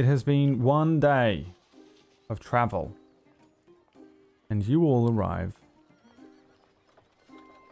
it 0.00 0.06
has 0.06 0.22
been 0.22 0.62
one 0.62 0.98
day 0.98 1.44
of 2.30 2.40
travel, 2.40 2.90
and 4.48 4.66
you 4.66 4.82
all 4.84 5.12
arrive 5.12 5.60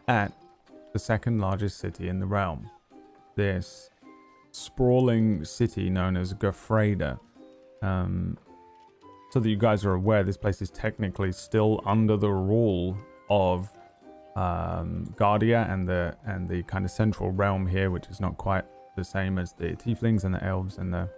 at 0.07 0.31
the 0.93 0.99
second 0.99 1.39
largest 1.39 1.79
city 1.79 2.07
in 2.07 2.19
the 2.19 2.27
realm. 2.27 2.69
This 3.35 3.89
sprawling 4.51 5.43
city 5.43 5.89
known 5.89 6.15
as 6.15 6.35
Gafreda. 6.35 7.19
Um, 7.81 8.37
so 9.31 9.39
that 9.39 9.49
you 9.49 9.57
guys 9.57 9.83
are 9.83 9.95
aware, 9.95 10.21
this 10.21 10.37
place 10.37 10.61
is 10.61 10.69
technically 10.69 11.31
still 11.31 11.81
under 11.83 12.15
the 12.15 12.29
rule 12.29 12.95
of 13.31 13.73
um, 14.35 15.11
Guardia 15.17 15.65
and 15.67 15.89
the 15.89 16.15
and 16.27 16.47
the 16.47 16.61
kind 16.61 16.85
of 16.85 16.91
central 16.91 17.31
realm 17.31 17.65
here, 17.65 17.89
which 17.89 18.05
is 18.05 18.19
not 18.19 18.37
quite 18.37 18.65
the 18.95 19.03
same 19.03 19.39
as 19.39 19.51
the 19.53 19.69
Tieflings 19.69 20.25
and 20.25 20.35
the 20.35 20.43
Elves 20.43 20.77
and 20.77 20.93
the 20.93 21.09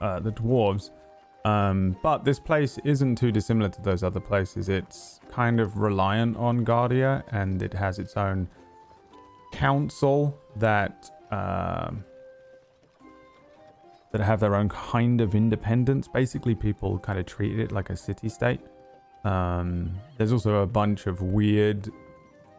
uh, 0.00 0.20
the 0.20 0.32
Dwarves. 0.32 0.90
Um, 1.44 1.96
but 2.02 2.24
this 2.24 2.40
place 2.40 2.76
isn't 2.84 3.16
too 3.16 3.30
dissimilar 3.30 3.68
to 3.68 3.82
those 3.82 4.02
other 4.02 4.18
places. 4.18 4.68
It's 4.68 5.20
kind 5.30 5.60
of 5.60 5.78
reliant 5.78 6.36
on 6.36 6.64
Guardia, 6.64 7.24
and 7.30 7.62
it 7.62 7.72
has 7.72 7.98
its 8.00 8.16
own 8.16 8.48
council 9.52 10.36
that 10.56 11.08
um, 11.30 12.04
that 14.10 14.20
have 14.20 14.40
their 14.40 14.54
own 14.56 14.68
kind 14.68 15.20
of 15.20 15.34
independence. 15.34 16.08
Basically, 16.08 16.54
people 16.54 16.98
kind 16.98 17.18
of 17.18 17.26
treat 17.26 17.58
it 17.60 17.70
like 17.70 17.90
a 17.90 17.96
city-state. 17.96 18.60
Um, 19.24 19.94
there's 20.18 20.32
also 20.32 20.62
a 20.62 20.66
bunch 20.66 21.06
of 21.06 21.22
weird 21.22 21.90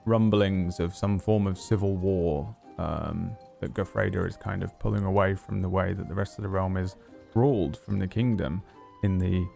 rumblings 0.05 0.79
of 0.79 0.95
some 0.95 1.19
form 1.19 1.47
of 1.47 1.57
civil 1.57 1.95
war 1.97 2.55
um, 2.77 3.31
that 3.59 3.73
Gafreda 3.73 4.25
is 4.27 4.37
kind 4.37 4.63
of 4.63 4.77
pulling 4.79 5.03
away 5.03 5.35
from 5.35 5.61
the 5.61 5.69
way 5.69 5.93
that 5.93 6.07
the 6.07 6.15
rest 6.15 6.37
of 6.37 6.43
the 6.43 6.49
realm 6.49 6.77
is 6.77 6.95
ruled 7.37 7.77
from 7.77 7.99
the 7.99 8.07
kingdom. 8.07 8.61
In 9.03 9.19
the 9.19 9.47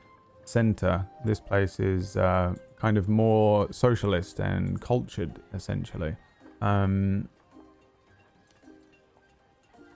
center, 0.46 1.08
this 1.26 1.40
place 1.40 1.80
is 1.80 2.16
uh, 2.16 2.54
kind 2.78 2.98
of 2.98 3.10
more 3.10 3.72
socialist 3.72 4.40
and 4.40 4.80
cultured, 4.80 5.40
essentially. 5.54 6.16
Um, 6.62 7.28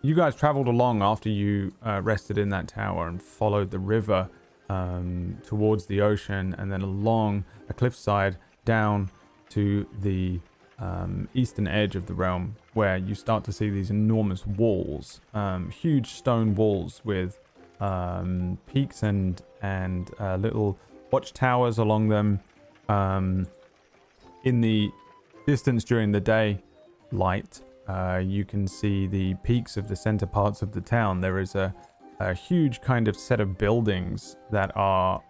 you 0.02 0.16
guys 0.16 0.36
traveled 0.36 0.67
along 0.67 1.02
after 1.02 1.30
you 1.30 1.73
uh, 1.86 2.02
rested 2.03 2.38
in 2.38 2.50
that 2.50 2.67
tower 2.67 3.08
and 3.08 3.22
followed 3.22 3.72
the 3.72 3.80
river 3.80 4.30
um, 4.70 5.38
towards 5.45 5.86
the 5.86 6.02
ocean 6.02 6.55
and 6.58 6.72
then 6.72 6.81
along 6.81 7.45
a 7.70 7.73
cliffside 7.73 8.38
down 8.66 9.09
to 9.49 9.88
the 10.02 10.39
um, 10.80 11.27
eastern 11.33 11.67
edge 11.67 11.95
of 11.95 12.05
the 12.08 12.14
realm 12.14 12.55
where 12.73 12.97
you 12.97 13.16
start 13.16 13.44
to 13.45 13.52
see 13.52 13.70
these 13.70 13.89
enormous 13.89 14.45
walls, 14.45 15.22
um, 15.33 15.70
huge 15.70 16.08
stone 16.11 16.53
walls 16.55 17.02
with 17.03 17.39
um, 17.79 18.57
peaks 18.71 19.03
and 19.03 19.41
and 19.61 20.11
uh, 20.19 20.35
little 20.35 20.77
watchtowers 21.11 21.77
along 21.77 22.09
them. 22.09 22.39
Um, 22.89 23.47
in 24.43 24.61
the 24.61 24.91
distance 25.47 25.83
during 25.83 26.11
the 26.11 26.21
day 26.21 26.61
light, 27.11 27.61
uh, 27.87 28.21
you 28.23 28.45
can 28.45 28.67
see 28.67 29.08
the 29.08 29.33
peaks 29.35 29.77
of 29.77 29.87
the 29.87 29.95
center 29.95 30.25
parts 30.25 30.61
of 30.61 30.71
the 30.71 30.81
town. 30.81 31.21
There 31.21 31.39
is 31.39 31.55
a, 31.55 31.73
a 32.19 32.33
huge 32.33 32.81
kind 32.81 33.08
of 33.08 33.15
set 33.15 33.39
of 33.39 33.58
buildings 33.58 34.35
that 34.52 34.71
are 34.75 35.21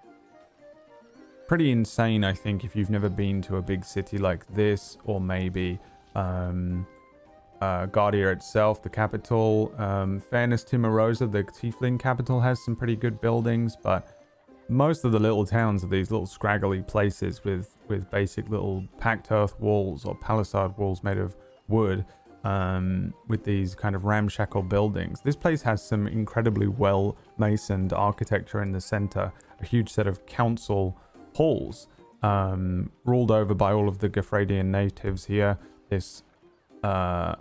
pretty 1.47 1.72
insane, 1.72 2.23
I 2.23 2.34
think, 2.34 2.63
if 2.63 2.75
you've 2.75 2.89
never 2.89 3.09
been 3.09 3.41
to 3.44 3.57
a 3.57 3.61
big 3.61 3.85
city 3.85 4.17
like 4.17 4.45
this, 4.53 4.97
or 5.05 5.22
maybe 5.22 5.79
um, 6.16 6.88
uh, 7.61 7.85
Guardia 7.88 8.31
itself, 8.31 8.81
the 8.81 8.89
capital. 8.89 9.73
Um, 9.77 10.19
Fairness 10.19 10.63
Timorosa, 10.63 11.31
the 11.31 11.43
Tiefling 11.43 11.99
capital, 11.99 12.41
has 12.41 12.63
some 12.63 12.75
pretty 12.75 12.95
good 12.95 13.21
buildings, 13.21 13.77
but 13.81 14.19
most 14.67 15.05
of 15.05 15.11
the 15.11 15.19
little 15.19 15.45
towns 15.45 15.83
are 15.83 15.88
these 15.88 16.11
little 16.11 16.25
scraggly 16.25 16.81
places 16.81 17.43
with, 17.43 17.75
with 17.88 18.09
basic 18.09 18.49
little 18.49 18.83
packed 18.97 19.31
earth 19.31 19.59
walls 19.59 20.05
or 20.05 20.16
palisade 20.16 20.75
walls 20.77 21.03
made 21.03 21.17
of 21.17 21.35
wood 21.67 22.05
um, 22.43 23.13
with 23.27 23.43
these 23.43 23.75
kind 23.75 23.95
of 23.95 24.05
ramshackle 24.05 24.63
buildings. 24.63 25.22
This 25.22 25.35
place 25.35 25.61
has 25.63 25.83
some 25.83 26.07
incredibly 26.07 26.67
well 26.67 27.17
masoned 27.37 27.93
architecture 27.93 28.61
in 28.61 28.72
the 28.72 28.81
center, 28.81 29.31
a 29.59 29.66
huge 29.66 29.89
set 29.89 30.07
of 30.07 30.25
council 30.25 30.97
halls 31.33 31.87
um, 32.22 32.91
ruled 33.03 33.31
over 33.31 33.53
by 33.53 33.73
all 33.73 33.87
of 33.87 33.99
the 33.99 34.09
Gafradian 34.09 34.66
natives 34.66 35.25
here. 35.25 35.57
This 35.89 36.23
uh, 36.83 37.35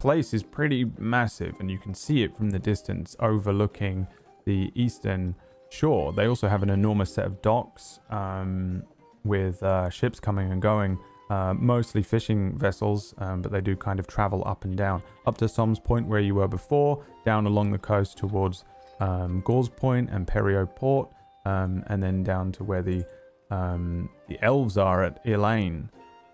place 0.00 0.34
is 0.34 0.42
pretty 0.42 0.90
massive, 0.98 1.60
and 1.60 1.70
you 1.70 1.78
can 1.78 1.94
see 1.94 2.22
it 2.22 2.36
from 2.36 2.50
the 2.50 2.58
distance 2.58 3.14
overlooking 3.20 4.06
the 4.46 4.72
eastern 4.74 5.36
shore. 5.68 6.12
They 6.12 6.26
also 6.26 6.48
have 6.48 6.62
an 6.62 6.70
enormous 6.70 7.14
set 7.14 7.26
of 7.26 7.40
docks 7.42 8.00
um, 8.10 8.82
with 9.24 9.62
uh, 9.62 9.90
ships 9.90 10.18
coming 10.18 10.50
and 10.50 10.60
going 10.60 10.98
uh, 11.30 11.54
mostly 11.54 12.02
fishing 12.02 12.58
vessels, 12.58 13.14
um, 13.18 13.40
but 13.40 13.52
they 13.52 13.60
do 13.60 13.76
kind 13.76 14.00
of 14.00 14.06
travel 14.08 14.42
up 14.46 14.64
and 14.64 14.76
down. 14.76 15.02
Up 15.26 15.38
to 15.38 15.48
Som's 15.48 15.78
Point, 15.78 16.08
where 16.08 16.20
you 16.20 16.34
were 16.34 16.48
before, 16.48 17.04
down 17.24 17.46
along 17.46 17.70
the 17.70 17.78
coast 17.78 18.18
towards 18.18 18.64
um, 18.98 19.40
Gauze 19.42 19.68
Point 19.68 20.10
and 20.10 20.26
Perio 20.26 20.66
Port, 20.74 21.08
um, 21.44 21.84
and 21.86 22.02
then 22.02 22.24
down 22.24 22.50
to 22.52 22.64
where 22.64 22.82
the 22.82 23.06
um, 23.50 24.08
the 24.28 24.38
elves 24.42 24.76
are 24.76 25.02
at 25.04 25.20
Elaine. 25.26 25.90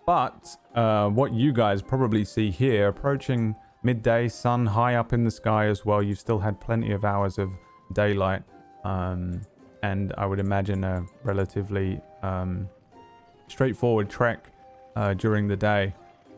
But 0.07 0.57
uh, 0.75 1.09
what 1.09 1.33
you 1.33 1.53
guys 1.53 1.83
probably 1.83 2.25
see 2.25 2.51
here, 2.53 2.89
approaching 2.89 3.57
midday, 3.83 4.29
sun 4.29 4.65
high 4.67 4.95
up 4.95 5.13
in 5.13 5.25
the 5.25 5.31
sky 5.31 5.67
as 5.67 5.85
well, 5.85 6.01
you've 6.01 6.21
still 6.21 6.39
had 6.39 6.61
plenty 6.61 6.93
of 6.93 7.05
hours 7.05 7.39
of 7.39 7.51
daylight, 7.93 8.43
um, 8.85 9.43
and 9.83 10.15
I 10.17 10.27
would 10.27 10.39
imagine 10.39 10.85
a 10.85 11.05
relatively 11.25 12.01
um, 12.23 12.69
straightforward 13.49 14.09
trek 14.09 14.49
uh, 14.95 15.15
during 15.15 15.49
the 15.49 15.57
day 15.57 15.93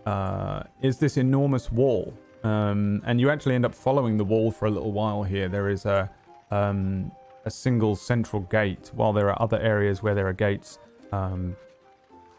uh, 0.06 0.62
is 0.80 0.98
this 0.98 1.18
enormous 1.18 1.70
wall. 1.70 2.14
Um, 2.44 3.02
and 3.04 3.20
you 3.20 3.30
actually 3.30 3.54
end 3.54 3.66
up 3.66 3.74
following 3.74 4.16
the 4.16 4.24
wall 4.24 4.50
for 4.50 4.66
a 4.66 4.70
little 4.70 4.92
while 4.92 5.22
here. 5.24 5.48
There 5.48 5.68
is 5.68 5.84
a 5.84 6.10
um, 6.50 7.12
a 7.44 7.50
single 7.50 7.96
central 7.96 8.42
gate. 8.42 8.90
While 8.94 9.12
there 9.12 9.28
are 9.30 9.42
other 9.42 9.58
areas 9.60 10.02
where 10.02 10.14
there 10.14 10.26
are 10.26 10.32
gates, 10.32 10.78
um, 11.12 11.56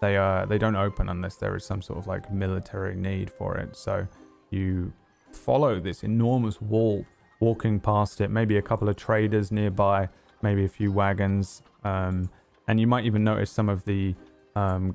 they 0.02 0.18
are 0.18 0.46
they 0.46 0.58
don't 0.58 0.76
open 0.76 1.10
unless 1.10 1.36
there 1.36 1.56
is 1.56 1.66
some 1.66 1.82
sort 1.82 2.00
of 2.00 2.08
like 2.08 2.32
military 2.32 2.96
need 2.96 3.30
for 3.30 3.58
it. 3.58 3.76
So 3.76 4.08
you 4.50 4.94
follow 5.32 5.80
this 5.80 6.04
enormous 6.04 6.62
wall, 6.62 7.06
walking 7.40 7.80
past 7.80 8.22
it. 8.22 8.30
Maybe 8.30 8.58
a 8.58 8.62
couple 8.62 8.90
of 8.90 8.96
traders 8.96 9.52
nearby, 9.52 10.10
maybe 10.42 10.66
a 10.66 10.70
few 10.70 10.92
wagons, 10.92 11.62
um, 11.84 12.30
and 12.68 12.80
you 12.80 12.88
might 12.88 13.06
even 13.06 13.24
notice 13.24 13.52
some 13.52 13.70
of 13.70 13.86
the 13.86 14.16
um, 14.56 14.94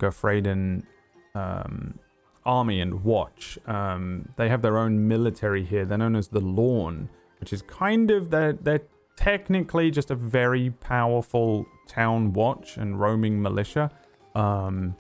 um, 1.34 1.98
army 2.46 2.80
and 2.80 3.04
watch. 3.04 3.58
Um, 3.66 4.28
they 4.36 4.48
have 4.48 4.62
their 4.62 4.78
own 4.78 5.08
military 5.08 5.64
here. 5.64 5.84
They're 5.84 5.98
known 5.98 6.16
as 6.16 6.28
the 6.28 6.40
Lawn, 6.40 7.08
which 7.40 7.52
is 7.52 7.62
kind 7.62 8.10
of 8.10 8.30
they're 8.30 8.52
they're 8.52 8.82
technically 9.16 9.90
just 9.90 10.10
a 10.10 10.14
very 10.14 10.70
powerful 10.70 11.66
town 11.86 12.32
watch 12.32 12.76
and 12.76 12.98
roaming 13.00 13.40
militia. 13.40 13.90
Um, 14.34 14.96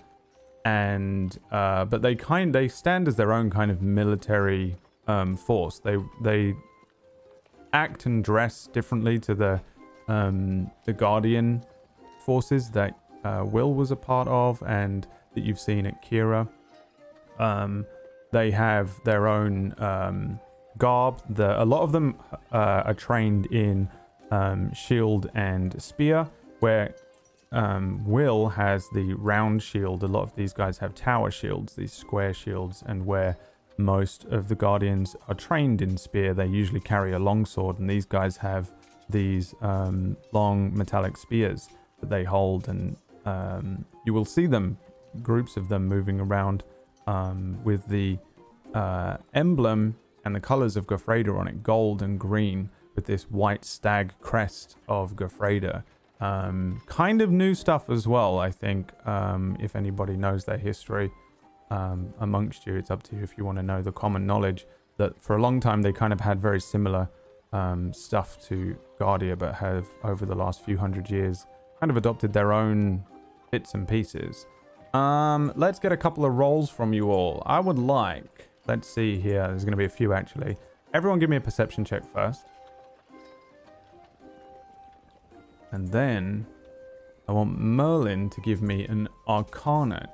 and 0.64 1.38
uh, 1.50 1.84
but 1.84 2.02
they 2.02 2.14
kind 2.14 2.54
they 2.54 2.68
stand 2.68 3.06
as 3.08 3.16
their 3.16 3.32
own 3.32 3.50
kind 3.50 3.70
of 3.70 3.82
military 3.82 4.76
um, 5.06 5.36
force. 5.36 5.78
They 5.78 5.96
they 6.22 6.54
act 7.72 8.06
and 8.06 8.24
dress 8.24 8.68
differently 8.72 9.18
to 9.20 9.34
the 9.34 9.60
um, 10.08 10.70
the 10.86 10.92
Guardian 10.92 11.64
forces 12.24 12.70
that 12.70 12.98
uh, 13.24 13.44
Will 13.44 13.74
was 13.74 13.90
a 13.90 13.96
part 13.96 14.28
of, 14.28 14.62
and 14.66 15.06
that 15.34 15.44
you've 15.44 15.60
seen 15.60 15.86
at 15.86 16.02
Kira. 16.02 16.48
Um, 17.38 17.86
they 18.32 18.50
have 18.50 19.02
their 19.04 19.28
own 19.28 19.74
um, 19.78 20.40
garb. 20.78 21.22
The, 21.28 21.62
a 21.62 21.64
lot 21.64 21.82
of 21.82 21.92
them 21.92 22.16
uh, 22.52 22.82
are 22.84 22.94
trained 22.94 23.46
in 23.46 23.88
um, 24.30 24.72
shield 24.72 25.30
and 25.34 25.80
spear, 25.82 26.28
where 26.60 26.94
um, 27.52 28.04
Will 28.04 28.48
has 28.48 28.88
the 28.90 29.14
round 29.14 29.62
shield. 29.62 30.02
A 30.02 30.06
lot 30.06 30.22
of 30.22 30.34
these 30.34 30.52
guys 30.52 30.78
have 30.78 30.94
tower 30.94 31.30
shields, 31.30 31.74
these 31.74 31.92
square 31.92 32.34
shields, 32.34 32.82
and 32.86 33.06
where 33.06 33.36
most 33.76 34.24
of 34.26 34.48
the 34.48 34.54
guardians 34.54 35.16
are 35.28 35.34
trained 35.34 35.82
in 35.82 35.96
spear, 35.96 36.34
they 36.34 36.46
usually 36.46 36.80
carry 36.80 37.12
a 37.12 37.18
longsword, 37.18 37.78
and 37.78 37.88
these 37.90 38.04
guys 38.04 38.36
have 38.36 38.70
these 39.08 39.54
um, 39.60 40.16
long 40.32 40.76
metallic 40.76 41.16
spears 41.16 41.68
that 42.00 42.08
they 42.08 42.24
hold, 42.24 42.68
and 42.68 42.96
um, 43.26 43.84
you 44.06 44.14
will 44.14 44.24
see 44.24 44.46
them 44.46 44.78
groups 45.22 45.56
of 45.56 45.68
them 45.68 45.86
moving 45.86 46.20
around 46.20 46.64
um, 47.06 47.58
with 47.64 47.86
the 47.86 48.18
uh, 48.74 49.16
emblem 49.34 49.96
and 50.24 50.34
the 50.34 50.40
colors 50.40 50.76
of 50.76 50.86
Gofreda 50.86 51.38
on 51.38 51.48
it, 51.48 51.62
gold 51.62 52.02
and 52.02 52.18
green, 52.18 52.70
with 52.94 53.06
this 53.06 53.24
white 53.24 53.64
stag 53.64 54.12
crest 54.20 54.76
of 54.88 55.16
Gofreda. 55.16 55.82
Um, 56.24 56.80
kind 56.86 57.20
of 57.20 57.30
new 57.30 57.54
stuff 57.54 57.90
as 57.90 58.08
well, 58.08 58.38
I 58.38 58.50
think. 58.50 58.92
Um, 59.06 59.56
if 59.60 59.76
anybody 59.76 60.16
knows 60.16 60.44
their 60.44 60.56
history 60.56 61.10
um, 61.70 62.14
amongst 62.20 62.66
you, 62.66 62.76
it's 62.76 62.90
up 62.90 63.02
to 63.04 63.16
you 63.16 63.22
if 63.22 63.36
you 63.36 63.44
want 63.44 63.58
to 63.58 63.62
know 63.62 63.82
the 63.82 63.92
common 63.92 64.26
knowledge 64.26 64.66
that 64.96 65.20
for 65.22 65.36
a 65.36 65.42
long 65.42 65.60
time 65.60 65.82
they 65.82 65.92
kind 65.92 66.12
of 66.12 66.20
had 66.20 66.40
very 66.40 66.60
similar 66.60 67.10
um, 67.52 67.92
stuff 67.92 68.42
to 68.48 68.76
Guardia, 68.98 69.36
but 69.36 69.54
have 69.54 69.86
over 70.02 70.24
the 70.24 70.34
last 70.34 70.64
few 70.64 70.78
hundred 70.78 71.10
years 71.10 71.46
kind 71.78 71.90
of 71.90 71.96
adopted 71.96 72.32
their 72.32 72.52
own 72.52 73.04
bits 73.50 73.74
and 73.74 73.86
pieces. 73.86 74.46
Um, 74.94 75.52
let's 75.56 75.78
get 75.78 75.92
a 75.92 75.96
couple 75.96 76.24
of 76.24 76.34
rolls 76.34 76.70
from 76.70 76.94
you 76.94 77.10
all. 77.10 77.42
I 77.44 77.60
would 77.60 77.78
like, 77.78 78.48
let's 78.66 78.88
see 78.88 79.18
here, 79.18 79.46
there's 79.48 79.64
going 79.64 79.72
to 79.72 79.76
be 79.84 79.84
a 79.84 79.96
few 80.00 80.14
actually. 80.14 80.56
Everyone 80.94 81.18
give 81.18 81.28
me 81.28 81.36
a 81.36 81.40
perception 81.40 81.84
check 81.84 82.04
first. 82.06 82.46
And 85.74 85.88
then 85.88 86.46
I 87.26 87.32
want 87.32 87.58
Merlin 87.58 88.30
to 88.30 88.40
give 88.42 88.62
me 88.62 88.86
an 88.86 89.08
Arcana 89.26 90.08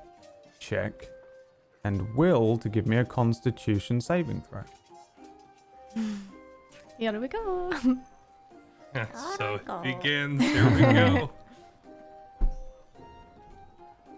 check 0.58 1.06
and 1.84 2.14
Will 2.14 2.56
to 2.56 2.70
give 2.70 2.86
me 2.86 2.96
a 2.96 3.04
Constitution 3.04 4.00
saving 4.00 4.40
throw. 4.40 4.62
Here 6.98 7.20
we 7.20 7.28
go. 7.28 7.70
so 9.36 9.54
it 9.54 9.82
begins. 9.82 10.40
Here 10.40 10.70
we 10.70 10.80
go. 10.80 11.30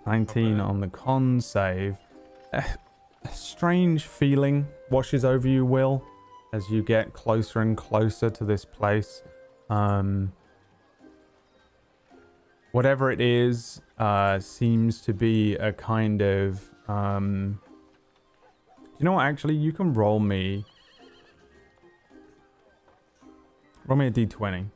19 0.07 0.59
bad. 0.59 0.61
on 0.61 0.81
the 0.81 0.89
con 0.89 1.41
save. 1.41 1.97
A 2.53 2.63
a 3.25 3.29
strange 3.29 4.05
feeling 4.05 4.69
washes 4.91 5.25
over 5.25 5.49
you, 5.49 5.65
Will, 5.65 6.05
as 6.53 6.71
you 6.71 6.85
get 6.85 7.13
closer 7.13 7.61
and 7.61 7.77
closer 7.77 8.31
to 8.31 8.45
this 8.45 8.65
place. 8.65 9.23
Um, 9.71 10.33
whatever 12.73 13.11
it 13.11 13.21
is, 13.21 13.81
uh, 13.99 14.39
seems 14.41 15.01
to 15.03 15.15
be 15.15 15.55
a 15.57 15.73
kind 15.73 16.23
of. 16.23 16.63
Um, 16.89 17.61
you 18.99 19.05
know 19.05 19.13
what? 19.13 19.27
Actually, 19.27 19.55
you 19.55 19.73
can 19.73 19.95
roll 19.95 20.21
me. 20.21 20.65
Roll 23.87 23.99
me 23.99 24.07
a 24.07 24.11
d20. 24.11 24.67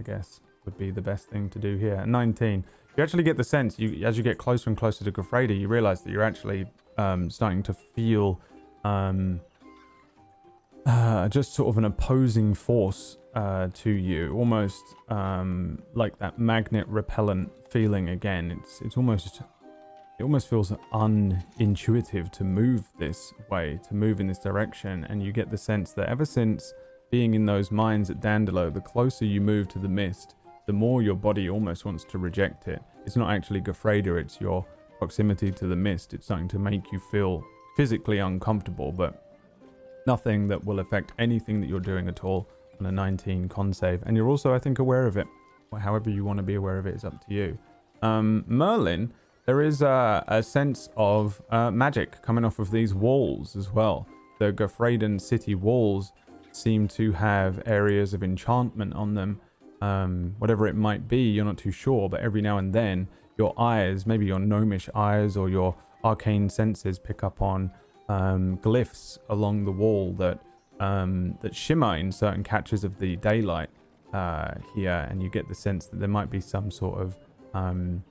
I 0.00 0.02
guess 0.02 0.40
would 0.64 0.78
be 0.78 0.90
the 0.90 1.02
best 1.02 1.28
thing 1.28 1.48
to 1.50 1.58
do 1.58 1.76
here. 1.76 2.04
19 2.06 2.64
you 2.98 3.04
actually 3.04 3.22
get 3.22 3.36
the 3.36 3.44
sense 3.44 3.78
you 3.78 4.04
as 4.04 4.16
you 4.16 4.24
get 4.24 4.38
closer 4.38 4.68
and 4.68 4.76
closer 4.76 5.04
to 5.04 5.12
Gofreda, 5.12 5.58
you 5.58 5.68
realize 5.68 6.02
that 6.02 6.10
you're 6.10 6.22
actually 6.22 6.66
um, 6.98 7.30
starting 7.30 7.62
to 7.62 7.72
feel 7.72 8.40
um, 8.82 9.40
uh, 10.88 11.28
just 11.28 11.52
sort 11.52 11.68
of 11.68 11.76
an 11.76 11.84
opposing 11.84 12.54
force 12.54 13.18
uh, 13.34 13.68
to 13.74 13.90
you, 13.90 14.34
almost 14.34 14.82
um, 15.10 15.82
like 15.92 16.18
that 16.18 16.38
magnet 16.38 16.86
repellent 16.88 17.52
feeling 17.70 18.08
again. 18.08 18.50
It's 18.58 18.80
it's 18.80 18.96
almost 18.96 19.42
it 20.18 20.22
almost 20.22 20.48
feels 20.48 20.72
unintuitive 20.92 22.32
to 22.32 22.42
move 22.42 22.84
this 22.98 23.32
way, 23.50 23.78
to 23.86 23.94
move 23.94 24.18
in 24.18 24.26
this 24.26 24.38
direction, 24.38 25.04
and 25.10 25.22
you 25.22 25.30
get 25.30 25.50
the 25.50 25.58
sense 25.58 25.92
that 25.92 26.08
ever 26.08 26.24
since 26.24 26.72
being 27.10 27.34
in 27.34 27.44
those 27.44 27.70
mines 27.70 28.08
at 28.10 28.20
Dandelo, 28.20 28.72
the 28.72 28.80
closer 28.80 29.26
you 29.26 29.42
move 29.42 29.68
to 29.68 29.78
the 29.78 29.88
mist, 29.88 30.36
the 30.66 30.72
more 30.72 31.02
your 31.02 31.14
body 31.14 31.50
almost 31.50 31.84
wants 31.84 32.04
to 32.04 32.18
reject 32.18 32.66
it. 32.66 32.82
It's 33.04 33.16
not 33.16 33.30
actually 33.30 33.60
Gofreda, 33.60 34.20
it's 34.20 34.40
your 34.40 34.66
proximity 34.98 35.50
to 35.52 35.66
the 35.66 35.76
mist. 35.76 36.14
It's 36.14 36.26
something 36.26 36.48
to 36.48 36.58
make 36.58 36.90
you 36.92 37.00
feel 37.10 37.44
physically 37.76 38.18
uncomfortable, 38.18 38.90
but 38.90 39.27
nothing 40.12 40.48
that 40.48 40.64
will 40.64 40.80
affect 40.80 41.12
anything 41.18 41.60
that 41.60 41.68
you're 41.68 41.88
doing 41.92 42.08
at 42.08 42.24
all 42.24 42.48
on 42.80 42.86
a 42.86 42.92
19 42.92 43.48
con 43.48 43.72
save. 43.72 44.02
And 44.06 44.16
you're 44.16 44.28
also, 44.28 44.52
I 44.54 44.58
think, 44.58 44.78
aware 44.78 45.06
of 45.06 45.16
it. 45.16 45.26
However 45.78 46.10
you 46.10 46.24
want 46.24 46.38
to 46.38 46.42
be 46.42 46.54
aware 46.54 46.78
of 46.78 46.86
it 46.86 46.94
is 46.94 47.04
up 47.04 47.16
to 47.26 47.34
you. 47.34 47.58
Um, 48.02 48.44
Merlin, 48.46 49.12
there 49.46 49.60
is 49.60 49.82
a, 49.82 50.24
a 50.26 50.42
sense 50.42 50.88
of 50.96 51.40
uh, 51.50 51.70
magic 51.70 52.22
coming 52.22 52.44
off 52.44 52.58
of 52.58 52.70
these 52.70 52.94
walls 52.94 53.54
as 53.54 53.70
well. 53.70 54.06
The 54.40 54.52
Gofredan 54.52 55.20
city 55.20 55.54
walls 55.54 56.12
seem 56.52 56.88
to 56.88 57.12
have 57.12 57.62
areas 57.66 58.14
of 58.14 58.22
enchantment 58.22 58.94
on 58.94 59.14
them 59.14 59.40
um, 59.80 60.34
whatever 60.38 60.66
it 60.66 60.74
might 60.74 61.08
be, 61.08 61.30
you're 61.30 61.44
not 61.44 61.58
too 61.58 61.70
sure, 61.70 62.08
but 62.08 62.20
every 62.20 62.42
now 62.42 62.58
and 62.58 62.72
then 62.72 63.08
your 63.36 63.54
eyes, 63.58 64.06
maybe 64.06 64.26
your 64.26 64.38
gnomish 64.38 64.88
eyes 64.94 65.36
or 65.36 65.48
your 65.48 65.76
arcane 66.04 66.48
senses, 66.48 66.98
pick 66.98 67.22
up 67.22 67.40
on 67.40 67.70
um, 68.08 68.58
glyphs 68.58 69.18
along 69.28 69.64
the 69.64 69.72
wall 69.72 70.12
that 70.14 70.38
um, 70.80 71.36
that 71.42 71.54
shimmer 71.54 71.96
in 71.96 72.12
certain 72.12 72.44
catches 72.44 72.84
of 72.84 72.98
the 72.98 73.16
daylight 73.16 73.70
uh, 74.12 74.54
here, 74.74 75.06
and 75.10 75.22
you 75.22 75.28
get 75.28 75.48
the 75.48 75.54
sense 75.54 75.86
that 75.86 75.98
there 75.98 76.08
might 76.08 76.30
be 76.30 76.40
some 76.40 76.70
sort 76.70 77.00
of 77.00 77.18
um, 77.54 78.02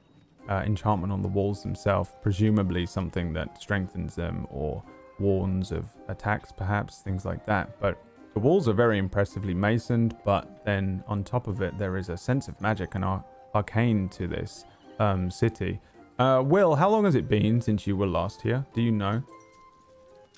uh, 0.50 0.64
enchantment 0.66 1.12
on 1.12 1.22
the 1.22 1.28
walls 1.28 1.64
themselves, 1.64 2.12
presumably 2.22 2.86
something 2.86 3.34
that 3.34 3.62
strengthens 3.62 4.16
them 4.16 4.48
or 4.50 4.84
warns 5.20 5.72
of 5.72 5.86
attacks, 6.10 6.52
perhaps 6.52 7.00
things 7.00 7.26
like 7.26 7.46
that. 7.46 7.80
But 7.80 8.02
the 8.34 8.40
walls 8.40 8.68
are 8.68 8.74
very 8.74 8.98
impressively 9.00 9.54
masoned, 9.54 10.16
but 10.24 10.64
then 10.64 11.04
on 11.08 11.24
top 11.24 11.48
of 11.48 11.62
it, 11.62 11.78
there 11.78 11.98
is 11.98 12.10
a 12.10 12.18
sense 12.18 12.48
of 12.48 12.60
magic 12.62 12.96
and 12.96 13.04
ar- 13.04 13.26
arcane 13.56 14.10
to 14.10 14.28
this 14.28 14.66
um, 15.00 15.32
city. 15.32 15.80
Uh, 16.20 16.44
Will, 16.46 16.76
how 16.76 16.90
long 16.90 17.06
has 17.06 17.16
it 17.16 17.28
been 17.28 17.62
since 17.62 17.88
you 17.88 17.98
were 17.98 18.08
last 18.08 18.42
here? 18.42 18.66
Do 18.74 18.82
you 18.82 18.92
know, 18.92 19.24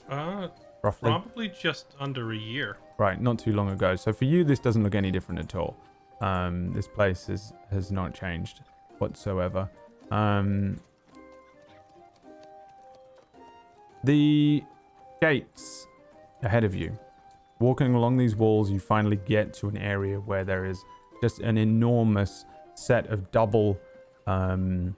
Uh, 0.10 0.48
roughly? 0.84 1.10
probably 1.10 1.48
just 1.50 1.96
under 2.00 2.32
a 2.32 2.38
year. 2.38 2.78
Right, 2.98 3.22
not 3.22 3.40
too 3.40 3.54
long 3.54 3.70
ago. 3.70 3.96
So 3.96 4.12
for 4.12 4.26
you, 4.26 4.44
this 4.44 4.60
doesn't 4.60 4.84
look 4.84 4.96
any 4.96 5.12
different 5.12 5.40
at 5.40 5.56
all. 5.56 5.78
Um, 6.22 6.74
this 6.74 6.88
place 6.88 7.30
is, 7.30 7.54
has 7.72 7.92
not 7.92 8.14
changed 8.14 8.62
whatsoever. 8.98 9.70
Um, 10.12 10.80
the 14.04 14.64
gates 15.22 15.88
ahead 16.44 16.64
of 16.64 16.76
you. 16.76 16.98
Walking 17.60 17.94
along 17.94 18.18
these 18.18 18.36
walls, 18.36 18.72
you 18.72 18.80
finally 18.80 19.18
get 19.18 19.54
to 19.56 19.68
an 19.68 19.78
area 19.78 20.20
where 20.20 20.46
there 20.46 20.66
is 20.66 20.84
just 21.22 21.40
an 21.40 21.58
enormous 21.58 22.46
set 22.76 23.08
of 23.08 23.30
double 23.32 23.78
um, 24.28 24.96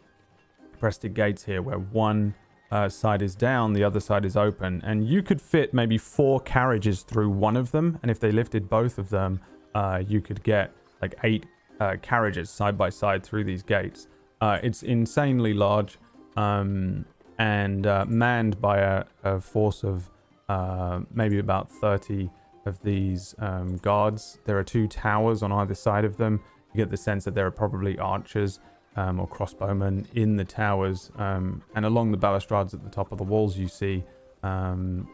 breasted 0.80 1.15
gates 1.15 1.44
here, 1.44 1.62
where 1.62 1.80
one 1.80 2.36
uh, 2.72 2.88
side 2.90 3.22
is 3.22 3.36
down, 3.36 3.74
the 3.74 3.84
other 3.84 4.00
side 4.00 4.25
is 4.25 4.38
open, 4.38 4.82
and 4.86 5.08
you 5.08 5.22
could 5.22 5.42
fit 5.42 5.74
maybe 5.74 5.98
four 5.98 6.40
carriages 6.40 7.04
through 7.04 7.30
one 7.30 7.58
of 7.58 7.72
them. 7.72 8.00
And 8.01 8.10
if 8.10 8.20
they 8.20 8.32
lifted 8.32 8.70
both 8.70 8.98
of 8.98 9.10
them, 9.10 9.42
uh, 9.75 10.04
you 10.08 10.22
could 10.22 10.42
get 10.44 10.72
like 11.01 11.16
eight 11.24 11.46
uh, 11.80 11.96
carriages 12.01 12.50
side 12.50 12.78
by 12.78 12.90
side 12.90 13.24
through 13.24 13.44
these 13.44 13.63
gates. 13.63 14.08
Uh, 14.40 14.60
it's 14.63 14.84
insanely 14.84 15.54
large 15.54 15.98
um, 16.38 17.06
and 17.38 17.86
uh, 17.86 18.06
manned 18.08 18.62
by 18.62 18.80
a, 18.80 19.04
a 19.24 19.40
force 19.40 19.84
of 19.84 20.10
uh, 20.48 21.01
maybe 21.13 21.40
about 21.40 21.70
30 21.70 22.30
of 22.66 22.82
these 22.84 23.36
um, 23.40 23.78
guards. 23.78 24.40
There 24.46 24.58
are 24.58 24.63
two 24.63 24.88
towers 24.88 25.44
on 25.44 25.51
either 25.51 25.75
side 25.75 26.06
of 26.06 26.18
them. 26.18 26.42
You 26.74 26.78
get 26.78 26.90
the 26.90 26.98
sense 26.98 27.25
that 27.25 27.36
there 27.36 27.46
are 27.46 27.51
probably 27.51 27.98
archers 27.98 28.60
um, 28.95 29.19
or 29.19 29.27
crossbowmen 29.27 30.05
in 30.13 30.38
the 30.38 30.45
towers. 30.45 31.12
Um, 31.17 31.63
and 31.75 31.86
along 31.86 32.12
the 32.12 32.17
balustrades 32.17 32.74
at 32.74 32.83
the 32.83 32.89
top 32.89 33.12
of 33.12 33.17
the 33.17 33.24
walls, 33.24 33.57
you 33.57 33.67
see 33.67 34.03
um, 34.43 35.07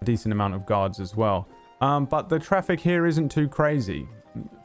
a 0.00 0.04
decent 0.04 0.32
amount 0.32 0.54
of 0.54 0.66
guards 0.66 1.00
as 1.00 1.14
well. 1.14 1.48
Um, 1.80 2.04
but 2.04 2.28
the 2.28 2.38
traffic 2.38 2.80
here 2.80 3.06
isn't 3.06 3.30
too 3.30 3.48
crazy. 3.48 4.08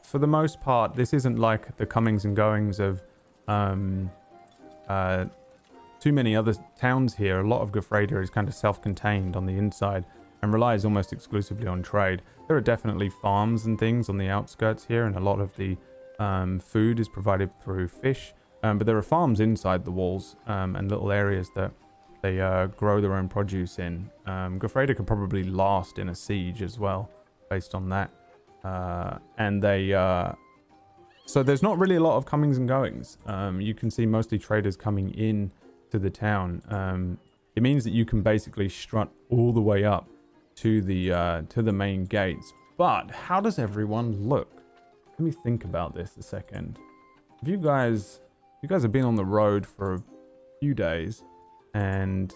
For 0.04 0.20
the 0.20 0.27
most 0.27 0.62
part, 0.62 0.96
this 0.96 1.13
isn't 1.13 1.38
like 1.38 1.75
the 1.77 1.86
comings 1.86 2.25
and 2.25 2.36
goings 2.36 2.80
of 2.80 3.04
um, 3.48 4.12
uh, 4.88 5.25
too 6.00 6.13
many 6.13 6.36
other 6.36 6.54
towns 6.80 7.16
here. 7.16 7.39
A 7.39 7.48
lot 7.48 7.62
of 7.62 7.72
Gofreda 7.72 8.22
is 8.22 8.30
kind 8.30 8.48
of 8.48 8.54
self 8.54 8.82
contained 8.82 9.36
on 9.36 9.46
the 9.46 9.58
inside 9.58 10.06
and 10.42 10.54
relies 10.54 10.86
almost 10.86 11.12
exclusively 11.12 11.68
on 11.68 11.82
trade. 11.82 12.22
There 12.48 12.56
are 12.56 12.62
definitely 12.62 13.10
farms 13.10 13.66
and 13.66 13.77
things 13.80 14.08
on 14.08 14.18
the 14.18 14.30
outskirts 14.30 14.86
here, 14.86 15.06
and 15.06 15.16
a 15.16 15.20
lot 15.20 15.39
of 15.39 15.56
the 15.58 15.75
um, 16.20 16.60
food 16.60 17.00
is 17.00 17.10
provided 17.10 17.52
through 17.62 17.88
fish. 17.88 18.34
Um, 18.64 18.78
but 18.78 18.88
there 18.88 18.98
are 18.98 19.04
farms 19.04 19.40
inside 19.40 19.86
the 19.86 19.92
walls 19.92 20.36
um, 20.48 20.76
and 20.76 20.90
little 20.90 21.12
areas 21.12 21.50
that 21.56 21.72
they 22.22 22.42
uh, 22.42 22.68
grow 22.68 23.00
their 23.00 23.14
own 23.14 23.30
produce 23.30 23.80
in. 23.80 24.10
Um, 24.26 24.60
Gofreda 24.60 24.96
could 24.96 25.08
probably 25.08 25.44
last 25.44 26.00
in 26.00 26.10
a 26.10 26.16
siege 26.16 26.62
as 26.62 26.80
well, 26.80 27.10
based 27.50 27.76
on 27.76 27.90
that. 27.90 28.10
Uh, 28.64 29.20
and 29.38 29.62
they. 29.62 29.94
Uh, 29.94 30.32
so 31.26 31.44
there's 31.44 31.62
not 31.62 31.78
really 31.78 31.96
a 31.96 32.00
lot 32.00 32.18
of 32.18 32.26
comings 32.26 32.58
and 32.58 32.68
goings. 32.68 33.18
Um, 33.26 33.60
you 33.62 33.74
can 33.74 33.92
see 33.92 34.06
mostly 34.06 34.40
traders 34.40 34.78
coming 34.78 35.10
in 35.12 35.52
to 35.92 36.00
the 36.00 36.10
town. 36.10 36.62
Um, 36.70 37.20
it 37.56 37.64
means 37.64 37.84
that 37.84 37.92
you 37.92 38.06
can 38.06 38.22
basically 38.22 38.70
strut 38.70 39.10
all 39.30 39.52
the 39.52 39.62
way 39.62 39.84
up 39.84 40.08
to 40.56 40.82
the 40.82 41.12
uh, 41.12 41.42
to 41.50 41.62
the 41.62 41.74
main 41.74 42.06
gates. 42.06 42.54
But 42.78 43.12
how 43.12 43.42
does 43.42 43.60
everyone 43.60 44.28
look? 44.28 44.57
Let 45.18 45.26
me 45.26 45.32
think 45.32 45.66
about 45.66 45.96
this 45.96 46.16
a 46.18 46.22
second. 46.22 46.78
If 47.42 47.48
you 47.48 47.58
guys 47.58 48.22
you 48.62 48.70
guys 48.70 48.82
have 48.84 48.92
been 48.92 49.06
on 49.06 49.16
the 49.16 49.26
road 49.26 49.66
for 49.66 49.96
a 49.96 50.04
few 50.60 50.74
days 50.74 51.24
and 51.74 52.34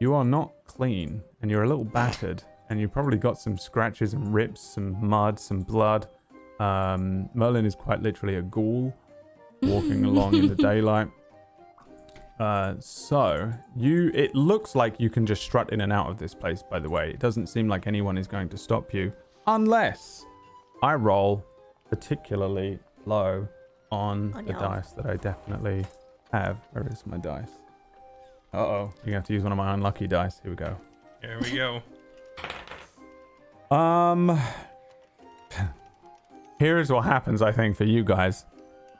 you 0.00 0.14
are 0.14 0.24
not 0.24 0.52
clean 0.66 1.22
and 1.40 1.50
you're 1.50 1.62
a 1.62 1.68
little 1.68 1.84
battered 1.84 2.42
and 2.68 2.80
you've 2.80 2.92
probably 2.92 3.18
got 3.18 3.38
some 3.38 3.58
scratches 3.58 4.14
and 4.14 4.32
rips, 4.32 4.60
some 4.60 4.96
mud, 5.06 5.38
some 5.38 5.60
blood. 5.60 6.08
Um, 6.58 7.28
Merlin 7.34 7.66
is 7.66 7.74
quite 7.74 8.02
literally 8.02 8.36
a 8.36 8.42
ghoul 8.42 8.94
walking 9.62 10.04
along 10.04 10.34
in 10.34 10.46
the 10.46 10.54
daylight. 10.70 11.08
Uh, 12.38 12.74
so 12.80 13.52
you, 13.76 14.10
it 14.14 14.34
looks 14.34 14.74
like 14.74 14.98
you 14.98 15.10
can 15.10 15.26
just 15.26 15.42
strut 15.42 15.72
in 15.72 15.82
and 15.82 15.92
out 15.92 16.08
of 16.08 16.18
this 16.18 16.34
place. 16.34 16.62
By 16.62 16.78
the 16.78 16.88
way, 16.88 17.10
it 17.10 17.18
doesn't 17.18 17.48
seem 17.48 17.68
like 17.68 17.86
anyone 17.86 18.16
is 18.16 18.26
going 18.26 18.48
to 18.50 18.56
stop 18.56 18.94
you 18.94 19.12
unless 19.46 20.24
I 20.82 20.94
roll 20.94 21.44
particularly 21.88 22.78
low 23.06 23.46
on 23.90 24.32
Oh, 24.36 24.42
the 24.42 24.52
no. 24.52 24.58
dice 24.58 24.92
that 24.92 25.06
I 25.06 25.16
definitely 25.16 25.84
have. 26.32 26.58
Where 26.72 26.86
is 26.86 27.04
my 27.06 27.16
dice? 27.18 27.50
Uh 28.52 28.58
oh, 28.58 28.94
you 29.04 29.12
have 29.14 29.24
to 29.24 29.32
use 29.32 29.42
one 29.42 29.52
of 29.52 29.58
my 29.58 29.74
unlucky 29.74 30.06
dice. 30.06 30.40
Here 30.42 30.50
we 30.50 30.56
go. 30.56 30.76
Here 31.20 31.38
we 31.40 31.50
go. 31.56 31.82
Um, 33.74 34.40
here's 36.58 36.90
what 36.90 37.04
happens, 37.04 37.42
I 37.42 37.52
think, 37.52 37.76
for 37.76 37.84
you 37.84 38.02
guys. 38.04 38.44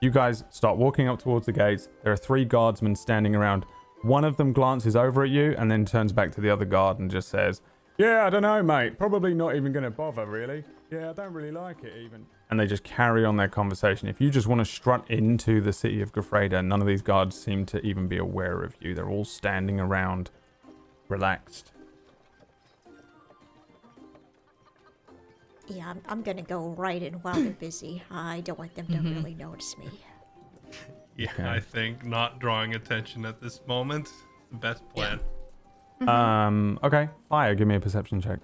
You 0.01 0.11
guys 0.11 0.45
start 0.51 0.77
walking 0.79 1.09
up 1.09 1.21
towards 1.21 1.47
the 1.47 1.53
gates. 1.53 1.89
There 2.03 2.13
are 2.13 2.17
three 2.17 2.45
guardsmen 2.45 2.95
standing 2.95 3.35
around. 3.35 3.67
One 4.03 4.25
of 4.25 4.37
them 4.37 4.53
glances 4.53 4.97
over 4.97 5.25
at 5.25 5.31
you 5.31 5.55
and 5.59 5.71
then 5.71 5.85
turns 5.85 6.13
back 6.13 6.31
to 6.33 6.41
the 6.41 6.49
other 6.51 6.65
guard 6.65 6.99
and 7.01 7.11
just 7.11 7.29
says, 7.29 7.61
Yeah, 8.01 8.25
I 8.25 8.31
don't 8.31 8.41
know, 8.41 8.63
mate. 8.63 8.97
Probably 8.97 9.35
not 9.35 9.57
even 9.57 9.73
going 9.73 9.83
to 9.83 9.91
bother, 9.91 10.25
really. 10.25 10.65
Yeah, 10.91 11.11
I 11.11 11.13
don't 11.13 11.35
really 11.35 11.51
like 11.51 11.85
it, 11.85 11.93
even. 12.03 12.25
And 12.49 12.59
they 12.59 12.67
just 12.67 12.83
carry 12.83 13.27
on 13.27 13.37
their 13.37 13.47
conversation. 13.47 14.09
If 14.09 14.23
you 14.23 14.31
just 14.31 14.47
want 14.47 14.61
to 14.61 14.65
strut 14.65 15.05
into 15.11 15.61
the 15.61 15.75
city 15.75 16.01
of 16.01 16.11
Gafreda, 16.11 16.65
none 16.65 16.81
of 16.81 16.87
these 16.87 17.03
guards 17.03 17.39
seem 17.39 17.67
to 17.67 17.79
even 17.85 18.09
be 18.09 18.17
aware 18.17 18.63
of 18.63 18.75
you. 18.81 18.95
They're 18.95 19.11
all 19.11 19.27
standing 19.27 19.79
around, 19.79 20.31
relaxed. 21.11 21.73
Yeah, 25.69 25.91
I'm, 25.91 26.01
I'm 26.09 26.23
gonna 26.23 26.41
go 26.41 26.71
right 26.71 27.03
in 27.03 27.13
while 27.17 27.35
they're 27.35 27.51
busy. 27.53 28.03
I 28.11 28.41
don't 28.41 28.59
want 28.59 28.75
them 28.77 28.87
to 28.87 28.95
mm-hmm. 28.95 29.15
really 29.17 29.35
notice 29.35 29.77
me. 29.77 29.91
Yeah, 31.19 31.33
Okay. 31.35 31.47
I 31.47 31.61
think 31.61 32.03
not 32.03 32.41
drawing 32.41 32.77
attention 32.77 33.27
at 33.27 33.43
this 33.43 33.61
moment 33.67 34.07
is 34.07 34.15
the 34.51 34.57
best 34.57 34.89
plan. 34.89 35.21
Um, 36.07 36.79
okay. 36.83 37.11
Fire, 37.29 37.55
give 37.55 37.69
me 37.69 37.75
a 37.75 37.81
perception 37.81 38.21
check. 38.21 38.39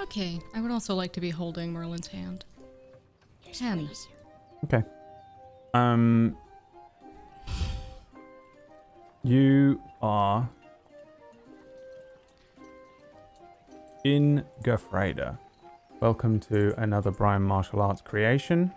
Okay, 0.00 0.40
I 0.52 0.60
would 0.60 0.72
also 0.72 0.94
like 0.94 1.12
to 1.12 1.20
be 1.20 1.30
holding 1.30 1.72
Merlin's 1.72 2.08
hand. 2.08 2.44
Yes, 3.46 3.58
Ten. 3.60 3.88
Okay. 4.64 4.82
Um, 5.74 6.36
you 9.22 9.80
are 10.02 10.48
in 14.04 14.44
Gufreda. 14.64 15.38
Welcome 16.00 16.40
to 16.40 16.74
another 16.80 17.12
Brian 17.12 17.42
Martial 17.42 17.80
Arts 17.80 18.00
creation 18.00 18.72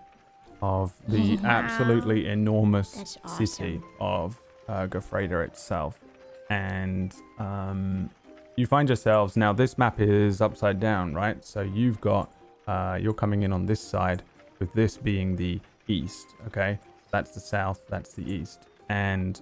of 0.61 0.93
the 1.07 1.39
absolutely 1.43 2.27
enormous 2.27 3.17
That's 3.23 3.51
city 3.51 3.81
of 3.99 4.39
uh, 4.69 4.85
Gufreda 4.85 5.43
itself. 5.43 5.99
And 6.49 7.13
um, 7.39 8.09
you 8.55 8.65
find 8.65 8.87
yourselves 8.87 9.35
now. 9.35 9.53
This 9.53 9.77
map 9.77 9.99
is 9.99 10.41
upside 10.41 10.79
down, 10.79 11.13
right? 11.13 11.43
So 11.43 11.61
you've 11.61 11.99
got 12.01 12.31
uh, 12.67 12.97
you're 13.01 13.13
coming 13.13 13.43
in 13.43 13.53
on 13.53 13.65
this 13.65 13.81
side, 13.81 14.23
with 14.59 14.73
this 14.73 14.97
being 14.97 15.35
the 15.35 15.59
east. 15.87 16.35
Okay, 16.47 16.79
that's 17.11 17.31
the 17.31 17.39
south. 17.39 17.81
That's 17.89 18.13
the 18.13 18.29
east. 18.29 18.67
And 18.89 19.41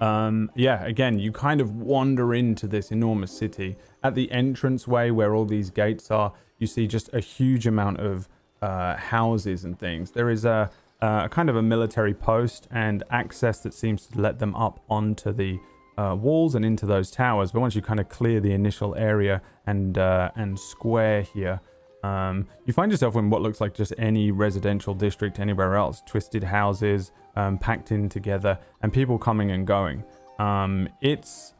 um, 0.00 0.50
yeah, 0.54 0.84
again, 0.84 1.18
you 1.18 1.32
kind 1.32 1.60
of 1.60 1.76
wander 1.76 2.34
into 2.34 2.66
this 2.66 2.90
enormous 2.90 3.36
city. 3.36 3.76
At 4.02 4.14
the 4.14 4.30
entranceway 4.30 5.10
where 5.10 5.34
all 5.34 5.44
these 5.44 5.70
gates 5.70 6.10
are, 6.10 6.32
you 6.58 6.66
see 6.66 6.86
just 6.86 7.12
a 7.12 7.20
huge 7.20 7.66
amount 7.66 8.00
of 8.00 8.28
uh, 8.60 8.96
houses 8.96 9.64
and 9.64 9.78
things. 9.78 10.10
There 10.10 10.30
is 10.30 10.44
a, 10.44 10.70
a 11.00 11.28
kind 11.28 11.48
of 11.48 11.56
a 11.56 11.62
military 11.62 12.14
post 12.14 12.66
and 12.70 13.02
access 13.10 13.60
that 13.60 13.74
seems 13.74 14.06
to 14.06 14.20
let 14.20 14.38
them 14.38 14.54
up 14.54 14.80
onto 14.88 15.32
the 15.32 15.58
uh, 15.96 16.16
walls 16.18 16.54
and 16.54 16.64
into 16.64 16.86
those 16.86 17.10
towers. 17.10 17.52
But 17.52 17.60
once 17.60 17.74
you 17.74 17.82
kind 17.82 18.00
of 18.00 18.08
clear 18.08 18.40
the 18.40 18.52
initial 18.52 18.94
area 18.94 19.42
and 19.66 19.96
uh, 19.98 20.30
and 20.36 20.58
square 20.58 21.22
here, 21.22 21.60
um, 22.02 22.46
you 22.66 22.72
find 22.72 22.90
yourself 22.90 23.16
in 23.16 23.30
what 23.30 23.40
looks 23.40 23.60
like 23.60 23.74
just 23.74 23.94
any 23.96 24.30
residential 24.30 24.94
district 24.94 25.38
anywhere 25.38 25.74
else. 25.74 26.02
Twisted 26.06 26.44
houses, 26.44 27.12
um, 27.36 27.58
packed 27.58 27.92
in 27.92 28.08
together, 28.08 28.58
and 28.82 28.92
people 28.92 29.18
coming 29.18 29.50
and 29.50 29.66
going. 29.66 30.04
Um, 30.38 30.88
it's 31.00 31.54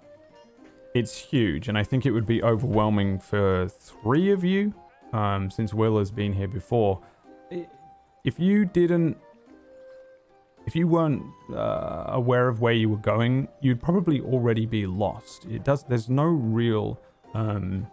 it's 0.94 1.16
huge, 1.16 1.68
and 1.68 1.78
I 1.78 1.82
think 1.82 2.06
it 2.06 2.12
would 2.12 2.26
be 2.26 2.42
overwhelming 2.42 3.18
for 3.18 3.68
three 3.68 4.30
of 4.30 4.44
you, 4.44 4.74
um, 5.12 5.50
since 5.50 5.72
Will 5.74 5.98
has 5.98 6.10
been 6.10 6.32
here 6.32 6.48
before. 6.48 7.00
If 8.24 8.38
you 8.38 8.64
didn't, 8.64 9.16
if 10.66 10.74
you 10.74 10.88
weren't 10.88 11.22
uh, 11.52 12.04
aware 12.08 12.48
of 12.48 12.60
where 12.60 12.72
you 12.72 12.88
were 12.88 12.96
going, 12.96 13.48
you'd 13.60 13.82
probably 13.82 14.20
already 14.20 14.66
be 14.66 14.86
lost. 14.86 15.44
It 15.46 15.64
does. 15.64 15.84
There's 15.84 16.08
no 16.08 16.24
real. 16.24 17.00
Um, 17.34 17.88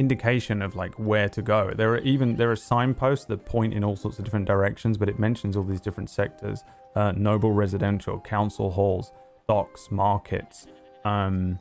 indication 0.00 0.62
of 0.62 0.74
like 0.74 0.94
where 0.94 1.28
to 1.28 1.42
go. 1.42 1.72
There 1.76 1.92
are 1.92 1.98
even 1.98 2.36
there 2.36 2.50
are 2.50 2.56
signposts 2.56 3.26
that 3.26 3.44
point 3.44 3.74
in 3.74 3.84
all 3.84 3.96
sorts 3.96 4.18
of 4.18 4.24
different 4.24 4.46
directions, 4.46 4.96
but 4.96 5.08
it 5.08 5.18
mentions 5.18 5.56
all 5.56 5.62
these 5.62 5.80
different 5.80 6.10
sectors: 6.10 6.64
uh, 6.96 7.12
noble 7.12 7.52
residential, 7.52 8.18
council 8.18 8.70
halls, 8.70 9.12
docks, 9.46 9.90
markets, 9.90 10.66
um, 11.04 11.58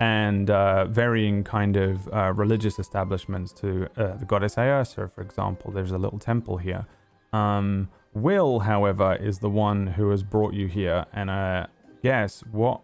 and 0.00 0.50
uh, 0.50 0.84
varying 0.84 1.42
kind 1.42 1.76
of 1.76 2.06
uh, 2.12 2.32
religious 2.34 2.78
establishments. 2.78 3.52
To 3.54 3.88
uh, 3.96 4.16
the 4.16 4.26
goddess 4.26 4.56
Aersa, 4.56 5.10
for 5.10 5.22
example, 5.22 5.72
there's 5.72 5.92
a 5.92 5.98
little 5.98 6.18
temple 6.18 6.58
here. 6.58 6.86
Um, 7.32 7.88
Will, 8.22 8.60
however, 8.60 9.14
is 9.14 9.38
the 9.38 9.50
one 9.50 9.88
who 9.88 10.10
has 10.10 10.22
brought 10.22 10.54
you 10.54 10.66
here, 10.66 11.06
and 11.12 11.30
uh, 11.30 11.66
guess 12.02 12.40
what? 12.50 12.82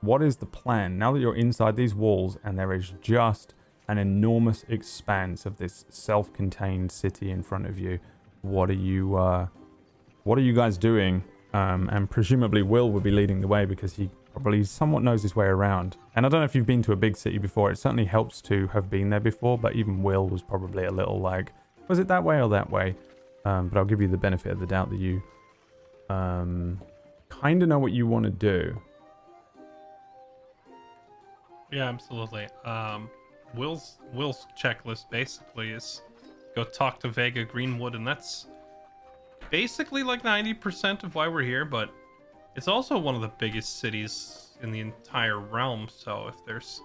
What 0.00 0.22
is 0.22 0.36
the 0.36 0.46
plan 0.46 0.98
now 0.98 1.12
that 1.12 1.18
you're 1.18 1.34
inside 1.34 1.74
these 1.74 1.94
walls 1.94 2.38
and 2.44 2.56
there 2.56 2.72
is 2.72 2.94
just 3.00 3.54
an 3.88 3.98
enormous 3.98 4.64
expanse 4.68 5.46
of 5.46 5.56
this 5.56 5.86
self-contained 5.88 6.92
city 6.92 7.30
in 7.30 7.42
front 7.42 7.66
of 7.66 7.78
you. 7.78 7.98
What 8.42 8.70
are 8.70 8.74
you 8.74 9.16
uh 9.16 9.48
what 10.24 10.38
are 10.38 10.42
you 10.42 10.52
guys 10.52 10.76
doing? 10.78 11.24
Um 11.54 11.88
and 11.90 12.08
presumably 12.08 12.62
Will 12.62 12.92
will 12.92 13.00
be 13.00 13.10
leading 13.10 13.40
the 13.40 13.48
way 13.48 13.64
because 13.64 13.94
he 13.94 14.10
probably 14.32 14.62
somewhat 14.62 15.02
knows 15.02 15.22
his 15.22 15.34
way 15.34 15.46
around. 15.46 15.96
And 16.14 16.24
I 16.26 16.28
don't 16.28 16.42
know 16.42 16.44
if 16.44 16.54
you've 16.54 16.66
been 16.66 16.82
to 16.82 16.92
a 16.92 16.96
big 16.96 17.16
city 17.16 17.38
before. 17.38 17.72
It 17.72 17.78
certainly 17.78 18.04
helps 18.04 18.40
to 18.42 18.68
have 18.68 18.88
been 18.90 19.10
there 19.10 19.20
before, 19.20 19.58
but 19.58 19.74
even 19.74 20.02
Will 20.02 20.28
was 20.28 20.42
probably 20.42 20.84
a 20.84 20.92
little 20.92 21.18
like 21.18 21.52
was 21.88 21.98
it 21.98 22.08
that 22.08 22.22
way 22.22 22.40
or 22.40 22.48
that 22.50 22.70
way? 22.70 22.94
Um 23.48 23.68
but 23.68 23.78
I'll 23.78 23.84
give 23.84 24.00
you 24.00 24.08
the 24.08 24.22
benefit 24.28 24.52
of 24.52 24.60
the 24.60 24.66
doubt 24.66 24.90
that 24.90 24.98
you 24.98 25.22
um 26.10 26.80
kind 27.28 27.62
of 27.62 27.68
know 27.68 27.78
what 27.78 27.92
you 27.92 28.06
want 28.06 28.24
to 28.24 28.30
do. 28.30 28.80
Yeah, 31.70 31.88
absolutely. 31.88 32.48
Um, 32.64 33.10
Will's 33.54 33.98
Will's 34.12 34.46
checklist 34.60 35.10
basically 35.10 35.70
is 35.70 36.02
go 36.56 36.64
talk 36.64 36.98
to 37.00 37.08
Vega 37.08 37.44
Greenwood, 37.44 37.94
and 37.94 38.06
that's 38.06 38.46
basically 39.50 40.02
like 40.02 40.24
ninety 40.24 40.54
percent 40.54 41.04
of 41.04 41.14
why 41.14 41.28
we're 41.28 41.42
here. 41.42 41.64
But 41.64 41.90
it's 42.56 42.68
also 42.68 42.98
one 42.98 43.14
of 43.14 43.20
the 43.20 43.32
biggest 43.38 43.80
cities 43.80 44.56
in 44.62 44.70
the 44.70 44.80
entire 44.80 45.38
realm. 45.38 45.88
So 45.90 46.28
if 46.28 46.36
there's 46.46 46.80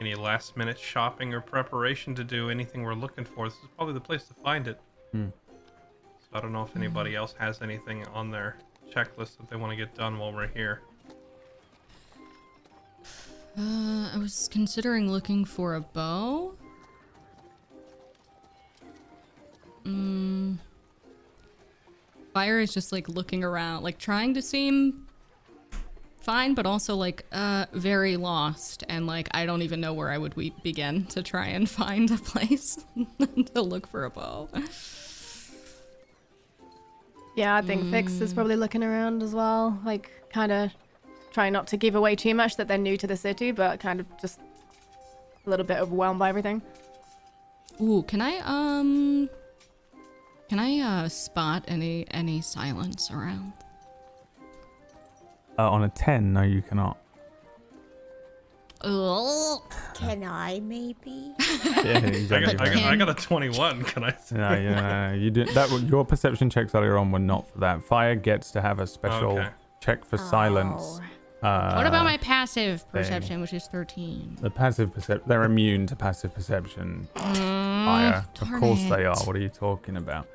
any 0.00 0.14
last 0.14 0.56
minute 0.56 0.78
shopping 0.78 1.34
or 1.34 1.40
preparation 1.40 2.14
to 2.14 2.24
do, 2.24 2.50
anything 2.50 2.82
we're 2.82 2.94
looking 2.94 3.24
for, 3.24 3.48
this 3.48 3.58
is 3.58 3.68
probably 3.76 3.94
the 3.94 4.00
place 4.00 4.24
to 4.24 4.34
find 4.34 4.68
it. 4.68 4.80
Hmm. 5.12 5.28
I 6.32 6.40
don't 6.40 6.52
know 6.52 6.62
if 6.62 6.76
anybody 6.76 7.16
else 7.16 7.34
has 7.38 7.62
anything 7.62 8.06
on 8.08 8.30
their 8.30 8.56
checklist 8.94 9.38
that 9.38 9.48
they 9.48 9.56
want 9.56 9.70
to 9.70 9.76
get 9.76 9.94
done 9.94 10.18
while 10.18 10.32
we're 10.32 10.48
here. 10.48 10.80
Uh, 13.58 14.10
I 14.14 14.18
was 14.18 14.48
considering 14.52 15.10
looking 15.10 15.44
for 15.44 15.74
a 15.74 15.80
bow. 15.80 16.54
Mm. 19.84 20.58
Fire 22.34 22.60
is 22.60 22.72
just 22.72 22.92
like 22.92 23.08
looking 23.08 23.42
around, 23.42 23.82
like 23.82 23.98
trying 23.98 24.34
to 24.34 24.42
seem 24.42 25.06
fine, 26.20 26.54
but 26.54 26.66
also 26.66 26.94
like 26.94 27.24
uh 27.32 27.64
very 27.72 28.16
lost, 28.16 28.84
and 28.88 29.06
like 29.06 29.28
I 29.32 29.46
don't 29.46 29.62
even 29.62 29.80
know 29.80 29.94
where 29.94 30.10
I 30.10 30.18
would 30.18 30.36
we- 30.36 30.52
begin 30.62 31.06
to 31.06 31.22
try 31.22 31.46
and 31.46 31.68
find 31.80 32.10
a 32.10 32.18
place 32.18 32.84
to 33.54 33.62
look 33.62 33.86
for 33.88 34.04
a 34.04 34.10
bow. 34.10 34.48
Yeah, 37.38 37.54
I 37.54 37.62
think 37.62 37.88
Fix 37.92 38.20
is 38.20 38.34
probably 38.34 38.56
looking 38.56 38.82
around 38.82 39.22
as 39.22 39.32
well, 39.32 39.78
like 39.84 40.10
kind 40.32 40.50
of 40.50 40.72
trying 41.30 41.52
not 41.52 41.68
to 41.68 41.76
give 41.76 41.94
away 41.94 42.16
too 42.16 42.34
much 42.34 42.56
that 42.56 42.66
they're 42.66 42.76
new 42.76 42.96
to 42.96 43.06
the 43.06 43.16
city, 43.16 43.52
but 43.52 43.78
kind 43.78 44.00
of 44.00 44.06
just 44.20 44.40
a 45.46 45.48
little 45.48 45.64
bit 45.64 45.78
overwhelmed 45.78 46.18
by 46.18 46.30
everything. 46.30 46.60
Ooh, 47.80 48.02
can 48.08 48.20
I 48.20 48.38
um 48.38 49.30
can 50.48 50.58
I 50.58 50.80
uh 50.80 51.08
spot 51.08 51.64
any 51.68 52.06
any 52.10 52.40
silence 52.40 53.08
around? 53.12 53.52
Uh, 55.56 55.70
on 55.70 55.84
a 55.84 55.88
10, 55.90 56.32
no 56.32 56.42
you 56.42 56.60
cannot. 56.60 56.98
Ugh. 58.82 59.60
Can 59.94 60.22
I 60.24 60.60
maybe? 60.60 61.34
Yeah, 61.38 62.06
you 62.06 62.26
I 62.26 62.40
don't 62.40 62.44
got, 62.56 62.60
I 62.60 62.74
got, 62.74 62.82
I 62.84 62.96
got 62.96 63.08
a 63.08 63.14
21. 63.14 63.82
Can 63.84 64.04
I? 64.04 64.14
No, 64.32 64.52
yeah, 64.52 65.12
you 65.14 65.30
did 65.30 65.48
that. 65.48 65.68
w- 65.70 65.86
Your 65.86 66.04
perception 66.04 66.48
checks 66.50 66.74
earlier 66.74 66.96
on 66.96 67.10
were 67.10 67.18
not 67.18 67.50
for 67.50 67.58
that. 67.58 67.82
Fire 67.82 68.14
gets 68.14 68.50
to 68.52 68.60
have 68.60 68.78
a 68.78 68.86
special 68.86 69.32
Okay. 69.38 69.48
check 69.80 70.04
for 70.04 70.16
silence. 70.16 71.00
Uh, 71.42 71.74
what 71.74 71.86
about 71.86 72.04
my 72.04 72.16
passive 72.18 72.80
thing. 72.82 72.90
perception, 72.92 73.40
which 73.40 73.52
is 73.52 73.66
13? 73.68 74.38
the 74.40 74.50
passive 74.50 74.92
perception? 74.92 75.22
They're 75.28 75.44
immune 75.44 75.86
to 75.88 75.96
passive 75.96 76.34
perception. 76.34 77.08
Fire. 77.14 78.24
Of 78.40 78.48
darn 78.48 78.60
course 78.60 78.82
they 78.88 79.04
are. 79.04 79.16
What 79.24 79.34
are 79.36 79.40
you 79.40 79.48
talking 79.48 79.96
about? 79.96 80.26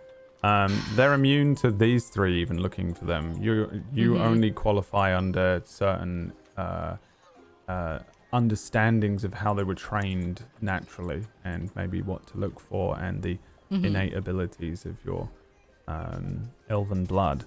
Um, 0.44 0.82
they're 0.96 1.14
immune 1.14 1.56
to 1.56 1.72
these 1.72 2.08
three. 2.10 2.42
Even 2.42 2.58
looking 2.58 2.94
for 2.94 3.06
them, 3.06 3.42
you 3.42 3.82
you 3.94 4.14
Mhm. 4.16 4.20
only 4.22 4.52
qualify 4.52 5.16
under 5.16 5.62
certain 5.66 6.34
uh, 6.58 6.96
uh, 7.70 8.00
understandings 8.34 9.24
of 9.24 9.34
how 9.36 9.54
they 9.54 9.64
were 9.64 9.76
trained 9.76 10.44
naturally, 10.62 11.24
and 11.46 11.72
maybe 11.76 12.02
what 12.02 12.26
to 12.28 12.38
look 12.38 12.60
for, 12.60 12.98
and 13.00 13.22
the 13.24 13.38
Mhm. 13.72 13.86
innate 13.86 14.14
abilities 14.14 14.86
of 14.86 14.96
your 15.06 15.30
um, 15.88 16.50
elven 16.70 17.04
blood. 17.06 17.44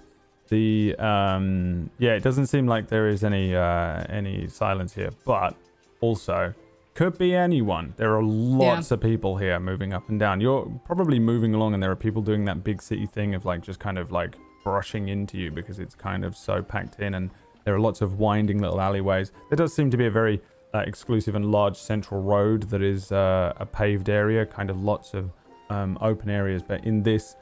The 0.49 0.95
um, 0.99 1.89
yeah, 1.97 2.13
it 2.13 2.23
doesn't 2.23 2.47
seem 2.47 2.67
like 2.67 2.87
there 2.87 3.07
is 3.07 3.23
any 3.23 3.55
uh, 3.55 4.03
any 4.09 4.47
silence 4.47 4.93
here, 4.93 5.09
but 5.25 5.55
also 6.01 6.53
could 6.93 7.17
be 7.17 7.35
anyone. 7.35 7.93
There 7.97 8.15
are 8.15 8.23
lots 8.23 8.91
of 8.91 9.01
people 9.01 9.37
here 9.37 9.59
moving 9.59 9.93
up 9.93 10.07
and 10.09 10.19
down. 10.19 10.39
You're 10.41 10.65
probably 10.85 11.19
moving 11.19 11.53
along, 11.53 11.73
and 11.73 11.81
there 11.83 11.91
are 11.91 11.95
people 11.95 12.21
doing 12.21 12.45
that 12.45 12.63
big 12.63 12.81
city 12.81 13.05
thing 13.07 13.35
of 13.35 13.43
like 13.45 13.61
just 13.61 13.79
kind 13.79 13.97
of 13.97 14.11
like 14.11 14.37
brushing 14.63 15.07
into 15.09 15.37
you 15.37 15.49
because 15.51 15.79
it's 15.79 15.95
kind 15.95 16.23
of 16.25 16.35
so 16.35 16.61
packed 16.61 16.99
in, 16.99 17.13
and 17.15 17.29
there 17.65 17.73
are 17.75 17.79
lots 17.79 18.01
of 18.01 18.19
winding 18.19 18.59
little 18.61 18.79
alleyways. 18.79 19.31
There 19.49 19.57
does 19.57 19.73
seem 19.73 19.89
to 19.91 19.97
be 19.97 20.05
a 20.05 20.11
very 20.11 20.41
exclusive 20.73 21.35
and 21.35 21.51
large 21.51 21.77
central 21.77 22.21
road 22.21 22.63
that 22.69 22.81
is 22.81 23.11
uh, 23.11 23.53
a 23.57 23.65
paved 23.65 24.09
area, 24.09 24.45
kind 24.45 24.69
of 24.69 24.81
lots 24.81 25.13
of 25.13 25.31
um, 25.69 25.97
open 26.01 26.29
areas. 26.29 26.61
But 26.61 26.85
in 26.85 27.03
this 27.03 27.35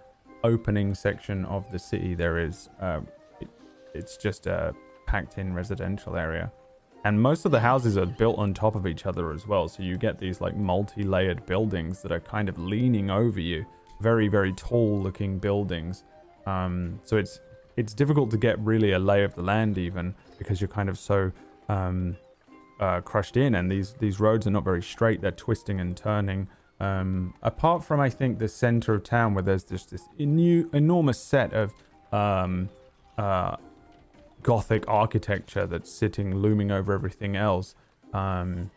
opening 0.44 0.94
section 0.94 1.46
of 1.46 1.70
the 1.72 1.80
city, 1.80 2.14
there 2.14 2.40
is 2.40 2.70
uh, 2.82 3.02
it, 3.40 3.50
it's 3.94 4.18
just 4.18 4.48
a 4.48 4.74
packed 5.08 5.38
in 5.38 5.54
residential 5.54 6.16
area. 6.16 6.52
And 7.04 7.22
most 7.22 7.46
of 7.46 7.52
the 7.52 7.60
houses 7.60 7.98
are 7.98 8.06
built 8.08 8.40
on 8.40 8.54
top 8.54 8.74
of 8.74 8.88
each 8.88 9.06
other 9.06 9.32
as 9.32 9.46
well. 9.46 9.68
So 9.68 9.84
you 9.84 9.96
get 9.96 10.18
these 10.18 10.42
like 10.42 10.56
multi 10.56 11.04
layered 11.04 11.46
buildings 11.46 12.02
that 12.02 12.12
are 12.12 12.20
kind 12.20 12.50
of 12.50 12.58
leaning 12.58 13.12
over 13.12 13.40
you. 13.40 13.66
Very, 14.02 14.28
very 14.28 14.54
tall 14.54 15.00
looking 15.00 15.38
buildings. 15.38 16.04
Um, 16.48 17.00
so 17.04 17.18
it's 17.18 17.40
it's 17.78 17.94
difficult 17.94 18.32
to 18.32 18.38
get 18.38 18.58
really 18.60 18.94
a 18.94 19.00
lay 19.00 19.24
of 19.24 19.36
the 19.36 19.42
land 19.42 19.78
even 19.78 20.16
because 20.38 20.62
you're 20.62 20.68
kind 20.68 20.90
of 20.90 20.98
so 20.98 21.32
um, 21.70 22.18
uh, 22.80 23.02
crushed 23.02 23.38
in 23.38 23.56
and 23.56 23.72
these 23.72 23.94
these 24.00 24.20
roads 24.20 24.48
are 24.48 24.52
not 24.52 24.64
very 24.64 24.84
straight. 24.84 25.22
They're 25.22 25.32
twisting 25.32 25.80
and 25.80 25.96
turning. 25.96 26.48
Um, 26.78 27.34
apart 27.42 27.86
from 27.86 28.02
i 28.02 28.10
think 28.10 28.38
the 28.38 28.50
center 28.50 28.94
of 28.94 29.04
town 29.04 29.34
where 29.34 29.42
there's 29.42 29.64
just 29.64 29.92
this 29.92 30.10
enormous 30.20 31.18
set 31.18 31.54
of 31.54 31.74
um, 32.12 32.68
uh, 33.18 33.56
gothic 34.44 34.84
architecture 34.86 35.66
that's 35.66 35.90
sitting 35.90 36.36
looming 36.36 36.72
over 36.72 36.92
everything 36.92 37.38
else 37.38 37.76
um, 38.14 38.72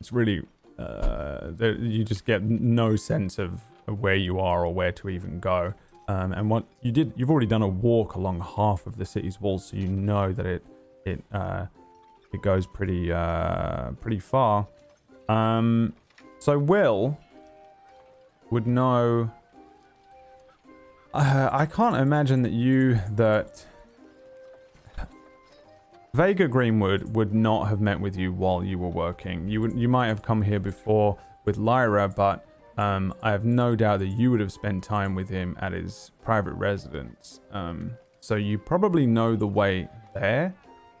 it's 0.00 0.12
really 0.12 0.42
uh, 0.78 1.52
you 1.60 2.04
just 2.04 2.24
get 2.24 2.42
no 2.42 2.96
sense 2.96 3.38
of 3.38 3.60
where 3.86 4.14
you 4.14 4.38
are 4.40 4.64
or 4.64 4.72
where 4.72 4.92
to 4.92 5.08
even 5.08 5.40
go. 5.40 5.74
Um, 6.08 6.32
and 6.32 6.50
what 6.50 6.64
you 6.82 6.92
did, 6.92 7.12
you've 7.16 7.30
already 7.30 7.46
done 7.46 7.62
a 7.62 7.68
walk 7.68 8.14
along 8.14 8.40
half 8.40 8.86
of 8.86 8.98
the 8.98 9.06
city's 9.06 9.40
walls, 9.40 9.66
so 9.66 9.76
you 9.76 9.88
know 9.88 10.32
that 10.32 10.46
it 10.46 10.64
it 11.06 11.24
uh, 11.32 11.66
it 12.34 12.42
goes 12.42 12.66
pretty 12.66 13.12
uh, 13.12 13.92
pretty 13.92 14.18
far. 14.18 14.66
Um, 15.28 15.94
so 16.38 16.58
Will 16.58 17.18
would 18.50 18.66
know. 18.66 19.30
Uh, 21.12 21.48
I 21.52 21.66
can't 21.66 21.96
imagine 21.96 22.42
that 22.42 22.52
you 22.52 23.00
that 23.12 23.64
Vega 26.12 26.48
Greenwood 26.48 27.14
would 27.14 27.32
not 27.34 27.68
have 27.68 27.80
met 27.80 28.00
with 28.00 28.16
you 28.16 28.32
while 28.32 28.64
you 28.64 28.78
were 28.78 28.88
working. 28.88 29.48
You 29.48 29.60
would 29.62 29.78
you 29.78 29.88
might 29.88 30.08
have 30.08 30.22
come 30.22 30.42
here 30.42 30.60
before 30.60 31.18
with 31.44 31.56
Lyra, 31.56 32.08
but 32.08 32.46
um, 32.76 33.14
I 33.22 33.30
have 33.30 33.44
no 33.44 33.76
doubt 33.76 34.00
that 34.00 34.08
you 34.08 34.30
would 34.30 34.40
have 34.40 34.52
spent 34.52 34.82
time 34.82 35.14
with 35.14 35.28
him 35.28 35.56
at 35.60 35.72
his 35.72 36.10
private 36.22 36.54
residence. 36.54 37.40
Um, 37.52 37.92
so 38.20 38.34
you 38.34 38.58
probably 38.58 39.06
know 39.06 39.36
the 39.36 39.46
way 39.46 39.88
there, 40.14 40.54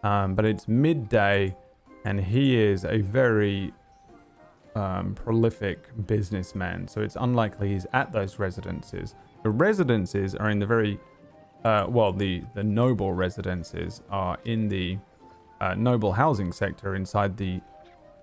um, 0.04 0.34
but 0.36 0.44
it's 0.44 0.68
midday, 0.68 1.56
and 2.04 2.20
he 2.20 2.56
is 2.56 2.84
a 2.84 2.98
very 2.98 3.72
um, 4.76 5.14
prolific 5.14 5.88
businessman. 6.06 6.86
So 6.86 7.00
it's 7.00 7.16
unlikely 7.18 7.72
he's 7.72 7.86
at 7.92 8.12
those 8.12 8.38
residences. 8.38 9.14
The 9.42 9.50
residences 9.50 10.34
are 10.34 10.50
in 10.50 10.58
the 10.60 10.66
very 10.66 11.00
uh, 11.64 11.86
well, 11.88 12.12
the 12.12 12.42
the 12.54 12.62
noble 12.62 13.12
residences 13.14 14.02
are 14.10 14.38
in 14.44 14.68
the 14.68 14.98
uh, 15.60 15.74
noble 15.74 16.12
housing 16.12 16.52
sector 16.52 16.94
inside 16.94 17.38
the 17.38 17.60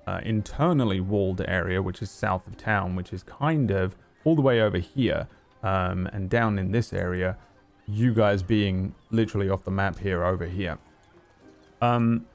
uh, 0.05 0.19
internally 0.23 0.99
walled 0.99 1.41
area, 1.47 1.81
which 1.81 2.01
is 2.01 2.11
south 2.11 2.45
of 2.45 2.55
town, 2.57 2.95
which 2.95 3.11
is 3.11 3.23
kind 3.23 3.71
of 3.71 3.95
all 4.23 4.35
the 4.35 4.41
way 4.41 4.61
over 4.61 4.77
here 4.77 5.27
um, 5.63 6.07
and 6.13 6.29
down 6.29 6.59
in 6.59 6.71
this 6.71 6.93
area. 6.93 7.35
You 7.87 8.13
guys 8.13 8.43
being 8.43 8.93
literally 9.09 9.49
off 9.49 9.63
the 9.63 9.71
map 9.71 9.97
here 9.97 10.23
over 10.23 10.45
here. 10.45 10.77
Um, 11.81 12.25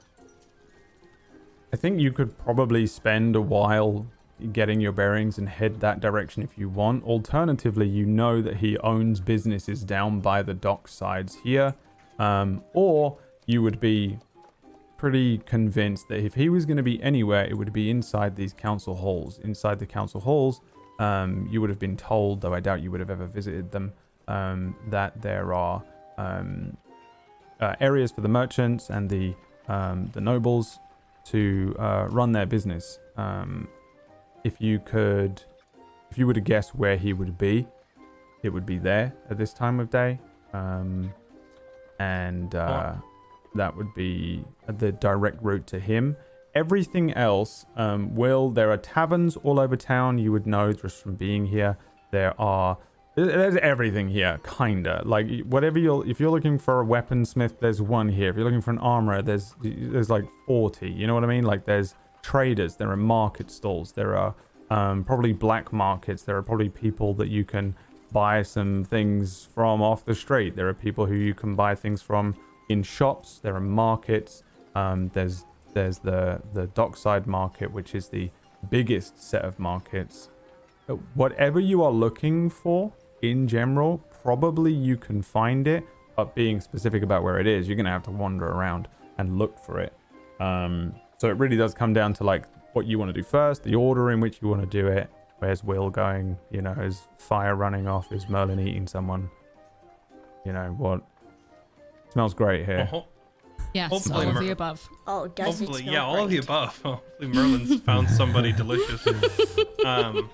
I 1.73 1.75
think 1.75 1.99
you 1.99 2.11
could 2.11 2.37
probably 2.37 2.87
spend 2.87 3.35
a 3.35 3.41
while 3.41 4.07
getting 4.51 4.79
your 4.79 4.91
bearings 4.91 5.37
and 5.37 5.49
head 5.49 5.79
that 5.79 5.99
direction 5.99 6.43
if 6.43 6.57
you 6.57 6.69
want. 6.69 7.03
Alternatively, 7.03 7.87
you 7.87 8.05
know 8.05 8.41
that 8.41 8.57
he 8.57 8.77
owns 8.79 9.19
businesses 9.19 9.83
down 9.83 10.19
by 10.19 10.43
the 10.43 10.53
dock 10.53 10.87
sides 10.87 11.37
here, 11.43 11.75
um, 12.19 12.63
or 12.73 13.17
you 13.45 13.61
would 13.61 13.79
be 13.79 14.19
pretty 14.97 15.37
convinced 15.39 16.07
that 16.09 16.19
if 16.19 16.33
he 16.33 16.49
was 16.49 16.65
going 16.65 16.77
to 16.77 16.83
be 16.83 17.01
anywhere, 17.01 17.45
it 17.45 17.57
would 17.57 17.73
be 17.73 17.89
inside 17.89 18.35
these 18.35 18.53
council 18.53 18.95
halls. 18.95 19.39
Inside 19.39 19.79
the 19.79 19.85
council 19.85 20.21
halls, 20.21 20.61
um, 20.99 21.47
you 21.49 21.61
would 21.61 21.69
have 21.69 21.79
been 21.79 21.97
told, 21.97 22.41
though 22.41 22.53
I 22.53 22.59
doubt 22.59 22.81
you 22.81 22.91
would 22.91 22.99
have 22.99 23.11
ever 23.11 23.25
visited 23.25 23.71
them, 23.71 23.93
um, 24.27 24.75
that 24.89 25.21
there 25.21 25.53
are 25.53 25.83
um, 26.17 26.77
uh, 27.59 27.75
areas 27.79 28.11
for 28.11 28.21
the 28.21 28.29
merchants 28.29 28.89
and 28.89 29.09
the 29.09 29.35
um, 29.67 30.09
the 30.13 30.21
nobles 30.21 30.79
to 31.25 31.75
uh, 31.77 32.07
run 32.09 32.31
their 32.31 32.45
business. 32.45 32.99
Um, 33.17 33.67
if 34.43 34.61
you 34.61 34.79
could, 34.79 35.43
if 36.09 36.17
you 36.17 36.25
were 36.25 36.33
to 36.33 36.41
guess 36.41 36.69
where 36.69 36.95
he 36.95 37.11
would 37.11 37.37
be, 37.37 37.67
it 38.43 38.49
would 38.49 38.65
be 38.65 38.77
there 38.77 39.13
at 39.29 39.37
this 39.37 39.53
time 39.53 39.79
of 39.79 39.89
day, 39.89 40.19
um, 40.53 41.13
and 41.99 42.55
uh, 42.55 42.93
that 43.55 43.75
would 43.75 43.93
be 43.93 44.43
the 44.67 44.91
direct 44.91 45.43
route 45.43 45.67
to 45.67 45.79
him. 45.79 46.15
Everything 46.55 47.13
else, 47.13 47.65
um, 47.75 48.15
will 48.15 48.49
there 48.49 48.71
are 48.71 48.77
taverns 48.77 49.35
all 49.37 49.59
over 49.59 49.75
town. 49.75 50.17
You 50.17 50.31
would 50.31 50.47
know 50.47 50.71
just 50.73 51.01
from 51.03 51.15
being 51.15 51.45
here. 51.45 51.77
There 52.11 52.39
are 52.39 52.77
there's 53.17 53.55
everything 53.57 54.09
here, 54.09 54.39
kinda 54.43 55.01
like 55.03 55.39
whatever 55.39 55.79
you're. 55.79 56.07
If 56.07 56.19
you're 56.19 56.29
looking 56.29 56.59
for 56.59 56.81
a 56.81 56.85
weaponsmith, 56.85 57.59
there's 57.59 57.81
one 57.81 58.09
here. 58.09 58.29
If 58.29 58.35
you're 58.35 58.45
looking 58.45 58.61
for 58.61 58.69
an 58.69 58.77
armorer, 58.77 59.23
there's 59.23 59.55
there's 59.59 60.09
like 60.09 60.25
forty. 60.45 60.91
You 60.91 61.07
know 61.07 61.15
what 61.15 61.23
I 61.23 61.27
mean? 61.27 61.43
Like 61.43 61.65
there's 61.65 61.95
traders. 62.21 62.75
There 62.75 62.91
are 62.91 62.97
market 62.97 63.49
stalls. 63.49 63.93
There 63.93 64.15
are 64.15 64.35
um, 64.69 65.03
probably 65.03 65.33
black 65.33 65.73
markets. 65.73 66.21
There 66.21 66.37
are 66.37 66.43
probably 66.43 66.69
people 66.69 67.15
that 67.15 67.29
you 67.29 67.43
can 67.43 67.75
buy 68.11 68.43
some 68.43 68.83
things 68.83 69.47
from 69.51 69.81
off 69.81 70.05
the 70.05 70.13
street. 70.13 70.55
There 70.55 70.69
are 70.69 70.73
people 70.75 71.07
who 71.07 71.15
you 71.15 71.33
can 71.33 71.55
buy 71.55 71.73
things 71.73 72.03
from 72.03 72.35
in 72.69 72.83
shops. 72.83 73.39
There 73.39 73.55
are 73.55 73.59
markets. 73.59 74.43
Um, 74.75 75.09
there's 75.15 75.43
there's 75.73 75.97
the 75.97 76.39
the 76.53 76.67
dockside 76.67 77.25
market, 77.25 77.71
which 77.71 77.95
is 77.95 78.09
the 78.09 78.29
biggest 78.69 79.23
set 79.23 79.43
of 79.43 79.57
markets. 79.57 80.29
Whatever 81.15 81.59
you 81.59 81.81
are 81.81 81.91
looking 81.91 82.51
for 82.51 82.93
in 83.21 83.47
general, 83.47 83.99
probably 84.23 84.71
you 84.73 84.97
can 84.97 85.21
find 85.21 85.67
it. 85.67 85.83
But 86.15 86.33
being 86.33 86.59
specific 86.61 87.03
about 87.03 87.23
where 87.23 87.39
it 87.39 87.45
is, 87.47 87.67
you're 87.67 87.77
gonna 87.77 87.91
have 87.91 88.03
to 88.03 88.11
wander 88.11 88.47
around 88.47 88.87
and 89.17 89.37
look 89.37 89.59
for 89.59 89.79
it. 89.79 89.93
Um, 90.39 90.93
so 91.17 91.29
it 91.29 91.37
really 91.37 91.57
does 91.57 91.73
come 91.73 91.93
down 91.93 92.13
to 92.13 92.23
like 92.23 92.45
what 92.73 92.85
you 92.85 92.99
want 92.99 93.09
to 93.09 93.13
do 93.13 93.23
first, 93.23 93.63
the 93.63 93.75
order 93.75 94.11
in 94.11 94.19
which 94.19 94.39
you 94.41 94.47
want 94.47 94.61
to 94.61 94.67
do 94.67 94.87
it. 94.87 95.09
Where's 95.39 95.63
Will 95.63 95.89
going? 95.89 96.37
You 96.51 96.61
know, 96.63 96.71
is 96.73 97.07
fire 97.17 97.55
running 97.55 97.87
off? 97.87 98.11
Is 98.11 98.27
Merlin 98.29 98.59
eating 98.59 98.87
someone? 98.87 99.29
You 100.45 100.53
know 100.53 100.73
what? 100.77 101.01
Smells 102.13 102.33
great 102.33 102.65
here. 102.65 102.87
Well, 102.91 103.01
ho- 103.01 103.07
Yes, 103.73 103.91
Hopefully 103.91 104.25
all 104.25 104.31
of 104.31 104.39
the 104.39 104.51
above. 104.51 104.89
Oh, 105.05 105.27
does 105.27 105.59
hopefully, 105.59 105.81
it 105.81 105.83
smell 105.83 105.93
yeah, 105.93 106.03
all 106.03 106.23
of 106.23 106.29
the 106.29 106.37
above. 106.37 106.81
Hopefully, 106.83 107.27
Merlin's 107.27 107.81
found 107.81 108.09
somebody 108.09 108.51
delicious. 108.63 109.05
Um, 109.85 110.29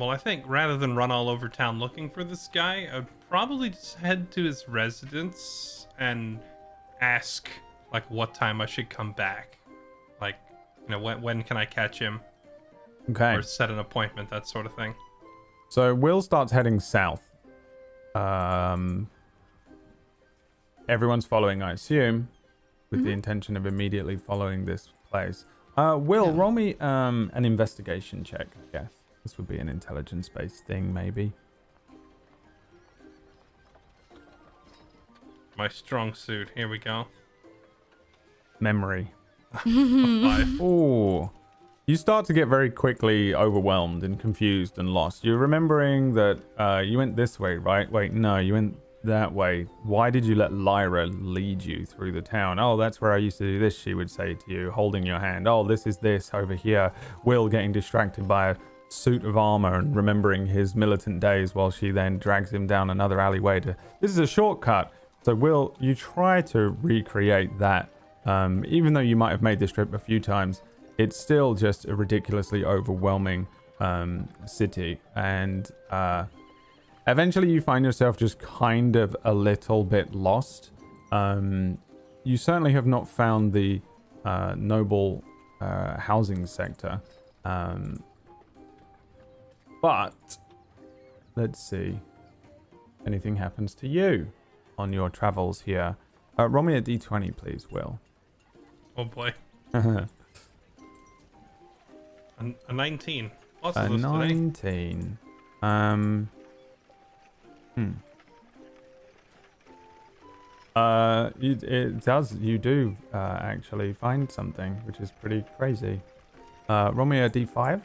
well, 0.00 0.10
I 0.10 0.16
think 0.16 0.44
rather 0.46 0.76
than 0.76 0.96
run 0.96 1.10
all 1.10 1.28
over 1.28 1.48
town 1.48 1.78
looking 1.78 2.08
for 2.10 2.24
this 2.24 2.48
guy, 2.48 2.88
I'd 2.92 3.06
probably 3.28 3.70
just 3.70 3.96
head 3.96 4.30
to 4.32 4.44
his 4.44 4.68
residence 4.68 5.86
and 5.98 6.40
ask, 7.00 7.48
like, 7.92 8.08
what 8.10 8.34
time 8.34 8.60
I 8.60 8.66
should 8.66 8.88
come 8.90 9.12
back. 9.12 9.58
Like, 10.20 10.36
you 10.84 10.90
know, 10.90 10.98
when 10.98 11.20
when 11.22 11.42
can 11.42 11.56
I 11.56 11.64
catch 11.64 11.98
him, 11.98 12.20
Okay. 13.10 13.34
or 13.34 13.42
set 13.42 13.70
an 13.70 13.78
appointment, 13.78 14.30
that 14.30 14.46
sort 14.46 14.66
of 14.66 14.74
thing. 14.74 14.94
So 15.68 15.94
Will 15.94 16.22
starts 16.22 16.52
heading 16.52 16.80
south. 16.80 17.22
Um, 18.14 19.08
everyone's 20.88 21.24
following, 21.26 21.62
I 21.62 21.72
assume. 21.72 22.28
with 22.90 23.04
the 23.04 23.10
intention 23.10 23.56
of 23.56 23.64
immediately 23.64 24.16
following 24.18 24.66
this 24.66 24.90
place. 25.08 25.46
Uh, 25.78 25.96
Will, 25.98 26.26
Yeah. 26.26 26.32
roll 26.38 26.52
me 26.52 26.74
um, 26.78 27.30
an 27.32 27.46
investigation 27.46 28.22
check, 28.22 28.48
I 28.54 28.70
guess. 28.78 28.90
This 29.22 29.38
would 29.38 29.48
be 29.48 29.58
an 29.58 29.68
intelligence 29.68 30.28
based 30.28 30.66
thing, 30.66 30.92
maybe. 30.92 31.32
My 35.56 35.68
strong 35.68 36.14
suit. 36.14 36.48
Here 36.54 36.68
we 36.68 36.78
go. 36.78 37.06
Memory. 38.60 39.12
Oh. 40.60 41.30
You 41.86 41.96
start 41.96 42.26
to 42.26 42.32
get 42.32 42.46
very 42.46 42.70
quickly 42.70 43.34
overwhelmed 43.34 44.04
and 44.04 44.18
confused 44.18 44.78
and 44.78 44.88
lost. 44.88 45.24
You're 45.24 45.36
remembering 45.36 46.14
that 46.14 46.38
uh, 46.56 46.78
you 46.78 46.96
went 46.96 47.16
this 47.16 47.40
way, 47.40 47.56
right? 47.56 47.90
Wait, 47.90 48.12
no, 48.12 48.38
you 48.38 48.52
went 48.52 48.76
that 49.02 49.32
way. 49.32 49.66
Why 49.82 50.08
did 50.08 50.24
you 50.24 50.36
let 50.36 50.52
Lyra 50.52 51.06
lead 51.06 51.60
you 51.64 51.84
through 51.84 52.12
the 52.12 52.22
town? 52.22 52.60
Oh, 52.60 52.76
that's 52.76 53.00
where 53.00 53.12
I 53.12 53.16
used 53.16 53.38
to 53.38 53.44
do 53.44 53.58
this, 53.58 53.76
she 53.76 53.94
would 53.94 54.08
say 54.10 54.34
to 54.34 54.44
you, 54.46 54.70
holding 54.70 55.04
your 55.04 55.18
hand. 55.18 55.48
Oh, 55.48 55.64
this 55.64 55.84
is 55.86 55.98
this 55.98 56.30
over 56.32 56.54
here. 56.54 56.92
Will 57.24 57.48
getting 57.48 57.72
distracted 57.72 58.28
by 58.28 58.50
a 58.50 58.54
suit 58.92 59.24
of 59.24 59.36
armor 59.36 59.78
and 59.78 59.96
remembering 59.96 60.46
his 60.46 60.74
militant 60.74 61.20
days 61.20 61.54
while 61.54 61.70
she 61.70 61.90
then 61.90 62.18
drags 62.18 62.52
him 62.52 62.66
down 62.66 62.90
another 62.90 63.20
alleyway 63.20 63.60
to. 63.60 63.76
This 64.00 64.10
is 64.10 64.18
a 64.18 64.26
shortcut. 64.26 64.92
So, 65.22 65.34
Will, 65.34 65.74
you 65.80 65.94
try 65.94 66.42
to 66.42 66.76
recreate 66.82 67.58
that. 67.58 67.88
Um, 68.24 68.64
even 68.68 68.92
though 68.92 69.00
you 69.00 69.16
might 69.16 69.30
have 69.30 69.42
made 69.42 69.58
this 69.58 69.72
trip 69.72 69.94
a 69.94 69.98
few 69.98 70.20
times, 70.20 70.62
it's 70.98 71.16
still 71.16 71.54
just 71.54 71.86
a 71.86 71.94
ridiculously 71.94 72.64
overwhelming 72.64 73.46
um, 73.80 74.28
city. 74.46 75.00
And 75.16 75.68
uh, 75.90 76.26
eventually 77.06 77.50
you 77.50 77.60
find 77.60 77.84
yourself 77.84 78.16
just 78.16 78.38
kind 78.38 78.96
of 78.96 79.16
a 79.24 79.34
little 79.34 79.84
bit 79.84 80.14
lost. 80.14 80.70
Um, 81.10 81.78
you 82.24 82.36
certainly 82.36 82.72
have 82.72 82.86
not 82.86 83.08
found 83.08 83.52
the 83.52 83.80
uh, 84.24 84.54
noble 84.56 85.24
uh, 85.60 85.98
housing 85.98 86.46
sector. 86.46 87.00
Um, 87.44 88.02
but 89.82 90.38
let's 91.36 91.60
see. 91.62 92.00
Anything 93.06 93.36
happens 93.36 93.74
to 93.74 93.88
you 93.88 94.32
on 94.78 94.92
your 94.94 95.10
travels 95.10 95.60
here? 95.62 95.96
Uh, 96.38 96.48
roll 96.48 96.62
me 96.62 96.74
a 96.76 96.80
d20, 96.80 97.36
please, 97.36 97.70
Will. 97.70 98.00
Oh 98.96 99.04
boy. 99.04 99.34
a 99.74 100.08
A, 102.38 102.54
a 102.68 102.72
19. 102.72 103.30
Lots 103.62 103.76
of 103.76 103.88
those 103.90 104.00
today. 104.00 104.34
19. 104.34 105.18
Um. 105.62 106.28
Hmm. 107.74 107.90
Uh, 110.74 111.30
you, 111.38 111.52
it 111.62 112.04
does. 112.04 112.34
You 112.34 112.58
do 112.58 112.96
uh, 113.12 113.38
actually 113.40 113.92
find 113.92 114.30
something, 114.30 114.74
which 114.84 114.98
is 115.00 115.12
pretty 115.12 115.44
crazy. 115.58 116.00
Uh, 116.68 116.90
roll 116.94 117.06
me 117.06 117.20
a 117.20 117.28
d5. 117.30 117.82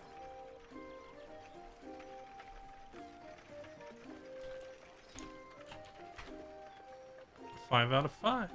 Five 7.69 7.91
out 7.91 8.05
of 8.05 8.11
five. 8.11 8.49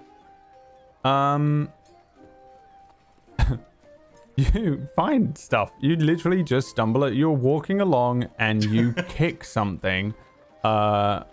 Um, 1.04 1.70
you 4.36 4.86
find 4.96 5.36
stuff. 5.36 5.72
You 5.80 5.96
literally 5.96 6.42
just 6.42 6.68
stumble 6.68 7.04
it. 7.04 7.14
You're 7.14 7.30
walking 7.30 7.80
along 7.80 8.28
and 8.38 8.64
you 8.64 8.92
kick 9.08 9.44
something. 9.44 10.14
Uh, 10.64 11.24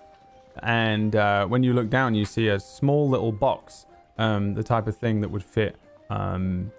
and 0.64 1.16
uh, 1.16 1.46
when 1.48 1.64
you 1.64 1.74
look 1.74 1.90
down, 1.90 2.16
you 2.16 2.26
see 2.26 2.50
a 2.50 2.60
small 2.60 3.08
little 3.08 3.32
box. 3.32 3.86
Um, 4.18 4.54
the 4.54 4.64
type 4.64 4.88
of 4.88 4.98
thing 4.98 5.22
that 5.22 5.30
would 5.30 5.44
fit 5.44 5.78
um, 6.10 6.72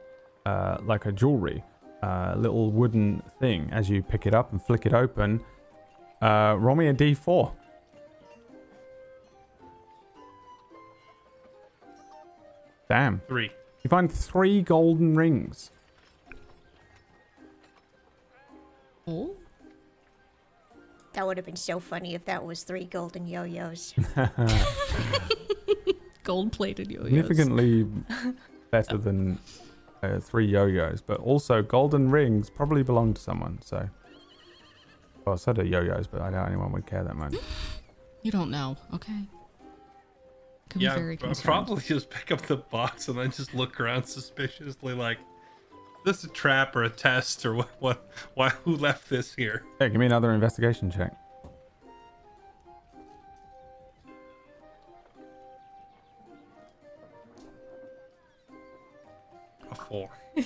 uh, 0.45 0.77
like 0.83 1.07
a 1.07 1.13
jewelry, 1.13 1.65
uh, 2.03 2.35
little 2.37 2.71
wooden 2.71 3.23
thing. 3.39 3.71
As 3.73 3.89
you 3.89 4.03
pick 4.03 4.27
it 4.27 4.35
up 4.35 4.53
and 4.53 4.63
flick 4.63 4.85
it 4.85 4.93
open, 4.93 5.41
uh, 6.21 6.57
roll 6.59 6.77
me 6.77 6.89
a 6.89 6.95
d4. 6.95 7.53
Damn. 12.91 13.21
Three. 13.29 13.53
You 13.85 13.89
find 13.89 14.11
three 14.11 14.63
golden 14.63 15.15
rings. 15.15 15.71
Oh, 19.07 19.37
That 21.13 21.25
would 21.25 21.37
have 21.37 21.47
been 21.47 21.57
so 21.57 21.79
funny 21.79 22.15
if 22.15 22.25
that 22.25 22.45
was 22.45 22.65
three 22.65 22.85
golden 22.85 23.29
yo-yos. 23.29 23.95
gold 26.25 26.53
plated 26.53 26.91
yo-yos. 26.91 27.07
Significantly 27.07 27.87
better 28.73 28.99
than 28.99 29.39
uh, 30.03 30.19
three 30.19 30.47
yo-yos, 30.47 31.01
but 31.01 31.21
also 31.21 31.63
golden 31.63 32.11
rings 32.11 32.51
probably 32.51 32.83
belong 32.83 33.15
to 33.15 33.21
someone. 33.21 33.61
So, 33.63 33.89
well, 35.25 35.37
so 35.37 35.53
do 35.53 35.65
yo-yos, 35.65 36.09
but 36.09 36.23
I 36.23 36.31
doubt 36.31 36.49
anyone 36.49 36.73
would 36.73 36.87
care 36.87 37.05
that 37.05 37.17
much. 37.17 37.35
You 38.23 38.31
don't 38.31 38.51
know, 38.51 38.77
okay? 38.93 39.27
Could 40.71 40.83
yeah, 40.83 40.95
be 40.95 41.01
very 41.01 41.13
I'll 41.15 41.29
concerned. 41.29 41.45
probably 41.45 41.83
just 41.83 42.09
pick 42.11 42.31
up 42.31 42.43
the 42.43 42.57
box 42.57 43.09
and 43.09 43.19
then 43.19 43.31
just 43.33 43.55
look 43.55 43.81
around 43.81 44.05
suspiciously, 44.05 44.95
like, 44.95 45.19
this 46.05 46.19
is 46.19 46.25
a 46.25 46.29
trap 46.29 46.75
or 46.77 46.85
a 46.85 46.89
test 46.91 47.45
or 47.45 47.55
what? 47.57 47.71
What? 47.81 48.11
Why? 48.35 48.49
Who 48.65 48.77
left 48.77 49.11
this 49.11 49.35
here? 49.35 49.65
Yeah, 49.81 49.89
give 49.89 49.99
me 50.01 50.07
another 50.07 50.33
investigation 50.33 50.91
check. 50.91 51.15
A 59.71 59.75
four. 59.75 60.11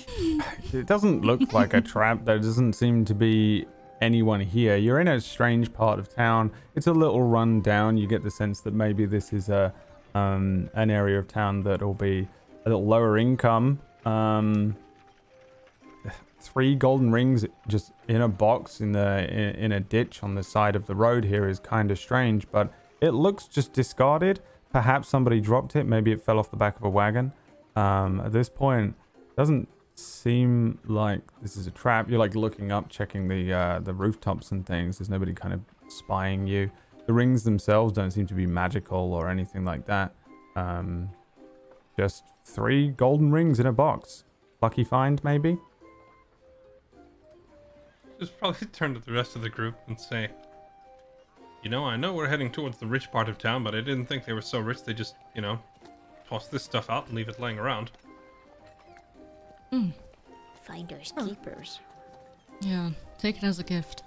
It 0.73 0.87
doesn't 0.87 1.21
look 1.21 1.53
like 1.53 1.73
a 1.73 1.81
trap. 1.81 2.25
There 2.25 2.37
doesn't 2.37 2.73
seem 2.73 3.05
to 3.05 3.15
be 3.15 3.65
anyone 4.01 4.41
here. 4.41 4.75
You're 4.75 4.99
in 4.99 5.07
a 5.07 5.21
strange 5.21 5.71
part 5.71 5.99
of 5.99 6.13
town. 6.13 6.51
It's 6.75 6.87
a 6.87 6.91
little 6.91 7.21
run 7.23 7.61
down. 7.61 7.97
You 7.97 8.07
get 8.07 8.23
the 8.23 8.31
sense 8.31 8.59
that 8.61 8.73
maybe 8.73 9.05
this 9.05 9.31
is 9.31 9.47
a 9.47 9.73
um, 10.15 10.69
an 10.73 10.89
area 10.89 11.19
of 11.19 11.27
town 11.27 11.61
that 11.63 11.83
will 11.83 11.93
be 11.93 12.27
a 12.65 12.69
little 12.69 12.85
lower 12.85 13.17
income. 13.17 13.79
Um, 14.05 14.75
three 16.39 16.75
golden 16.75 17.11
rings 17.11 17.45
just 17.67 17.91
in 18.07 18.21
a 18.21 18.27
box 18.27 18.79
in 18.79 18.93
the 18.93 19.27
in, 19.29 19.55
in 19.55 19.71
a 19.71 19.79
ditch 19.79 20.23
on 20.23 20.35
the 20.35 20.43
side 20.43 20.75
of 20.75 20.85
the 20.87 20.95
road 20.95 21.25
here 21.25 21.47
is 21.47 21.59
kind 21.59 21.91
of 21.91 21.99
strange, 21.99 22.47
but 22.51 22.71
it 23.01 23.11
looks 23.11 23.47
just 23.47 23.73
discarded. 23.73 24.39
Perhaps 24.71 25.07
somebody 25.07 25.39
dropped 25.39 25.75
it. 25.75 25.85
Maybe 25.85 26.11
it 26.11 26.23
fell 26.23 26.39
off 26.39 26.49
the 26.49 26.57
back 26.57 26.77
of 26.77 26.83
a 26.83 26.89
wagon. 26.89 27.33
Um, 27.75 28.21
at 28.21 28.31
this 28.31 28.49
point, 28.49 28.95
doesn't 29.35 29.67
seem 29.95 30.79
like 30.85 31.21
this 31.41 31.57
is 31.57 31.67
a 31.67 31.71
trap. 31.71 32.09
You're 32.09 32.19
like 32.19 32.35
looking 32.35 32.71
up, 32.71 32.89
checking 32.89 33.27
the 33.27 33.53
uh, 33.53 33.79
the 33.79 33.93
rooftops 33.93 34.51
and 34.51 34.65
things. 34.65 34.97
There's 34.97 35.09
nobody 35.09 35.33
kind 35.33 35.53
of 35.53 35.61
spying 35.87 36.47
you. 36.47 36.71
The 37.05 37.13
rings 37.13 37.43
themselves 37.43 37.93
don't 37.93 38.11
seem 38.11 38.25
to 38.27 38.33
be 38.33 38.45
magical 38.45 39.13
or 39.13 39.29
anything 39.29 39.63
like 39.63 39.85
that. 39.85 40.13
Um, 40.55 41.09
just 41.97 42.23
three 42.45 42.89
golden 42.89 43.31
rings 43.31 43.59
in 43.59 43.65
a 43.65 43.73
box. 43.73 44.23
Lucky 44.61 44.83
find, 44.83 45.23
maybe. 45.23 45.57
Just 48.19 48.37
probably 48.39 48.67
turn 48.73 48.93
to 48.93 48.99
the 48.99 49.11
rest 49.11 49.35
of 49.35 49.41
the 49.41 49.49
group 49.49 49.75
and 49.87 49.99
say, 49.99 50.29
you 51.63 51.69
know, 51.69 51.83
I 51.83 51.95
know 51.95 52.13
we're 52.13 52.27
heading 52.27 52.51
towards 52.51 52.77
the 52.77 52.85
rich 52.85 53.11
part 53.11 53.27
of 53.27 53.37
town, 53.37 53.63
but 53.63 53.75
I 53.75 53.81
didn't 53.81 54.05
think 54.05 54.25
they 54.25 54.33
were 54.33 54.41
so 54.41 54.59
rich 54.59 54.83
they 54.83 54.93
just, 54.93 55.15
you 55.35 55.41
know, 55.41 55.59
toss 56.29 56.47
this 56.47 56.63
stuff 56.63 56.89
out 56.89 57.07
and 57.07 57.15
leave 57.15 57.27
it 57.27 57.39
laying 57.39 57.59
around. 57.59 57.91
Mm. 59.71 59.91
Finders 60.63 61.13
keepers. 61.17 61.79
Yeah, 62.61 62.91
take 63.17 63.37
it 63.37 63.43
as 63.43 63.59
a 63.59 63.63
gift. 63.63 64.03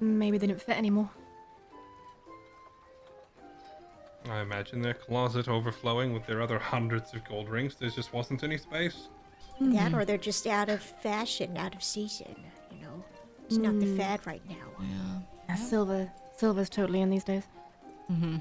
Maybe 0.00 0.38
they 0.38 0.46
didn't 0.46 0.62
fit 0.62 0.76
anymore. 0.76 1.10
I 4.28 4.40
imagine 4.40 4.82
their 4.82 4.94
closet 4.94 5.48
overflowing 5.48 6.12
with 6.12 6.26
their 6.26 6.42
other 6.42 6.58
hundreds 6.58 7.14
of 7.14 7.24
gold 7.24 7.48
rings. 7.48 7.76
There 7.76 7.88
just 7.88 8.12
wasn't 8.12 8.44
any 8.44 8.58
space. 8.58 9.08
That 9.60 9.92
or 9.92 10.04
they're 10.04 10.18
just 10.18 10.46
out 10.46 10.68
of 10.68 10.80
fashion, 10.80 11.56
out 11.56 11.74
of 11.74 11.82
season. 11.82 12.36
You 12.70 12.82
know, 12.82 13.04
it's 13.46 13.56
not 13.56 13.80
the 13.80 13.96
fad 13.96 14.24
right 14.26 14.42
now. 14.48 14.54
Yeah. 14.80 15.18
Yeah, 15.48 15.54
silver. 15.56 16.10
Silver's 16.36 16.68
totally 16.68 17.00
in 17.00 17.10
these 17.10 17.24
days. 17.24 17.42
Mm-hmm. 18.10 18.36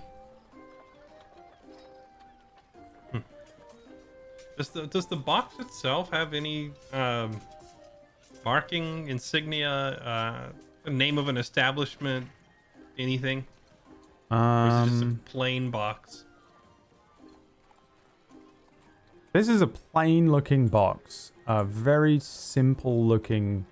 Does 4.57 4.69
the 4.69 4.87
does 4.87 5.05
the 5.05 5.15
box 5.15 5.59
itself 5.59 6.11
have 6.11 6.33
any 6.33 6.71
um, 6.91 7.39
marking, 8.43 9.07
insignia, 9.07 9.69
uh, 9.69 10.49
the 10.87 10.93
name 10.93 11.17
of 11.17 11.27
an 11.27 11.35
establishment, 11.35 12.27
anything? 12.97 13.39
It 13.39 13.45
just 14.85 15.01
a 15.01 15.05
Um, 15.05 15.21
plain 15.25 15.69
box? 15.69 16.23
This 19.33 19.49
is 19.49 19.61
a 19.61 19.67
plain 19.67 20.31
looking 20.31 20.69
box. 20.69 21.33
A 21.45 21.65
very 21.65 22.19
simple 22.19 23.05
looking 23.05 23.65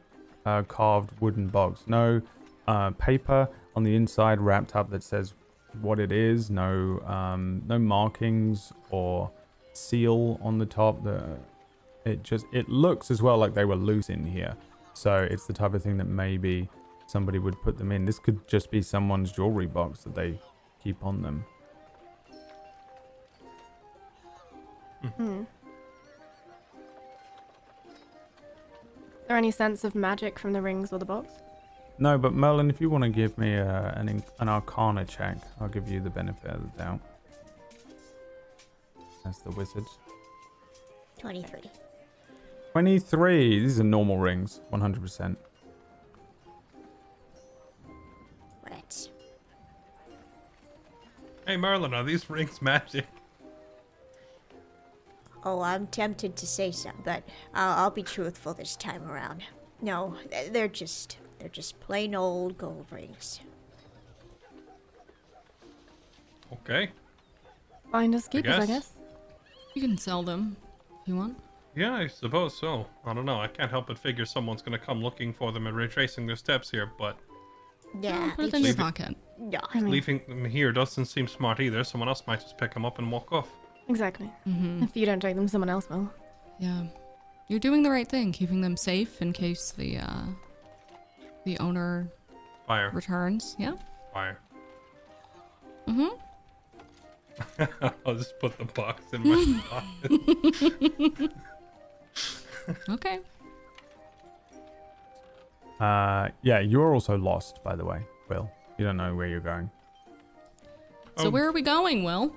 uh, 0.46 0.64
carved 0.64 1.12
wooden 1.22 1.48
box. 1.48 1.84
No 1.88 2.22
uh, 2.68 2.92
paper 2.92 3.48
on 3.78 3.84
the 3.84 3.96
inside 3.96 4.42
wrapped 4.42 4.76
up 4.76 4.90
that 4.90 5.02
says 5.02 5.34
what 5.82 6.02
it 6.02 6.12
is. 6.12 6.50
No 6.50 7.00
um, 7.06 7.64
no 7.66 7.80
markings 7.80 8.74
or 8.90 9.32
seal 9.72 10.38
on 10.42 10.58
the 10.58 10.66
top. 10.66 11.02
The 11.06 11.38
it 12.04 12.24
just 12.24 12.46
it 12.52 12.68
looks 12.68 13.10
as 13.10 13.22
well 13.22 13.38
like 13.38 13.54
they 13.54 13.66
were 13.66 13.78
loose 13.78 14.10
in 14.10 14.26
here. 14.26 14.56
So 14.94 15.16
it's 15.30 15.48
the 15.48 15.54
type 15.54 15.74
of 15.74 15.82
thing 15.82 15.98
that 15.98 16.08
maybe 16.08 16.70
somebody 17.08 17.40
would 17.40 17.62
put 17.62 17.78
them 17.78 17.92
in. 17.92 18.06
This 18.06 18.20
could 18.20 18.48
just 18.48 18.72
be 18.72 18.82
someone's 18.82 19.32
jewelry 19.32 19.68
box 19.68 20.04
that 20.04 20.16
they 20.16 20.40
keep 20.84 21.04
on 21.04 21.22
them. 21.22 21.46
Hmm. 25.18 25.42
Is 29.26 29.28
there 29.28 29.38
any 29.38 29.52
sense 29.52 29.84
of 29.84 29.96
magic 29.96 30.38
from 30.40 30.54
the 30.54 30.62
rings 30.62 30.92
or 30.92 31.00
the 31.00 31.06
box? 31.06 31.32
No, 31.98 32.18
but 32.18 32.34
Merlin, 32.34 32.70
if 32.70 32.82
you 32.82 32.90
want 32.90 33.04
to 33.04 33.10
give 33.10 33.38
me 33.38 33.54
a, 33.54 33.94
an 33.96 34.24
an 34.40 34.50
Arcana 34.50 35.06
check, 35.06 35.38
I'll 35.60 35.70
give 35.70 35.88
you 35.90 36.00
the 36.00 36.10
benefit 36.10 36.52
of 36.52 36.62
the 36.62 36.78
doubt. 36.78 37.00
That's 39.24 39.40
the 39.40 39.52
wizard. 39.52 39.86
23. 41.18 41.62
23. 42.74 43.60
These 43.62 43.80
are 43.80 43.84
normal 43.84 44.18
rings, 44.18 44.60
100%. 44.72 45.30
What? 45.30 45.40
Hey 51.48 51.58
Merlin, 51.58 51.94
are 51.94 52.04
these 52.04 52.30
rings 52.30 52.62
magic? 52.62 53.06
Oh, 55.44 55.62
I'm 55.62 55.86
tempted 55.88 56.36
to 56.38 56.48
say 56.48 56.72
some, 56.72 56.96
but 57.04 57.24
I'll, 57.54 57.84
I'll 57.86 57.92
be 57.92 58.02
truthful 58.02 58.54
this 58.56 58.76
time 58.76 59.04
around. 59.10 59.44
No, 59.82 60.16
they're 60.52 60.68
just 60.68 61.18
they're 61.38 61.50
just 61.50 61.80
plain 61.80 62.16
old 62.16 62.58
gold 62.58 62.88
rings. 62.90 63.42
Okay. 66.52 66.90
Find 67.92 68.16
us 68.16 68.28
keepers, 68.28 68.56
I 68.56 68.60
guess. 68.60 68.68
guess. 68.68 68.92
You 69.76 69.82
can 69.82 69.98
sell 69.98 70.24
them 70.24 70.56
if 71.02 71.08
you 71.08 71.16
want. 71.16 71.38
Yeah, 71.76 71.94
I 71.94 72.08
suppose 72.08 72.58
so. 72.58 72.88
I 73.06 73.14
don't 73.14 73.26
know. 73.26 73.40
I 73.40 73.48
can't 73.48 73.70
help 73.70 73.88
but 73.88 74.00
figure 74.00 74.26
someone's 74.26 74.62
gonna 74.64 74.80
come 74.80 75.04
looking 75.04 75.32
for 75.34 75.52
them 75.52 75.68
and 75.68 75.76
retracing 75.76 76.26
their 76.26 76.38
steps 76.38 76.72
here, 76.72 76.90
but 76.98 77.18
Yeah, 78.02 78.32
Put 78.36 78.46
it 78.46 78.48
it's 78.48 78.54
in 78.56 78.62
your 78.62 78.68
leave 78.72 78.80
it- 78.80 78.82
pocket. 78.82 79.18
No. 79.40 79.60
I 79.74 79.80
mean, 79.82 79.92
leaving 79.92 80.22
them 80.28 80.46
here 80.46 80.72
doesn't 80.72 81.06
seem 81.06 81.28
smart 81.28 81.60
either. 81.60 81.84
Someone 81.84 82.08
else 82.10 82.24
might 82.28 82.40
just 82.42 82.58
pick 82.58 82.74
them 82.74 82.86
up 82.86 83.00
and 83.00 83.12
walk 83.12 83.32
off. 83.32 83.50
exactly. 83.90 84.30
Mm-hmm. 84.48 84.84
If 84.84 84.96
you 84.96 85.06
don't 85.06 85.20
take 85.20 85.36
them, 85.36 85.48
someone 85.48 85.70
else 85.70 85.90
will. 85.90 86.10
Yeah. 86.60 86.84
You're 87.48 87.60
doing 87.60 87.84
the 87.84 87.92
right 87.92 88.08
thing, 88.08 88.32
keeping 88.32 88.62
them 88.62 88.76
safe 88.78 89.22
in 89.22 89.32
case 89.34 89.72
the 89.72 89.98
uh 90.00 90.24
the 91.46 91.58
owner 91.60 92.08
Fire, 92.68 92.90
returns. 92.92 93.56
Yeah. 93.60 93.74
fire. 94.14 94.40
Mm-hmm. 95.88 96.16
I'll 98.06 98.16
just 98.16 98.40
put 98.40 98.58
the 98.58 98.66
box 98.66 99.04
in 99.14 99.22
my 99.28 99.62
pocket. 99.70 101.32
Okay. 102.90 103.20
Uh, 105.80 106.30
yeah, 106.42 106.60
you're 106.60 106.94
also 106.96 107.16
lost, 107.18 107.62
by 107.64 107.76
the 107.76 107.86
way, 107.86 108.00
Will. 108.30 108.50
You 108.78 108.86
don't 108.86 108.98
know 108.98 109.16
where 109.16 109.28
you're 109.28 109.40
going. 109.40 109.70
So 111.18 111.28
Oh. 111.28 111.30
where 111.30 111.48
are 111.48 111.52
we 111.52 111.62
going, 111.62 112.04
Will? 112.04 112.36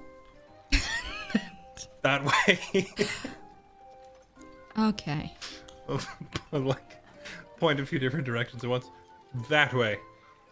that 2.03 2.25
way. 2.25 2.87
Okay. 4.79 5.35
like, 6.53 7.03
point 7.57 7.81
a 7.81 7.87
few 7.87 7.99
different 7.99 8.25
directions 8.25 8.63
at 8.63 8.71
once. 8.71 8.89
That 9.49 9.75
way. 9.75 9.99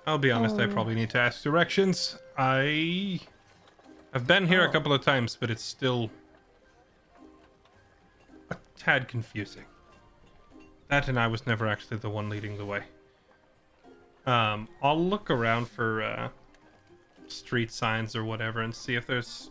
I'll 0.05 0.18
be 0.18 0.33
honest, 0.33 0.57
I 0.59 0.64
Oh. 0.64 0.72
probably 0.72 0.96
need 0.96 1.11
to 1.11 1.18
ask 1.18 1.44
directions. 1.44 2.18
I. 2.37 3.20
I've 4.12 4.27
been 4.27 4.49
here 4.49 4.64
a 4.64 4.68
Oh. 4.68 4.72
couple 4.72 4.92
of 4.92 5.03
times, 5.05 5.37
but 5.38 5.49
it's 5.49 5.62
still. 5.62 6.11
a 8.51 8.57
tad 8.77 9.07
confusing. 9.07 9.64
That 10.88 11.07
and 11.07 11.20
I 11.20 11.29
was 11.29 11.46
never 11.46 11.68
actually 11.68 11.99
the 11.99 12.11
one 12.11 12.29
leading 12.29 12.57
the 12.59 12.66
way. 12.66 12.83
Um, 14.27 14.69
I'll 14.83 15.03
look 15.03 15.31
around 15.31 15.69
for 15.69 16.03
uh, 16.03 16.29
street 17.29 17.71
signs 17.71 18.17
or 18.17 18.25
whatever 18.25 18.61
and 18.61 18.75
see 18.75 18.95
if 18.95 19.07
there's 19.07 19.51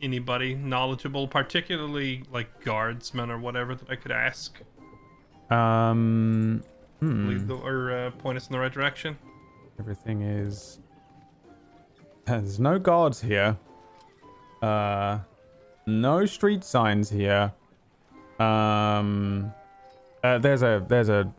anybody 0.00 0.54
knowledgeable, 0.54 1.28
particularly 1.28 2.24
like 2.32 2.64
guardsmen 2.64 3.30
or 3.30 3.38
whatever 3.38 3.74
that 3.74 3.90
I 3.90 3.96
could 3.96 4.12
ask. 4.12 4.60
Um, 5.50 6.62
hmm. 7.00 7.28
lead 7.28 7.48
the, 7.48 7.54
or 7.54 7.92
uh, 7.92 8.10
point 8.12 8.36
us 8.36 8.46
in 8.46 8.52
the 8.52 8.58
right 8.58 8.72
direction. 8.72 9.18
Everything 9.78 10.22
is. 10.22 10.80
There's 12.24 12.60
no 12.60 12.78
guards 12.78 13.20
here. 13.20 13.56
Uh, 14.60 15.20
no 15.86 16.26
street 16.26 16.64
signs 16.64 17.08
here. 17.08 17.52
Um, 18.38 19.52
uh, 20.22 20.38
there's 20.38 20.62
a 20.62 20.84
there's 20.86 21.08
a 21.08 21.32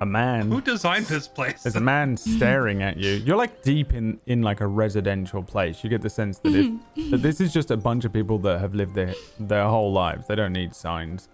a 0.00 0.06
man. 0.06 0.50
Who 0.50 0.60
designed 0.60 1.06
this 1.06 1.26
place? 1.26 1.62
There's 1.62 1.76
a 1.76 1.80
man 1.80 2.16
staring 2.16 2.82
at 2.82 2.96
you. 2.96 3.12
You're 3.12 3.36
like 3.36 3.62
deep 3.62 3.92
in 3.92 4.20
in 4.26 4.42
like 4.42 4.60
a 4.60 4.66
residential 4.66 5.42
place. 5.42 5.82
You 5.82 5.90
get 5.90 6.02
the 6.02 6.10
sense 6.10 6.38
that 6.38 6.54
if 6.54 6.72
that 7.10 7.18
this 7.18 7.40
is 7.40 7.52
just 7.52 7.70
a 7.70 7.76
bunch 7.76 8.04
of 8.04 8.12
people 8.12 8.38
that 8.40 8.60
have 8.60 8.74
lived 8.74 8.94
their 8.94 9.14
their 9.40 9.64
whole 9.64 9.92
lives. 9.92 10.26
They 10.26 10.34
don't 10.34 10.52
need 10.52 10.74
signs. 10.74 11.28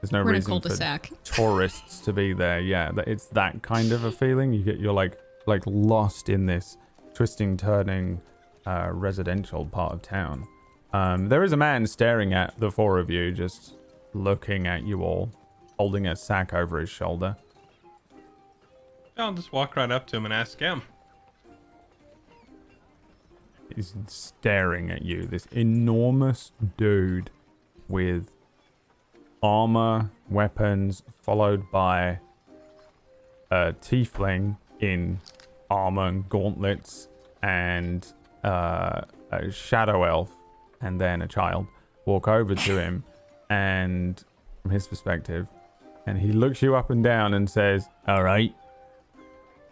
There's 0.00 0.12
no 0.12 0.22
We're 0.22 0.32
reason 0.32 0.60
for 0.60 0.68
cul-de-sac. 0.68 1.12
tourists 1.24 2.00
to 2.00 2.12
be 2.12 2.34
there. 2.34 2.60
Yeah, 2.60 2.92
it's 3.06 3.26
that 3.28 3.62
kind 3.62 3.90
of 3.90 4.04
a 4.04 4.12
feeling. 4.12 4.52
You 4.52 4.62
get 4.62 4.78
you're 4.78 4.92
like 4.92 5.18
like 5.46 5.62
lost 5.66 6.28
in 6.28 6.46
this 6.46 6.76
twisting, 7.14 7.56
turning, 7.56 8.20
uh, 8.66 8.90
residential 8.92 9.64
part 9.64 9.92
of 9.92 10.02
town. 10.02 10.46
Um, 10.92 11.28
there 11.28 11.42
is 11.42 11.52
a 11.52 11.56
man 11.56 11.86
staring 11.86 12.32
at 12.34 12.58
the 12.60 12.70
four 12.70 12.98
of 12.98 13.10
you, 13.10 13.32
just 13.32 13.74
looking 14.12 14.66
at 14.66 14.84
you 14.84 15.02
all, 15.02 15.32
holding 15.78 16.06
a 16.06 16.14
sack 16.14 16.52
over 16.54 16.78
his 16.78 16.90
shoulder. 16.90 17.36
I'll 19.16 19.32
just 19.32 19.52
walk 19.52 19.76
right 19.76 19.90
up 19.90 20.06
to 20.08 20.16
him 20.16 20.24
and 20.24 20.34
ask 20.34 20.58
him. 20.58 20.82
He's 23.74 23.94
staring 24.06 24.90
at 24.90 25.02
you. 25.02 25.26
This 25.26 25.46
enormous 25.46 26.52
dude 26.76 27.30
with 27.88 28.30
armor, 29.42 30.10
weapons, 30.28 31.02
followed 31.22 31.70
by 31.70 32.18
a 33.50 33.72
tiefling 33.80 34.56
in 34.80 35.20
armor 35.70 36.06
and 36.06 36.28
gauntlets, 36.28 37.08
and 37.42 38.06
uh, 38.42 39.02
a 39.30 39.50
shadow 39.50 40.04
elf, 40.04 40.30
and 40.80 41.00
then 41.00 41.22
a 41.22 41.28
child 41.28 41.66
walk 42.04 42.28
over 42.28 42.54
to 42.54 42.78
him, 42.78 43.04
and 43.48 44.24
from 44.62 44.70
his 44.70 44.86
perspective, 44.86 45.48
and 46.06 46.18
he 46.18 46.32
looks 46.32 46.62
you 46.62 46.74
up 46.74 46.90
and 46.90 47.02
down 47.02 47.34
and 47.34 47.48
says, 47.48 47.88
"All 48.06 48.22
right, 48.22 48.54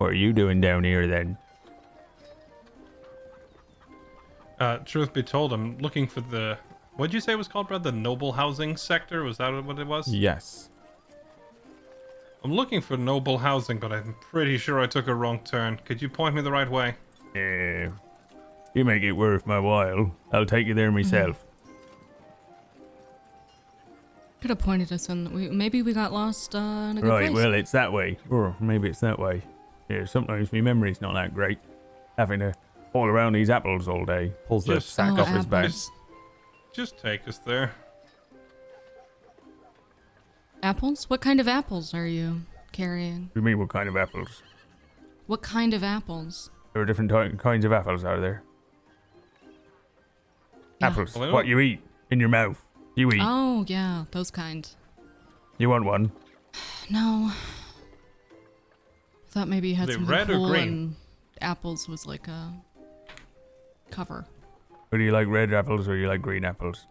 what 0.02 0.10
are 0.10 0.14
you 0.14 0.32
doing 0.32 0.60
down 0.60 0.84
here 0.84 1.06
then?" 1.06 1.38
Uh, 4.60 4.78
truth 4.78 5.12
be 5.12 5.22
told, 5.22 5.52
I'm 5.52 5.78
looking 5.78 6.06
for 6.06 6.20
the. 6.20 6.56
What'd 6.96 7.12
you 7.14 7.20
say 7.20 7.32
it 7.32 7.36
was 7.36 7.48
called, 7.48 7.68
Brad? 7.68 7.82
The 7.82 7.90
noble 7.92 8.32
housing 8.32 8.76
sector? 8.76 9.24
Was 9.24 9.38
that 9.38 9.50
what 9.64 9.78
it 9.78 9.86
was? 9.86 10.06
Yes. 10.08 10.68
I'm 12.44 12.52
looking 12.52 12.80
for 12.80 12.96
noble 12.96 13.38
housing, 13.38 13.78
but 13.78 13.92
I'm 13.92 14.14
pretty 14.20 14.58
sure 14.58 14.80
I 14.80 14.86
took 14.86 15.06
a 15.08 15.14
wrong 15.14 15.40
turn. 15.44 15.80
Could 15.84 16.02
you 16.02 16.08
point 16.08 16.34
me 16.34 16.42
the 16.42 16.50
right 16.52 16.70
way? 16.70 16.94
Yeah. 17.34 17.90
You 18.74 18.84
make 18.84 19.02
it 19.02 19.12
worth 19.12 19.46
my 19.46 19.58
while. 19.58 20.14
I'll 20.32 20.46
take 20.46 20.66
you 20.66 20.74
there 20.74 20.90
myself. 20.92 21.44
Could 24.40 24.50
have 24.50 24.58
pointed 24.58 24.92
us 24.92 25.08
in. 25.08 25.32
We, 25.32 25.48
maybe 25.48 25.82
we 25.82 25.92
got 25.92 26.12
lost 26.12 26.54
uh, 26.54 26.58
in 26.58 26.98
a 26.98 27.00
good 27.00 27.08
Right, 27.08 27.30
place. 27.30 27.34
well, 27.44 27.54
it's 27.54 27.70
that 27.72 27.92
way. 27.92 28.18
Or 28.28 28.56
maybe 28.60 28.88
it's 28.88 29.00
that 29.00 29.18
way. 29.18 29.42
Yeah, 29.88 30.04
sometimes 30.04 30.52
my 30.52 30.60
memory's 30.60 31.00
not 31.00 31.14
that 31.14 31.34
great. 31.34 31.58
Having 32.18 32.40
to 32.40 32.54
haul 32.92 33.06
around 33.06 33.32
these 33.34 33.50
apples 33.50 33.88
all 33.88 34.04
day. 34.04 34.32
Pulls 34.46 34.64
the 34.64 34.74
Just- 34.74 34.90
sack 34.94 35.12
Oh, 35.18 35.22
off 35.22 35.28
his 35.28 35.46
back. 35.46 35.64
apples. 35.66 35.90
Just 36.74 36.98
take 36.98 37.26
us 37.28 37.38
there. 37.38 37.72
Apples? 40.62 41.10
What 41.10 41.20
kind 41.20 41.40
of 41.40 41.48
apples 41.48 41.92
are 41.94 42.06
you 42.06 42.42
carrying? 42.72 43.30
You 43.34 43.42
mean 43.42 43.58
what 43.58 43.68
kind 43.68 43.88
of 43.88 43.96
apples? 43.96 44.42
What 45.26 45.42
kind 45.42 45.74
of 45.74 45.82
apples? 45.82 46.50
There 46.72 46.82
are 46.82 46.84
different 46.86 47.10
ty- 47.10 47.30
kinds 47.30 47.64
of 47.64 47.72
apples, 47.72 48.04
are 48.04 48.20
there? 48.20 48.42
Yeah. 50.80 50.86
Apples. 50.88 51.14
Well, 51.16 51.30
I 51.30 51.32
what 51.32 51.46
you 51.46 51.58
eat 51.60 51.80
in 52.10 52.20
your 52.20 52.28
mouth. 52.28 52.60
You 52.94 53.10
eat. 53.10 53.20
Oh, 53.22 53.64
yeah, 53.66 54.04
those 54.12 54.30
kind. 54.30 54.68
You 55.58 55.68
want 55.68 55.84
one? 55.84 56.12
No. 56.90 57.30
Thought 59.32 59.48
maybe 59.48 59.70
you 59.70 59.74
had 59.74 59.84
Are 59.84 59.92
they 59.92 59.94
something 59.94 60.10
red 60.10 60.30
or 60.30 60.34
cool 60.34 60.48
green? 60.50 60.68
and 60.68 60.96
apples 61.40 61.88
was 61.88 62.04
like 62.06 62.28
a 62.28 62.52
cover. 63.90 64.26
Or 64.92 64.98
do 64.98 65.04
you 65.04 65.10
like 65.10 65.26
red 65.26 65.54
apples 65.54 65.88
or 65.88 65.94
do 65.94 66.02
you 66.02 66.06
like 66.06 66.20
green 66.20 66.44
apples? 66.44 66.86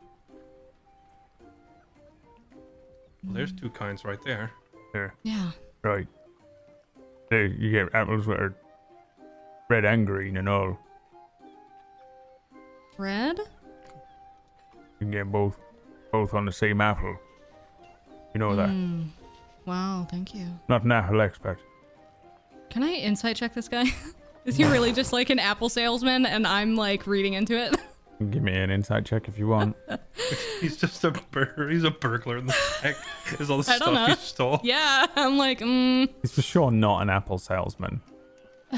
Well, 3.24 3.36
there's 3.36 3.52
two 3.52 3.70
kinds 3.70 4.04
right 4.04 4.22
there. 4.24 4.52
There. 4.92 5.14
Yeah. 5.22 5.52
Right. 5.84 6.08
There, 7.30 7.46
you 7.46 7.70
get 7.70 7.94
apples 7.94 8.26
that 8.26 8.40
are 8.40 8.56
red 9.70 9.86
and 9.86 10.08
green 10.08 10.38
and 10.38 10.50
all. 10.50 10.80
Red? 12.98 13.38
You 13.38 14.98
can 15.00 15.12
get 15.12 15.32
both, 15.32 15.60
both 16.12 16.34
on 16.34 16.46
the 16.46 16.52
same 16.52 16.82
apple. 16.82 17.16
You 18.34 18.40
know 18.40 18.56
that. 18.56 18.70
Mm. 18.70 19.10
Wow, 19.68 20.08
thank 20.10 20.34
you. 20.34 20.48
Not 20.68 20.84
an 20.84 20.92
apple 20.92 21.22
expert. 21.22 21.60
Can 22.72 22.84
I 22.84 22.94
insight 22.94 23.36
check 23.36 23.54
this 23.54 23.68
guy? 23.68 23.86
Is 24.46 24.58
he 24.58 24.64
really 24.66 24.92
just 24.92 25.14
like 25.14 25.30
an 25.30 25.38
apple 25.38 25.70
salesman 25.70 26.26
and 26.26 26.48
I'm 26.48 26.76
like 26.76 27.06
reading 27.06 27.34
into 27.34 27.56
it? 27.56 27.76
Give 28.32 28.42
me 28.42 28.54
an 28.54 28.72
insight 28.72 29.06
check 29.06 29.28
if 29.28 29.38
you 29.38 29.48
want. 29.48 29.76
He's 30.62 30.78
just 30.78 31.04
a 31.04 31.12
bur- 31.12 31.70
he's 31.72 31.84
a 31.84 31.90
burglar 31.92 32.38
in 32.38 32.46
the 32.46 32.56
back. 32.84 32.96
Is 33.40 33.50
all 33.50 33.62
the 33.62 33.72
I 33.72 33.78
don't 33.80 33.94
stuff 33.96 34.08
know. 34.10 34.14
he 34.14 34.22
stole. 34.22 34.62
yeah, 34.64 35.08
I'm 35.16 35.38
like, 35.38 35.60
mm, 35.60 36.08
He's 36.22 36.32
for 36.32 36.44
sure 36.44 36.70
not 36.72 37.02
an 37.02 37.10
apple 37.10 37.40
salesman. 37.40 38.00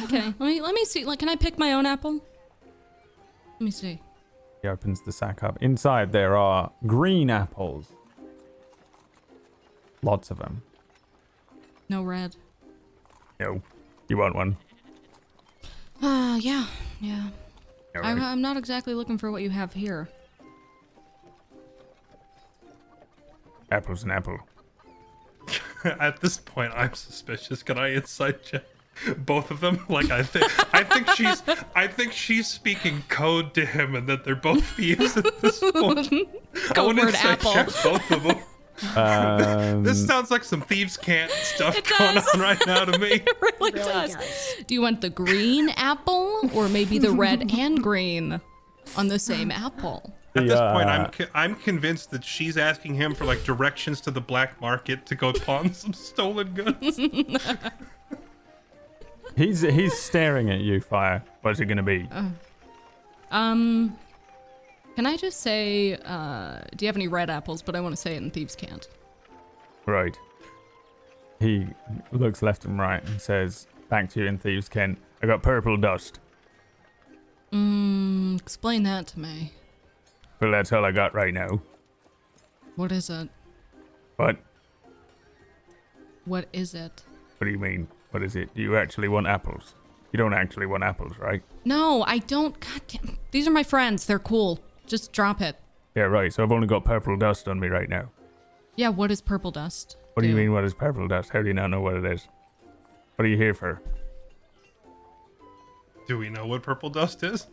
okay. 0.03 0.33
Let 0.39 0.39
me 0.39 0.61
let 0.61 0.73
me 0.73 0.85
see. 0.85 1.03
Like, 1.03 1.19
can 1.19 1.27
I 1.27 1.35
pick 1.35 1.59
my 1.59 1.73
own 1.73 1.85
apple? 1.85 2.13
Let 2.13 3.61
me 3.61 3.71
see. 3.71 4.01
He 4.61 4.67
opens 4.69 5.01
the 5.01 5.11
sack 5.11 5.43
up. 5.43 5.57
Inside 5.61 6.13
there 6.13 6.37
are 6.37 6.71
green 6.87 7.29
apples. 7.29 7.91
Lots 10.01 10.31
of 10.31 10.37
them. 10.39 10.61
No 11.89 12.01
red. 12.01 12.37
No. 13.41 13.61
You 14.13 14.19
want 14.19 14.35
one? 14.35 14.57
Ah, 16.03 16.35
yeah, 16.37 16.67
yeah. 17.01 17.29
All 17.95 18.05
I, 18.05 18.13
right. 18.13 18.21
I'm 18.21 18.43
not 18.43 18.57
exactly 18.57 18.93
looking 18.93 19.17
for 19.17 19.31
what 19.31 19.41
you 19.41 19.49
have 19.49 19.73
here. 19.73 20.07
Apple's 23.71 24.03
an 24.03 24.11
apple. 24.11 24.37
At 25.83 26.21
this 26.21 26.37
point, 26.37 26.73
I'm 26.75 26.93
suspicious. 26.93 27.63
Can 27.63 27.79
I 27.79 27.95
insight 27.95 28.43
check 28.43 28.65
both 29.17 29.49
of 29.49 29.61
them? 29.61 29.83
Like 29.89 30.11
I 30.11 30.21
think 30.21 30.45
I 30.75 30.83
think 30.83 31.09
she's 31.09 31.41
I 31.75 31.87
think 31.87 32.13
she's 32.13 32.45
speaking 32.45 33.01
code 33.09 33.55
to 33.55 33.65
him, 33.65 33.95
and 33.95 34.05
that 34.09 34.25
they're 34.25 34.35
both 34.35 34.63
thieves 34.77 35.17
at 35.17 35.41
this 35.41 35.59
point. 35.59 36.07
I 36.69 36.73
Code 36.75 36.85
want 36.85 36.99
to 36.99 37.05
word 37.05 37.15
insight 37.15 37.39
apple. 37.39 37.53
check 37.53 37.65
both 37.83 38.11
of 38.11 38.21
them. 38.21 38.37
Um, 38.95 39.83
This 39.83 40.05
sounds 40.05 40.31
like 40.31 40.43
some 40.43 40.61
thieves' 40.61 40.97
cant 40.97 41.31
stuff 41.31 41.77
going 41.99 42.17
on 42.17 42.39
right 42.39 42.61
now 42.65 42.85
to 42.85 42.97
me. 42.97 43.11
It 43.25 43.37
really, 43.41 43.71
Really 43.71 43.71
does. 43.71 44.15
does. 44.15 44.55
Do 44.67 44.73
you 44.73 44.81
want 44.81 45.01
the 45.01 45.09
green 45.09 45.69
apple 45.77 46.49
or 46.53 46.67
maybe 46.69 46.97
the 46.99 47.11
red 47.11 47.51
and 47.57 47.81
green 47.81 48.41
on 48.97 49.07
the 49.07 49.19
same 49.19 49.51
apple? 49.51 50.13
At 50.35 50.47
this 50.47 50.59
point, 50.59 50.89
I'm 50.89 51.11
co- 51.11 51.27
I'm 51.35 51.53
convinced 51.55 52.09
that 52.09 52.23
she's 52.25 52.57
asking 52.57 52.95
him 52.95 53.13
for 53.13 53.23
like 53.25 53.43
directions 53.43 54.01
to 54.01 54.11
the 54.11 54.19
black 54.21 54.59
market 54.59 55.05
to 55.05 55.13
go 55.15 55.31
pawn 55.31 55.71
some 55.75 55.93
stolen 55.93 56.53
goods. 56.55 56.97
he's 59.35 59.61
he's 59.61 59.93
staring 59.99 60.49
at 60.49 60.59
you, 60.61 60.81
Fire. 60.81 61.23
What's 61.41 61.59
it 61.59 61.65
gonna 61.65 61.83
be? 61.83 62.09
Um, 63.31 63.97
can 64.95 65.05
I 65.05 65.17
just 65.17 65.39
say, 65.41 65.95
uh, 66.05 66.59
do 66.75 66.85
you 66.85 66.87
have 66.87 66.95
any 66.95 67.07
red 67.07 67.29
apples? 67.29 67.61
But 67.61 67.75
I 67.75 67.81
want 67.81 67.93
to 67.95 68.01
say 68.01 68.15
it 68.15 68.23
in 68.23 68.31
Thieves' 68.31 68.55
Cant. 68.55 68.87
Right. 69.85 70.17
He 71.39 71.67
looks 72.11 72.41
left 72.41 72.65
and 72.65 72.79
right 72.79 73.03
and 73.05 73.19
says, 73.19 73.67
"Back 73.89 74.09
to 74.11 74.21
you 74.21 74.27
in 74.27 74.37
Thieves' 74.37 74.69
Cant. 74.69 74.97
I 75.21 75.27
got 75.27 75.43
purple 75.43 75.77
dust. 75.77 76.19
Mm, 77.51 78.39
explain 78.39 78.83
that 78.83 79.07
to 79.07 79.19
me. 79.19 79.51
Well, 80.39 80.51
that's 80.51 80.71
all 80.71 80.85
I 80.85 80.91
got 80.91 81.13
right 81.13 81.33
now. 81.33 81.61
What 82.75 82.91
is 82.91 83.09
it? 83.09 83.29
What? 84.15 84.37
What 86.25 86.47
is 86.53 86.73
it? 86.73 87.03
What 87.37 87.45
do 87.45 87.51
you 87.51 87.59
mean? 87.59 87.87
What 88.11 88.23
is 88.23 88.35
it? 88.35 88.53
Do 88.55 88.61
you 88.61 88.77
actually 88.77 89.07
want 89.07 89.27
apples? 89.27 89.75
You 90.11 90.17
don't 90.17 90.33
actually 90.33 90.65
want 90.65 90.83
apples, 90.83 91.17
right? 91.17 91.41
No, 91.65 92.03
I 92.03 92.19
don't. 92.19 92.59
God 92.59 92.81
damn. 92.87 93.17
These 93.31 93.47
are 93.47 93.51
my 93.51 93.63
friends. 93.63 94.05
They're 94.05 94.19
cool. 94.19 94.59
Just 94.87 95.11
drop 95.13 95.41
it. 95.41 95.55
Yeah, 95.95 96.03
right. 96.03 96.33
So 96.33 96.43
I've 96.43 96.51
only 96.51 96.67
got 96.67 96.85
purple 96.85 97.17
dust 97.17 97.47
on 97.47 97.59
me 97.59 97.67
right 97.67 97.89
now. 97.89 98.11
Yeah, 98.75 98.89
what 98.89 99.11
is 99.11 99.21
purple 99.21 99.51
dust? 99.51 99.97
What 100.13 100.23
do 100.23 100.29
you 100.29 100.35
mean? 100.35 100.51
What 100.51 100.63
is 100.63 100.73
purple 100.73 101.07
dust? 101.07 101.29
How 101.29 101.41
do 101.41 101.47
you 101.47 101.53
not 101.53 101.67
know 101.67 101.81
what 101.81 101.95
it 101.95 102.05
is? 102.05 102.27
What 103.15 103.25
are 103.25 103.27
you 103.27 103.37
here 103.37 103.53
for? 103.53 103.81
Do 106.07 106.17
we 106.17 106.29
know 106.29 106.45
what 106.45 106.63
purple 106.63 106.89
dust 106.89 107.23
is? 107.23 107.47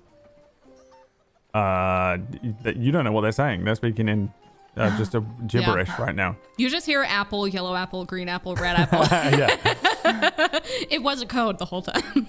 Uh, 1.52 2.18
th- 2.62 2.76
you 2.76 2.92
don't 2.92 3.04
know 3.04 3.12
what 3.12 3.22
they're 3.22 3.32
saying. 3.32 3.64
They're 3.64 3.74
speaking 3.74 4.08
in 4.08 4.32
uh, 4.76 4.96
just 4.98 5.14
a 5.14 5.24
gibberish 5.46 5.90
right 5.98 6.14
now. 6.14 6.36
You 6.56 6.70
just 6.70 6.86
hear 6.86 7.02
apple, 7.02 7.46
yellow 7.46 7.74
apple, 7.74 8.04
green 8.04 8.28
apple, 8.28 8.54
red 8.56 8.76
apple. 8.76 9.00
yeah. 9.38 9.56
it 10.90 11.02
was 11.02 11.22
a 11.22 11.26
code 11.26 11.58
the 11.58 11.64
whole 11.64 11.82
time. 11.82 12.26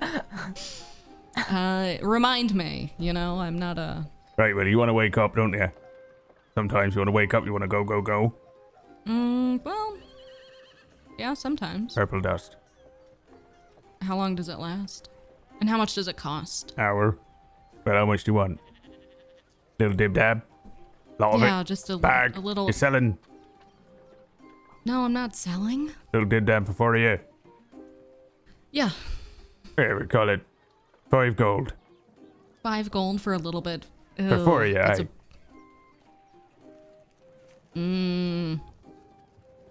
uh, 1.36 1.96
remind 2.02 2.54
me, 2.54 2.92
you 2.98 3.12
know, 3.12 3.40
I'm 3.40 3.58
not 3.58 3.78
a. 3.78 4.06
Right. 4.38 4.54
Well, 4.54 4.66
you 4.66 4.78
want 4.78 4.88
to 4.88 4.92
wake 4.94 5.18
up, 5.18 5.34
don't 5.34 5.52
you? 5.52 5.68
Sometimes 6.54 6.94
you 6.94 7.00
want 7.00 7.08
to 7.08 7.12
wake 7.12 7.34
up. 7.34 7.44
You 7.44 7.52
want 7.52 7.62
to 7.62 7.68
go, 7.68 7.82
go, 7.84 8.00
go. 8.00 8.34
Mm, 9.06 9.62
well, 9.64 9.96
yeah, 11.18 11.34
sometimes. 11.34 11.94
Purple 11.94 12.20
dust. 12.20 12.56
How 14.02 14.16
long 14.16 14.34
does 14.36 14.48
it 14.48 14.58
last? 14.58 15.08
And 15.60 15.68
how 15.68 15.76
much 15.76 15.94
does 15.94 16.06
it 16.08 16.16
cost? 16.16 16.74
Hour. 16.78 17.18
Well, 17.84 17.94
how 17.96 18.06
much 18.06 18.24
do 18.24 18.30
you 18.30 18.34
want? 18.34 18.60
Little 19.80 19.96
dib 19.96 20.14
dab. 20.14 20.42
Lot 21.18 21.34
of 21.34 21.40
yeah, 21.40 21.60
it. 21.60 21.66
just 21.66 21.90
a, 21.90 21.96
li- 21.96 22.00
Bag. 22.02 22.36
a 22.36 22.40
little. 22.40 22.66
You're 22.66 22.72
selling 22.72 23.18
No, 24.84 25.04
I'm 25.04 25.12
not 25.12 25.34
selling. 25.34 25.90
little 26.12 26.28
dib 26.28 26.46
dab 26.46 26.66
for 26.66 26.72
four 26.72 26.94
of 26.94 27.00
you. 27.00 27.18
Yeah, 28.70 28.90
Here 29.76 29.98
we 29.98 30.06
call 30.06 30.28
it 30.28 30.42
five 31.10 31.34
gold. 31.34 31.72
five 32.62 32.90
gold 32.90 33.20
for 33.20 33.32
a 33.32 33.38
little 33.38 33.62
bit. 33.62 33.86
For 34.18 34.44
four 34.44 34.62
of 34.64 34.68
Ugh, 34.68 34.68
you, 34.68 34.74
that's 34.74 35.00
a- 35.00 35.08
Mm. 37.76 38.60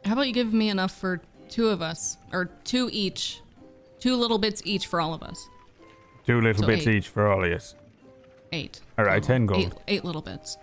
How 0.06 0.14
about 0.14 0.28
you 0.28 0.34
give 0.34 0.54
me 0.54 0.70
enough 0.70 0.96
for 0.98 1.20
two 1.50 1.68
of 1.70 1.82
us, 1.82 2.18
or 2.32 2.46
two 2.64 2.90
each, 2.94 3.42
two 4.00 4.16
little 4.16 4.38
bits 4.38 4.62
each 4.66 4.88
for 4.88 5.02
all 5.02 5.14
of 5.14 5.22
us. 5.24 5.50
Two 6.26 6.40
little 6.40 6.62
So 6.62 6.68
bits 6.68 6.88
eight. 6.88 6.96
each 6.98 7.10
for 7.10 7.28
all 7.30 7.44
of 7.44 7.52
us. 7.52 7.76
Eight. 8.54 8.80
All 8.98 9.04
right. 9.04 9.22
10 9.22 9.46
gold. 9.46 9.60
Eight, 9.62 9.74
eight 9.90 10.06
little 10.06 10.22
bits. 10.22 10.58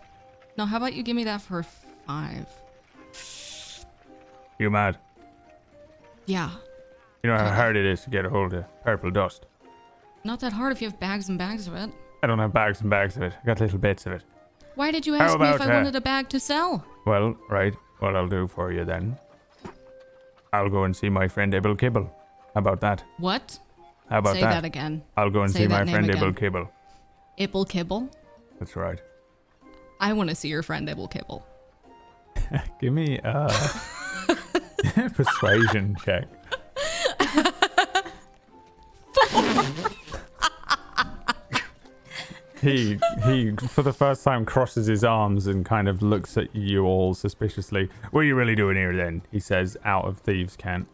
No, 0.56 0.64
how 0.64 0.78
about 0.78 0.94
you 0.94 1.02
give 1.02 1.16
me 1.16 1.24
that 1.24 1.42
for 1.42 1.62
five? 2.06 2.46
You 4.58 4.70
mad? 4.70 4.96
Yeah. 6.26 6.50
You 7.22 7.30
know 7.30 7.36
how 7.36 7.50
hard 7.50 7.76
it 7.76 7.84
is 7.84 8.02
to 8.04 8.10
get 8.10 8.24
a 8.24 8.30
hold 8.30 8.54
of 8.54 8.64
purple 8.84 9.10
dust. 9.10 9.44
Not 10.22 10.40
that 10.40 10.52
hard 10.54 10.72
if 10.72 10.80
you 10.80 10.88
have 10.88 10.98
bags 11.00 11.28
and 11.28 11.36
bags 11.38 11.66
of 11.66 11.74
it. 11.74 11.90
I 12.24 12.26
don't 12.26 12.38
have 12.38 12.54
bags 12.54 12.80
and 12.80 12.88
bags 12.88 13.16
of 13.18 13.22
it. 13.22 13.34
I 13.42 13.46
got 13.46 13.60
little 13.60 13.78
bits 13.78 14.06
of 14.06 14.12
it. 14.12 14.22
Why 14.76 14.90
did 14.90 15.06
you 15.06 15.14
ask 15.14 15.38
me 15.38 15.46
if 15.46 15.60
I 15.60 15.66
uh, 15.66 15.74
wanted 15.74 15.94
a 15.94 16.00
bag 16.00 16.30
to 16.30 16.40
sell? 16.40 16.82
Well, 17.04 17.36
right. 17.50 17.74
What 17.98 18.16
I'll 18.16 18.28
do 18.28 18.48
for 18.48 18.72
you 18.72 18.82
then. 18.86 19.18
I'll 20.50 20.70
go 20.70 20.84
and 20.84 20.96
see 20.96 21.10
my 21.10 21.28
friend 21.28 21.52
Abel 21.52 21.76
Kibble. 21.76 22.10
How 22.54 22.60
about 22.60 22.80
that? 22.80 23.04
What? 23.18 23.58
How 24.08 24.20
about 24.20 24.36
Say 24.36 24.40
that? 24.40 24.62
that 24.62 24.64
again. 24.64 25.02
I'll 25.18 25.28
go 25.28 25.42
and 25.42 25.52
Say 25.52 25.64
see 25.64 25.66
my 25.66 25.84
friend 25.84 26.08
again. 26.08 26.16
Ibble 26.22 26.32
Kibble. 26.34 26.70
Ibble 27.38 27.68
Kibble? 27.68 28.08
That's 28.58 28.74
right. 28.74 29.02
I 30.00 30.14
want 30.14 30.30
to 30.30 30.34
see 30.34 30.48
your 30.48 30.62
friend 30.62 30.88
Ibble 30.88 31.10
Kibble. 31.10 31.46
Give 32.80 32.94
me 32.94 33.18
a 33.22 33.52
persuasion 35.14 35.94
check. 36.02 36.24
he 42.64 42.98
he 43.24 43.52
for 43.68 43.82
the 43.82 43.92
first 43.92 44.24
time 44.24 44.44
crosses 44.44 44.86
his 44.86 45.04
arms 45.04 45.46
and 45.46 45.64
kind 45.64 45.88
of 45.88 46.02
looks 46.02 46.36
at 46.36 46.54
you 46.54 46.84
all 46.84 47.14
suspiciously. 47.14 47.88
What 48.10 48.20
are 48.20 48.24
you 48.24 48.34
really 48.34 48.54
doing 48.54 48.76
here 48.76 48.96
then? 48.96 49.22
He 49.30 49.40
says 49.40 49.76
out 49.84 50.04
of 50.06 50.18
thieves' 50.18 50.56
cant. 50.56 50.88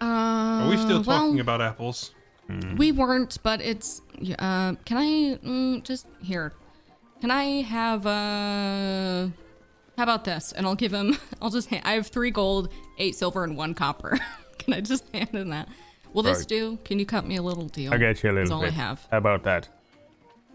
Uh, 0.00 0.04
Are 0.04 0.68
we 0.68 0.76
still 0.76 1.02
well, 1.02 1.20
talking 1.20 1.40
about 1.40 1.60
apples? 1.60 2.12
We 2.76 2.92
weren't, 2.92 3.36
but 3.42 3.60
it's. 3.60 4.00
Uh, 4.38 4.74
can 4.84 4.96
I 4.96 5.38
mm, 5.44 5.82
just 5.82 6.06
here? 6.22 6.54
Can 7.20 7.30
I 7.30 7.62
have 7.62 8.06
uh? 8.06 9.28
How 9.96 10.02
about 10.04 10.24
this? 10.24 10.52
And 10.52 10.66
I'll 10.66 10.74
give 10.76 10.92
him. 10.92 11.18
I'll 11.42 11.50
just. 11.50 11.68
Ha- 11.68 11.82
I 11.84 11.92
have 11.92 12.06
three 12.06 12.30
gold, 12.30 12.72
eight 12.98 13.16
silver, 13.16 13.44
and 13.44 13.56
one 13.56 13.74
copper. 13.74 14.18
can 14.58 14.72
I 14.72 14.80
just 14.80 15.04
hand 15.12 15.30
him 15.30 15.50
that? 15.50 15.68
Will 16.14 16.22
this 16.22 16.38
Right. 16.38 16.48
do? 16.48 16.78
Can 16.84 16.98
you 16.98 17.04
cut 17.04 17.26
me 17.26 17.36
a 17.36 17.42
little 17.42 17.68
deal? 17.68 17.92
I 17.92 17.98
get 17.98 18.22
you 18.22 18.30
a 18.30 18.32
little. 18.32 18.44
That's 18.44 18.50
little 18.50 18.56
all 18.56 18.62
bit. 18.62 18.72
I 18.72 18.76
have. 18.76 19.06
How 19.10 19.18
about 19.18 19.42
that? 19.42 19.68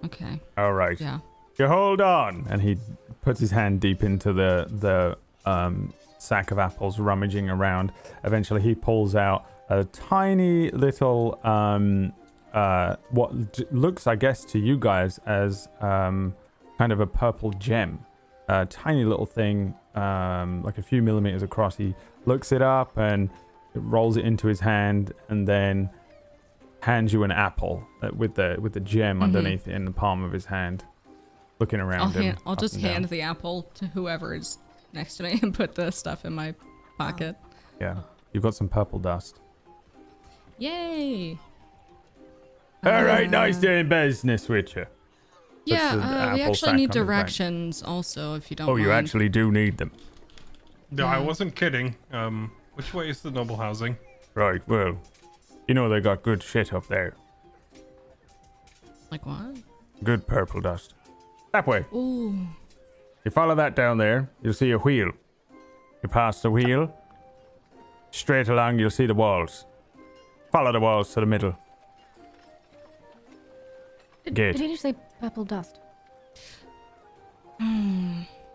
Okay. 0.05 0.39
All 0.57 0.73
right. 0.73 0.99
Yeah. 0.99 1.19
You 1.57 1.67
hold 1.67 2.01
on, 2.01 2.47
and 2.49 2.61
he 2.61 2.77
puts 3.21 3.39
his 3.39 3.51
hand 3.51 3.79
deep 3.79 4.03
into 4.03 4.33
the 4.33 4.67
the 4.69 5.17
um, 5.49 5.93
sack 6.17 6.51
of 6.51 6.57
apples, 6.59 6.99
rummaging 6.99 7.49
around. 7.49 7.91
Eventually, 8.23 8.61
he 8.61 8.73
pulls 8.75 9.15
out 9.15 9.45
a 9.69 9.83
tiny 9.85 10.71
little 10.71 11.39
um, 11.43 12.11
uh, 12.53 12.95
what 13.11 13.53
j- 13.53 13.65
looks, 13.71 14.07
I 14.07 14.15
guess, 14.15 14.43
to 14.45 14.59
you 14.59 14.77
guys 14.77 15.19
as 15.25 15.67
um, 15.79 16.33
kind 16.77 16.91
of 16.91 16.99
a 16.99 17.07
purple 17.07 17.51
gem. 17.51 17.99
A 18.49 18.65
tiny 18.65 19.05
little 19.05 19.25
thing, 19.25 19.73
um, 19.95 20.63
like 20.63 20.77
a 20.77 20.81
few 20.83 21.01
millimeters 21.01 21.43
across. 21.43 21.77
He 21.77 21.95
looks 22.25 22.51
it 22.51 22.61
up 22.61 22.97
and 22.97 23.29
rolls 23.73 24.17
it 24.17 24.25
into 24.25 24.47
his 24.47 24.59
hand, 24.59 25.13
and 25.29 25.47
then 25.47 25.89
hands 26.83 27.13
you 27.13 27.23
an 27.23 27.31
apple 27.31 27.87
uh, 28.01 28.09
with 28.15 28.35
the 28.35 28.57
with 28.59 28.73
the 28.73 28.79
gem 28.79 29.19
Mhm. 29.19 29.23
underneath 29.23 29.67
in 29.67 29.85
the 29.85 29.91
palm 29.91 30.23
of 30.23 30.31
his 30.31 30.45
hand. 30.45 30.83
looking 31.59 31.79
around 31.79 32.01
I'll, 32.01 32.07
him. 32.09 32.23
hand, 32.23 32.37
I'll 32.45 32.55
just 32.57 32.73
and 32.73 32.83
down. 32.83 32.91
hand 32.93 33.05
the 33.09 33.21
apple 33.21 33.63
to 33.75 33.85
whoever 33.87 34.33
is 34.35 34.57
next 34.91 35.15
to 35.17 35.23
me 35.23 35.39
and 35.43 35.53
put 35.53 35.75
the 35.75 35.91
stuff 35.91 36.25
in 36.25 36.33
my 36.33 36.53
pocket. 36.97 37.37
Yeah, 37.79 37.99
you've 38.33 38.43
got 38.43 38.53
some 38.55 38.67
purple 38.67 38.99
dust. 38.99 39.39
Yay! 40.57 41.37
All 42.83 43.03
right, 43.03 43.29
nice 43.29 43.57
Uh, 43.57 43.61
doing 43.61 43.87
business 43.87 44.49
with 44.49 44.75
you. 44.75 44.85
Yeah, 45.65 45.95
the 45.95 46.01
uh, 46.01 46.33
we 46.33 46.41
actually 46.41 46.73
need 46.73 46.73
on 46.73 46.77
his 46.79 46.87
back. 46.87 46.93
directions 47.07 47.83
also, 47.83 48.35
if 48.35 48.51
you 48.51 48.57
don't 48.57 48.67
Oh, 48.67 48.75
you 48.75 48.91
actually 48.91 49.29
do 49.29 49.49
need 49.51 49.77
them. 49.77 49.91
No, 50.91 51.07
I 51.07 51.19
wasn't 51.19 51.55
kidding. 51.55 51.95
Um, 52.11 52.51
which 52.73 52.93
way 52.93 53.09
is 53.09 53.21
the 53.21 53.31
noble 53.31 53.55
housing? 53.55 53.95
Right, 54.35 54.61
well, 54.67 54.97
you 55.67 55.73
know 55.73 55.89
they 55.89 55.99
got 56.01 56.23
good 56.23 56.41
shit 56.43 56.73
up 56.73 56.87
there. 56.87 57.13
Like 59.11 59.25
what? 59.25 59.55
Good 60.03 60.25
purple 60.27 60.61
dust. 60.61 60.93
That 61.51 61.67
way. 61.67 61.85
Ooh. 61.93 62.35
You 63.23 63.31
follow 63.31 63.55
that 63.55 63.75
down 63.75 63.97
there, 63.97 64.29
you'll 64.41 64.53
see 64.53 64.71
a 64.71 64.77
wheel. 64.77 65.11
You 66.01 66.09
pass 66.09 66.41
the 66.41 66.51
wheel, 66.51 66.93
straight 68.11 68.49
along, 68.49 68.79
you'll 68.79 68.89
see 68.89 69.05
the 69.05 69.13
walls. 69.13 69.65
Follow 70.51 70.71
the 70.73 70.79
walls 70.79 71.13
to 71.13 71.21
the 71.21 71.25
middle. 71.25 71.55
Did, 74.25 74.35
Good. 74.35 74.51
did 74.55 74.61
he 74.61 74.67
just 74.69 74.81
say 74.81 74.95
purple 75.19 75.45
dust? 75.45 75.79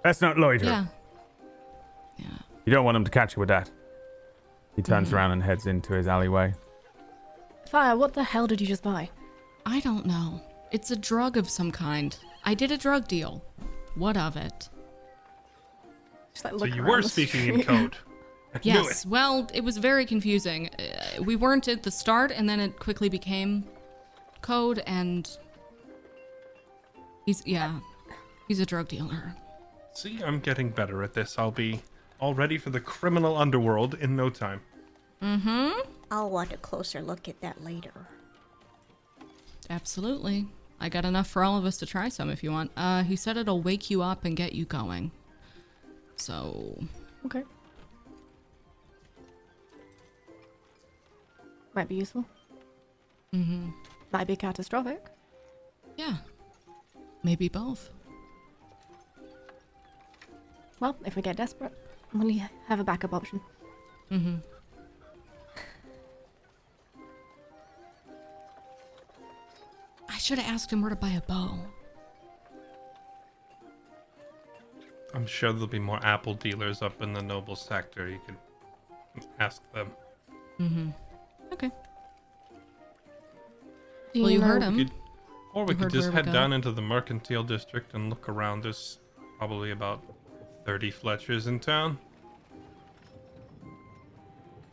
Let's 0.05 0.21
not 0.21 0.39
loiter. 0.39 0.65
Yeah. 0.67 0.85
Yeah. 2.19 2.27
You 2.65 2.73
don't 2.73 2.85
want 2.85 2.97
him 2.97 3.05
to 3.05 3.11
catch 3.11 3.37
you 3.37 3.41
with 3.41 3.49
that. 3.49 3.71
He 4.77 4.83
turns 4.83 5.11
Mhm. 5.11 5.15
around 5.15 5.31
and 5.33 5.43
heads 5.43 5.67
into 5.67 5.93
his 5.95 6.07
alleyway. 6.09 6.55
Fire, 7.71 7.97
what 7.97 8.15
the 8.15 8.25
hell 8.25 8.47
did 8.47 8.61
you 8.61 8.67
just 8.67 8.83
buy? 8.83 9.11
I 9.67 9.81
don't 9.81 10.07
know. 10.07 10.41
It's 10.73 10.91
a 10.91 10.97
drug 10.97 11.37
of 11.37 11.49
some 11.49 11.71
kind. 11.71 12.17
I 12.45 12.55
did 12.55 12.73
a 12.73 12.79
drug 12.79 13.07
deal. 13.09 13.45
What 13.95 14.17
of 14.17 14.37
it? 14.37 14.69
Just 16.33 16.45
like 16.45 16.59
So 16.59 16.65
you 16.65 16.83
were 16.83 17.03
speaking 17.03 17.55
in 17.55 17.63
code. 17.63 17.97
Yes. 18.63 19.05
it. 19.05 19.11
Well, 19.11 19.47
it 19.53 19.63
was 19.63 19.77
very 19.77 20.07
confusing. 20.07 20.71
Uh, 20.79 21.23
we 21.23 21.37
weren't 21.37 21.69
at 21.69 21.83
the 21.83 21.91
start, 21.91 22.31
and 22.31 22.49
then 22.49 22.61
it 22.61 22.79
quickly 22.79 23.11
became 23.11 23.63
code, 24.41 24.83
and 24.87 25.29
he's 27.27 27.43
yeah, 27.47 27.79
he's 28.49 28.59
a 28.59 28.65
drug 28.65 28.89
dealer. 28.89 29.35
See, 29.93 30.23
I'm 30.25 30.41
getting 30.41 30.71
better 30.71 31.03
at 31.03 31.13
this. 31.13 31.39
I'll 31.39 31.51
be 31.51 31.83
all 32.21 32.35
ready 32.35 32.57
for 32.57 32.71
the 32.71 32.81
criminal 32.81 33.37
underworld 33.37 33.95
in 34.01 34.17
no 34.17 34.31
time. 34.31 34.63
Mm-hmm. 35.23 35.81
I'll 36.11 36.31
want 36.31 36.53
a 36.53 36.57
closer 36.57 37.03
look 37.03 37.29
at 37.29 37.41
that 37.41 37.63
later. 37.65 38.09
Absolutely. 39.71 40.47
I 40.81 40.89
got 40.89 41.05
enough 41.05 41.29
for 41.29 41.43
all 41.43 41.59
of 41.59 41.65
us 41.65 41.77
to 41.79 41.87
try 41.87 42.09
some 42.09 42.31
if 42.31 42.43
you 42.43 42.51
want. 42.53 42.71
Uh, 42.77 43.03
he 43.03 43.17
said 43.17 43.37
it'll 43.37 43.61
wake 43.61 43.91
you 43.91 44.01
up 44.03 44.25
and 44.25 44.37
get 44.37 44.53
you 44.55 44.65
going. 44.65 45.11
So 46.17 46.83
Okay. 47.27 47.43
Might 51.75 51.89
be 51.89 51.97
useful. 51.97 52.25
Mm-hmm. 53.35 53.69
Might 54.13 54.27
be 54.27 54.37
catastrophic. 54.37 55.05
yeah, 55.97 56.17
maybe 57.23 57.49
both. 57.49 57.91
Well, 60.81 60.97
if 61.05 61.15
we 61.17 61.23
get 61.23 61.37
desperate, 61.37 61.73
we 62.15 62.21
only 62.21 62.43
have 62.69 62.81
a 62.81 62.85
backup 62.85 63.13
option. 63.13 63.41
Mm-hmm. 64.11 64.37
I 70.19 70.21
should 70.21 70.41
have 70.41 70.53
asked 70.53 70.73
him 70.73 70.81
where 70.81 70.91
to 70.91 70.97
buy 70.97 71.11
a 71.11 71.21
bow. 71.21 71.61
I'm 75.15 75.25
sure 75.29 75.53
there'll 75.53 75.69
be 75.69 75.79
more 75.79 76.05
Apple 76.05 76.35
dealers 76.35 76.83
up 76.83 77.01
in 77.01 77.13
the 77.13 77.23
noble 77.23 77.55
sector. 77.55 78.09
You 78.09 78.19
could 78.27 78.35
ask 79.39 79.63
them. 79.73 79.93
Mm-hmm. 80.59 80.91
Okay. 81.53 81.71
Do 84.13 84.23
Well, 84.23 84.31
you 84.33 84.41
know- 84.41 84.47
heard 84.49 84.63
him. 84.65 84.77
Could- 84.79 84.91
or 85.55 85.65
we 85.67 85.75
You 85.75 85.83
could 85.83 85.93
just 85.93 86.11
head 86.11 86.33
down 86.33 86.53
into 86.53 86.73
the 86.73 86.83
mercantile 86.83 87.45
district 87.45 87.95
and 87.95 88.11
look 88.11 88.29
around. 88.29 88.65
There's 88.65 88.99
probably 89.39 89.71
about 89.71 90.03
30 90.65 90.91
Fletchers 90.91 91.47
in 91.47 91.61
town. 91.61 91.97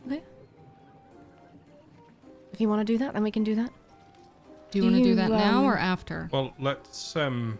Okay. 0.08 0.24
If 2.52 2.60
you 2.60 2.68
want 2.68 2.84
to 2.84 2.92
do 2.92 2.98
that, 2.98 3.12
then 3.14 3.22
we 3.22 3.30
can 3.30 3.44
do 3.44 3.54
that. 3.54 3.70
Do 4.70 4.78
you 4.78 4.82
Do 4.82 4.90
want 4.90 4.96
to 4.96 5.02
do 5.02 5.08
you, 5.10 5.14
that 5.16 5.30
now 5.30 5.58
um, 5.60 5.64
or 5.64 5.78
after? 5.78 6.28
Well, 6.32 6.52
let's 6.58 7.16
um 7.16 7.58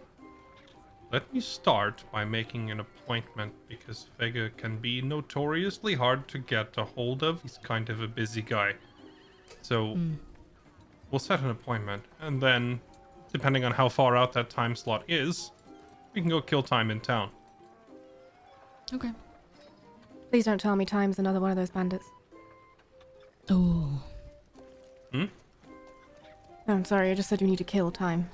let 1.12 1.32
me 1.32 1.40
start 1.40 2.02
by 2.12 2.24
making 2.24 2.70
an 2.70 2.80
appointment 2.80 3.52
because 3.68 4.08
Vega 4.18 4.50
can 4.56 4.78
be 4.78 5.00
notoriously 5.00 5.94
hard 5.94 6.26
to 6.28 6.38
get 6.38 6.76
a 6.76 6.84
hold 6.84 7.22
of. 7.22 7.42
He's 7.42 7.58
kind 7.62 7.88
of 7.90 8.00
a 8.02 8.08
busy 8.08 8.42
guy. 8.42 8.74
So 9.62 9.94
Hmm. 9.94 10.14
we'll 11.10 11.18
set 11.20 11.40
an 11.40 11.50
appointment 11.50 12.02
and 12.20 12.40
then 12.42 12.80
depending 13.32 13.64
on 13.64 13.72
how 13.72 13.88
far 13.88 14.16
out 14.16 14.32
that 14.32 14.50
time 14.50 14.74
slot 14.74 15.04
is, 15.08 15.50
we 16.14 16.20
can 16.20 16.30
go 16.30 16.40
kill 16.40 16.62
time 16.62 16.90
in 16.90 17.00
town. 17.00 17.30
Okay. 18.92 19.12
Please 20.30 20.44
don't 20.44 20.60
tell 20.60 20.74
me 20.74 20.84
Time's 20.84 21.18
another 21.18 21.38
one 21.40 21.50
of 21.50 21.56
those 21.56 21.70
bandits. 21.70 22.06
Oh. 23.48 24.02
No, 26.66 26.74
I'm 26.74 26.84
sorry. 26.84 27.10
I 27.10 27.14
just 27.14 27.28
said 27.28 27.40
you 27.40 27.46
need 27.46 27.58
to 27.58 27.64
kill 27.64 27.90
Time. 27.90 28.28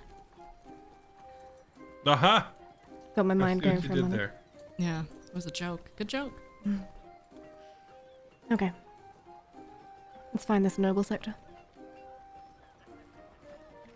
Uh 2.06 2.16
huh. 2.16 2.42
Got 3.14 3.26
my 3.26 3.34
mind 3.34 3.62
going 3.62 3.80
for 3.80 3.92
a 3.92 3.94
did 3.94 4.02
moment. 4.02 4.14
there. 4.18 4.34
Yeah, 4.78 5.02
it 5.26 5.34
was 5.34 5.46
a 5.46 5.50
joke. 5.50 5.90
Good 5.96 6.08
joke. 6.08 6.32
Okay. 8.50 8.72
Let's 10.32 10.44
find 10.44 10.64
this 10.64 10.78
noble 10.78 11.04
sector. 11.04 11.34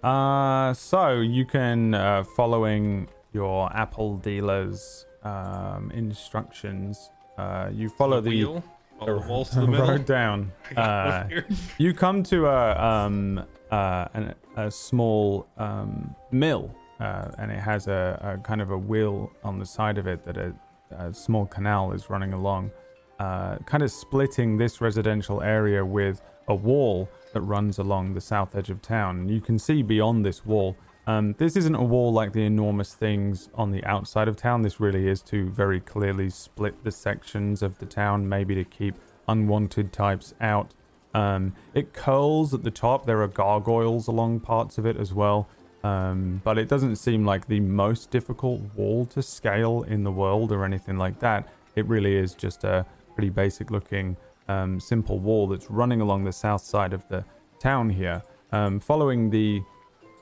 Uh, 0.03 0.73
so 0.75 1.21
you 1.21 1.45
can, 1.45 1.95
uh, 1.95 2.23
following 2.37 3.09
your 3.33 3.75
Apple 3.75 4.19
dealer's 4.19 5.07
um, 5.25 5.91
instructions, 5.93 7.11
uh, 7.39 7.71
you 7.73 7.89
follow 7.89 8.21
the, 8.21 8.31
wheel, 8.31 8.65
the 9.05 9.17
walls 9.29 9.51
to 9.51 9.61
the 9.61 9.67
middle. 9.73 9.89
road 9.89 10.05
down. 10.07 10.53
I 10.71 10.75
got 10.75 11.31
one 11.31 11.39
Uh, 11.49 11.55
you 11.79 11.93
come 11.95 12.23
to 12.25 12.47
a 12.47 12.81
um, 12.83 13.45
uh, 13.71 14.07
an, 14.15 14.35
a 14.57 14.71
small 14.71 15.47
um, 15.59 16.15
mill, 16.31 16.75
uh, 17.01 17.31
and 17.39 17.51
it 17.51 17.59
has 17.59 17.89
a, 17.89 18.37
a 18.39 18.43
kind 18.47 18.61
of 18.63 18.71
a 18.71 18.79
wheel 18.79 19.31
on 19.45 19.59
the 19.59 19.67
side 19.67 19.99
of 19.99 20.07
it 20.07 20.25
that 20.25 20.37
a, 20.37 20.55
a 20.91 21.13
small 21.13 21.47
canal 21.47 21.93
is 21.93 22.09
running 22.09 22.33
along, 22.33 22.71
uh, 23.19 23.57
kind 23.67 23.83
of 23.83 23.91
splitting 23.91 24.57
this 24.57 24.81
residential 24.81 25.43
area 25.43 25.85
with 25.85 26.23
a 26.49 26.55
wall 26.55 27.09
that 27.33 27.41
runs 27.41 27.79
along 27.79 28.15
the 28.15 28.21
south 28.21 28.55
edge 28.55 28.71
of 28.71 28.81
town. 28.81 29.19
And 29.19 29.31
you 29.31 29.41
can 29.41 29.59
see 29.59 29.83
beyond 29.83 30.25
this 30.25 30.47
wall. 30.47 30.77
Um, 31.07 31.35
this 31.39 31.57
isn't 31.57 31.75
a 31.75 31.83
wall 31.83 32.13
like 32.13 32.33
the 32.33 32.45
enormous 32.45 32.95
things 32.95 33.49
on 33.55 33.71
the 33.71 33.85
outside 33.85 34.27
of 34.27 34.37
town. 34.37 34.63
This 34.63 34.81
really 34.81 35.09
is 35.09 35.23
to 35.23 35.49
very 35.51 35.81
clearly 35.81 36.31
split 36.31 36.83
the 36.83 36.91
sections 36.91 37.63
of 37.63 37.79
the 37.79 37.87
town, 37.87 38.29
maybe 38.29 38.55
to 38.57 38.65
keep 38.65 38.97
unwanted 39.29 39.93
types 39.93 40.35
out. 40.41 40.73
Um, 41.15 41.55
it 41.75 41.93
curls 41.93 42.53
at 42.53 42.65
the 42.65 42.71
top. 42.71 43.07
There 43.07 43.23
are 43.23 43.29
gargoyles 43.29 44.09
along 44.09 44.41
parts 44.41 44.79
of 44.79 44.87
it 44.87 44.97
as 44.97 45.15
well. 45.15 45.49
Um, 45.85 46.41
but 46.43 46.59
it 46.59 46.69
doesn't 46.69 46.97
seem 46.97 47.25
like 47.25 47.47
the 47.47 47.61
most 47.61 48.11
difficult 48.11 48.61
wall 48.75 49.07
to 49.07 49.23
scale 49.23 49.85
in 49.85 50.03
the 50.03 50.11
world 50.11 50.51
or 50.51 50.65
anything 50.65 50.99
like 50.99 51.21
that. 51.21 51.49
It 51.77 51.87
really 51.87 52.17
is 52.17 52.35
just 52.35 52.65
a 52.65 52.85
pretty 53.15 53.31
basic 53.31 53.71
looking, 53.71 54.17
um, 54.49 54.81
simple 54.81 55.21
wall 55.21 55.47
that's 55.47 55.71
running 55.71 56.01
along 56.01 56.25
the 56.25 56.33
south 56.33 56.63
side 56.63 56.93
of 56.93 57.07
the 57.09 57.25
town 57.61 57.91
here. 57.91 58.23
Um, 58.51 58.81
following 58.81 59.31
the 59.31 59.63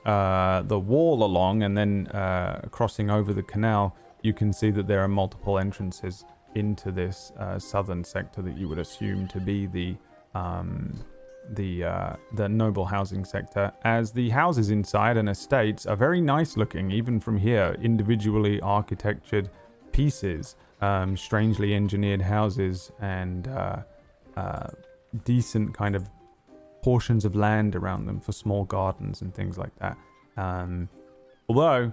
uh, 0.05 0.61
the 0.61 0.79
wall 0.79 1.23
along 1.23 1.63
and 1.63 1.77
then 1.77 2.07
uh, 2.07 2.61
crossing 2.71 3.09
over 3.09 3.33
the 3.33 3.43
canal, 3.43 3.95
you 4.21 4.33
can 4.33 4.53
see 4.53 4.71
that 4.71 4.87
there 4.87 5.01
are 5.01 5.07
multiple 5.07 5.57
entrances 5.57 6.25
into 6.53 6.91
this 6.91 7.31
uh, 7.39 7.59
southern 7.59 8.03
sector 8.03 8.41
that 8.41 8.57
you 8.57 8.69
would 8.69 8.79
assume 8.79 9.27
to 9.27 9.39
be 9.39 9.65
the 9.65 9.95
um, 10.33 10.93
the 11.51 11.83
uh, 11.83 12.15
the 12.33 12.49
noble 12.49 12.85
housing 12.85 13.25
sector. 13.25 13.71
As 13.83 14.11
the 14.11 14.29
houses 14.29 14.69
inside 14.69 15.17
and 15.17 15.29
estates 15.29 15.85
are 15.85 15.95
very 15.95 16.21
nice 16.21 16.57
looking, 16.57 16.91
even 16.91 17.19
from 17.19 17.37
here, 17.37 17.75
individually 17.81 18.61
architectured 18.61 19.49
pieces, 19.91 20.55
um, 20.81 21.15
strangely 21.15 21.75
engineered 21.75 22.21
houses, 22.21 22.91
and 22.99 23.47
uh, 23.47 23.81
decent 25.23 25.73
kind 25.73 25.95
of 25.95 26.09
portions 26.85 27.25
of 27.25 27.35
land 27.35 27.75
around 27.75 28.05
them 28.05 28.19
for 28.19 28.31
small 28.31 28.63
gardens 28.63 29.23
and 29.23 29.33
things 29.33 29.57
like 29.57 29.75
that. 29.77 29.97
Um, 30.37 30.87
although 31.49 31.91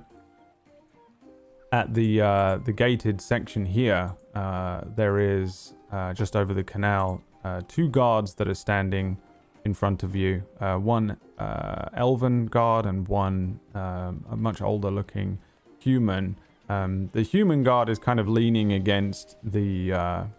at 1.81 1.95
the 1.95 2.21
uh, 2.21 2.59
the 2.69 2.75
gated 2.75 3.19
section 3.19 3.65
here, 3.65 4.13
uh, 4.35 4.83
there 4.95 5.17
is 5.19 5.73
uh, 5.91 6.13
just 6.13 6.37
over 6.37 6.53
the 6.53 6.63
canal 6.63 7.23
uh, 7.43 7.63
two 7.69 7.89
guards 7.89 8.35
that 8.35 8.47
are 8.49 8.61
standing 8.69 9.17
in 9.65 9.73
front 9.73 10.03
of 10.03 10.15
you. 10.15 10.43
Uh, 10.61 10.77
one 10.77 11.17
uh, 11.39 11.89
elven 11.97 12.45
guard 12.45 12.85
and 12.85 13.09
one 13.09 13.61
um, 13.75 14.27
a 14.31 14.37
much 14.37 14.61
older 14.61 14.91
looking 14.91 15.39
human. 15.79 16.37
Um, 16.69 17.09
the 17.15 17.23
human 17.23 17.63
guard 17.63 17.89
is 17.89 17.99
kind 17.99 18.21
of 18.21 18.29
leaning 18.29 18.75
against 18.75 19.37
the 19.43 19.71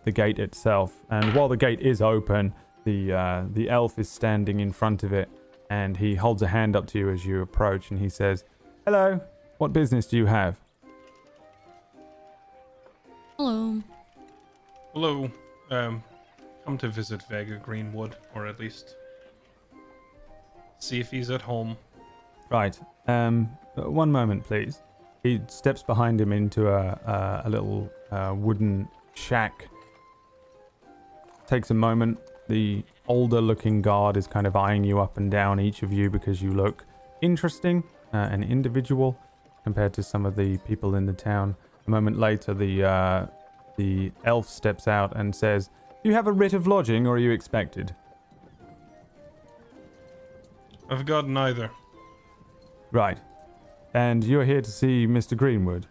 the 0.04 0.12
gate 0.12 0.38
itself, 0.38 0.92
and 1.10 1.34
while 1.34 1.48
the 1.48 1.58
gate 1.58 1.82
is 1.82 2.04
open, 2.04 2.54
the 2.84 3.14
uh, 3.14 3.44
the 3.52 3.70
elf 3.70 3.98
is 3.98 4.10
standing 4.10 4.60
in 4.60 4.72
front 4.72 5.04
of 5.04 5.14
it, 5.14 5.30
and 5.70 5.98
he 5.98 6.16
holds 6.16 6.42
a 6.42 6.48
hand 6.48 6.76
up 6.76 6.88
to 6.88 7.00
you 7.00 7.10
as 7.10 7.26
you 7.26 7.42
approach, 7.42 7.92
and 7.92 8.00
he 8.00 8.10
says, 8.10 8.44
"Hello, 8.86 9.22
what 9.58 9.74
business 9.74 10.08
do 10.08 10.18
you 10.18 10.26
have?" 10.26 10.60
Hello. 13.38 13.82
Hello. 14.94 15.32
Um, 15.72 16.04
come 16.66 16.78
to 16.78 16.88
visit 16.90 17.24
Vega 17.30 17.58
Greenwood, 17.58 18.16
or 18.36 18.48
at 18.48 18.60
least 18.60 18.96
see 20.80 21.00
if 21.00 21.10
he's 21.10 21.30
at 21.30 21.42
home. 21.42 21.78
Right. 22.50 22.80
Um, 23.08 23.46
one 23.76 24.12
moment, 24.12 24.44
please. 24.44 24.82
He 25.24 25.42
steps 25.48 25.82
behind 25.82 26.20
him 26.22 26.32
into 26.32 26.70
a 26.70 27.00
a, 27.06 27.42
a 27.46 27.50
little 27.50 27.92
uh, 28.12 28.34
wooden 28.38 28.88
shack. 29.16 29.68
Takes 31.48 31.72
a 31.72 31.74
moment. 31.74 32.20
The 32.48 32.84
older-looking 33.08 33.82
guard 33.82 34.18
is 34.18 34.28
kind 34.28 34.46
of 34.46 34.56
eyeing 34.56 34.84
you 34.84 35.00
up 35.00 35.18
and 35.18 35.32
down, 35.32 35.60
each 35.60 35.84
of 35.84 35.94
you, 35.94 36.10
because 36.10 36.42
you 36.42 36.52
look 36.52 36.86
interesting 37.22 37.84
uh, 38.14 38.18
and 38.18 38.44
individual 38.44 39.18
compared 39.64 39.94
to 39.94 40.04
some 40.04 40.26
of 40.26 40.36
the 40.36 40.58
people 40.60 40.96
in 40.96 41.06
the 41.06 41.14
town. 41.14 41.56
A 41.88 41.90
moment 41.90 42.20
later, 42.20 42.54
the 42.54 42.84
uh, 42.84 43.26
the 43.78 44.12
elf 44.26 44.48
steps 44.48 44.88
out 44.88 45.16
and 45.16 45.36
says, 45.36 45.70
"Do 46.04 46.10
you 46.10 46.16
have 46.16 46.28
a 46.28 46.32
writ 46.32 46.54
of 46.54 46.68
lodging, 46.68 47.08
or 47.08 47.16
are 47.16 47.20
you 47.20 47.32
expected?" 47.32 47.96
I've 50.90 51.06
got 51.06 51.28
neither. 51.28 51.72
Right. 52.92 53.18
And 53.94 54.24
you're 54.24 54.46
here 54.46 54.62
to 54.62 54.72
see 54.72 55.08
Mr. 55.08 55.36
Greenwood. 55.36 55.88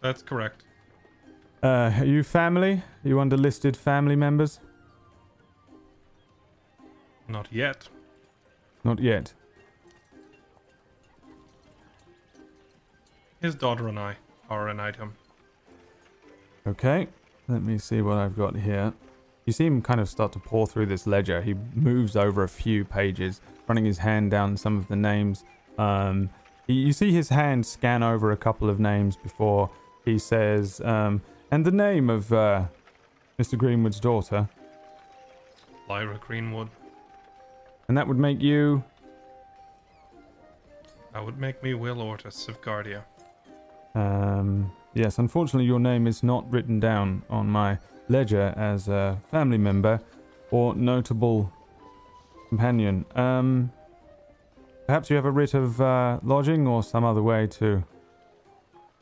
That's 0.00 0.22
correct. 0.22 0.64
Uh, 1.62 1.92
are 1.98 2.04
you 2.04 2.22
family? 2.22 2.82
Are 3.04 3.08
you 3.08 3.20
under 3.20 3.36
listed 3.36 3.76
family 3.76 4.16
members? 4.16 4.60
Not 7.28 7.48
yet. 7.52 7.88
Not 8.84 9.00
yet. 9.00 9.32
His 13.40 13.54
daughter 13.54 13.88
and 13.88 13.98
I 13.98 14.16
are 14.48 14.68
an 14.68 14.80
item. 14.80 15.14
Okay. 16.66 17.08
Let 17.48 17.62
me 17.62 17.78
see 17.78 18.00
what 18.02 18.16
I've 18.18 18.36
got 18.36 18.56
here. 18.56 18.92
You 19.44 19.52
see 19.52 19.66
him 19.66 19.80
kind 19.82 20.00
of 20.00 20.08
start 20.08 20.32
to 20.32 20.40
pour 20.40 20.66
through 20.66 20.86
this 20.86 21.06
ledger. 21.06 21.40
He 21.42 21.54
moves 21.74 22.16
over 22.16 22.42
a 22.42 22.48
few 22.48 22.84
pages, 22.84 23.40
running 23.68 23.84
his 23.84 23.98
hand 23.98 24.30
down 24.32 24.56
some 24.56 24.76
of 24.76 24.88
the 24.88 24.96
names. 24.96 25.44
Um, 25.78 26.30
you- 26.66 26.74
you 26.86 26.92
see 26.92 27.12
his 27.12 27.28
hand 27.28 27.64
scan 27.66 28.02
over 28.02 28.32
a 28.32 28.36
couple 28.36 28.68
of 28.68 28.80
names 28.80 29.16
before 29.16 29.70
he 30.04 30.18
says, 30.18 30.80
um, 30.80 31.22
and 31.52 31.64
the 31.64 31.70
name 31.70 32.10
of 32.10 32.32
uh, 32.32 32.66
Mr. 33.38 33.56
Greenwood's 33.56 34.00
daughter. 34.00 34.48
Lyra 35.88 36.18
Greenwood. 36.18 36.68
And 37.88 37.96
that 37.96 38.06
would 38.06 38.18
make 38.18 38.42
you. 38.42 38.82
That 41.12 41.24
would 41.24 41.38
make 41.38 41.62
me 41.62 41.74
Will 41.74 42.00
Ortis 42.02 42.48
of 42.48 42.60
Guardia. 42.60 43.04
Um, 43.94 44.70
yes, 44.94 45.18
unfortunately, 45.18 45.66
your 45.66 45.80
name 45.80 46.06
is 46.06 46.22
not 46.22 46.50
written 46.50 46.80
down 46.80 47.22
on 47.30 47.48
my 47.48 47.78
ledger 48.08 48.52
as 48.56 48.88
a 48.88 49.18
family 49.30 49.58
member 49.58 50.00
or 50.50 50.74
notable 50.74 51.52
companion. 52.48 53.04
Um, 53.14 53.72
perhaps 54.86 55.10
you 55.10 55.16
have 55.16 55.24
a 55.24 55.30
writ 55.30 55.54
of 55.54 55.80
uh, 55.80 56.20
lodging 56.22 56.66
or 56.66 56.82
some 56.82 57.04
other 57.04 57.22
way 57.22 57.46
to 57.48 57.84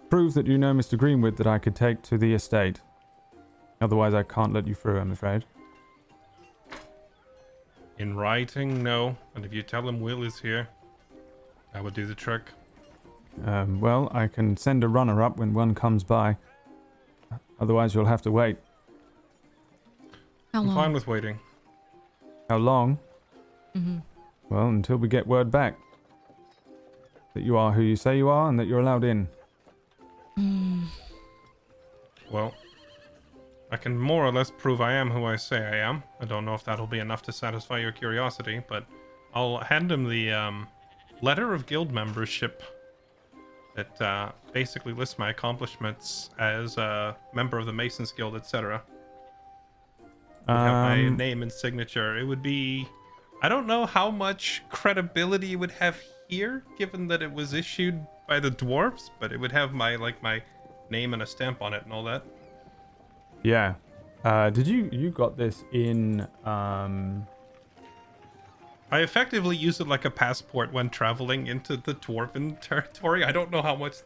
prove 0.09 0.35
that 0.35 0.47
you 0.47 0.57
know 0.57 0.73
Mr. 0.73 0.97
Greenwood 0.97 1.37
that 1.39 1.47
I 1.47 1.59
could 1.59 1.75
take 1.75 2.03
to 2.03 2.19
the 2.19 2.35
estate. 2.35 2.81
Otherwise, 3.81 4.15
I 4.15 4.23
can't 4.23 4.53
let 4.53 4.67
you 4.69 4.75
through, 4.75 5.01
I'm 5.01 5.13
afraid. 5.13 5.45
In 7.99 8.17
writing, 8.17 8.83
no. 8.83 9.17
And 9.35 9.45
if 9.45 9.53
you 9.53 9.63
tell 9.63 9.89
him 9.89 10.01
Will 10.01 10.23
is 10.25 10.39
here, 10.39 10.69
that 11.73 11.83
would 11.83 11.95
do 11.95 12.07
the 12.07 12.15
trick. 12.15 12.43
Um, 13.45 13.81
well, 13.81 14.09
I 14.13 14.27
can 14.29 14.57
send 14.57 14.85
a 14.85 14.89
runner 14.89 15.23
up 15.23 15.39
when 15.39 15.55
one 15.55 15.75
comes 15.75 16.05
by. 16.05 16.37
Otherwise, 17.61 17.95
you'll 17.95 18.05
have 18.07 18.23
to 18.23 18.31
wait. 18.31 18.57
How 20.53 20.61
I'm 20.61 20.67
long? 20.69 20.77
fine 20.77 20.93
with 20.93 21.07
waiting. 21.07 21.39
How 22.49 22.57
long? 22.59 22.99
hmm 23.75 23.99
Well, 24.49 24.69
until 24.69 24.97
we 24.97 25.09
get 25.09 25.27
word 25.27 25.51
back 25.51 25.77
that 27.35 27.43
you 27.43 27.57
are 27.57 27.73
who 27.73 27.83
you 27.83 27.97
say 27.97 28.17
you 28.17 28.29
are 28.29 28.49
and 28.49 28.59
that 28.61 28.67
you're 28.67 28.81
allowed 28.81 29.03
in. 29.05 29.29
Well, 32.31 32.55
I 33.71 33.77
can 33.77 33.99
more 33.99 34.25
or 34.25 34.33
less 34.33 34.51
prove 34.51 34.81
I 34.81 34.93
am 34.93 35.11
who 35.11 35.25
I 35.25 35.37
say 35.37 35.59
I 35.59 35.77
am. 35.77 36.03
I 36.21 36.27
don't 36.27 36.45
know 36.45 36.55
if 36.55 36.65
that'll 36.65 36.87
be 36.87 36.99
enough 37.01 37.23
to 37.23 37.33
satisfy 37.33 37.79
your 37.79 37.93
curiosity, 37.93 38.63
but 38.69 38.87
I'll 39.35 39.59
hand 39.59 39.91
him 39.91 40.09
the 40.09 40.33
um, 40.33 40.69
letter 41.23 41.53
of 41.55 41.67
guild 41.67 41.91
membership 41.93 42.63
that 43.75 44.01
uh, 44.01 44.31
basically 44.53 44.93
lists 44.93 45.19
my 45.19 45.31
accomplishments 45.31 46.31
as 46.39 46.77
a 46.79 47.17
member 47.35 47.59
of 47.59 47.67
the 47.67 47.73
Masons 47.73 48.13
Guild, 48.13 48.37
etc. 48.37 48.83
Would 50.47 50.57
have 50.57 50.73
my 50.85 51.07
Um, 51.07 51.17
name 51.17 51.43
and 51.43 51.51
signature. 51.51 52.17
It 52.17 52.25
would 52.25 52.43
be. 52.43 52.87
I 53.43 53.49
don't 53.49 53.67
know 53.67 53.87
how 53.87 54.11
much 54.11 54.63
credibility 54.71 55.53
it 55.53 55.57
would 55.57 55.73
have 55.73 56.01
here, 56.29 56.63
given 56.79 57.09
that 57.09 57.23
it 57.23 57.33
was 57.33 57.53
issued 57.53 58.07
by 58.29 58.39
the 58.41 58.51
dwarves, 58.51 59.11
but 59.19 59.33
it 59.33 59.41
would 59.41 59.53
have 59.53 59.73
my 59.73 59.97
like 59.97 60.23
my 60.23 60.43
name 60.91 61.13
and 61.13 61.23
a 61.23 61.27
stamp 61.27 61.61
on 61.61 61.75
it 61.75 61.83
and 61.83 61.93
all 61.93 62.05
that. 62.05 62.25
Yeah. 63.45 63.75
Uh, 64.25 64.49
did 64.51 64.67
you 64.67 64.89
you 64.91 65.11
got 65.11 65.37
this 65.37 65.65
in? 65.73 66.27
Um, 66.45 67.27
I 68.91 69.01
effectively 69.01 69.57
use 69.57 69.81
it 69.81 69.87
like 69.89 70.05
a 70.05 70.11
passport 70.11 70.73
when 70.73 70.89
traveling 70.89 71.47
into 71.47 71.77
the 71.77 71.95
dwarven 71.95 72.61
territory. 72.61 73.23
I 73.25 73.33
don't 73.33 73.51
know 73.51 73.61
how 73.63 73.75
much, 73.77 73.97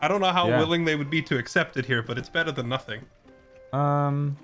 I 0.00 0.08
don't 0.08 0.20
know 0.20 0.32
how 0.32 0.48
Yeah. 0.48 0.58
willing 0.58 0.84
they 0.84 0.96
would 0.96 1.10
be 1.10 1.22
to 1.22 1.38
accept 1.38 1.76
it 1.76 1.86
here, 1.86 2.02
but 2.02 2.18
it's 2.18 2.28
better 2.28 2.52
than 2.52 2.68
nothing. 2.68 3.00
um. 3.72 4.36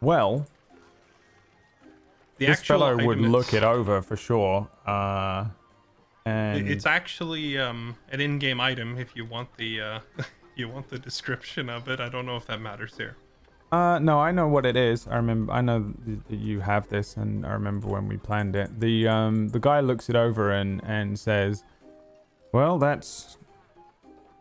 Well, 0.00 0.46
The 2.38 2.46
this 2.46 2.62
fellow 2.62 2.94
would 2.96 3.18
item 3.18 3.32
look 3.32 3.54
it 3.54 3.62
over 3.62 4.02
for 4.02 4.16
sure. 4.16 4.68
Uh, 4.86 5.46
and 6.26 6.68
It's 6.68 6.84
actually 6.86 7.58
um, 7.58 7.96
an 8.12 8.20
in-game 8.20 8.60
item 8.60 8.98
if 8.98 9.16
you 9.16 9.24
want 9.24 9.48
the 9.56 9.80
uh, 9.80 10.00
you 10.56 10.68
want 10.68 10.88
the 10.88 10.98
description 10.98 11.68
of 11.68 11.88
it. 11.88 12.00
I 12.00 12.08
don't 12.08 12.26
know 12.26 12.36
if 12.36 12.46
that 12.46 12.60
matters 12.60 12.96
here. 12.96 13.16
Uh, 13.72 13.98
no, 13.98 14.20
I 14.20 14.30
know 14.30 14.46
what 14.46 14.66
it 14.66 14.76
is. 14.76 15.06
I 15.08 15.16
remember. 15.16 15.52
I 15.52 15.60
know 15.60 15.92
that 16.28 16.38
you 16.38 16.60
have 16.60 16.88
this, 16.88 17.16
and 17.16 17.44
I 17.44 17.52
remember 17.52 17.88
when 17.88 18.06
we 18.06 18.16
planned 18.16 18.54
it. 18.54 18.78
The 18.78 19.08
um, 19.08 19.48
the 19.48 19.58
guy 19.58 19.80
looks 19.80 20.08
it 20.08 20.14
over 20.16 20.52
and 20.52 20.80
and 20.84 21.18
says, 21.18 21.64
"Well, 22.52 22.78
that's 22.78 23.36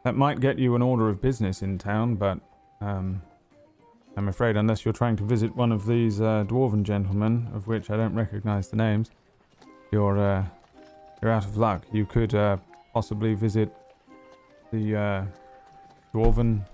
that 0.03 0.15
might 0.15 0.39
get 0.39 0.59
you 0.59 0.75
an 0.75 0.81
order 0.81 1.09
of 1.09 1.21
business 1.21 1.61
in 1.61 1.77
town, 1.77 2.15
but 2.15 2.39
um, 2.81 3.21
I'm 4.15 4.27
afraid 4.27 4.55
unless 4.55 4.85
you're 4.85 4.93
trying 4.93 5.15
to 5.15 5.23
visit 5.23 5.55
one 5.55 5.71
of 5.71 5.87
these 5.87 6.21
uh, 6.21 6.43
dwarven 6.47 6.83
gentlemen, 6.83 7.49
of 7.53 7.67
which 7.67 7.89
I 7.89 7.97
don't 7.97 8.13
recognize 8.13 8.67
the 8.67 8.75
names, 8.75 9.09
you're 9.91 10.19
uh, 10.19 10.45
you're 11.21 11.31
out 11.31 11.45
of 11.45 11.57
luck. 11.57 11.85
You 11.91 12.05
could 12.05 12.35
uh, 12.35 12.57
possibly 12.93 13.33
visit 13.33 13.73
the 14.71 14.95
uh, 14.95 15.25
dwarven 16.13 16.65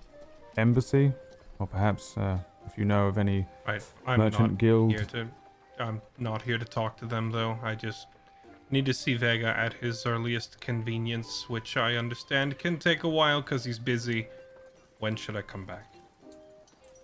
embassy." 0.57 1.13
Or 1.59 1.67
perhaps 1.67 2.17
uh, 2.17 2.39
if 2.65 2.77
you 2.77 2.85
know 2.85 3.07
of 3.07 3.17
any 3.17 3.45
Right, 3.67 3.83
I'm 4.05 4.19
merchant 4.19 4.51
not 4.51 4.57
guild. 4.57 4.91
here 4.91 5.05
to. 5.05 5.27
I'm 5.79 6.01
not 6.17 6.41
here 6.41 6.57
to 6.57 6.65
talk 6.65 6.97
to 6.97 7.05
them 7.05 7.31
though. 7.31 7.57
I 7.63 7.75
just 7.75 8.07
need 8.71 8.85
to 8.85 8.93
see 8.93 9.15
Vega 9.15 9.47
at 9.47 9.73
his 9.73 10.05
earliest 10.05 10.59
convenience, 10.59 11.49
which 11.49 11.75
I 11.77 11.95
understand 11.95 12.57
can 12.59 12.77
take 12.77 13.03
a 13.03 13.09
while 13.09 13.41
because 13.41 13.63
he's 13.63 13.79
busy. 13.79 14.27
When 14.99 15.15
should 15.15 15.35
I 15.35 15.41
come 15.41 15.65
back? 15.65 15.93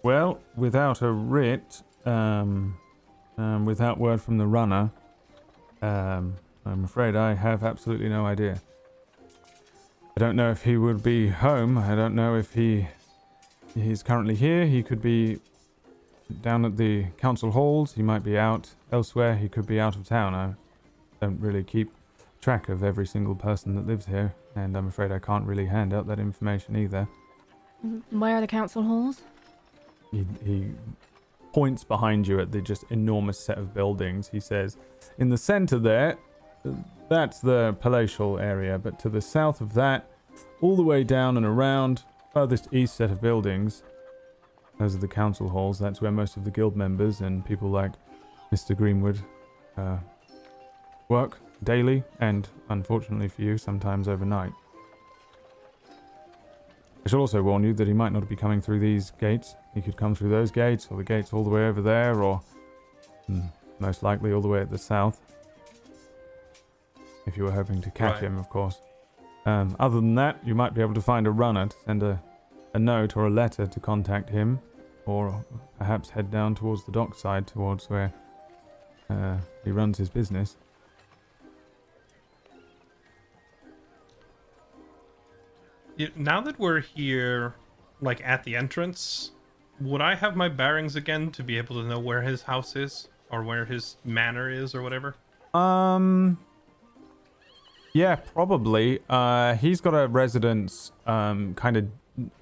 Well, 0.03 0.39
without 0.55 1.01
a 1.01 1.11
writ, 1.11 1.81
um, 2.05 2.77
um, 3.37 3.65
without 3.65 3.97
word 3.97 4.21
from 4.21 4.37
the 4.37 4.45
runner, 4.45 4.91
um, 5.81 6.35
I'm 6.65 6.83
afraid 6.83 7.15
I 7.15 7.33
have 7.33 7.63
absolutely 7.63 8.09
no 8.09 8.25
idea. 8.25 8.61
I 10.15 10.19
don't 10.19 10.35
know 10.35 10.51
if 10.51 10.63
he 10.63 10.77
would 10.77 11.03
be 11.03 11.29
home. 11.29 11.77
I 11.77 11.95
don't 11.95 12.15
know 12.15 12.35
if 12.35 12.53
he 12.53 12.87
he's 13.73 14.01
currently 14.01 14.35
here. 14.35 14.65
He 14.65 14.81
could 14.81 15.01
be 15.01 15.39
down 16.41 16.65
at 16.65 16.77
the 16.77 17.07
council 17.17 17.51
halls. 17.51 17.93
He 17.93 18.01
might 18.01 18.23
be 18.23 18.37
out 18.37 18.69
elsewhere. 18.91 19.35
He 19.35 19.49
could 19.49 19.67
be 19.67 19.79
out 19.79 19.95
of 19.95 20.07
town. 20.07 20.33
I 20.33 20.53
don't 21.19 21.39
really 21.39 21.63
keep 21.63 21.91
track 22.41 22.69
of 22.69 22.83
every 22.83 23.05
single 23.05 23.35
person 23.35 23.75
that 23.75 23.87
lives 23.87 24.05
here, 24.05 24.33
and 24.55 24.77
I'm 24.77 24.87
afraid 24.87 25.11
I 25.11 25.19
can't 25.19 25.45
really 25.45 25.65
hand 25.65 25.93
out 25.93 26.07
that 26.07 26.19
information 26.19 26.75
either. 26.75 27.07
Mm-hmm. 27.85 28.19
Where 28.19 28.37
are 28.37 28.41
the 28.41 28.47
council 28.47 28.83
halls? 28.83 29.21
he, 30.11 30.25
he 30.45 30.71
points 31.53 31.83
behind 31.83 32.27
you 32.27 32.39
at 32.39 32.51
the 32.51 32.61
just 32.61 32.83
enormous 32.89 33.39
set 33.39 33.57
of 33.57 33.73
buildings. 33.73 34.29
He 34.29 34.39
says, 34.39 34.77
In 35.17 35.29
the 35.29 35.37
center 35.37 35.77
there, 35.77 36.17
that's 37.09 37.39
the 37.39 37.75
palatial 37.79 38.39
area, 38.39 38.77
but 38.79 38.99
to 38.99 39.09
the 39.09 39.21
south 39.21 39.61
of 39.61 39.73
that, 39.73 40.09
all 40.61 40.75
the 40.75 40.83
way 40.83 41.03
down 41.03 41.37
and 41.37 41.45
around 41.45 42.03
furthest 42.33 42.67
east 42.71 42.95
set 42.95 43.11
of 43.11 43.21
buildings. 43.21 43.83
Those 44.79 44.95
are 44.95 44.99
the 44.99 45.07
council 45.07 45.49
halls. 45.49 45.79
That's 45.79 46.01
where 46.01 46.11
most 46.11 46.35
of 46.35 46.43
the 46.43 46.51
guild 46.51 46.75
members 46.75 47.21
and 47.21 47.45
people 47.45 47.69
like 47.69 47.93
Mr. 48.51 48.75
Greenwood 48.75 49.19
uh, 49.77 49.97
work 51.07 51.39
daily, 51.63 52.03
and 52.19 52.47
unfortunately 52.69 53.27
for 53.27 53.41
you, 53.41 53.57
sometimes 53.57 54.07
overnight. 54.07 54.51
I 57.05 57.09
should 57.09 57.19
also 57.19 57.41
warn 57.43 57.63
you 57.63 57.73
that 57.73 57.87
he 57.87 57.93
might 57.93 58.11
not 58.11 58.27
be 58.27 58.35
coming 58.35 58.61
through 58.61 58.79
these 58.79 59.11
gates. 59.11 59.55
He 59.73 59.81
could 59.81 59.95
come 59.95 60.15
through 60.15 60.29
those 60.29 60.51
gates, 60.51 60.87
or 60.89 60.97
the 60.97 61.03
gates 61.03 61.33
all 61.33 61.43
the 61.43 61.49
way 61.49 61.67
over 61.67 61.81
there, 61.81 62.21
or 62.21 62.41
hmm, 63.27 63.41
most 63.79 64.01
likely 64.01 64.33
all 64.33 64.41
the 64.41 64.47
way 64.47 64.59
at 64.59 64.71
the 64.71 64.77
south. 64.77 65.21
If 67.25 67.37
you 67.37 67.43
were 67.43 67.51
hoping 67.51 67.81
to 67.81 67.91
catch 67.91 68.15
Right. 68.15 68.23
him, 68.23 68.37
of 68.37 68.49
course. 68.49 68.81
Um, 69.45 69.75
other 69.79 69.95
than 69.95 70.15
that, 70.15 70.39
you 70.45 70.55
might 70.55 70.73
be 70.73 70.81
able 70.81 70.93
to 70.95 71.01
find 71.01 71.27
a 71.27 71.31
runner 71.31 71.67
to 71.67 71.75
send 71.85 72.03
a, 72.03 72.21
a 72.73 72.79
note 72.79 73.15
or 73.15 73.27
a 73.27 73.29
letter 73.29 73.67
to 73.67 73.79
contact 73.79 74.29
him, 74.29 74.59
or 75.05 75.45
perhaps 75.77 76.09
head 76.11 76.31
down 76.31 76.55
towards 76.55 76.83
the 76.85 76.91
dockside, 76.91 77.45
towards 77.47 77.89
where 77.89 78.13
uh, 79.09 79.37
he 79.63 79.71
runs 79.71 79.97
his 79.97 80.09
business. 80.09 80.57
Now 86.15 86.41
that 86.41 86.59
we're 86.59 86.81
here, 86.81 87.55
like 88.01 88.21
at 88.25 88.43
the 88.43 88.55
entrance, 88.55 89.31
would 89.79 90.01
I 90.01 90.15
have 90.15 90.35
my 90.35 90.49
bearings 90.49 90.95
again 90.95 91.31
to 91.31 91.43
be 91.43 91.57
able 91.57 91.81
to 91.81 91.87
know 91.87 91.99
where 91.99 92.21
his 92.21 92.41
house 92.43 92.75
is 92.75 93.07
or 93.29 93.43
where 93.43 93.65
his 93.65 93.95
manor 94.03 94.49
is 94.49 94.75
or 94.75 94.81
whatever? 94.81 95.15
Um. 95.53 96.37
Yeah, 97.95 98.17
probably. 98.17 98.99
Uh, 99.09 99.55
he's 99.55 99.79
got 99.79 99.93
a 99.93 100.09
residence, 100.09 100.91
um, 101.07 101.53
kind 101.53 101.77
of 101.77 101.87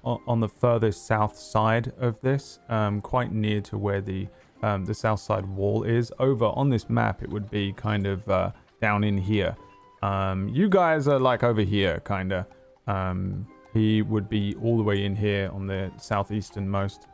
on 0.02 0.40
the 0.40 0.48
furthest 0.48 1.06
south 1.06 1.38
side 1.38 1.92
of 1.96 2.20
this, 2.22 2.58
um, 2.68 3.00
quite 3.00 3.30
near 3.30 3.60
to 3.60 3.78
where 3.78 4.00
the 4.00 4.26
um, 4.64 4.84
the 4.84 4.94
south 4.94 5.20
side 5.20 5.46
wall 5.46 5.84
is. 5.84 6.12
Over 6.18 6.46
on 6.46 6.70
this 6.70 6.90
map, 6.90 7.22
it 7.22 7.30
would 7.30 7.52
be 7.52 7.72
kind 7.72 8.04
of 8.04 8.28
uh, 8.28 8.50
down 8.82 9.04
in 9.04 9.16
here. 9.16 9.56
Um, 10.02 10.48
you 10.48 10.68
guys 10.68 11.06
are 11.06 11.20
like 11.20 11.44
over 11.44 11.60
here, 11.62 12.00
kind 12.00 12.32
of. 12.32 12.46
Um, 12.88 13.46
he 13.72 14.02
would 14.02 14.28
be 14.28 14.56
all 14.60 14.76
the 14.76 14.82
way 14.82 15.04
in 15.04 15.14
here 15.14 15.52
on 15.54 15.68
the 15.68 15.92
southeasternmost 15.98 17.06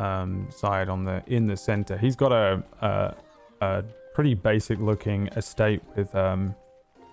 um, 0.00 0.48
side, 0.50 0.88
on 0.88 1.04
the 1.04 1.22
in 1.28 1.46
the 1.46 1.56
center. 1.56 1.96
He's 1.96 2.16
got 2.16 2.32
a, 2.32 2.60
a, 2.80 3.14
a 3.60 3.84
pretty 4.14 4.34
basic 4.34 4.80
looking 4.80 5.28
estate 5.28 5.80
with 5.94 6.12
um, 6.16 6.56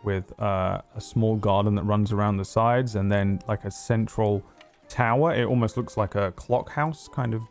with 0.03 0.39
uh, 0.39 0.81
a 0.95 1.01
small 1.01 1.35
garden 1.35 1.75
that 1.75 1.83
runs 1.83 2.11
around 2.11 2.37
the 2.37 2.45
sides, 2.45 2.95
and 2.95 3.11
then 3.11 3.41
like 3.47 3.65
a 3.65 3.71
central 3.71 4.43
tower. 4.89 5.33
It 5.33 5.45
almost 5.45 5.77
looks 5.77 5.97
like 5.97 6.15
a 6.15 6.31
clock 6.33 6.69
house 6.69 7.07
kind 7.07 7.33
of 7.33 7.41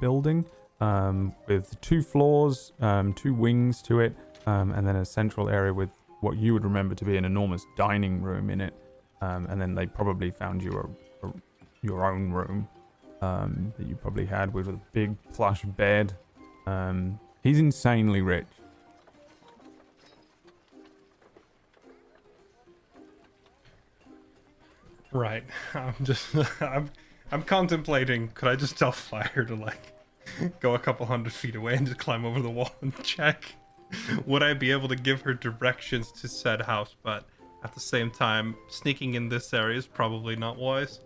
building 0.00 0.44
um, 0.80 1.34
with 1.46 1.80
two 1.80 2.02
floors, 2.02 2.72
um, 2.80 3.12
two 3.12 3.34
wings 3.34 3.82
to 3.82 4.00
it, 4.00 4.14
um, 4.46 4.72
and 4.72 4.86
then 4.86 4.96
a 4.96 5.04
central 5.04 5.48
area 5.48 5.72
with 5.72 5.90
what 6.20 6.36
you 6.36 6.52
would 6.52 6.64
remember 6.64 6.94
to 6.94 7.04
be 7.04 7.16
an 7.16 7.24
enormous 7.24 7.64
dining 7.76 8.20
room 8.22 8.50
in 8.50 8.60
it. 8.60 8.74
Um, 9.22 9.46
and 9.46 9.60
then 9.60 9.74
they 9.74 9.86
probably 9.86 10.30
found 10.30 10.62
you 10.62 10.72
a, 11.22 11.26
a, 11.26 11.32
your 11.82 12.10
own 12.10 12.30
room 12.30 12.68
um, 13.20 13.72
that 13.78 13.86
you 13.86 13.96
probably 13.96 14.26
had 14.26 14.52
with 14.52 14.68
a 14.68 14.78
big 14.92 15.16
plush 15.32 15.62
bed. 15.64 16.14
Um, 16.66 17.18
he's 17.42 17.58
insanely 17.58 18.22
rich. 18.22 18.46
Right. 25.12 25.44
I'm 25.74 25.94
just 26.02 26.26
I'm 26.60 26.90
I'm 27.32 27.42
contemplating 27.42 28.28
could 28.28 28.48
I 28.48 28.56
just 28.56 28.78
tell 28.78 28.92
Fire 28.92 29.44
to 29.44 29.54
like 29.54 29.92
go 30.60 30.74
a 30.74 30.78
couple 30.78 31.06
hundred 31.06 31.32
feet 31.32 31.56
away 31.56 31.74
and 31.74 31.86
just 31.86 31.98
climb 31.98 32.24
over 32.24 32.40
the 32.40 32.50
wall 32.50 32.72
and 32.80 32.94
check? 33.02 33.54
Would 34.26 34.42
I 34.42 34.54
be 34.54 34.70
able 34.70 34.88
to 34.88 34.96
give 34.96 35.22
her 35.22 35.34
directions 35.34 36.12
to 36.12 36.28
said 36.28 36.62
house, 36.62 36.94
but 37.02 37.26
at 37.64 37.74
the 37.74 37.80
same 37.80 38.10
time, 38.10 38.56
sneaking 38.68 39.14
in 39.14 39.28
this 39.28 39.52
area 39.52 39.76
is 39.76 39.86
probably 39.86 40.36
not 40.36 40.56
wise. 40.56 41.00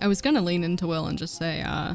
I 0.00 0.08
was 0.08 0.20
gonna 0.20 0.42
lean 0.42 0.64
into 0.64 0.88
Will 0.88 1.06
and 1.06 1.16
just 1.16 1.36
say, 1.36 1.62
uh, 1.62 1.94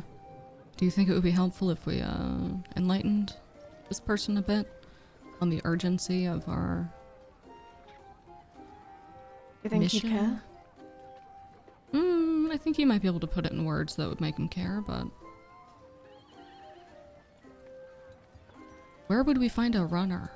do 0.77 0.85
you 0.85 0.91
think 0.91 1.09
it 1.09 1.13
would 1.13 1.23
be 1.23 1.31
helpful 1.31 1.69
if 1.69 1.85
we 1.85 1.99
uh, 1.99 2.47
enlightened 2.77 3.35
this 3.89 3.99
person 3.99 4.37
a 4.37 4.41
bit 4.41 4.71
on 5.41 5.49
the 5.49 5.61
urgency 5.65 6.25
of 6.25 6.47
our 6.47 6.89
You 9.73 9.79
think 9.79 9.91
he'd 9.91 10.03
mission? 10.03 10.17
care? 10.17 10.41
Hmm, 11.93 12.49
I 12.51 12.57
think 12.57 12.77
you 12.79 12.85
might 12.87 13.01
be 13.01 13.07
able 13.07 13.19
to 13.19 13.27
put 13.27 13.45
it 13.45 13.51
in 13.51 13.65
words 13.65 13.95
that 13.95 14.07
would 14.09 14.21
make 14.21 14.37
him 14.37 14.47
care, 14.47 14.81
but 14.85 15.05
where 19.07 19.23
would 19.23 19.37
we 19.37 19.49
find 19.49 19.75
a 19.75 19.83
runner? 19.85 20.31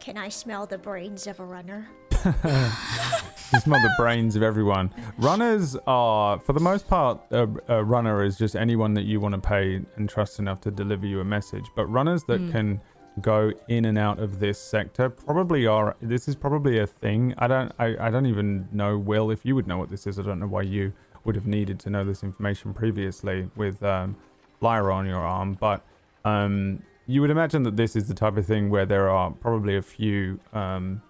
Can 0.00 0.16
I 0.16 0.28
smell 0.28 0.66
the 0.66 0.78
brains 0.78 1.26
of 1.26 1.40
a 1.40 1.44
runner? 1.44 1.88
You 3.52 3.58
smell 3.58 3.80
the 3.82 3.92
brains 3.98 4.36
of 4.36 4.44
everyone. 4.44 4.94
Runners 5.18 5.76
are, 5.84 6.38
for 6.38 6.52
the 6.52 6.60
most 6.60 6.86
part, 6.86 7.20
a, 7.32 7.48
a 7.66 7.82
runner 7.82 8.22
is 8.22 8.38
just 8.38 8.54
anyone 8.54 8.94
that 8.94 9.02
you 9.06 9.18
want 9.18 9.34
to 9.34 9.40
pay 9.40 9.80
and 9.96 10.08
trust 10.08 10.38
enough 10.38 10.60
to 10.60 10.70
deliver 10.70 11.04
you 11.04 11.18
a 11.18 11.24
message. 11.24 11.64
But 11.74 11.86
runners 11.86 12.22
that 12.28 12.40
Mm. 12.40 12.52
can 12.52 12.80
go 13.20 13.52
in 13.68 13.84
and 13.84 13.98
out 13.98 14.18
of 14.18 14.40
this 14.40 14.58
sector 14.58 15.10
probably 15.10 15.66
are. 15.66 15.96
This 16.00 16.28
is 16.28 16.36
probably 16.36 16.78
a 16.78 16.86
thing. 16.86 17.34
I 17.38 17.46
don't. 17.46 17.72
I, 17.78 17.96
I 17.98 18.10
don't 18.10 18.26
even 18.26 18.68
know. 18.72 18.98
Will, 18.98 19.30
if 19.30 19.44
you 19.44 19.54
would 19.54 19.66
know 19.66 19.78
what 19.78 19.90
this 19.90 20.06
is, 20.06 20.18
I 20.18 20.22
don't 20.22 20.40
know 20.40 20.46
why 20.46 20.62
you 20.62 20.92
would 21.24 21.34
have 21.34 21.46
needed 21.46 21.78
to 21.80 21.90
know 21.90 22.04
this 22.04 22.22
information 22.22 22.72
previously 22.72 23.50
with 23.56 23.82
um, 23.82 24.16
Lyra 24.60 24.94
on 24.94 25.06
your 25.06 25.20
arm. 25.20 25.54
But 25.54 25.84
um, 26.24 26.82
you 27.06 27.20
would 27.20 27.30
imagine 27.30 27.62
that 27.64 27.76
this 27.76 27.96
is 27.96 28.08
the 28.08 28.14
type 28.14 28.36
of 28.36 28.46
thing 28.46 28.70
where 28.70 28.86
there 28.86 29.10
are 29.10 29.30
probably 29.30 29.76
a 29.76 29.82
few. 29.82 30.40
Um, 30.52 31.02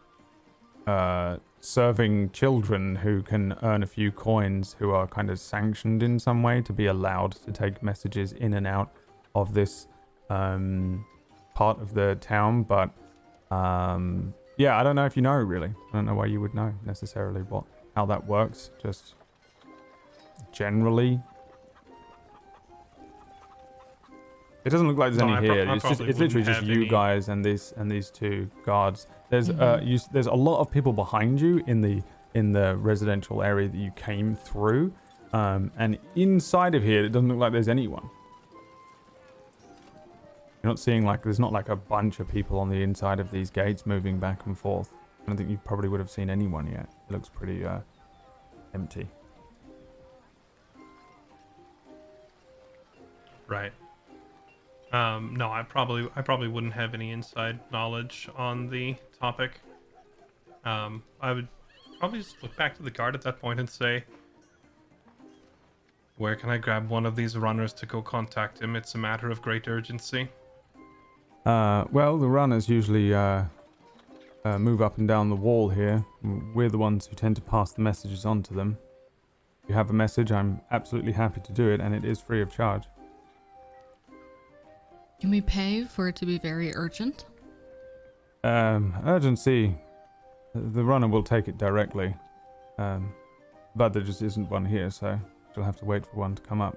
uh, 0.87 1.37
serving 1.61 2.31
children 2.31 2.97
who 2.97 3.23
can 3.23 3.55
earn 3.63 3.83
a 3.83 3.87
few 3.87 4.11
coins 4.11 4.77
who 4.79 4.91
are 4.91 5.07
kind 5.07 5.31
of 5.31 5.39
sanctioned 5.39 6.03
in 6.03 6.19
some 6.19 6.43
way 6.43 6.63
to 6.63 6.73
be 6.73 6.87
allowed 6.87 7.33
to 7.33 7.53
take 7.53 7.83
messages 7.83 8.33
in 8.33 8.55
and 8.55 8.67
out 8.67 8.91
of 9.35 9.53
this 9.53 9.87
um, 10.31 11.05
part 11.55 11.81
of 11.81 11.95
the 11.95 12.17
town. 12.21 12.63
But 12.65 12.91
um, 13.51 14.35
yeah, 14.57 14.79
I 14.79 14.83
don't 14.83 14.97
know 14.97 15.07
if 15.07 15.17
you 15.17 15.23
know 15.23 15.33
really. 15.35 15.69
I 15.69 15.93
don't 15.97 16.07
know 16.07 16.15
why 16.15 16.27
you 16.27 16.41
would 16.41 16.55
know 16.55 16.73
necessarily 16.85 17.43
what 17.43 17.65
how 17.97 18.07
that 18.07 18.27
works. 18.27 18.71
Just 18.83 19.15
generally. 20.53 21.21
It 24.63 24.69
doesn't 24.71 24.87
look 24.87 24.99
like 24.99 25.13
there's 25.13 25.23
No, 25.27 25.35
any 25.37 25.49
I 25.49 25.55
here. 25.55 25.69
I 25.71 25.75
it's 25.77 25.89
just 25.89 26.01
it's 26.03 26.19
literally 26.19 26.45
just 26.45 26.63
you 26.63 26.81
any. 26.83 26.89
guys 26.89 27.29
and 27.31 27.43
these 27.43 27.73
and 27.79 27.91
these 27.91 28.11
two 28.11 28.51
guards. 28.65 29.07
There's 29.31 29.49
uh 29.49 29.55
Mhm. 29.83 29.87
you, 29.87 29.99
there's 30.13 30.27
a 30.27 30.35
lot 30.35 30.61
of 30.61 30.71
people 30.71 30.93
behind 30.93 31.41
you 31.41 31.63
in 31.67 31.81
the 31.81 32.03
in 32.35 32.53
the 32.53 32.77
residential 32.77 33.43
area 33.43 33.69
that 33.69 33.77
you 33.77 33.91
came 33.93 34.37
through. 34.37 34.93
Um, 35.33 35.71
and 35.79 35.99
inside 36.15 36.75
of 36.75 36.83
here, 36.83 37.05
it 37.05 37.09
doesn't 37.11 37.29
look 37.29 37.39
like 37.39 37.53
there's 37.53 37.69
anyone. 37.69 38.09
You're 40.63 40.71
not 40.71 40.79
seeing 40.79 41.07
like 41.07 41.23
there's 41.23 41.41
not 41.41 41.53
like 41.53 41.71
a 41.71 41.77
bunch 41.77 42.21
of 42.21 42.29
people 42.29 42.59
on 42.59 42.69
the 42.69 42.83
inside 42.83 43.19
of 43.19 43.31
these 43.31 43.51
gates 43.51 43.87
moving 43.87 44.19
back 44.19 44.45
and 44.45 44.59
forth. 44.59 44.93
I 45.23 45.27
don't 45.27 45.37
think 45.37 45.49
you 45.49 45.59
probably 45.65 45.89
would 45.89 46.01
have 46.01 46.11
seen 46.11 46.29
anyone 46.29 46.67
yet. 46.67 46.93
It 47.09 47.13
looks 47.13 47.31
pretty 47.31 47.65
uh, 47.65 47.81
empty. 48.75 49.09
Right. 53.47 53.73
Um, 54.93 55.35
no, 55.35 55.51
I 55.51 55.63
probably 55.63 56.09
I 56.15 56.21
probably 56.21 56.49
wouldn't 56.49 56.75
have 56.75 56.95
any 56.95 57.11
inside 57.11 57.59
knowledge 57.73 58.29
on 58.37 58.69
the 58.69 58.97
topic. 59.19 59.61
Um, 60.65 61.03
I 61.23 61.33
would 61.33 61.49
probably 61.99 62.19
just 62.19 62.43
look 62.43 62.55
back 62.57 62.77
to 62.77 62.83
the 62.83 62.91
guard 62.91 63.15
at 63.15 63.23
that 63.23 63.41
point 63.41 63.61
and 63.61 63.71
say, 63.71 64.05
"Where 66.17 66.37
can 66.37 66.51
I 66.51 66.59
grab 66.59 66.91
one 66.91 67.07
of 67.07 67.17
these 67.17 67.37
runners 67.37 67.73
to 67.75 67.87
go 67.87 68.03
contact 68.03 68.61
him? 68.61 68.77
It's 68.77 68.95
a 68.95 68.99
matter 68.99 69.31
of 69.31 69.41
great 69.41 69.67
urgency." 69.69 70.29
Uh, 71.47 71.85
well, 71.91 72.19
the 72.19 72.29
runners 72.29 72.69
usually 72.69 73.15
uh, 73.15 73.45
uh, 74.45 74.59
move 74.59 74.83
up 74.83 74.99
and 74.99 75.09
down 75.09 75.29
the 75.29 75.37
wall 75.37 75.69
here. 75.69 76.05
We're 76.55 76.69
the 76.69 76.79
ones 76.79 77.07
who 77.07 77.17
tend 77.17 77.37
to 77.37 77.43
pass 77.43 77.73
the 77.73 77.81
messages 77.81 78.25
on 78.25 78.43
to 78.45 78.55
them. 78.55 78.79
If 79.63 79.71
you 79.71 79.75
have 79.75 79.91
a 79.91 79.95
message, 79.95 80.33
I'm 80.33 80.61
absolutely 80.71 81.13
happy 81.13 81.41
to 81.41 81.53
do 81.53 81.71
it, 81.71 81.81
and 81.81 81.95
it 81.95 82.05
is 82.05 82.21
free 82.21 82.43
of 82.43 82.53
charge. 82.53 82.85
Can 85.21 85.31
we 85.31 85.41
pay 85.41 85.85
for 85.85 86.09
it 86.09 86.17
to 86.17 86.27
be 86.27 86.39
very 86.39 86.75
urgent? 86.75 87.27
Um, 88.43 88.95
urgency. 89.05 89.75
The 90.55 90.85
runner 90.85 91.09
will 91.09 91.23
take 91.23 91.47
it 91.47 91.59
directly. 91.59 92.15
Um, 92.79 93.13
but 93.77 93.93
there 93.93 94.03
just 94.03 94.23
isn't 94.23 94.51
one 94.51 94.65
here, 94.65 94.91
so 94.91 95.21
she'll 95.55 95.65
have 95.65 95.77
to 95.77 95.85
wait 95.85 96.07
for 96.07 96.17
one 96.17 96.35
to 96.35 96.43
come 96.43 96.61
up. 96.61 96.77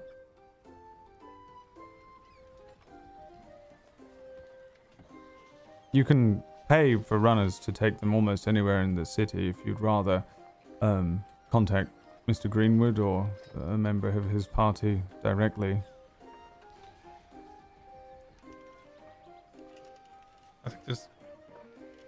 You 5.94 6.02
can 6.04 6.42
pay 6.68 6.96
for 6.96 7.18
runners 7.20 7.60
to 7.60 7.70
take 7.70 8.00
them 8.00 8.12
almost 8.14 8.48
anywhere 8.48 8.82
in 8.82 8.96
the 8.96 9.06
city 9.06 9.48
if 9.48 9.56
you'd 9.64 9.80
rather 9.80 10.24
um, 10.82 11.24
contact 11.52 11.88
Mr. 12.26 12.50
Greenwood 12.50 12.98
or 12.98 13.30
a 13.68 13.78
member 13.78 14.08
of 14.08 14.28
his 14.28 14.48
party 14.48 15.00
directly. 15.22 15.80
I 20.64 20.70
think 20.70 20.84
there's 20.84 21.06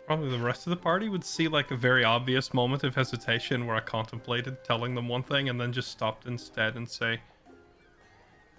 probably 0.05 0.31
the 0.31 0.39
rest 0.43 0.67
of 0.67 0.71
the 0.71 0.77
party 0.77 1.09
would 1.09 1.25
see 1.25 1.47
like 1.47 1.71
a 1.71 1.77
very 1.77 2.03
obvious 2.03 2.53
moment 2.53 2.83
of 2.83 2.97
hesitation 2.97 3.67
where 3.69 3.77
I 3.77 3.81
contemplated 3.81 4.65
telling 4.65 4.97
them 4.97 5.07
one 5.07 5.23
thing 5.23 5.49
and 5.49 5.61
then 5.61 5.73
just 5.73 5.93
stopped 5.93 6.27
instead 6.27 6.75
and 6.75 6.89
say, 6.89 7.21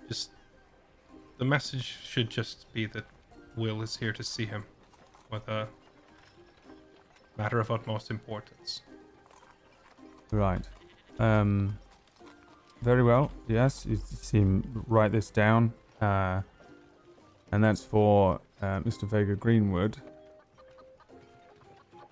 just 0.07 0.29
the 1.37 1.45
message 1.45 1.97
should 2.05 2.29
just 2.29 2.71
be 2.71 2.85
that 2.85 3.03
Will 3.57 3.81
is 3.81 3.97
here 3.97 4.13
to 4.13 4.23
see 4.23 4.45
him 4.45 4.63
with 5.31 5.47
a 5.47 5.67
matter 7.37 7.59
of 7.59 7.71
utmost 7.71 8.09
importance. 8.09 8.81
Right. 10.31 10.67
Um, 11.19 11.77
very 12.81 13.03
well. 13.03 13.31
Yes, 13.47 13.85
you 13.85 13.97
see 13.97 14.39
him 14.39 14.83
write 14.87 15.11
this 15.11 15.29
down. 15.29 15.73
Uh, 16.01 16.41
and 17.51 17.63
that's 17.63 17.83
for 17.83 18.39
uh, 18.61 18.79
Mr. 18.81 19.07
Vega 19.07 19.35
Greenwood. 19.35 19.97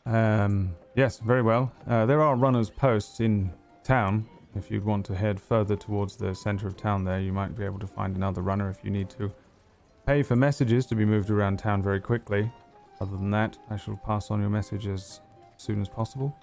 Um, 0.05 0.75
yes, 0.95 1.19
very 1.19 1.41
well. 1.41 1.71
Uh, 1.87 2.05
there 2.05 2.21
are 2.21 2.35
runners' 2.35 2.69
posts 2.69 3.19
in 3.19 3.51
town. 3.83 4.27
If 4.55 4.71
you'd 4.71 4.85
want 4.85 5.05
to 5.07 5.15
head 5.15 5.39
further 5.41 5.75
towards 5.75 6.15
the 6.15 6.33
center 6.33 6.67
of 6.67 6.77
town 6.77 7.03
there, 7.03 7.19
you 7.19 7.33
might 7.33 7.57
be 7.57 7.65
able 7.65 7.79
to 7.79 7.87
find 7.87 8.15
another 8.15 8.41
runner 8.41 8.69
if 8.69 8.79
you 8.83 8.89
need 8.89 9.09
to. 9.11 9.31
Pay 10.05 10.23
for 10.23 10.35
messages 10.35 10.85
to 10.87 10.95
be 10.95 11.03
moved 11.03 11.29
around 11.29 11.59
town 11.59 11.81
very 11.81 11.99
quickly. 11.99 12.51
Other 13.01 13.17
than 13.17 13.31
that, 13.31 13.57
I 13.69 13.77
shall 13.77 13.97
pass 13.97 14.31
on 14.31 14.39
your 14.41 14.49
message 14.49 14.87
as 14.87 15.21
soon 15.57 15.81
as 15.81 15.89
possible. 15.89 16.35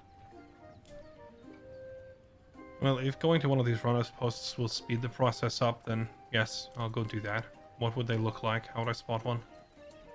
Well, 2.80 2.98
if 2.98 3.18
going 3.18 3.40
to 3.42 3.48
one 3.48 3.60
of 3.60 3.66
these 3.66 3.84
runners 3.84 4.10
posts 4.18 4.58
will 4.58 4.68
speed 4.68 5.02
the 5.02 5.08
process 5.08 5.62
up, 5.62 5.84
then 5.86 6.08
yes, 6.32 6.68
I'll 6.76 6.88
go 6.88 7.04
do 7.04 7.20
that. 7.20 7.44
What 7.78 7.96
would 7.96 8.06
they 8.06 8.16
look 8.16 8.42
like? 8.42 8.66
How 8.66 8.80
would 8.80 8.88
I 8.88 8.92
spot 8.92 9.24
one? 9.24 9.40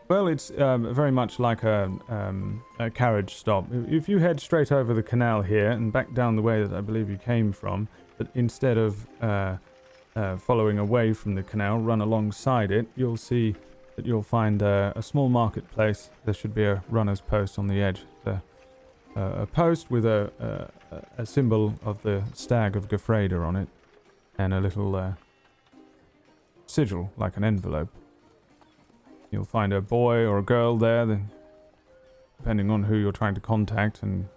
Well, 0.09 0.27
it's 0.27 0.51
um, 0.57 0.93
very 0.93 1.11
much 1.11 1.37
like 1.39 1.63
a, 1.63 1.91
um, 2.09 2.63
a 2.79 2.89
carriage 2.89 3.35
stop. 3.35 3.65
If- 3.71 3.91
If 3.91 4.09
you 4.09 4.19
head 4.19 4.39
straight 4.39 4.71
over 4.71 4.93
the 4.93 5.03
canal 5.03 5.41
here 5.41 5.69
and 5.71 5.91
back 5.91 6.13
down 6.13 6.35
the 6.35 6.41
way 6.41 6.63
that 6.63 6.73
I 6.73 6.81
believe 6.81 7.09
you 7.09 7.17
came 7.17 7.51
from, 7.51 7.87
but 8.17 8.27
instead 8.35 8.77
of 8.77 9.05
uh, 9.21 9.57
uh, 10.15 10.37
following 10.37 10.77
away 10.77 11.13
from 11.13 11.35
the 11.35 11.43
canal, 11.43 11.79
run 11.79 12.01
alongside 12.01 12.71
it, 12.71 12.87
you'll 12.95 13.17
see 13.17 13.55
that 13.97 14.05
you'll 14.05 14.23
find 14.23 14.61
a 14.61 15.01
small 15.01 15.27
marketplace. 15.27 16.11
There 16.23 16.33
should 16.33 16.53
be 16.53 16.63
a 16.63 16.83
runner's 16.87 17.19
post 17.19 17.59
on 17.59 17.67
the 17.67 17.81
edge. 17.81 18.03
A 19.17 19.47
post 19.47 19.89
with 19.89 20.05
a, 20.05 20.69
a, 21.17 21.25
symbol 21.25 21.73
of 21.83 22.03
the 22.03 22.23
stag 22.33 22.75
of 22.75 22.87
Gefreda 22.87 23.43
on 23.43 23.55
it, 23.55 23.67
and 24.37 24.53
a 24.53 24.61
little 24.61 24.95
uh, 24.95 25.13
sigil, 26.67 27.11
like 27.17 27.35
an 27.35 27.43
envelope. 27.43 27.89
You'll 29.31 29.43
find 29.43 29.73
a 29.73 29.81
boy 29.81 30.17
or 30.17 30.37
a 30.37 30.43
girl 30.43 30.77
there, 30.77 31.19
depending 32.37 32.69
on 32.69 32.83
who 32.83 32.95
you're 32.95 33.11
trying 33.11 33.33
to 33.33 33.41
contact. 33.41 34.03
And, 34.03 34.27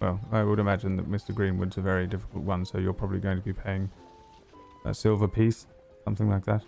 well, 0.00 0.18
I 0.32 0.42
would 0.42 0.58
imagine 0.58 0.96
that 0.96 1.10
Mr. 1.10 1.34
Greenwood's 1.34 1.76
a 1.76 1.82
very 1.82 2.06
difficult 2.06 2.44
one, 2.44 2.64
so 2.64 2.78
you're 2.78 2.94
probably 2.94 3.20
going 3.20 3.36
to 3.36 3.44
be 3.44 3.52
paying 3.52 3.90
a 4.86 4.94
silver 4.94 5.28
piece, 5.28 5.66
something 6.04 6.30
like 6.30 6.46
that. 6.46 6.62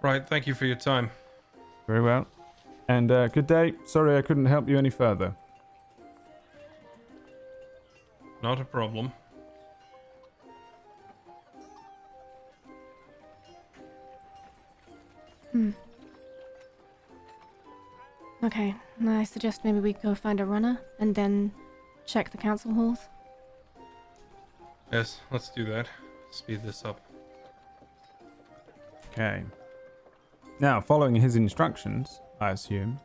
Right, 0.00 0.26
thank 0.26 0.46
you 0.46 0.54
for 0.54 0.66
your 0.66 0.76
time. 0.76 1.10
Very 1.86 2.00
well. 2.00 2.26
And 2.88 3.10
uh, 3.10 3.28
good 3.28 3.46
day. 3.46 3.74
Sorry 3.84 4.16
I 4.16 4.22
couldn't 4.22 4.46
help 4.46 4.68
you 4.68 4.78
any 4.78 4.90
further. 4.90 5.34
Not 8.42 8.60
a 8.60 8.64
problem. 8.64 9.12
Hmm. 15.52 15.70
Okay, 18.44 18.74
I 19.04 19.24
suggest 19.24 19.64
maybe 19.64 19.80
we 19.80 19.94
go 19.94 20.14
find 20.14 20.38
a 20.38 20.44
runner 20.44 20.80
and 21.00 21.14
then 21.14 21.52
check 22.06 22.30
the 22.30 22.38
council 22.38 22.72
halls. 22.72 23.00
Yes, 24.92 25.20
let's 25.32 25.48
do 25.50 25.64
that. 25.64 25.88
Speed 26.30 26.62
this 26.62 26.84
up. 26.84 27.00
Okay. 29.12 29.42
Now, 30.60 30.80
following 30.80 31.14
his 31.14 31.36
instructions, 31.36 32.20
I 32.40 32.50
assume, 32.50 32.98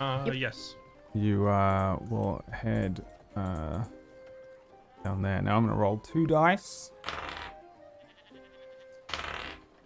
Uh, 0.00 0.24
Yep. 0.26 0.34
yes. 0.36 0.74
you 1.14 1.46
uh, 1.46 1.96
will 2.10 2.42
head 2.50 3.04
uh, 3.36 3.84
down 5.04 5.22
there. 5.22 5.40
Now, 5.42 5.56
I'm 5.56 5.64
going 5.64 5.74
to 5.74 5.80
roll 5.80 5.98
two 5.98 6.26
dice. 6.26 6.90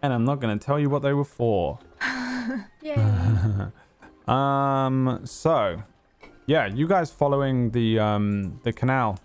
And 0.01 0.13
I'm 0.13 0.25
not 0.25 0.41
going 0.41 0.57
to 0.59 0.65
tell 0.65 0.79
you 0.79 0.89
what 0.89 1.03
they 1.03 1.13
were 1.13 1.25
for. 1.25 1.79
Yay. 2.83 2.95
um. 4.29 5.21
So, 5.25 5.83
yeah, 6.47 6.67
you 6.67 6.87
guys 6.87 7.11
following 7.11 7.71
the 7.73 7.99
um 7.99 8.61
the 8.63 8.73
canal, 8.73 9.19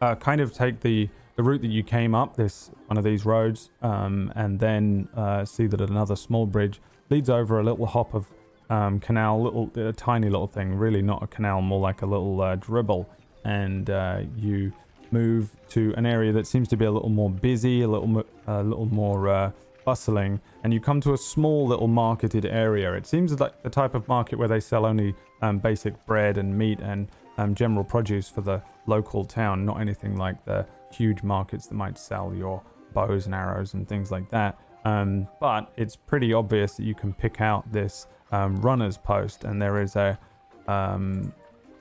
uh, 0.00 0.14
kind 0.16 0.40
of 0.40 0.52
take 0.54 0.80
the 0.80 1.08
the 1.36 1.42
route 1.42 1.62
that 1.62 1.70
you 1.70 1.82
came 1.82 2.14
up 2.14 2.36
this 2.36 2.70
one 2.86 2.96
of 2.96 3.04
these 3.04 3.24
roads, 3.24 3.70
um, 3.82 4.32
and 4.34 4.60
then 4.60 5.08
uh, 5.16 5.44
see 5.44 5.66
that 5.66 5.80
another 5.80 6.16
small 6.16 6.46
bridge 6.46 6.80
leads 7.10 7.28
over 7.28 7.58
a 7.58 7.62
little 7.62 7.86
hop 7.86 8.14
of 8.14 8.26
um 8.70 8.98
canal, 8.98 9.42
little 9.42 9.70
a 9.76 9.92
tiny 9.92 10.28
little 10.28 10.46
thing, 10.46 10.74
really 10.74 11.02
not 11.02 11.22
a 11.22 11.26
canal, 11.26 11.60
more 11.60 11.80
like 11.80 12.02
a 12.02 12.06
little 12.06 12.40
uh, 12.40 12.56
dribble, 12.56 13.08
and 13.44 13.90
uh, 13.90 14.20
you 14.36 14.72
move 15.10 15.50
to 15.68 15.92
an 15.96 16.06
area 16.06 16.32
that 16.32 16.46
seems 16.46 16.66
to 16.68 16.76
be 16.76 16.84
a 16.84 16.90
little 16.90 17.10
more 17.10 17.30
busy, 17.30 17.82
a 17.82 17.88
little 17.88 18.06
mo- 18.06 18.26
a 18.46 18.62
little 18.62 18.86
more 18.86 19.28
uh, 19.28 19.50
bustling, 19.84 20.40
and 20.62 20.72
you 20.72 20.80
come 20.80 21.00
to 21.00 21.12
a 21.12 21.18
small 21.18 21.66
little 21.66 21.88
marketed 21.88 22.46
area. 22.46 22.94
It 22.94 23.06
seems 23.06 23.38
like 23.38 23.62
the 23.62 23.70
type 23.70 23.94
of 23.94 24.08
market 24.08 24.38
where 24.38 24.48
they 24.48 24.60
sell 24.60 24.86
only 24.86 25.14
um, 25.42 25.58
basic 25.58 25.94
bread 26.06 26.38
and 26.38 26.56
meat 26.56 26.80
and 26.80 27.08
um, 27.38 27.54
general 27.54 27.84
produce 27.84 28.28
for 28.28 28.40
the 28.40 28.62
local 28.86 29.24
town, 29.24 29.64
not 29.64 29.80
anything 29.80 30.16
like 30.16 30.42
the 30.44 30.66
huge 30.96 31.22
markets 31.22 31.66
that 31.66 31.74
might 31.74 31.98
sell 31.98 32.34
your 32.34 32.62
bows 32.92 33.26
and 33.26 33.34
arrows 33.34 33.74
and 33.74 33.88
things 33.88 34.10
like 34.10 34.28
that. 34.30 34.58
Um, 34.84 35.28
but 35.40 35.72
it's 35.76 35.96
pretty 35.96 36.32
obvious 36.32 36.76
that 36.76 36.84
you 36.84 36.94
can 36.94 37.12
pick 37.12 37.40
out 37.40 37.72
this 37.72 38.06
um, 38.32 38.56
runner's 38.60 38.98
post, 38.98 39.44
and 39.44 39.60
there 39.60 39.80
is 39.82 39.96
a 39.96 40.18
um, 40.68 41.32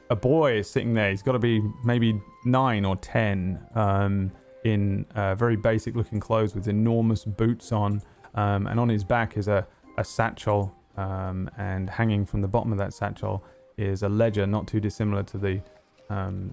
a 0.09 0.15
boy 0.15 0.61
sitting 0.61 0.93
there. 0.93 1.09
He's 1.09 1.21
got 1.21 1.33
to 1.33 1.39
be 1.39 1.61
maybe 1.83 2.21
nine 2.45 2.85
or 2.85 2.95
ten, 2.95 3.65
um, 3.75 4.31
in 4.63 5.05
uh, 5.15 5.35
very 5.35 5.57
basic 5.57 5.95
looking 5.95 6.19
clothes 6.19 6.55
with 6.55 6.67
enormous 6.67 7.25
boots 7.25 7.71
on, 7.71 8.01
um, 8.35 8.67
and 8.67 8.79
on 8.79 8.89
his 8.89 9.03
back 9.03 9.37
is 9.37 9.47
a, 9.47 9.67
a 9.97 10.03
satchel, 10.03 10.73
um, 10.95 11.49
and 11.57 11.89
hanging 11.89 12.25
from 12.25 12.41
the 12.41 12.47
bottom 12.47 12.71
of 12.71 12.77
that 12.77 12.93
satchel 12.93 13.43
is 13.77 14.03
a 14.03 14.09
ledger, 14.09 14.47
not 14.47 14.67
too 14.67 14.79
dissimilar 14.79 15.23
to 15.23 15.37
the 15.37 15.61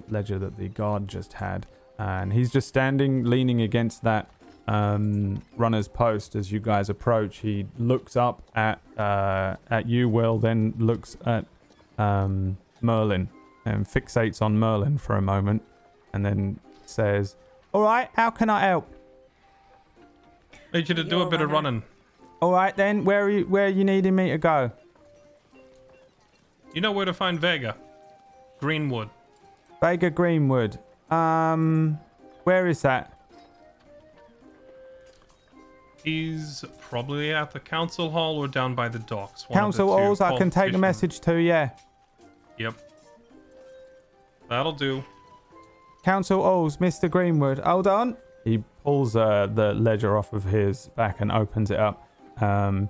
ledger 0.08 0.38
that 0.38 0.56
the 0.56 0.68
guard 0.68 1.06
just 1.06 1.34
had. 1.34 1.66
And 2.01 2.32
he's 2.32 2.51
just 2.51 2.66
standing, 2.66 3.24
leaning 3.24 3.61
against 3.61 4.03
that 4.05 4.30
um, 4.66 5.42
runner's 5.57 5.86
post 5.86 6.34
as 6.34 6.51
you 6.51 6.61
guys 6.61 6.88
approach. 6.88 7.38
He 7.38 7.66
looks 7.78 8.16
up 8.16 8.42
at 8.55 8.80
uh, 8.96 9.57
at 9.68 9.86
you, 9.86 10.09
Will, 10.09 10.38
then 10.38 10.72
looks 10.78 11.16
at 11.26 11.44
um, 11.98 12.57
Merlin 12.80 13.28
and 13.66 13.86
fixates 13.86 14.40
on 14.40 14.59
Merlin 14.59 14.96
for 14.96 15.16
a 15.16 15.20
moment, 15.20 15.62
and 16.12 16.24
then 16.24 16.59
says, 16.86 17.36
"All 17.72 17.82
right, 17.82 18.09
how 18.14 18.30
can 18.30 18.48
I 18.48 18.61
help?" 18.61 18.88
Need 20.72 20.88
you 20.88 20.94
to 20.94 21.05
do 21.05 21.18
You're 21.18 21.26
a 21.26 21.30
bit 21.30 21.42
of 21.42 21.51
running. 21.51 21.82
All 22.40 22.53
right 22.53 22.74
then, 22.74 23.05
where 23.05 23.24
are 23.24 23.30
you? 23.30 23.44
Where 23.44 23.66
are 23.66 23.68
you 23.68 23.84
needing 23.84 24.14
me 24.14 24.30
to 24.30 24.38
go? 24.38 24.72
You 26.72 26.80
know 26.80 26.92
where 26.92 27.05
to 27.05 27.12
find 27.12 27.38
Vega. 27.38 27.76
Greenwood. 28.61 29.11
Vega 29.82 30.11
Greenwood. 30.11 30.78
Um, 31.11 31.98
where 32.44 32.66
is 32.66 32.82
that? 32.82 33.16
He's 36.04 36.64
probably 36.80 37.32
at 37.32 37.50
the 37.50 37.61
council 37.61 38.11
hall 38.11 38.38
or 38.38 38.48
down 38.48 38.74
by 38.74 38.88
the 38.88 38.98
docks. 39.00 39.48
one 39.48 39.50
of 39.50 39.54
the 39.54 39.61
Council 39.61 39.86
two, 39.88 39.92
halls. 40.02 40.20
I 40.20 40.36
can 40.38 40.48
take 40.50 40.72
the 40.72 40.78
message 40.78 41.20
to. 41.20 41.34
Yeah, 41.40 41.70
Yep. 42.58 42.74
That'll 44.48 44.72
do. 44.72 45.04
Council 46.04 46.42
halls, 46.42 46.78
Mr. 46.78 47.08
Greenwood. 47.11 47.58
Hold 47.61 47.86
on. 47.86 48.16
He 48.44 48.62
pulls 48.82 49.14
uh, 49.14 49.46
the 49.54 49.74
ledger 49.74 50.16
off 50.18 50.32
of 50.32 50.44
his 50.44 50.88
back 50.96 51.20
and 51.20 51.30
opens 51.30 51.70
it 51.70 51.78
up. 51.78 52.08
Um, 52.40 52.88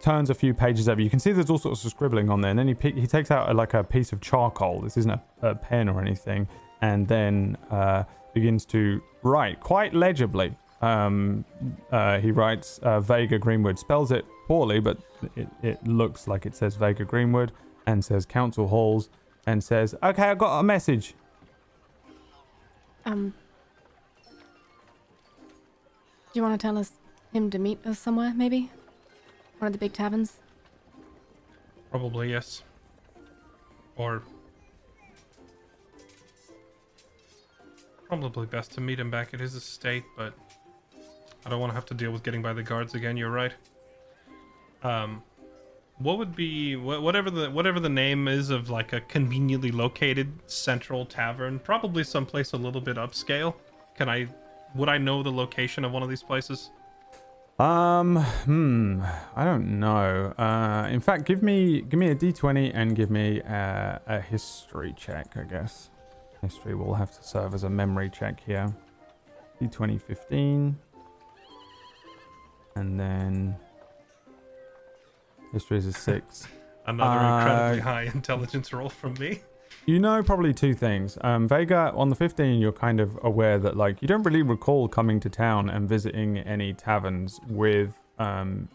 turns 0.00 0.30
a 0.30 0.34
few 0.34 0.54
pages 0.54 0.88
over. 0.88 1.00
You 1.00 1.10
can 1.10 1.18
see 1.18 1.32
there's 1.32 1.50
all 1.50 1.58
sorts 1.58 1.84
of 1.84 1.90
scribbling 1.90 2.30
on 2.30 2.40
there. 2.42 2.50
And 2.50 2.58
then 2.58 2.68
he 2.68 2.74
pe- 2.74 2.92
he 3.00 3.06
takes 3.06 3.30
out 3.30 3.48
uh, 3.48 3.54
like 3.54 3.74
a 3.74 3.82
piece 3.82 4.12
of 4.12 4.20
charcoal. 4.20 4.80
This 4.82 4.96
isn't 4.98 5.10
a, 5.10 5.20
a 5.42 5.54
pen 5.54 5.88
or 5.88 6.00
anything. 6.00 6.46
And 6.82 7.08
then 7.08 7.56
uh, 7.70 8.04
begins 8.34 8.64
to 8.66 9.02
write 9.22 9.60
quite 9.60 9.94
legibly. 9.94 10.54
Um, 10.82 11.44
uh, 11.90 12.18
he 12.18 12.32
writes 12.32 12.78
uh, 12.78 13.00
Vega 13.00 13.38
Greenwood, 13.38 13.78
spells 13.78 14.10
it 14.10 14.26
poorly, 14.48 14.80
but 14.80 14.98
it, 15.36 15.48
it 15.62 15.86
looks 15.86 16.26
like 16.26 16.44
it 16.44 16.54
says 16.56 16.74
Vega 16.74 17.04
Greenwood 17.04 17.52
and 17.86 18.04
says 18.04 18.26
Council 18.26 18.66
Halls 18.68 19.08
and 19.46 19.62
says, 19.62 19.94
"Okay, 20.02 20.30
I 20.30 20.34
got 20.34 20.58
a 20.58 20.62
message." 20.62 21.14
Um. 23.06 23.32
Do 26.32 26.38
you 26.38 26.42
want 26.42 26.60
to 26.60 26.66
tell 26.66 26.78
us 26.78 26.92
him 27.32 27.50
to 27.50 27.58
meet 27.58 27.84
us 27.86 27.98
somewhere, 27.98 28.32
maybe? 28.34 28.70
One 29.58 29.66
of 29.66 29.72
the 29.72 29.78
big 29.78 29.92
taverns? 29.92 30.38
Probably 31.90 32.30
yes. 32.30 32.62
Or 33.96 34.22
probably 38.20 38.44
best 38.44 38.72
to 38.72 38.80
meet 38.82 39.00
him 39.00 39.10
back 39.10 39.32
at 39.32 39.40
his 39.40 39.54
estate, 39.54 40.04
but 40.18 40.34
I 41.46 41.48
don't 41.48 41.60
want 41.60 41.70
to 41.70 41.74
have 41.74 41.86
to 41.86 41.94
deal 41.94 42.10
with 42.10 42.22
getting 42.22 42.42
by 42.42 42.52
the 42.52 42.62
guards 42.62 42.94
again. 42.94 43.16
You're 43.16 43.30
right. 43.30 43.52
Um, 44.82 45.22
what 45.96 46.18
would 46.18 46.36
be 46.36 46.76
wha- 46.76 47.00
whatever 47.00 47.30
the 47.30 47.50
whatever 47.50 47.80
the 47.80 47.88
name 47.88 48.28
is 48.28 48.50
of 48.50 48.68
like 48.68 48.92
a 48.92 49.00
conveniently 49.00 49.70
located 49.70 50.30
central 50.44 51.06
tavern? 51.06 51.58
Probably 51.58 52.04
someplace 52.04 52.52
a 52.52 52.58
little 52.58 52.82
bit 52.82 52.98
upscale. 52.98 53.54
Can 53.96 54.10
I? 54.10 54.26
Would 54.74 54.90
I 54.90 54.98
know 54.98 55.22
the 55.22 55.32
location 55.32 55.82
of 55.82 55.92
one 55.92 56.02
of 56.02 56.10
these 56.10 56.22
places? 56.22 56.70
Um, 57.58 58.16
hmm, 58.16 59.02
I 59.34 59.44
don't 59.44 59.80
know. 59.80 60.34
Uh, 60.36 60.86
in 60.90 61.00
fact, 61.00 61.24
give 61.24 61.42
me 61.42 61.80
give 61.80 61.98
me 61.98 62.08
a 62.08 62.14
d20 62.14 62.72
and 62.74 62.94
give 62.94 63.10
me 63.10 63.40
a, 63.40 64.02
a 64.06 64.20
history 64.20 64.92
check. 64.98 65.34
I 65.34 65.44
guess 65.44 65.88
history 66.42 66.74
will 66.74 66.94
have 66.94 67.10
to 67.16 67.22
serve 67.22 67.54
as 67.54 67.64
a 67.64 67.70
memory 67.70 68.10
check 68.10 68.40
here. 68.44 68.74
D2015. 69.60 70.74
and 72.74 72.98
then 72.98 73.54
history 75.52 75.78
is 75.78 75.86
a 75.86 75.92
six. 75.92 76.48
Another 76.86 77.18
Uh, 77.20 77.38
incredibly 77.38 77.80
high 77.80 78.02
intelligence 78.14 78.72
roll 78.72 78.88
from 78.88 79.14
me. 79.14 79.40
You 79.86 79.98
know 80.00 80.22
probably 80.22 80.52
two 80.52 80.74
things. 80.74 81.16
Um, 81.22 81.46
Vega, 81.46 81.92
on 81.94 82.08
the 82.08 82.14
15, 82.16 82.60
you're 82.60 82.72
kind 82.72 82.98
of 83.00 83.18
aware 83.22 83.58
that, 83.58 83.76
like, 83.76 84.00
you 84.02 84.08
don't 84.08 84.22
really 84.22 84.42
recall 84.42 84.88
coming 84.88 85.20
to 85.20 85.28
town 85.30 85.68
and 85.70 85.88
visiting 85.88 86.38
any 86.38 86.72
taverns 86.72 87.38
with 87.48 87.94
um, 88.18 88.68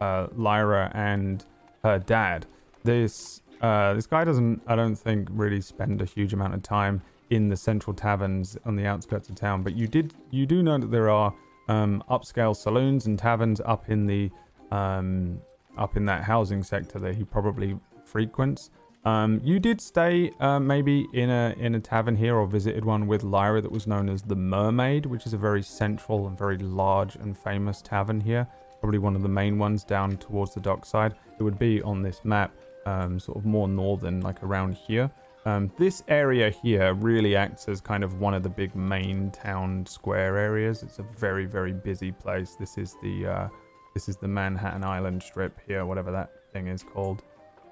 uh, 0.00 0.28
Lyra 0.34 0.90
and 0.94 1.44
her 1.84 1.98
dad. 1.98 2.46
This 2.84 3.41
uh, 3.62 3.94
this 3.94 4.06
guy 4.06 4.24
doesn't, 4.24 4.60
I 4.66 4.76
don't 4.76 4.96
think, 4.96 5.28
really 5.30 5.60
spend 5.60 6.02
a 6.02 6.04
huge 6.04 6.32
amount 6.32 6.54
of 6.54 6.62
time 6.62 7.00
in 7.30 7.48
the 7.48 7.56
central 7.56 7.94
taverns 7.94 8.58
on 8.66 8.76
the 8.76 8.84
outskirts 8.86 9.28
of 9.28 9.36
town. 9.36 9.62
But 9.62 9.76
you 9.76 9.86
did, 9.86 10.12
you 10.30 10.44
do 10.44 10.62
know 10.62 10.78
that 10.78 10.90
there 10.90 11.08
are 11.08 11.32
um, 11.68 12.02
upscale 12.10 12.54
saloons 12.54 13.06
and 13.06 13.18
taverns 13.18 13.60
up 13.64 13.88
in 13.88 14.06
the 14.06 14.30
um, 14.70 15.40
up 15.78 15.96
in 15.96 16.04
that 16.06 16.22
housing 16.24 16.62
sector 16.62 16.98
that 16.98 17.14
he 17.14 17.24
probably 17.24 17.78
frequents. 18.04 18.70
Um, 19.04 19.40
you 19.42 19.58
did 19.58 19.80
stay 19.80 20.30
uh, 20.38 20.60
maybe 20.60 21.06
in 21.12 21.28
a 21.28 21.54
in 21.58 21.74
a 21.74 21.80
tavern 21.80 22.16
here 22.16 22.36
or 22.36 22.46
visited 22.46 22.84
one 22.84 23.06
with 23.06 23.22
Lyra 23.22 23.60
that 23.60 23.72
was 23.72 23.86
known 23.86 24.08
as 24.08 24.22
the 24.22 24.36
Mermaid, 24.36 25.06
which 25.06 25.26
is 25.26 25.32
a 25.32 25.38
very 25.38 25.62
central 25.62 26.26
and 26.26 26.38
very 26.38 26.58
large 26.58 27.16
and 27.16 27.36
famous 27.36 27.82
tavern 27.82 28.20
here. 28.20 28.46
Probably 28.80 28.98
one 28.98 29.16
of 29.16 29.22
the 29.22 29.28
main 29.28 29.58
ones 29.58 29.84
down 29.84 30.16
towards 30.18 30.54
the 30.54 30.60
dockside. 30.60 31.14
It 31.38 31.42
would 31.42 31.58
be 31.58 31.82
on 31.82 32.02
this 32.02 32.20
map, 32.24 32.52
um, 32.86 33.18
sort 33.18 33.38
of 33.38 33.44
more 33.44 33.68
northern, 33.68 34.20
like 34.20 34.42
around 34.42 34.74
here. 34.74 35.10
Um, 35.44 35.72
this 35.76 36.04
area 36.06 36.50
here 36.50 36.94
really 36.94 37.34
acts 37.34 37.68
as 37.68 37.80
kind 37.80 38.04
of 38.04 38.20
one 38.20 38.32
of 38.32 38.42
the 38.42 38.48
big 38.48 38.76
main 38.76 39.30
town 39.32 39.84
square 39.86 40.38
areas. 40.38 40.82
It's 40.82 41.00
a 41.00 41.02
very 41.02 41.46
very 41.46 41.72
busy 41.72 42.12
place. 42.12 42.54
This 42.54 42.78
is 42.78 42.96
the 43.02 43.26
uh, 43.26 43.48
this 43.94 44.08
is 44.08 44.16
the 44.16 44.28
Manhattan 44.28 44.84
Island 44.84 45.22
Strip 45.22 45.58
here, 45.66 45.84
whatever 45.84 46.12
that 46.12 46.30
thing 46.52 46.68
is 46.68 46.82
called. 46.82 47.22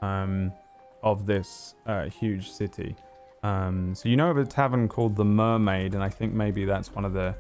Um, 0.03 0.53
of 1.03 1.27
this 1.27 1.75
uh, 1.87 2.09
huge 2.09 2.51
city. 2.51 2.95
Um, 3.43 3.95
so 3.95 4.09
you 4.09 4.17
know 4.17 4.31
of 4.31 4.37
a 4.37 4.45
tavern 4.45 4.89
called 4.89 5.17
the 5.17 5.25
Mermaid, 5.25 5.95
and 5.95 6.03
I 6.03 6.09
think 6.09 6.35
maybe 6.35 6.65
that's 6.65 6.93
one 6.93 7.05
of 7.05 7.13
the 7.13 7.35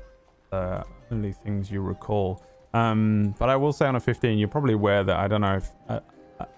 uh, 0.52 0.82
only 1.10 1.32
things 1.32 1.70
you 1.70 1.82
recall. 1.82 2.42
Um, 2.72 3.34
but 3.38 3.50
I 3.50 3.56
will 3.56 3.72
say 3.72 3.86
on 3.86 3.96
a 3.96 4.00
15, 4.00 4.38
you're 4.38 4.48
probably 4.48 4.74
aware 4.74 5.04
that 5.04 5.16
I 5.16 5.28
don't 5.28 5.40
know 5.40 5.56
if 5.56 5.70
uh, 5.88 6.00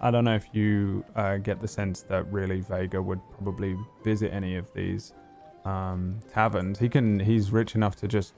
I 0.00 0.10
don't 0.10 0.24
know 0.24 0.34
if 0.34 0.46
you 0.52 1.04
uh, 1.16 1.38
get 1.38 1.60
the 1.60 1.68
sense 1.68 2.02
that 2.02 2.30
really 2.32 2.60
Vega 2.60 3.00
would 3.00 3.20
probably 3.32 3.76
visit 4.04 4.32
any 4.32 4.56
of 4.56 4.72
these 4.74 5.14
um, 5.64 6.20
taverns. 6.32 6.78
He 6.78 6.88
can. 6.88 7.20
He's 7.20 7.50
rich 7.50 7.74
enough 7.74 7.96
to 7.96 8.08
just 8.08 8.34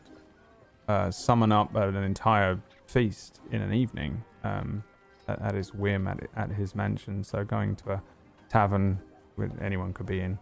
uh, 0.88 1.10
summon 1.10 1.52
up 1.52 1.74
an 1.74 1.96
entire 1.96 2.60
feast 2.86 3.40
in 3.50 3.62
an 3.62 3.72
evening 3.72 4.22
um, 4.42 4.82
at, 5.28 5.40
at 5.40 5.54
his 5.54 5.72
whim 5.74 6.06
at, 6.06 6.20
at 6.36 6.50
his 6.50 6.74
mansion. 6.74 7.24
So 7.24 7.44
going 7.44 7.76
to 7.76 7.92
a 7.92 8.02
tavern 8.48 9.00
with 9.36 9.50
anyone 9.60 9.92
could 9.92 10.06
be 10.06 10.20
in. 10.20 10.38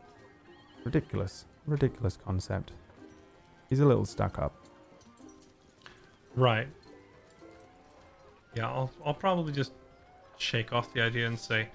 Ridiculous, 0.85 1.47
ridiculous 1.67 2.17
concept. 2.17 2.73
He's 3.69 3.81
a 3.81 3.87
little 3.87 4.05
stuck 4.05 4.39
up. 4.39 4.55
Right. 6.35 6.69
Yeah, 8.55 8.69
I'll 8.69 8.91
I'll 9.05 9.15
probably 9.15 9.53
just 9.53 9.73
shake 10.43 10.73
off 10.73 10.93
the 10.93 11.01
idea 11.01 11.27
and 11.27 11.39
say 11.39 11.69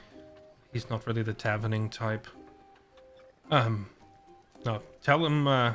he's 0.74 0.90
not 0.90 1.08
really 1.08 1.24
the 1.24 1.34
taverning 1.34 1.90
type. 1.90 2.28
Um 3.50 3.90
no, 4.66 4.82
tell 5.02 5.26
him 5.26 5.48
uh 5.48 5.74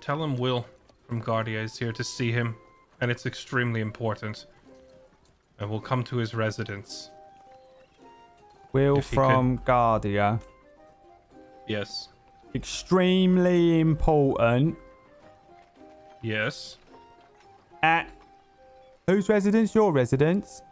tell 0.00 0.22
him 0.22 0.36
Will 0.36 0.66
from 1.06 1.20
Guardia 1.20 1.62
is 1.62 1.78
here 1.78 1.92
to 1.92 2.04
see 2.04 2.32
him 2.32 2.56
and 3.00 3.10
it's 3.10 3.26
extremely 3.26 3.80
important. 3.80 4.46
And 5.58 5.70
we'll 5.70 5.80
come 5.80 6.02
to 6.04 6.16
his 6.16 6.34
residence. 6.34 7.10
Will 8.72 9.00
from 9.00 9.60
Guardia. 9.64 10.40
Yes. 11.66 12.08
Extremely 12.54 13.80
important. 13.80 14.76
Yes. 16.22 16.76
At 17.82 18.10
whose 19.06 19.28
residence? 19.28 19.74
Your 19.74 19.92
residence? 19.92 20.62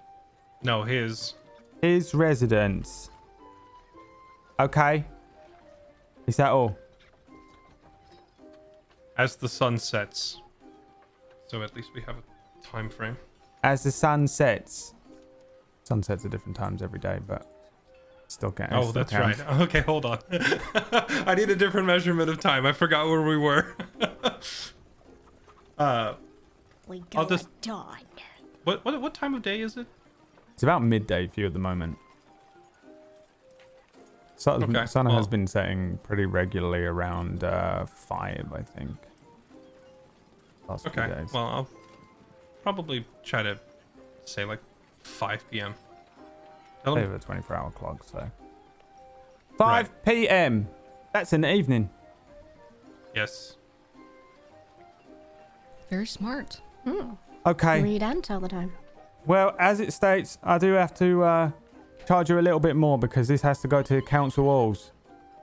No, 0.62 0.82
his. 0.82 1.34
His 1.82 2.14
residence. 2.14 3.10
Okay. 4.58 5.04
Is 6.26 6.36
that 6.36 6.50
all? 6.50 6.76
As 9.16 9.36
the 9.36 9.48
sun 9.48 9.78
sets. 9.78 10.40
So 11.46 11.62
at 11.62 11.74
least 11.74 11.90
we 11.94 12.02
have 12.02 12.16
a 12.18 12.66
time 12.66 12.90
frame. 12.90 13.16
As 13.62 13.82
the 13.82 13.90
sun 13.90 14.26
sets. 14.28 14.94
Sunsets 15.84 16.24
at 16.24 16.30
different 16.30 16.56
times 16.56 16.82
every 16.82 16.98
day, 16.98 17.18
but 17.26 17.46
still 18.28 18.50
can't. 18.50 18.72
Oh, 18.72 18.82
still 18.82 18.92
that's 18.92 19.12
counts. 19.12 19.40
right. 19.40 19.60
Okay, 19.62 19.80
hold 19.80 20.04
on. 20.04 20.18
I 20.30 21.34
need 21.34 21.48
a 21.50 21.56
different 21.56 21.86
measurement 21.86 22.28
of 22.28 22.38
time. 22.40 22.66
I 22.66 22.72
forgot 22.72 23.08
where 23.08 23.22
we 23.22 23.36
were. 23.38 23.74
uh, 25.78 26.14
We 26.86 27.00
go 27.10 27.20
I'll 27.20 27.26
just- 27.26 27.46
at 27.46 27.60
dawn. 27.62 27.96
what 28.64 28.84
what 28.84 29.00
what 29.00 29.14
time 29.14 29.34
of 29.34 29.42
day 29.42 29.60
is 29.60 29.76
it? 29.76 29.86
It's 30.58 30.64
about 30.64 30.82
midday 30.82 31.28
for 31.28 31.38
you 31.38 31.46
at 31.46 31.52
the 31.52 31.60
moment. 31.60 31.96
Sun, 34.34 34.64
Okay, 34.64 34.86
sun 34.86 35.06
has 35.06 35.28
been 35.28 35.46
setting 35.46 36.00
pretty 36.02 36.26
regularly 36.26 36.80
around 36.84 37.44
uh, 37.44 37.86
five, 37.86 38.44
I 38.52 38.62
think. 38.62 38.90
Last 40.68 40.82
few 40.90 41.00
Okay. 41.00 41.14
days. 41.14 41.32
Well, 41.32 41.44
I'll 41.46 41.68
probably 42.64 43.04
try 43.22 43.44
to 43.44 43.56
say 44.24 44.44
like 44.44 44.58
5 45.04 45.48
p.m. 45.48 45.74
Tell 46.82 46.96
They 46.96 47.02
him, 47.02 47.12
have 47.12 47.20
a 47.20 47.24
24 47.24 47.54
hour 47.54 47.70
clock, 47.70 48.02
so. 48.02 48.28
5 49.58 50.02
p.m. 50.04 50.66
That's 51.12 51.32
in 51.32 51.42
the 51.42 51.54
evening. 51.54 51.88
yes. 53.14 53.54
Very 55.88 56.06
smart. 56.08 56.60
Okay. 57.46 57.80
Read 57.80 58.02
and 58.02 58.24
tell 58.24 58.40
the 58.40 58.48
time. 58.48 58.72
Well, 59.28 59.54
as 59.58 59.78
it 59.80 59.92
states, 59.92 60.38
I 60.42 60.56
do 60.58 60.72
have 60.72 60.94
to 60.94 61.22
uh, 61.22 61.50
charge 62.06 62.30
you 62.30 62.38
a 62.38 62.40
little 62.40 62.60
bit 62.60 62.76
more 62.76 62.98
because 62.98 63.28
this 63.28 63.42
has 63.42 63.60
to 63.60 63.68
go 63.68 63.82
to 63.82 63.94
the 63.96 64.02
council 64.02 64.44
walls, 64.44 64.90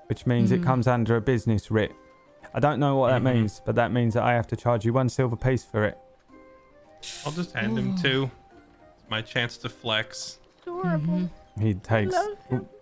which 0.08 0.26
means 0.26 0.52
it 0.52 0.62
Mhm. 0.62 0.66
comes 0.66 0.88
under 0.88 1.16
a 1.16 1.22
business 1.22 1.70
writ. 1.70 1.92
I 2.54 2.60
don't 2.60 2.80
know 2.80 2.96
what 2.98 3.10
that 3.12 3.22
Mhm. 3.22 3.34
means, 3.36 3.62
but 3.64 3.76
that 3.76 3.92
means 3.92 4.16
that 4.16 4.24
I 4.24 4.34
have 4.34 4.48
to 4.48 4.56
charge 4.56 4.86
you 4.86 4.94
one 4.94 5.08
silver 5.10 5.36
piece 5.36 5.64
for 5.64 5.84
it. 5.86 5.98
I'll 7.26 7.32
just 7.32 7.54
hand 7.54 7.78
him 7.78 7.96
two. 7.96 8.32
It's 8.98 9.08
my 9.10 9.22
chance 9.22 9.56
to 9.58 9.70
flex. 9.70 10.40
Adorable. 10.64 11.14
Mhm. 11.14 11.30
He 11.60 11.76
takes 11.76 12.16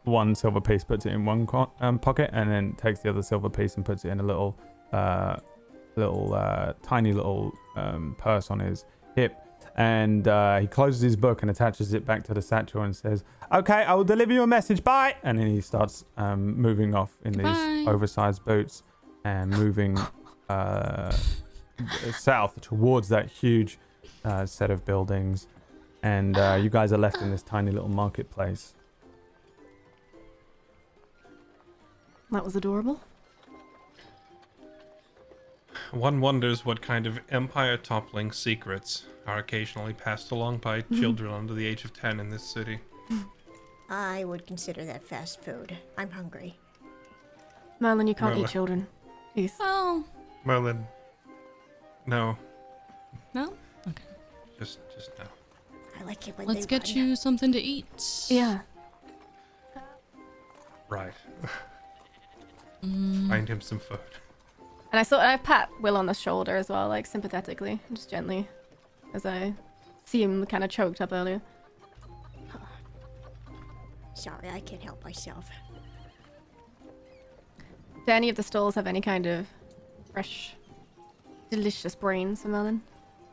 one 0.06 0.36
silver 0.36 0.62
piece, 0.62 0.86
puts 0.86 1.06
it 1.06 1.12
in 1.12 1.26
one 1.26 1.46
co- 1.46 1.70
um, 1.82 2.00
pocket, 2.00 2.30
and 2.32 2.50
then 2.50 2.74
takes 2.76 3.02
the 3.02 3.10
other 3.10 3.22
silver 3.22 3.50
piece 3.50 3.76
and 3.76 3.86
puts 3.86 4.06
it 4.06 4.10
in 4.10 4.22
a 4.22 4.24
little, 4.24 4.56
uh, 4.94 5.36
little, 5.98 6.34
uh, 6.34 6.74
tiny 6.82 7.12
little 7.12 7.52
um, 7.76 8.16
purse 8.18 8.50
on 8.50 8.60
his 8.60 8.86
hip. 9.16 9.36
And 9.76 10.28
uh, 10.28 10.60
he 10.60 10.68
closes 10.68 11.02
his 11.02 11.16
book 11.16 11.42
and 11.42 11.50
attaches 11.50 11.94
it 11.94 12.06
back 12.06 12.24
to 12.26 12.34
the 12.34 12.42
satchel 12.42 12.84
and 12.84 12.96
says, 12.96 13.24
"Okay, 13.52 13.84
I 13.84 13.94
will 13.96 14.04
deliver 14.04 14.32
you 14.32 14.44
a 14.44 14.48
message. 14.48 14.84
Bye." 14.84 15.16
And 15.24 15.40
then 15.40 15.48
he 15.48 15.62
starts 15.62 16.06
um, 16.16 16.56
moving 16.62 16.94
off 16.94 17.12
in 17.26 17.34
Goodbye. 17.34 17.54
these 17.54 17.88
oversized 17.88 18.46
boots 18.46 18.84
and 19.26 19.50
moving 19.50 19.98
uh, 20.50 21.12
south 22.12 22.62
towards 22.62 23.10
that 23.10 23.30
huge 23.32 23.80
uh, 24.24 24.46
set 24.46 24.70
of 24.70 24.86
buildings. 24.86 25.48
and 26.04 26.38
uh, 26.38 26.60
you 26.62 26.70
guys 26.70 26.92
are 26.94 26.98
left 27.00 27.22
in 27.22 27.32
this 27.32 27.42
tiny 27.42 27.72
little 27.72 27.90
marketplace. 27.90 28.76
That 32.32 32.44
was 32.44 32.56
adorable. 32.56 33.00
One 35.94 36.20
wonders 36.22 36.66
what 36.66 36.82
kind 36.82 37.06
of 37.06 37.20
empire 37.30 37.78
toppling 37.78 38.32
secrets 38.32 39.06
are 39.28 39.38
occasionally 39.38 39.94
passed 39.94 40.32
along 40.32 40.58
by 40.58 40.82
Mm-hmm. 40.82 41.00
children 41.00 41.32
under 41.32 41.54
the 41.54 41.66
age 41.66 41.86
of 41.86 41.94
10 41.94 42.20
in 42.20 42.30
this 42.30 42.44
city. 42.44 42.80
I 43.90 44.24
would 44.24 44.48
consider 44.48 44.84
that 44.86 45.04
fast 45.04 45.42
food. 45.42 45.78
I'm 45.98 46.10
hungry. 46.10 46.58
Merlin, 47.80 48.08
you 48.08 48.16
can't 48.16 48.32
Merlin. 48.32 48.46
eat 48.46 48.52
children. 48.52 48.88
Please. 49.34 49.54
Oh, 49.60 50.04
Merlin. 50.46 50.86
No, 52.08 52.38
no? 53.34 53.54
Okay. 53.88 54.04
just 54.60 54.80
just 54.96 55.12
no. 55.20 55.26
I 56.00 56.04
like 56.04 56.28
it 56.28 56.38
when 56.38 56.48
Let's 56.48 56.62
they 56.66 56.70
get 56.80 56.88
run. 56.90 56.98
you 56.98 57.16
something 57.16 57.52
to 57.52 57.60
eat. 57.60 58.26
Yeah. 58.30 58.60
Right. 60.90 61.14
Mm, 62.84 63.30
Find 63.30 63.48
him 63.48 63.62
some 63.62 63.80
food. 63.80 63.98
And 64.94 65.00
I 65.00 65.04
sort 65.04 65.24
I 65.24 65.38
pat 65.38 65.70
Will 65.82 65.98
on 65.98 66.06
the 66.06 66.14
shoulder 66.14 66.56
as 66.56 66.70
well, 66.70 66.88
like 66.88 67.08
sympathetically, 67.08 67.80
just 67.94 68.12
gently, 68.12 68.48
as 69.16 69.26
I 69.26 69.56
see 70.06 70.22
him 70.22 70.46
kind 70.46 70.64
of 70.64 70.70
choked 70.70 71.02
up 71.02 71.12
earlier. 71.12 71.42
Sorry, 74.14 74.50
I 74.52 74.60
can't 74.60 74.84
help 74.84 75.04
myself. 75.04 75.50
Do 78.06 78.12
any 78.12 78.30
of 78.30 78.36
the 78.36 78.44
stalls 78.44 78.76
have 78.76 78.86
any 78.86 79.02
kind 79.02 79.26
of 79.26 79.48
fresh, 80.12 80.54
delicious 81.50 81.96
brains 81.96 82.44
for 82.44 82.50
Merlin? 82.50 82.84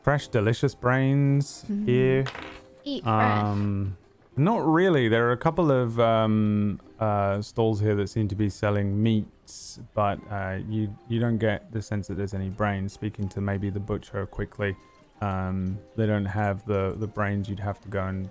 Fresh, 0.01 0.29
delicious 0.29 0.73
brains 0.73 1.63
here. 1.85 2.25
Eat 2.83 3.03
fresh. 3.03 3.43
Um, 3.43 3.97
not 4.35 4.65
really. 4.65 5.09
There 5.09 5.29
are 5.29 5.31
a 5.31 5.37
couple 5.37 5.69
of 5.69 5.99
um, 5.99 6.81
uh, 7.01 7.41
stalls 7.41 7.79
here 7.79 7.95
that 7.95 8.07
seem 8.07 8.27
to 8.27 8.35
be 8.35 8.47
selling 8.47 9.01
meats, 9.01 9.79
but 9.95 10.19
uh, 10.29 10.59
you 10.69 10.95
you 11.09 11.19
don't 11.19 11.39
get 11.39 11.71
the 11.71 11.81
sense 11.81 12.07
that 12.07 12.15
there's 12.15 12.35
any 12.35 12.49
brains. 12.49 12.93
Speaking 12.93 13.27
to 13.29 13.41
maybe 13.41 13.71
the 13.71 13.79
butcher 13.79 14.25
quickly, 14.27 14.75
um, 15.19 15.79
they 15.95 16.05
don't 16.05 16.25
have 16.25 16.63
the 16.65 16.95
the 16.97 17.07
brains. 17.07 17.49
You'd 17.49 17.59
have 17.59 17.81
to 17.81 17.89
go 17.89 18.05
and 18.05 18.29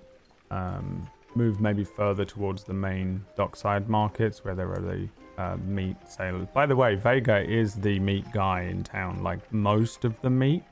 um, 0.52 1.08
move 1.34 1.60
maybe 1.60 1.82
further 1.84 2.24
towards 2.24 2.62
the 2.62 2.72
main 2.72 3.24
dockside 3.36 3.88
markets 3.88 4.44
where 4.44 4.54
there 4.54 4.70
are 4.70 4.80
the 4.80 5.08
uh, 5.36 5.56
meat 5.56 5.96
sales. 6.08 6.46
By 6.54 6.66
the 6.66 6.76
way, 6.76 6.94
Vega 6.94 7.40
is 7.42 7.74
the 7.74 7.98
meat 7.98 8.30
guy 8.32 8.62
in 8.62 8.84
town. 8.84 9.22
Like 9.22 9.52
most 9.52 10.04
of 10.04 10.20
the 10.22 10.30
meat 10.30 10.62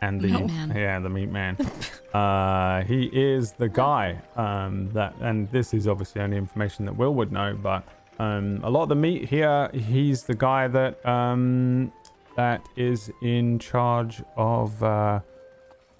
and 0.00 0.20
the 0.20 0.28
Meat 0.28 0.46
man. 0.46 0.72
yeah 0.76 0.98
the 1.00 1.08
meat 1.08 1.30
man. 1.30 1.56
uh, 2.14 2.82
he 2.84 3.10
is 3.12 3.52
the 3.52 3.68
guy 3.68 4.20
um, 4.36 4.90
that, 4.92 5.14
and 5.20 5.50
this 5.50 5.74
is 5.74 5.88
obviously 5.88 6.20
only 6.20 6.36
information 6.36 6.84
that 6.84 6.96
Will 6.96 7.14
would 7.14 7.32
know, 7.32 7.58
but 7.60 7.82
um, 8.18 8.60
a 8.62 8.70
lot 8.70 8.82
of 8.82 8.88
the 8.88 8.96
meat 8.96 9.28
here, 9.28 9.70
he's 9.72 10.24
the 10.24 10.34
guy 10.34 10.68
that 10.68 11.04
um, 11.06 11.92
that 12.36 12.62
is 12.76 13.10
in 13.22 13.58
charge 13.58 14.22
of. 14.36 14.82
Uh, 14.82 15.20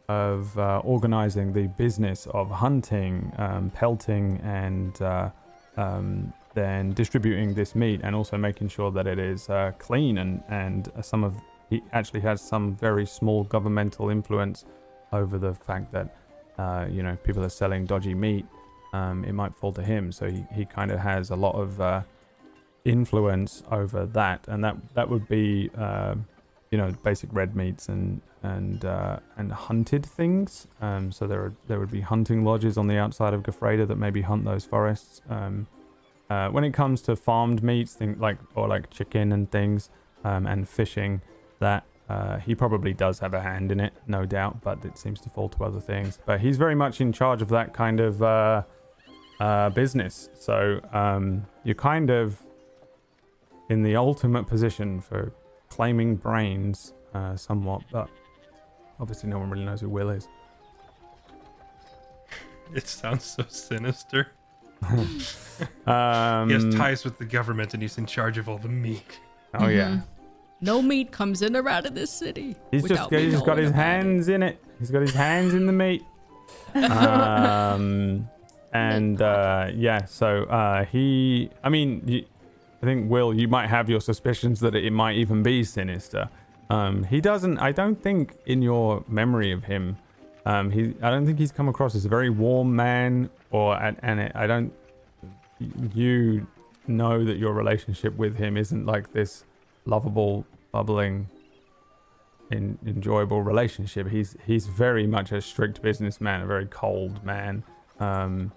of 0.08 0.58
uh, 0.58 0.80
organizing 0.84 1.52
the 1.52 1.66
business 1.66 2.26
of 2.28 2.50
hunting, 2.50 3.30
um, 3.36 3.70
pelting, 3.70 4.40
and 4.42 5.02
uh, 5.02 5.28
um, 5.76 6.32
then 6.54 6.94
distributing 6.94 7.52
this 7.52 7.74
meat, 7.74 8.00
and 8.02 8.16
also 8.16 8.38
making 8.38 8.68
sure 8.68 8.90
that 8.90 9.06
it 9.06 9.18
is 9.18 9.50
uh, 9.50 9.70
clean. 9.78 10.16
And 10.16 10.42
and 10.48 10.90
some 11.02 11.24
of 11.24 11.36
he 11.70 11.82
actually 11.92 12.20
has 12.20 12.40
some 12.40 12.74
very 12.74 13.06
small 13.06 13.44
governmental 13.44 14.10
influence 14.10 14.64
over 15.12 15.38
the 15.38 15.54
fact 15.54 15.92
that 15.92 16.16
uh, 16.58 16.86
you 16.90 17.02
know 17.02 17.16
people 17.16 17.44
are 17.44 17.50
selling 17.50 17.86
dodgy 17.86 18.14
meat. 18.14 18.46
Um, 18.92 19.24
it 19.24 19.32
might 19.32 19.54
fall 19.54 19.72
to 19.72 19.82
him, 19.82 20.12
so 20.12 20.30
he, 20.30 20.46
he 20.52 20.64
kind 20.64 20.90
of 20.90 20.98
has 20.98 21.30
a 21.30 21.36
lot 21.36 21.54
of 21.54 21.80
uh, 21.80 22.02
influence 22.84 23.62
over 23.70 24.06
that, 24.06 24.46
and 24.48 24.64
that 24.64 24.76
that 24.94 25.08
would 25.08 25.28
be 25.28 25.70
uh, 25.76 26.14
you 26.70 26.78
know 26.78 26.92
basic 27.04 27.32
red 27.32 27.54
meats 27.54 27.88
and 27.88 28.20
and 28.42 28.84
uh, 28.84 29.18
and 29.36 29.52
hunted 29.52 30.04
things. 30.04 30.66
Um, 30.80 31.12
so 31.12 31.26
there 31.26 31.40
are, 31.40 31.54
there 31.66 31.78
would 31.78 31.90
be 31.90 32.00
hunting 32.00 32.44
lodges 32.44 32.78
on 32.78 32.86
the 32.86 32.96
outside 32.96 33.34
of 33.34 33.42
Gafreda 33.42 33.86
that 33.88 33.96
maybe 33.96 34.22
hunt 34.22 34.44
those 34.44 34.64
forests. 34.64 35.20
Um, 35.28 35.66
uh, 36.30 36.48
when 36.50 36.62
it 36.62 36.72
comes 36.72 37.00
to 37.02 37.16
farmed 37.16 37.62
meats, 37.62 37.94
think 37.94 38.20
like 38.20 38.38
or 38.54 38.68
like 38.68 38.90
chicken 38.90 39.32
and 39.32 39.50
things, 39.50 39.90
um, 40.24 40.46
and 40.46 40.68
fishing, 40.68 41.20
that 41.60 41.84
uh, 42.08 42.38
he 42.38 42.54
probably 42.54 42.92
does 42.94 43.18
have 43.18 43.34
a 43.34 43.40
hand 43.40 43.70
in 43.72 43.80
it, 43.80 43.92
no 44.06 44.24
doubt. 44.24 44.60
But 44.62 44.84
it 44.84 44.96
seems 44.98 45.20
to 45.22 45.28
fall 45.28 45.48
to 45.50 45.64
other 45.64 45.80
things. 45.80 46.18
But 46.24 46.40
he's 46.40 46.56
very 46.56 46.74
much 46.74 47.00
in 47.00 47.12
charge 47.12 47.42
of 47.42 47.48
that 47.50 47.72
kind 47.74 48.00
of 48.00 48.22
uh, 48.22 48.62
uh, 49.40 49.70
business. 49.70 50.28
So 50.34 50.80
um, 50.92 51.46
you're 51.64 51.74
kind 51.74 52.10
of 52.10 52.40
in 53.68 53.82
the 53.82 53.96
ultimate 53.96 54.46
position 54.46 55.00
for 55.00 55.32
claiming 55.68 56.16
brains, 56.16 56.94
uh, 57.14 57.36
somewhat, 57.36 57.82
but 57.92 58.08
obviously 58.98 59.28
no 59.28 59.38
one 59.38 59.50
really 59.50 59.64
knows 59.64 59.80
who 59.82 59.88
Will 59.90 60.08
is. 60.10 60.26
It 62.74 62.86
sounds 62.86 63.24
so 63.24 63.44
sinister. 63.48 64.28
Um, 65.88 66.48
he 66.48 66.54
has 66.54 66.72
ties 66.72 67.04
with 67.04 67.18
the 67.18 67.24
government 67.24 67.74
and 67.74 67.82
he's 67.82 67.98
in 67.98 68.06
charge 68.06 68.38
of 68.38 68.48
all 68.48 68.58
the 68.58 68.68
meek. 68.68 69.18
Oh 69.54 69.66
yeah, 69.66 69.88
Mhm. 69.88 70.04
No 70.60 70.82
meat 70.82 71.12
comes 71.12 71.42
in 71.42 71.54
or 71.54 71.68
out 71.68 71.86
of 71.86 71.94
this 71.94 72.10
city. 72.10 72.56
He's 72.70 72.82
just, 72.82 73.10
he's 73.10 73.32
just 73.32 73.46
got 73.46 73.58
his 73.58 73.70
about 73.70 73.78
it. 73.78 73.82
hands 73.82 74.28
in 74.28 74.42
it. 74.42 74.62
He's 74.78 74.90
got 74.90 75.02
his 75.02 75.14
hands 75.14 75.54
in 75.54 75.66
the 75.66 75.72
meat. 75.72 76.02
Um, 76.74 78.28
and 78.72 79.22
uh, 79.22 79.70
yeah, 79.74 80.04
so 80.04 80.44
uh, 80.44 80.84
he, 80.84 81.50
I 81.62 81.68
mean, 81.68 82.02
you, 82.06 82.24
I 82.82 82.86
think 82.86 83.10
Will, 83.10 83.34
you 83.34 83.48
might 83.48 83.68
have 83.68 83.88
your 83.88 84.00
suspicions 84.00 84.60
that 84.60 84.74
it 84.74 84.92
might 84.92 85.16
even 85.16 85.42
be 85.42 85.64
sinister. 85.64 86.28
Um, 86.70 87.04
he 87.04 87.20
doesn't. 87.20 87.58
I 87.58 87.72
don't 87.72 88.00
think 88.00 88.36
in 88.46 88.60
your 88.60 89.04
memory 89.08 89.52
of 89.52 89.64
him, 89.64 89.96
um, 90.44 90.70
he. 90.70 90.94
I 91.02 91.10
don't 91.10 91.24
think 91.24 91.38
he's 91.38 91.52
come 91.52 91.68
across 91.68 91.94
as 91.94 92.04
a 92.04 92.08
very 92.08 92.30
warm 92.30 92.76
man, 92.76 93.30
or 93.50 93.80
and, 93.80 93.96
and 94.02 94.20
it, 94.20 94.32
I 94.34 94.46
don't. 94.46 94.72
You 95.94 96.46
know 96.86 97.24
that 97.24 97.36
your 97.36 97.52
relationship 97.52 98.16
with 98.16 98.36
him 98.36 98.56
isn't 98.56 98.86
like 98.86 99.12
this 99.12 99.44
lovable, 99.88 100.46
bubbling, 100.70 101.28
in, 102.50 102.78
enjoyable 102.86 103.42
relationship. 103.42 104.08
He's 104.08 104.36
he's 104.46 104.66
very 104.66 105.06
much 105.06 105.32
a 105.32 105.40
strict 105.40 105.82
businessman, 105.82 106.42
a 106.42 106.46
very 106.46 106.66
cold 106.66 107.24
man, 107.24 107.64
um, 107.98 108.52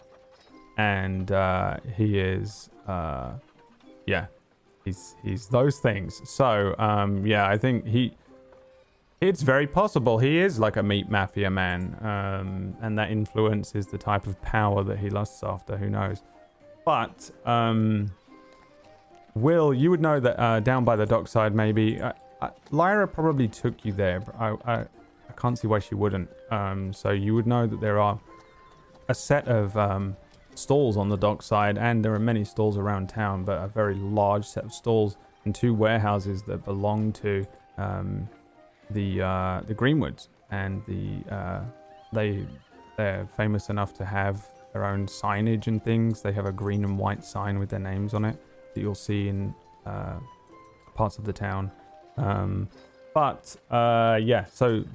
and 0.77 1.31
uh, 1.31 1.77
he 1.95 2.19
is, 2.19 2.69
uh, 2.87 3.33
yeah, 4.05 4.27
he's 4.85 5.15
he's 5.23 5.47
those 5.47 5.79
things. 5.79 6.21
So 6.29 6.75
um, 6.77 7.25
yeah, 7.25 7.47
I 7.47 7.57
think 7.57 7.87
he. 7.87 8.13
It's 9.19 9.43
very 9.43 9.67
possible 9.67 10.17
he 10.17 10.39
is 10.39 10.57
like 10.57 10.77
a 10.77 10.83
meat 10.83 11.07
mafia 11.07 11.51
man, 11.51 11.95
um, 12.01 12.75
and 12.81 12.97
that 12.97 13.11
influence 13.11 13.75
is 13.75 13.85
the 13.85 13.97
type 13.99 14.25
of 14.25 14.41
power 14.41 14.83
that 14.83 14.97
he 14.97 15.11
lusts 15.11 15.43
after. 15.43 15.77
Who 15.77 15.91
knows? 15.91 16.23
But 16.85 17.29
um, 17.45 18.11
Will, 19.33 19.73
you 19.73 19.89
would 19.89 20.01
know 20.01 20.19
that 20.19 20.39
uh, 20.39 20.59
down 20.59 20.83
by 20.83 20.95
the 20.95 21.05
dockside, 21.05 21.55
maybe 21.55 22.01
uh, 22.01 22.13
uh, 22.41 22.49
Lyra 22.71 23.07
probably 23.07 23.47
took 23.47 23.85
you 23.85 23.93
there. 23.93 24.19
But 24.19 24.35
I, 24.35 24.55
I, 24.65 24.75
I 24.81 25.33
can't 25.37 25.57
see 25.57 25.67
why 25.67 25.79
she 25.79 25.95
wouldn't. 25.95 26.29
Um, 26.49 26.91
so 26.91 27.11
you 27.11 27.33
would 27.35 27.47
know 27.47 27.65
that 27.65 27.79
there 27.79 27.99
are 27.99 28.19
a 29.07 29.13
set 29.13 29.47
of 29.47 29.77
um, 29.77 30.17
stalls 30.55 30.97
on 30.97 31.09
the 31.09 31.17
dockside, 31.17 31.77
and 31.77 32.03
there 32.03 32.13
are 32.13 32.19
many 32.19 32.43
stalls 32.43 32.77
around 32.77 33.07
town, 33.07 33.45
but 33.45 33.63
a 33.63 33.67
very 33.67 33.95
large 33.95 34.45
set 34.45 34.65
of 34.65 34.73
stalls 34.73 35.15
and 35.45 35.55
two 35.55 35.73
warehouses 35.73 36.43
that 36.43 36.65
belong 36.65 37.13
to 37.13 37.45
um, 37.77 38.29
the 38.89 39.21
uh, 39.21 39.61
the 39.65 39.73
Greenwoods, 39.73 40.27
and 40.51 40.83
the 40.85 41.33
uh, 41.33 41.61
they 42.11 42.45
they're 42.97 43.27
famous 43.37 43.69
enough 43.69 43.93
to 43.93 44.03
have 44.03 44.45
their 44.73 44.85
own 44.85 45.07
signage 45.07 45.67
and 45.67 45.83
things. 45.83 46.21
They 46.21 46.33
have 46.33 46.45
a 46.45 46.51
green 46.51 46.83
and 46.83 46.99
white 46.99 47.23
sign 47.23 47.59
with 47.59 47.69
their 47.69 47.79
names 47.79 48.13
on 48.13 48.25
it 48.25 48.37
that 48.73 48.81
you'll 48.81 48.95
see 48.95 49.27
in 49.27 49.53
uh, 49.85 50.19
parts 50.95 51.17
of 51.17 51.25
the 51.25 51.33
town. 51.33 51.71
Um, 52.17 52.69
but 53.13 53.55
uh, 53.69 54.19
yeah, 54.21 54.45
so 54.45 54.85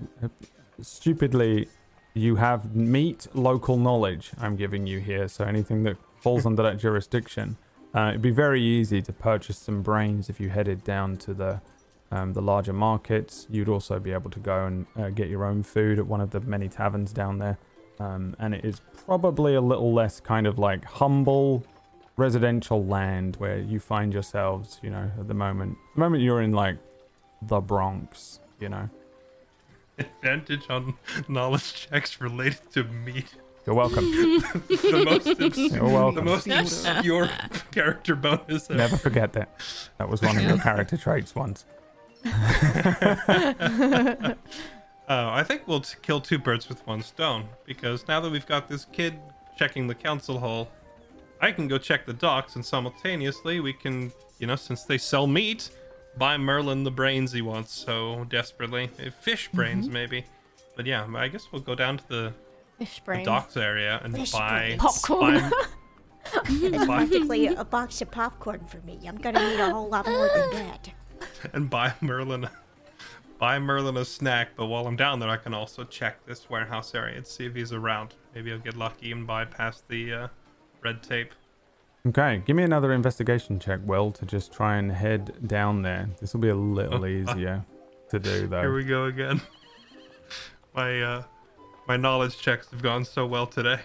stupidly, 0.80 1.68
you 2.14 2.36
have 2.36 2.74
meat 2.74 3.26
local 3.34 3.76
knowledge. 3.76 4.30
I'm 4.40 4.56
giving 4.56 4.86
you 4.86 5.00
here, 5.00 5.28
so 5.28 5.44
anything 5.44 5.82
that 5.84 5.96
falls 6.20 6.46
under 6.46 6.62
that 6.62 6.78
jurisdiction. 6.78 7.56
Uh, 7.94 8.10
it'd 8.10 8.22
be 8.22 8.30
very 8.30 8.62
easy 8.62 9.00
to 9.02 9.12
purchase 9.12 9.58
some 9.58 9.82
brains 9.82 10.28
if 10.28 10.40
you 10.40 10.48
headed 10.48 10.84
down 10.84 11.16
to 11.18 11.34
the 11.34 11.60
um, 12.10 12.32
the 12.32 12.42
larger 12.42 12.72
markets. 12.72 13.46
You'd 13.50 13.68
also 13.68 13.98
be 13.98 14.12
able 14.12 14.30
to 14.30 14.38
go 14.38 14.66
and 14.66 14.86
uh, 14.96 15.10
get 15.10 15.28
your 15.28 15.44
own 15.44 15.62
food 15.62 15.98
at 15.98 16.06
one 16.06 16.20
of 16.20 16.30
the 16.30 16.40
many 16.40 16.68
taverns 16.68 17.12
down 17.12 17.38
there. 17.38 17.58
Um, 17.98 18.36
and 18.38 18.54
it 18.54 18.64
is 18.64 18.80
probably 19.06 19.54
a 19.54 19.60
little 19.60 19.92
less 19.92 20.20
kind 20.20 20.46
of 20.46 20.58
like 20.58 20.84
humble 20.84 21.64
residential 22.16 22.84
land 22.84 23.36
where 23.36 23.58
you 23.58 23.80
find 23.80 24.12
yourselves, 24.12 24.78
you 24.82 24.90
know, 24.90 25.10
at 25.18 25.28
the 25.28 25.34
moment. 25.34 25.76
The 25.94 26.00
moment 26.00 26.22
you're 26.22 26.42
in 26.42 26.52
like 26.52 26.76
the 27.42 27.60
Bronx, 27.60 28.40
you 28.60 28.68
know. 28.68 28.88
Advantage 29.98 30.68
on 30.68 30.94
knowledge 31.28 31.88
checks 31.88 32.20
related 32.20 32.70
to 32.72 32.84
meat. 32.84 33.34
You're 33.66 33.74
welcome. 33.74 34.04
the 34.04 35.02
most 35.04 35.26
obs- 35.26 35.58
You're 35.58 36.12
the 36.12 36.22
most 36.22 36.46
obscure 36.46 37.28
character 37.72 38.14
bonus. 38.14 38.70
ever. 38.70 38.78
Never 38.78 38.96
forget 38.96 39.32
that. 39.32 39.48
That 39.98 40.08
was 40.08 40.22
one 40.22 40.36
of 40.36 40.42
your 40.42 40.58
character 40.58 40.96
traits 40.96 41.34
once. 41.34 41.64
Uh, 45.08 45.30
I 45.32 45.44
think 45.44 45.68
we'll 45.68 45.82
t- 45.82 45.94
kill 46.02 46.20
two 46.20 46.36
birds 46.36 46.68
with 46.68 46.84
one 46.84 47.00
stone 47.00 47.44
because 47.64 48.08
now 48.08 48.18
that 48.18 48.28
we've 48.28 48.44
got 48.44 48.66
this 48.68 48.86
kid 48.86 49.16
checking 49.56 49.86
the 49.86 49.94
council 49.94 50.40
hall, 50.40 50.68
I 51.40 51.52
can 51.52 51.68
go 51.68 51.78
check 51.78 52.06
the 52.06 52.12
docks, 52.12 52.56
and 52.56 52.64
simultaneously 52.64 53.60
we 53.60 53.72
can, 53.72 54.12
you 54.38 54.46
know, 54.46 54.56
since 54.56 54.84
they 54.84 54.98
sell 54.98 55.26
meat, 55.26 55.70
buy 56.16 56.36
Merlin 56.36 56.82
the 56.84 56.90
brains 56.90 57.32
he 57.32 57.42
wants 57.42 57.72
so 57.72 58.24
desperately. 58.28 58.90
Uh, 59.04 59.10
Fish 59.10 59.48
brains, 59.52 59.88
maybe. 59.88 60.24
But 60.76 60.86
yeah, 60.86 61.06
I 61.14 61.28
guess 61.28 61.48
we'll 61.52 61.62
go 61.62 61.74
down 61.74 61.98
to 61.98 62.08
the, 62.08 62.32
Fish 62.78 63.00
the 63.06 63.22
docks 63.22 63.56
area 63.56 64.00
and 64.02 64.14
Fish 64.14 64.32
buy 64.32 64.48
brains. 64.76 64.80
Popcorn. 64.82 65.50
buy- 65.50 65.62
It's 66.50 66.84
practically 66.86 67.46
a 67.54 67.64
box 67.64 68.00
of 68.02 68.10
popcorn 68.10 68.64
for 68.66 68.78
me. 68.78 68.98
I'm 69.06 69.16
gonna 69.16 69.46
need 69.48 69.60
a 69.60 69.70
whole 69.70 69.88
lot 69.88 70.06
more 70.06 70.28
than 70.34 70.50
that. 70.52 70.90
and 71.54 71.70
buy 71.70 71.92
Merlin 72.00 72.48
buy 73.38 73.58
Merlin 73.58 73.96
a 73.98 74.04
snack, 74.04 74.48
but 74.56 74.66
while 74.66 74.86
I'm 74.86 74.96
down 74.96 75.20
there 75.20 75.28
I 75.28 75.36
can 75.36 75.52
also 75.54 75.84
check 75.84 76.24
this 76.26 76.48
warehouse 76.50 76.94
area 76.94 77.16
and 77.16 77.26
see 77.26 77.44
if 77.46 77.54
he's 77.54 77.72
around. 77.72 78.14
Maybe 78.34 78.50
I'll 78.52 78.58
get 78.58 78.76
lucky 78.76 79.12
and 79.12 79.26
bypass 79.26 79.82
the 79.88 80.12
uh, 80.12 80.28
red 80.86 81.02
tape. 81.02 81.32
Okay, 82.06 82.40
give 82.46 82.54
me 82.54 82.62
another 82.62 82.92
investigation 82.92 83.58
check, 83.58 83.80
Will, 83.82 84.12
to 84.12 84.24
just 84.24 84.52
try 84.52 84.76
and 84.76 84.92
head 84.92 85.48
down 85.48 85.82
there. 85.82 86.08
This 86.20 86.32
will 86.32 86.40
be 86.40 86.48
a 86.50 86.54
little 86.54 87.04
easier 87.18 87.64
to 88.10 88.18
do, 88.20 88.46
though. 88.46 88.60
Here 88.60 88.72
we 88.74 88.84
go 88.84 89.06
again. 89.06 89.40
my 90.76 91.02
uh 91.02 91.22
my 91.88 91.96
knowledge 91.96 92.38
checks 92.38 92.70
have 92.70 92.82
gone 92.82 93.04
so 93.04 93.26
well 93.26 93.46
today. 93.48 93.80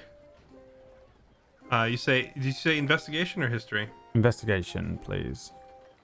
Uh 1.71 1.87
you 1.89 1.97
say 1.97 2.31
did 2.35 2.45
you 2.45 2.51
say 2.51 2.77
investigation 2.77 3.41
or 3.41 3.49
history? 3.49 3.89
Investigation, 4.13 4.99
please. 5.03 5.51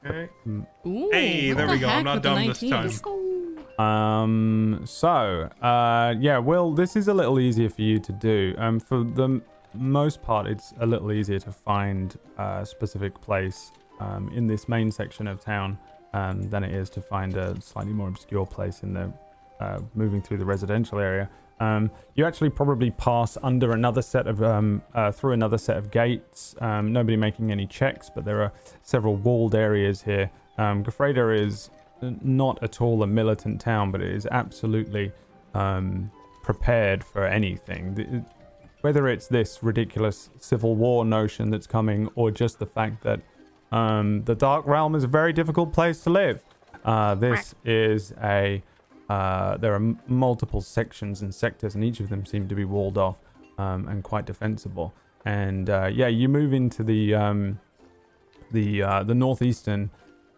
Okay. 0.03 0.29
Ooh, 0.47 1.09
Hey, 1.11 1.51
there 1.51 1.67
the 1.67 1.73
we 1.73 1.79
go. 1.79 1.87
I'm 1.89 2.03
not 2.05 2.15
with 2.15 2.23
dumb 2.23 2.47
this 2.47 3.01
time. 3.01 3.85
Um. 3.85 4.81
So, 4.85 5.49
uh, 5.61 6.15
yeah. 6.19 6.39
Will, 6.39 6.71
this 6.73 6.95
is 6.95 7.07
a 7.07 7.13
little 7.13 7.39
easier 7.39 7.69
for 7.69 7.81
you 7.83 7.99
to 7.99 8.11
do. 8.11 8.55
Um, 8.57 8.79
for 8.79 9.03
the 9.03 9.23
m- 9.25 9.43
most 9.77 10.21
part, 10.21 10.47
it's 10.47 10.73
a 10.79 10.85
little 10.85 11.11
easier 11.11 11.39
to 11.39 11.51
find 11.51 12.17
a 12.37 12.65
specific 12.65 13.19
place 13.21 13.71
um, 13.99 14.29
in 14.33 14.47
this 14.47 14.67
main 14.67 14.91
section 14.91 15.27
of 15.27 15.41
town 15.41 15.77
um, 16.13 16.49
than 16.49 16.63
it 16.63 16.73
is 16.73 16.89
to 16.91 17.01
find 17.01 17.35
a 17.35 17.59
slightly 17.61 17.93
more 17.93 18.07
obscure 18.07 18.45
place 18.45 18.83
in 18.83 18.93
the 18.93 19.11
uh, 19.59 19.79
moving 19.95 20.21
through 20.21 20.37
the 20.37 20.45
residential 20.45 20.99
area. 20.99 21.29
Um, 21.59 21.89
you 22.13 22.25
actually 22.25 22.51
probably 22.51 22.91
pass 22.91 23.37
under 23.41 23.71
another 23.71 24.03
set 24.03 24.27
of 24.27 24.43
um, 24.43 24.83
uh, 24.93 25.11
through 25.11 25.33
another 25.33 25.57
set 25.57 25.77
of 25.77 25.89
gates. 25.89 26.55
Um, 26.61 26.93
nobody 26.93 27.17
making 27.17 27.51
any 27.51 27.65
checks, 27.65 28.11
but 28.13 28.25
there 28.25 28.41
are 28.43 28.53
several 28.83 29.15
walled 29.15 29.55
areas 29.55 30.03
here. 30.03 30.29
Um, 30.59 30.83
Gafreda 30.83 31.35
is 31.39 31.71
not 32.01 32.61
at 32.61 32.79
all 32.81 33.01
a 33.01 33.07
militant 33.07 33.59
town, 33.59 33.91
but 33.91 34.01
it 34.01 34.11
is 34.11 34.27
absolutely 34.27 35.11
um, 35.55 36.11
prepared 36.43 37.03
for 37.03 37.25
anything. 37.25 38.25
The- 38.87 38.93
Whether 38.93 39.07
it's 39.09 39.27
this 39.27 39.61
ridiculous 39.61 40.29
civil 40.39 40.75
war 40.75 41.03
notion 41.03 41.49
that's 41.49 41.67
coming, 41.67 42.09
or 42.15 42.31
just 42.31 42.57
the 42.59 42.65
fact 42.65 43.03
that 43.03 43.19
um, 43.71 44.23
the 44.23 44.33
Dark 44.33 44.65
Realm 44.65 44.95
is 44.95 45.03
a 45.03 45.07
very 45.07 45.33
difficult 45.33 45.73
place 45.73 46.01
to 46.03 46.09
live. 46.09 46.41
Uh, 46.85 47.15
this 47.15 47.53
is 47.65 48.13
a. 48.23 48.63
Uh, 49.09 49.57
there 49.57 49.73
are 49.73 49.75
m- 49.75 49.99
multiple 50.07 50.61
sections 50.61 51.21
and 51.21 51.35
sectors, 51.35 51.75
and 51.75 51.83
each 51.83 51.99
of 51.99 52.07
them 52.09 52.25
seem 52.25 52.47
to 52.47 52.55
be 52.55 52.63
walled 52.65 52.97
off 52.97 53.17
um, 53.57 53.87
and 53.89 54.03
quite 54.03 54.25
defensible. 54.25 54.93
And 55.25 55.69
uh, 55.69 55.89
yeah, 55.91 56.07
you 56.07 56.29
move 56.29 56.53
into 56.53 56.81
the 56.83 57.13
um, 57.13 57.59
the 58.53 58.83
uh, 58.83 59.03
the 59.03 59.15
northeastern 59.15 59.89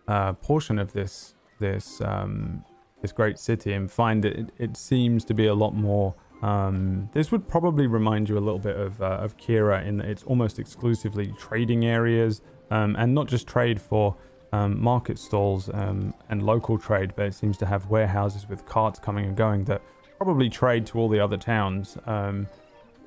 uh, 0.08 0.34
portion 0.34 0.80
of 0.80 0.94
this 0.94 1.36
this 1.60 2.02
um, 2.02 2.64
this 3.02 3.12
great 3.12 3.38
city 3.38 3.74
and 3.74 3.92
find 3.92 4.24
that 4.24 4.34
it, 4.36 4.52
it 4.58 4.78
seems 4.78 5.24
to 5.26 5.34
be 5.36 5.46
a 5.46 5.54
lot 5.54 5.76
more. 5.76 6.16
Um, 6.42 7.10
this 7.14 7.32
would 7.32 7.48
probably 7.48 7.86
remind 7.88 8.30
you 8.30 8.38
a 8.38 8.40
little 8.40 8.60
bit 8.60 8.78
of 8.78 9.02
uh, 9.02 9.06
of 9.06 9.36
Kira 9.38 9.86
in 9.86 9.98
that 9.98 10.08
it's 10.08 10.24
almost 10.24 10.58
exclusively 10.60 11.34
trading 11.38 11.86
areas 11.86 12.42
um, 12.72 12.96
and 12.98 13.14
not 13.14 13.28
just 13.28 13.46
trade 13.48 13.82
for 13.82 14.16
um, 14.54 14.82
market 14.82 15.20
stalls 15.20 15.70
um, 15.74 16.14
and 16.30 16.42
local 16.44 16.78
trade, 16.78 17.14
but 17.16 17.26
it 17.26 17.34
seems 17.34 17.58
to 17.58 17.66
have 17.66 17.88
warehouses 17.90 18.48
with 18.48 18.66
carts 18.66 19.00
coming 19.00 19.26
and 19.26 19.36
going 19.36 19.66
that 19.66 19.82
probably 20.18 20.50
trade 20.50 20.86
to 20.88 20.98
all 21.00 21.10
the 21.10 21.20
other 21.20 21.38
towns 21.38 21.98
um, 22.06 22.48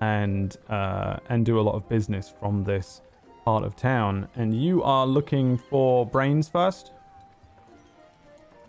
and 0.02 0.56
uh, 0.68 1.16
and 1.30 1.46
do 1.46 1.58
a 1.58 1.62
lot 1.62 1.74
of 1.74 1.88
business 1.88 2.34
from 2.38 2.64
this 2.64 3.00
part 3.46 3.64
of 3.64 3.74
town. 3.76 4.28
And 4.36 4.54
you 4.54 4.82
are 4.82 5.06
looking 5.06 5.56
for 5.56 6.04
brains 6.04 6.48
first. 6.48 6.92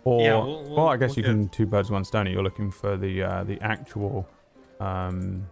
Or, 0.04 0.20
Yeah, 0.22 0.36
we'll- 0.42 0.62
we'll- 0.64 0.76
well, 0.76 0.88
I 0.88 0.96
guess 0.96 1.16
we'll 1.16 1.26
you 1.26 1.32
can 1.32 1.48
two 1.48 1.66
birds 1.66 1.90
one 1.90 2.04
stone. 2.04 2.26
You're 2.26 2.42
looking 2.42 2.70
for 2.70 2.96
the 2.96 3.22
uh, 3.22 3.44
the 3.44 3.60
actual, 3.60 4.26
um, 4.80 5.46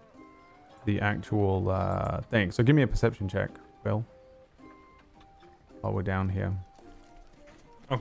the 0.85 1.01
actual 1.01 1.71
uh, 1.71 2.21
thing. 2.23 2.51
So 2.51 2.63
give 2.63 2.75
me 2.77 2.83
a 2.83 2.87
perception 2.87 3.29
check, 3.29 3.51
Bill. 3.85 4.05
While 5.81 5.93
we're 5.95 6.03
down 6.03 6.29
here. 6.29 6.53
Oh. 7.91 8.01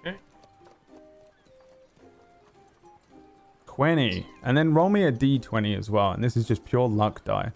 Okay. 0.00 0.16
20. 3.66 4.26
And 4.42 4.56
then 4.56 4.72
roll 4.74 4.88
me 4.88 5.04
a 5.04 5.12
d20 5.12 5.76
as 5.76 5.90
well. 5.90 6.12
And 6.12 6.24
this 6.24 6.36
is 6.36 6.46
just 6.46 6.64
pure 6.64 6.88
luck 6.88 7.24
die. 7.24 7.52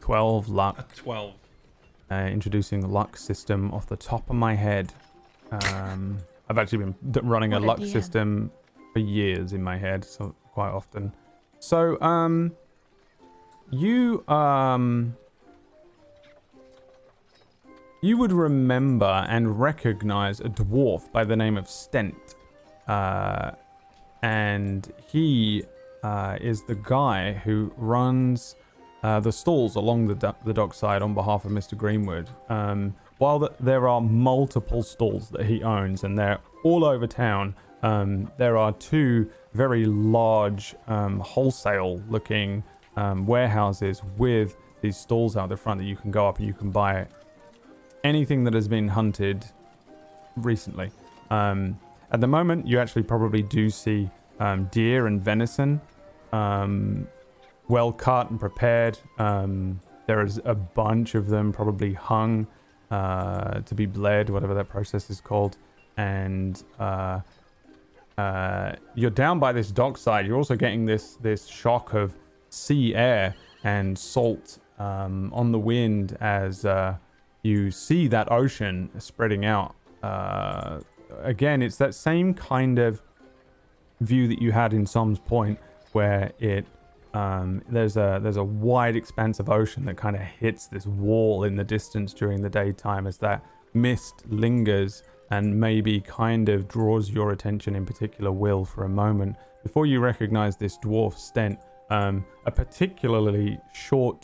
12 0.00 0.48
luck. 0.48 0.78
A 0.92 0.96
12. 0.96 1.32
uh, 2.10 2.14
introducing 2.14 2.80
the 2.80 2.88
luck 2.88 3.16
system 3.16 3.72
off 3.72 3.86
the 3.86 3.96
top 3.96 4.28
of 4.28 4.36
my 4.36 4.54
head. 4.54 4.92
Um, 5.50 6.18
I've 6.48 6.58
actually 6.58 6.78
been 6.78 6.94
running 7.28 7.52
a 7.52 7.56
What 7.60 7.64
a 7.64 7.66
luck 7.66 7.78
DM. 7.78 7.92
system 7.92 8.52
for 8.94 9.00
years 9.00 9.52
in 9.52 9.62
my 9.62 9.76
head, 9.76 10.04
so 10.04 10.34
quite 10.52 10.70
often. 10.70 11.12
So, 11.58 12.00
um, 12.00 12.52
you 13.70 14.24
um, 14.28 15.16
you 18.00 18.16
would 18.16 18.32
remember 18.32 19.26
and 19.28 19.60
recognize 19.60 20.40
a 20.40 20.44
dwarf 20.44 21.10
by 21.10 21.24
the 21.24 21.36
name 21.36 21.56
of 21.56 21.68
Stent, 21.68 22.36
uh, 22.86 23.50
and 24.22 24.92
he 25.08 25.64
uh, 26.04 26.36
is 26.40 26.62
the 26.62 26.76
guy 26.76 27.32
who 27.32 27.72
runs 27.76 28.54
uh, 29.02 29.18
the 29.20 29.32
stalls 29.32 29.74
along 29.74 30.06
the, 30.06 30.14
do- 30.14 30.36
the 30.44 30.52
dockside 30.52 31.02
on 31.02 31.14
behalf 31.14 31.44
of 31.44 31.50
Mr. 31.50 31.76
Greenwood. 31.76 32.28
Um, 32.48 32.94
while 33.18 33.40
th- 33.40 33.52
there 33.58 33.88
are 33.88 34.00
multiple 34.00 34.82
stalls 34.82 35.30
that 35.30 35.46
he 35.46 35.62
owns 35.62 36.04
and 36.04 36.18
they're 36.18 36.40
all 36.62 36.84
over 36.84 37.06
town, 37.06 37.54
um, 37.84 38.30
there 38.38 38.56
are 38.56 38.72
two 38.72 39.30
very 39.52 39.84
large 39.84 40.74
um, 40.86 41.20
wholesale 41.20 42.02
looking 42.08 42.64
um, 42.96 43.26
warehouses 43.26 44.02
with 44.16 44.56
these 44.80 44.96
stalls 44.96 45.36
out 45.36 45.48
the 45.48 45.56
front 45.56 45.78
that 45.80 45.86
you 45.86 45.96
can 45.96 46.10
go 46.10 46.26
up 46.26 46.38
and 46.38 46.46
you 46.46 46.54
can 46.54 46.70
buy 46.70 47.06
anything 48.02 48.44
that 48.44 48.54
has 48.54 48.68
been 48.68 48.88
hunted 48.88 49.44
recently. 50.36 50.90
Um, 51.30 51.78
at 52.10 52.20
the 52.20 52.26
moment, 52.26 52.66
you 52.66 52.78
actually 52.78 53.02
probably 53.02 53.42
do 53.42 53.70
see 53.70 54.10
um, 54.40 54.64
deer 54.72 55.06
and 55.06 55.20
venison 55.20 55.80
um, 56.32 57.06
well 57.68 57.92
cut 57.92 58.30
and 58.30 58.40
prepared. 58.40 58.98
There 60.06 60.22
is 60.22 60.40
a 60.44 60.54
bunch 60.54 61.14
of 61.14 61.28
them 61.28 61.52
probably 61.52 61.94
hung 61.94 62.46
uh, 62.90 63.60
to 63.60 63.74
be 63.74 63.86
bled, 63.86 64.28
whatever 64.30 64.54
that 64.54 64.68
process 64.68 65.08
is 65.10 65.20
called. 65.20 65.56
And 65.96 66.62
uh, 66.78 67.20
uh, 68.16 68.72
you're 68.94 69.10
down 69.10 69.38
by 69.38 69.52
this 69.52 69.70
dockside. 69.70 70.26
You're 70.26 70.36
also 70.36 70.56
getting 70.56 70.86
this 70.86 71.16
this 71.16 71.46
shock 71.46 71.94
of 71.94 72.14
sea 72.50 72.94
air 72.94 73.34
and 73.64 73.98
salt 73.98 74.58
um, 74.78 75.32
on 75.32 75.52
the 75.52 75.58
wind 75.58 76.16
as 76.20 76.64
uh, 76.64 76.96
you 77.42 77.70
see 77.70 78.08
that 78.08 78.30
ocean 78.30 78.90
spreading 78.98 79.44
out. 79.44 79.74
Uh, 80.02 80.80
again, 81.22 81.62
it's 81.62 81.76
that 81.76 81.94
same 81.94 82.34
kind 82.34 82.78
of 82.78 83.02
view 84.00 84.28
that 84.28 84.40
you 84.40 84.52
had 84.52 84.72
in 84.72 84.86
Som's 84.86 85.18
Point, 85.18 85.58
where 85.92 86.32
it 86.38 86.66
um, 87.14 87.62
there's 87.68 87.96
a 87.96 88.20
there's 88.22 88.36
a 88.36 88.44
wide 88.44 88.96
expanse 88.96 89.40
of 89.40 89.48
ocean 89.48 89.84
that 89.86 89.96
kind 89.96 90.16
of 90.16 90.22
hits 90.22 90.66
this 90.66 90.86
wall 90.86 91.44
in 91.44 91.56
the 91.56 91.64
distance 91.64 92.12
during 92.12 92.42
the 92.42 92.50
daytime 92.50 93.06
as 93.06 93.18
that 93.18 93.44
mist 93.72 94.22
lingers 94.28 95.02
and 95.34 95.44
maybe 95.68 95.94
kind 96.00 96.46
of 96.54 96.58
draws 96.76 97.04
your 97.16 97.28
attention 97.36 97.70
in 97.80 97.84
particular 97.92 98.32
will 98.44 98.64
for 98.72 98.82
a 98.84 98.92
moment 99.04 99.32
before 99.66 99.86
you 99.92 99.98
recognize 100.00 100.54
this 100.64 100.74
dwarf 100.84 101.14
stent 101.30 101.58
um, 101.90 102.24
a 102.46 102.52
particularly 102.62 103.58
short 103.86 104.20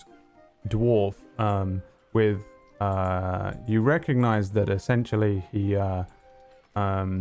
dwarf 0.68 1.16
um, 1.38 1.82
with 2.12 2.40
uh, 2.80 3.52
you 3.70 3.78
recognize 3.96 4.46
that 4.50 4.68
essentially 4.68 5.36
he 5.52 5.64
uh, 5.76 6.04
um, 6.76 7.12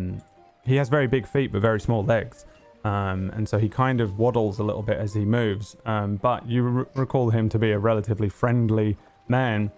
he 0.70 0.76
has 0.80 0.88
very 0.98 1.08
big 1.08 1.26
feet 1.34 1.52
but 1.52 1.62
very 1.62 1.82
small 1.88 2.04
legs 2.16 2.46
Um, 2.84 3.30
and 3.36 3.48
so 3.52 3.58
he 3.58 3.70
kind 3.86 4.00
of 4.02 4.18
waddles 4.18 4.60
a 4.60 4.64
little 4.64 4.84
bit 4.92 4.98
as 4.98 5.14
he 5.14 5.26
moves. 5.26 5.76
Um, 5.86 6.16
but 6.16 6.48
you 6.48 6.88
recall 6.96 7.30
him 7.30 7.50
to 7.50 7.60
be 7.60 7.72
a 7.72 7.80
relatively 7.80 8.30
friendly 8.30 8.98
man. 9.28 9.72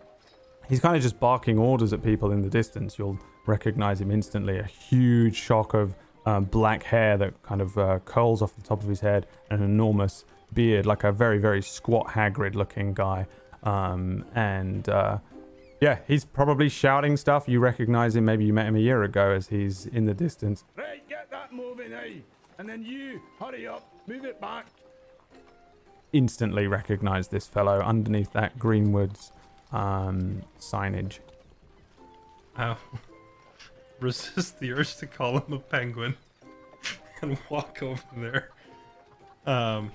He's 0.69 0.79
kind 0.79 0.95
of 0.95 1.01
just 1.01 1.19
barking 1.19 1.57
orders 1.57 1.93
at 1.93 2.03
people 2.03 2.31
in 2.31 2.41
the 2.41 2.49
distance. 2.49 2.99
You'll 2.99 3.19
recognize 3.45 4.01
him 4.01 4.11
instantly. 4.11 4.57
A 4.59 4.63
huge 4.63 5.35
shock 5.35 5.73
of 5.73 5.95
um, 6.26 6.45
black 6.45 6.84
hair 6.84 7.18
that 7.18 7.41
kind 7.43 7.61
of 7.61 7.77
uh, 7.77 7.99
curls 7.99 8.41
off 8.41 8.55
the 8.55 8.61
top 8.61 8.84
of 8.84 8.89
his 8.89 8.99
head, 8.99 9.27
and 9.49 9.61
an 9.61 9.69
enormous 9.69 10.26
beard, 10.53 10.85
like 10.85 11.03
a 11.03 11.11
very, 11.11 11.38
very 11.38 11.61
squat 11.61 12.07
Hagrid 12.07 12.55
looking 12.55 12.93
guy. 12.93 13.26
Um, 13.63 14.26
and 14.35 14.88
uh, 14.89 15.19
yeah, 15.80 15.99
he's 16.07 16.26
probably 16.26 16.69
shouting 16.69 17.18
stuff. 17.18 17.47
You 17.47 17.59
recognize 17.59 18.15
him. 18.15 18.26
Maybe 18.26 18.45
you 18.45 18.53
met 18.53 18.68
him 18.68 18.76
a 18.76 18.80
year 18.80 19.03
ago 19.03 19.31
as 19.31 19.47
he's 19.47 19.85
in 19.88 20.05
the 20.05 20.13
distance. 20.13 20.63
Right, 20.76 21.07
get 21.07 21.30
that 21.31 21.53
moving, 21.53 21.93
eh? 21.93 22.19
And 22.59 22.69
then 22.69 22.84
you, 22.84 23.22
hurry 23.39 23.68
up, 23.68 23.91
move 24.07 24.26
it 24.26 24.39
back. 24.39 24.68
Instantly 26.13 26.68
recognize 26.68 27.30
this 27.30 27.47
fellow 27.47 27.80
underneath 27.80 28.34
that 28.34 28.59
Greenwood's 28.59 29.31
um, 29.72 30.43
signage. 30.59 31.19
I'll 32.55 32.77
resist 34.02 34.60
the 34.60 34.73
urge 34.73 34.98
to 34.98 35.07
call 35.07 35.40
him 35.40 35.53
a 35.53 35.60
penguin 35.60 36.15
and 37.22 37.38
walk 37.49 37.82
over 37.82 38.03
there. 38.18 38.49
Um, 39.45 39.91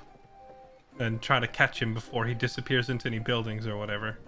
and 0.99 1.20
try 1.20 1.39
to 1.39 1.47
catch 1.47 1.81
him 1.81 1.93
before 1.93 2.24
he 2.24 2.35
disappears 2.35 2.89
into 2.89 3.09
any 3.09 3.19
buildings 3.19 3.66
or 3.66 3.77
whatever. 3.77 4.19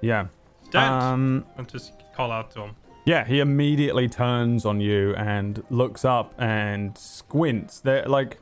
Yeah. 0.00 0.28
Dad! 0.70 1.02
Um, 1.02 1.44
and 1.56 1.68
just 1.68 1.92
call 2.14 2.30
out 2.30 2.50
to 2.52 2.62
him. 2.62 2.76
Yeah, 3.04 3.24
he 3.24 3.40
immediately 3.40 4.08
turns 4.08 4.64
on 4.64 4.80
you 4.80 5.14
and 5.16 5.62
looks 5.70 6.04
up 6.04 6.34
and 6.38 6.96
squints. 6.96 7.80
There, 7.80 8.04
like 8.04 8.38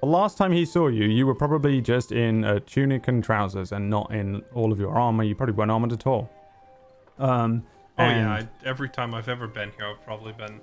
the 0.00 0.06
last 0.08 0.36
time 0.36 0.50
he 0.50 0.64
saw 0.64 0.88
you, 0.88 1.04
you 1.04 1.24
were 1.24 1.34
probably 1.34 1.80
just 1.80 2.10
in 2.10 2.42
a 2.42 2.58
tunic 2.58 3.06
and 3.06 3.22
trousers 3.22 3.70
and 3.70 3.88
not 3.88 4.12
in 4.12 4.42
all 4.54 4.72
of 4.72 4.80
your 4.80 4.90
armor. 4.90 5.22
You 5.22 5.36
probably 5.36 5.54
weren't 5.54 5.70
armored 5.70 5.92
at 5.92 6.06
all. 6.06 6.28
Um, 7.18 7.64
Oh 7.98 8.04
and- 8.04 8.20
yeah, 8.20 8.32
I, 8.32 8.68
every 8.68 8.88
time 8.88 9.14
I've 9.14 9.28
ever 9.28 9.46
been 9.46 9.70
here, 9.76 9.86
I've 9.86 10.04
probably 10.04 10.32
been 10.32 10.60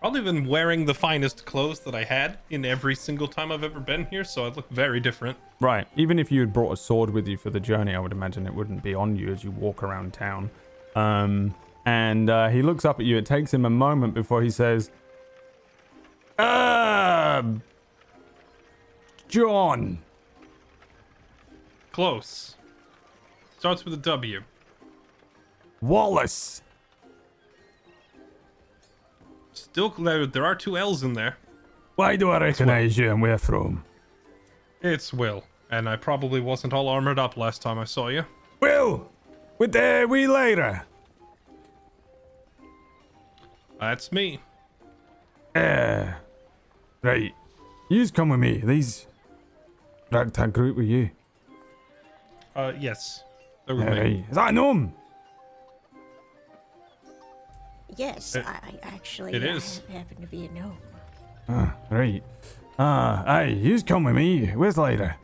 probably 0.00 0.20
been 0.20 0.46
wearing 0.46 0.84
the 0.84 0.94
finest 0.94 1.46
clothes 1.46 1.80
that 1.80 1.94
I 1.94 2.04
had 2.04 2.38
in 2.50 2.64
every 2.64 2.94
single 2.94 3.26
time 3.26 3.50
I've 3.50 3.64
ever 3.64 3.80
been 3.80 4.04
here, 4.06 4.24
so 4.24 4.44
I 4.44 4.48
look 4.50 4.68
very 4.70 5.00
different. 5.00 5.36
Right. 5.58 5.88
Even 5.96 6.18
if 6.18 6.30
you 6.30 6.40
had 6.40 6.52
brought 6.52 6.70
a 6.72 6.76
sword 6.76 7.10
with 7.10 7.26
you 7.26 7.36
for 7.38 7.50
the 7.50 7.58
journey, 7.58 7.94
I 7.94 7.98
would 7.98 8.12
imagine 8.12 8.46
it 8.46 8.54
wouldn't 8.54 8.82
be 8.82 8.94
on 8.94 9.16
you 9.16 9.32
as 9.32 9.42
you 9.42 9.50
walk 9.50 9.82
around 9.82 10.12
town. 10.12 10.50
Um, 10.94 11.54
and 11.86 12.28
uh, 12.28 12.48
he 12.48 12.62
looks 12.62 12.84
up 12.84 13.00
at 13.00 13.06
you. 13.06 13.16
It 13.16 13.26
takes 13.26 13.54
him 13.54 13.64
a 13.64 13.70
moment 13.70 14.12
before 14.12 14.42
he 14.42 14.50
says, 14.50 14.90
"Uh, 16.38 17.42
John." 19.28 19.98
Close. 21.92 22.56
Starts 23.58 23.84
with 23.84 23.94
a 23.94 23.98
W. 23.98 24.42
Wallace. 25.86 26.62
Still, 29.52 29.90
there, 29.90 30.26
there 30.26 30.44
are 30.44 30.54
two 30.54 30.76
L's 30.76 31.02
in 31.02 31.12
there. 31.14 31.36
Why 31.96 32.16
do 32.16 32.30
I 32.30 32.38
recognize 32.38 32.98
you 32.98 33.10
and 33.10 33.22
where 33.22 33.38
from? 33.38 33.84
It's 34.82 35.12
Will, 35.12 35.44
and 35.70 35.88
I 35.88 35.96
probably 35.96 36.40
wasn't 36.40 36.72
all 36.72 36.88
armored 36.88 37.18
up 37.18 37.36
last 37.36 37.62
time 37.62 37.78
I 37.78 37.84
saw 37.84 38.08
you. 38.08 38.24
Will, 38.60 39.10
with 39.58 39.72
the 39.72 40.06
wee 40.08 40.26
later. 40.26 40.82
That's 43.80 44.12
me. 44.12 44.40
Uh, 45.54 46.12
right. 47.02 47.34
Yous 47.90 48.10
come 48.10 48.30
with 48.30 48.40
me. 48.40 48.58
These 48.64 49.06
ragtag 50.10 50.52
group 50.52 50.76
with 50.76 50.86
you. 50.86 51.10
Uh, 52.54 52.72
yes. 52.78 53.22
They're 53.66 53.76
with 53.76 53.84
Yeah, 53.86 53.94
me. 53.94 54.00
right. 54.00 54.24
Is 54.30 54.34
that 54.36 54.48
a 54.50 54.52
gnome? 54.52 54.94
Yes, 57.96 58.34
It- 58.36 58.44
I, 58.46 58.58
I 58.82 58.88
actually 58.94 59.34
it 59.34 59.42
uh, 59.44 59.54
is. 59.56 59.82
happen 59.90 60.20
to 60.20 60.26
be 60.26 60.46
a 60.46 60.50
gnome. 60.50 60.76
Ah, 61.48 61.74
right. 61.90 62.22
Ah, 62.78 63.22
aye, 63.26 63.44
yous 63.44 63.82
come 63.82 64.04
with 64.04 64.16
me. 64.16 64.48
Where's 64.48 64.76
Lyra? 64.76 65.16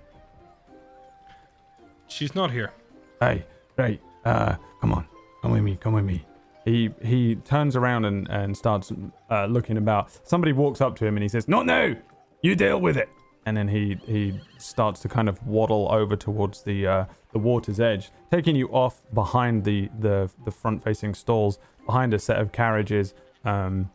She's 2.07 2.35
not 2.35 2.51
here. 2.51 2.73
Aye, 3.21 3.45
right. 3.77 4.01
Uh, 4.25 4.57
come 4.81 4.93
on. 4.93 5.07
Come 5.43 5.53
with 5.53 5.63
me, 5.63 5.77
come 5.77 5.95
with 5.95 6.05
me. 6.05 6.25
He 6.65 6.91
he 7.03 7.35
turns 7.37 7.75
around 7.75 8.05
and, 8.05 8.29
and 8.31 8.57
starts 8.57 8.93
uh, 9.31 9.47
looking 9.47 9.77
about. 9.77 10.11
Somebody 10.27 10.53
walks 10.53 10.81
up 10.81 10.95
to 10.97 11.07
him 11.07 11.17
and 11.17 11.23
he 11.23 11.29
says, 11.29 11.49
Not 11.49 11.67
now! 11.67 11.97
You 12.43 12.55
deal 12.55 12.81
with 12.81 12.97
it! 12.97 13.09
And 13.45 13.57
then 13.57 13.67
he, 13.67 13.99
he 14.07 14.39
starts 14.59 15.01
to 15.01 15.09
kind 15.09 15.29
of 15.29 15.45
waddle 15.45 15.89
over 15.91 16.15
towards 16.15 16.63
the 16.63 16.87
uh, 16.87 17.05
the 17.33 17.39
water's 17.41 17.81
edge, 17.81 18.13
taking 18.31 18.55
you 18.55 18.69
off 18.69 19.03
behind 19.13 19.65
the, 19.65 19.89
the, 19.99 20.31
the 20.45 20.51
front 20.53 20.85
facing 20.85 21.15
stalls, 21.15 21.59
behind 21.87 22.15
a 22.15 22.19
set 22.19 22.39
of 22.39 22.53
carriages, 22.53 23.15
um, 23.45 23.91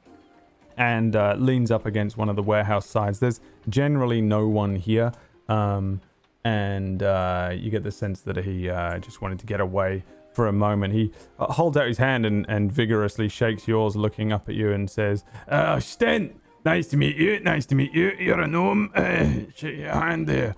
and 0.78 1.16
uh, 1.16 1.36
leans 1.38 1.72
up 1.72 1.86
against 1.86 2.18
one 2.18 2.30
of 2.30 2.36
the 2.36 2.44
warehouse 2.44 2.86
sides. 2.86 3.20
There's 3.20 3.42
generally 3.68 4.22
no 4.22 4.48
one 4.48 4.76
here, 4.76 5.12
um, 5.50 6.02
and 6.44 7.02
uh, 7.02 7.52
you 7.54 7.72
get 7.72 7.84
the 7.84 7.92
sense 7.92 8.22
that 8.22 8.38
he 8.38 8.70
uh, 8.70 9.00
just 9.00 9.22
wanted 9.22 9.40
to 9.40 9.46
get 9.46 9.60
away 9.60 10.04
for 10.38 10.48
a 10.48 10.54
moment. 10.54 10.94
He 10.94 11.12
uh, 11.40 11.52
holds 11.54 11.76
out 11.76 11.88
his 11.88 11.98
hand 11.98 12.24
and, 12.24 12.46
and 12.48 12.72
vigorously 12.72 13.28
shakes 13.28 13.68
yours, 13.68 13.96
looking 13.96 14.32
up 14.32 14.48
at 14.48 14.54
you, 14.54 14.72
and 14.72 14.88
says, 14.88 15.24
uh, 15.48 15.80
Stent, 15.80 16.40
nice 16.64 16.88
to 16.90 16.98
meet 16.98 17.16
you. 17.16 17.40
Nice 17.40 17.66
to 17.66 17.76
meet 17.76 17.92
you. 17.92 18.12
You're 18.20 18.42
a 18.42 18.48
gnome. 18.48 18.92
Uh, 18.94 19.52
shake 19.56 19.80
your 19.80 19.92
hand 19.92 20.28
there. 20.28 20.56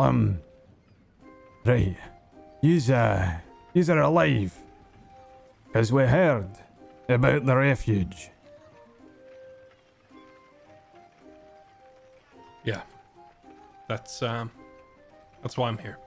Um, 0.00 0.40
right. 1.64 1.96
Yous, 2.60 2.90
uh, 2.90 3.38
alive. 3.74 4.58
Because 5.68 5.92
we 5.92 6.02
heard 6.02 6.48
about 7.10 7.46
the 7.46 7.56
refuge. 7.56 8.30
Yeah. 12.64 12.82
That's 13.88 14.22
um. 14.22 14.50
That's 15.42 15.56
why 15.56 15.68
I'm 15.68 15.78
here. 15.78 15.98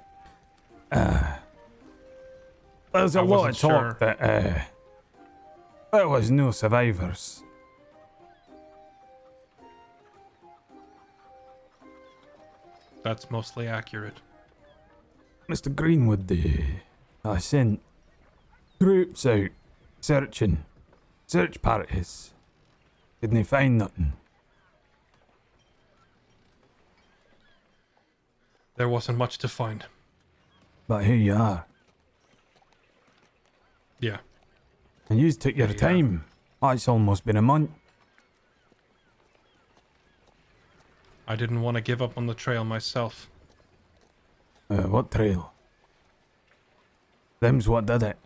There's 2.94 3.16
a 3.16 3.20
I 3.20 3.24
lot 3.24 3.50
of 3.50 3.58
talk 3.58 3.72
sure. 3.72 3.98
that 4.00 4.22
uh, 4.22 4.60
there 5.92 6.08
was 6.08 6.30
no 6.30 6.52
survivors. 6.52 7.44
That's 13.04 13.30
mostly 13.32 13.68
accurate. 13.68 14.18
Mr. 15.50 15.76
Greenwood, 15.76 16.28
the 16.28 16.64
I 17.26 17.40
sent 17.40 17.82
groups 18.80 19.26
out 19.26 19.50
searching, 20.00 20.64
search 21.34 21.60
parties. 21.64 22.32
Didn't 23.20 23.46
find 23.46 23.80
nothing. 23.80 24.14
There 28.76 28.88
wasn't 28.88 29.18
much 29.18 29.40
to 29.40 29.48
find. 29.48 29.84
But 30.88 31.06
here 31.06 31.16
you 31.16 31.34
are, 31.34 31.66
Yeah. 34.00 34.20
and 35.10 35.20
you 35.20 35.32
took 35.32 35.56
your 35.56 35.70
Yeah. 35.70 35.88
time. 35.88 36.26
Oh, 36.62 36.70
it's 36.70 36.88
almost 36.88 37.26
been 37.26 37.38
a 37.38 37.42
month. 37.42 37.72
I 41.28 41.36
didn't 41.36 41.62
want 41.62 41.76
to 41.78 41.82
give 41.82 42.02
up 42.02 42.16
on 42.18 42.28
the 42.28 42.36
trail 42.36 42.64
myself. 42.64 43.28
Uh, 44.70 44.84
what 44.84 45.10
trail? 45.10 45.52
Them's 47.40 47.68
what 47.68 47.86
did 47.88 48.04
it. 48.04 48.18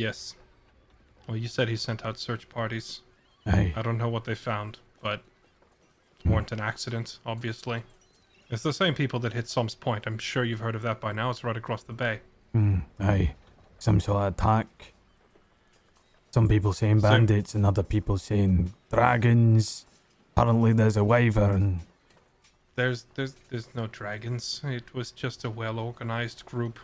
Yes. 0.00 0.34
Well, 1.28 1.36
you 1.36 1.46
said 1.46 1.68
he 1.68 1.76
sent 1.76 2.06
out 2.06 2.18
search 2.18 2.48
parties. 2.48 3.02
Aye. 3.44 3.74
I 3.76 3.82
don't 3.82 3.98
know 3.98 4.08
what 4.08 4.24
they 4.24 4.34
found, 4.34 4.78
but 5.02 5.20
it 6.24 6.30
weren't 6.30 6.52
an 6.52 6.60
accident, 6.60 7.18
obviously. 7.26 7.82
It's 8.48 8.62
the 8.62 8.72
same 8.72 8.94
people 8.94 9.20
that 9.20 9.34
hit 9.34 9.46
Som's 9.46 9.74
Point. 9.74 10.06
I'm 10.06 10.16
sure 10.16 10.42
you've 10.42 10.60
heard 10.60 10.74
of 10.74 10.80
that 10.82 11.02
by 11.02 11.12
now. 11.12 11.28
It's 11.28 11.44
right 11.44 11.56
across 11.56 11.82
the 11.82 11.92
bay. 11.92 12.20
Mm, 12.56 12.84
aye. 12.98 13.34
Some 13.78 14.00
sort 14.00 14.22
of 14.22 14.32
attack. 14.32 14.94
Some 16.30 16.48
people 16.48 16.72
saying 16.72 17.00
bandits 17.00 17.54
and 17.54 17.66
other 17.66 17.82
people 17.82 18.16
saying 18.16 18.72
dragons. 18.90 19.84
Apparently 20.34 20.72
there's 20.72 20.96
a 20.96 21.04
wyvern. 21.04 21.80
There's 22.76 23.04
there's 23.16 23.34
there's 23.50 23.68
no 23.74 23.86
dragons. 23.86 24.62
It 24.64 24.94
was 24.94 25.10
just 25.10 25.44
a 25.44 25.50
well-organized 25.50 26.46
group. 26.46 26.78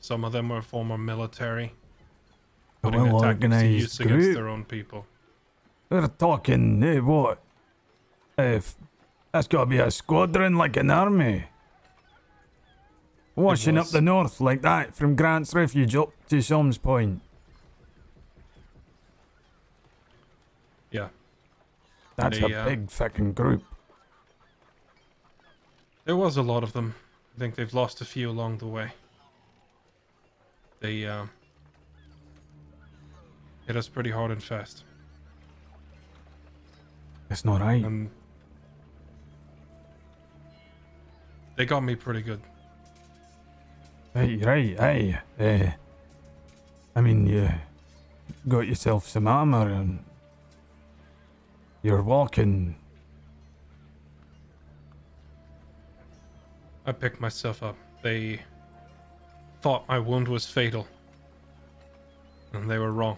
Some 0.00 0.24
of 0.24 0.32
them 0.32 0.48
were 0.48 0.62
former 0.62 0.96
military, 0.96 1.74
putting 2.82 3.04
their 3.04 3.20
tactics 3.20 3.56
to 3.58 3.68
use 3.68 4.00
against 4.00 4.34
their 4.34 4.48
own 4.48 4.64
people. 4.64 5.06
They're 5.88 6.08
talking, 6.08 6.82
eh, 6.82 6.98
what? 6.98 7.42
If 8.36 8.74
that's 9.32 9.46
got 9.46 9.60
to 9.60 9.66
be 9.66 9.78
a 9.78 9.90
squadron 9.90 10.56
like 10.56 10.76
an 10.76 10.90
army. 10.90 11.44
Washing 13.34 13.78
up 13.78 13.88
the 13.88 14.02
north 14.02 14.40
like 14.40 14.60
that 14.62 14.94
from 14.94 15.16
Grant's 15.16 15.54
Refuge 15.54 15.96
up 15.96 16.12
to 16.28 16.42
Som's 16.42 16.76
Point. 16.76 17.22
Yeah. 20.90 21.08
That's 22.16 22.38
They, 22.38 22.52
a 22.52 22.60
uh, 22.60 22.64
big 22.66 22.90
fucking 22.90 23.32
group. 23.32 23.64
There 26.04 26.16
was 26.16 26.36
a 26.36 26.42
lot 26.42 26.62
of 26.62 26.74
them. 26.74 26.94
I 27.34 27.38
think 27.38 27.54
they've 27.54 27.72
lost 27.72 28.02
a 28.02 28.04
few 28.04 28.28
along 28.28 28.58
the 28.58 28.66
way. 28.66 28.92
They 30.80 31.06
uh, 31.06 31.26
hit 33.66 33.76
us 33.76 33.88
pretty 33.88 34.10
hard 34.10 34.30
and 34.30 34.42
fast. 34.42 34.84
It's 37.30 37.44
not 37.44 37.60
right. 37.60 37.84
They 41.56 41.64
got 41.64 41.80
me 41.80 41.94
pretty 41.94 42.22
good. 42.22 42.40
Hey, 44.14 44.36
right, 44.36 44.78
hey. 44.78 45.18
Uh, 45.40 45.70
I 46.94 47.00
mean, 47.00 47.26
you 47.26 47.48
got 48.48 48.66
yourself 48.66 49.08
some 49.08 49.26
armor 49.26 49.68
and 49.70 50.04
you're 51.82 52.02
walking. 52.02 52.76
I 56.84 56.92
picked 56.92 57.20
myself 57.20 57.62
up. 57.62 57.76
They 58.02 58.40
thought 59.62 59.88
my 59.88 59.98
wound 59.98 60.28
was 60.28 60.46
fatal. 60.46 60.86
And 62.52 62.70
they 62.70 62.78
were 62.78 62.92
wrong. 62.92 63.16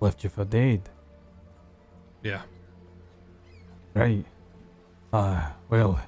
Left 0.00 0.22
you 0.24 0.30
for 0.30 0.44
dead. 0.44 0.88
Yeah. 2.22 2.42
Right. 3.94 4.24
Ah, 5.12 5.54
well, 5.70 6.00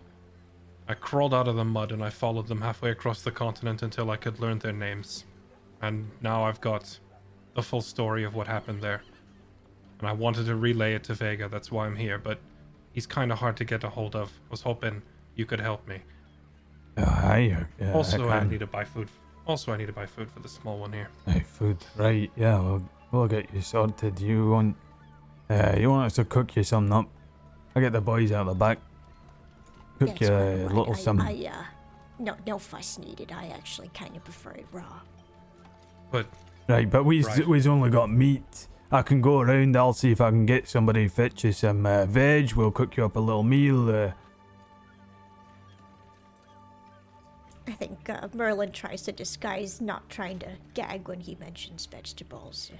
I 0.88 0.94
crawled 0.94 1.32
out 1.34 1.48
of 1.48 1.56
the 1.56 1.64
mud 1.64 1.92
and 1.92 2.02
I 2.02 2.10
followed 2.10 2.48
them 2.48 2.60
halfway 2.60 2.90
across 2.90 3.22
the 3.22 3.30
continent 3.30 3.82
until 3.82 4.10
I 4.10 4.16
could 4.16 4.40
learn 4.40 4.58
their 4.58 4.72
names. 4.72 5.24
And 5.82 6.10
now 6.20 6.44
I've 6.44 6.60
got 6.60 6.98
the 7.54 7.62
full 7.62 7.80
story 7.80 8.24
of 8.24 8.34
what 8.34 8.46
happened 8.46 8.82
there. 8.82 9.02
And 9.98 10.08
I 10.08 10.12
wanted 10.12 10.46
to 10.46 10.56
relay 10.56 10.94
it 10.94 11.04
to 11.04 11.14
Vega, 11.14 11.48
that's 11.48 11.70
why 11.70 11.86
I'm 11.86 11.96
here, 11.96 12.18
but 12.18 12.38
he's 12.92 13.06
kind 13.06 13.32
of 13.32 13.38
hard 13.38 13.56
to 13.58 13.64
get 13.64 13.84
a 13.84 13.88
hold 13.88 14.14
of. 14.16 14.30
Was 14.50 14.62
hoping 14.62 15.02
you 15.36 15.46
could 15.46 15.60
help 15.60 15.86
me. 15.88 16.00
uh, 16.96 17.02
aye. 17.04 17.66
Uh, 17.80 17.92
also, 17.92 18.28
I 18.28 18.38
I, 18.38 18.44
need 18.44 18.60
to 18.60 18.66
buy 18.66 18.84
food. 18.84 19.08
Also, 19.46 19.72
I 19.72 19.76
need 19.76 19.86
to 19.86 19.92
buy 19.92 20.06
food 20.06 20.30
for 20.30 20.40
the 20.40 20.48
small 20.48 20.78
one 20.78 20.92
here. 20.92 21.08
Aye, 21.26 21.40
food. 21.40 21.78
Right, 21.96 22.30
yeah, 22.36 22.58
we'll, 22.60 22.82
we'll 23.12 23.26
get 23.28 23.52
you 23.52 23.60
sorted. 23.62 24.20
You 24.20 24.50
want. 24.50 24.76
Uh, 25.48 25.74
you 25.78 25.90
want 25.90 26.06
us 26.06 26.14
to 26.14 26.24
cook 26.24 26.54
you 26.56 26.62
something 26.62 26.92
up? 26.92 27.08
I 27.74 27.80
get 27.80 27.92
the 27.92 28.00
boys 28.00 28.30
out 28.32 28.46
the 28.46 28.54
back. 28.54 28.78
Cook 29.98 30.08
That's 30.10 30.20
you 30.22 30.28
a 30.28 30.64
right. 30.66 30.74
little 30.74 30.94
I, 30.94 30.96
something. 30.96 31.46
I, 31.46 31.48
uh, 31.50 31.64
no, 32.18 32.36
no 32.46 32.58
fuss 32.58 32.98
needed. 32.98 33.32
I 33.32 33.48
actually 33.48 33.88
kind 33.94 34.16
of 34.16 34.24
prefer 34.24 34.52
it 34.52 34.66
raw. 34.72 35.00
But 36.10 36.26
Right, 36.68 36.88
but 36.88 37.02
we've, 37.04 37.26
Right. 37.26 37.46
we've 37.48 37.66
only 37.66 37.90
got 37.90 38.10
meat. 38.10 38.68
I 38.92 39.02
can 39.02 39.20
go 39.20 39.40
around, 39.40 39.76
I'll 39.76 39.92
see 39.92 40.12
if 40.12 40.20
I 40.20 40.30
can 40.30 40.46
get 40.46 40.68
somebody 40.68 41.08
to 41.08 41.12
fetch 41.12 41.42
you 41.44 41.50
some 41.52 41.84
uh, 41.84 42.06
veg. 42.06 42.52
We'll 42.54 42.70
cook 42.70 42.96
you 42.96 43.04
up 43.04 43.16
a 43.16 43.20
little 43.20 43.42
meal. 43.42 43.88
Uh, 43.90 44.12
I 47.66 47.72
think 47.72 48.08
uh, 48.08 48.28
Merlin 48.34 48.72
tries 48.72 49.02
to 49.02 49.12
disguise 49.12 49.80
not 49.80 50.08
trying 50.08 50.38
to 50.40 50.50
gag 50.74 51.08
when 51.08 51.20
he 51.20 51.36
mentions 51.36 51.86
vegetables. 51.86 52.70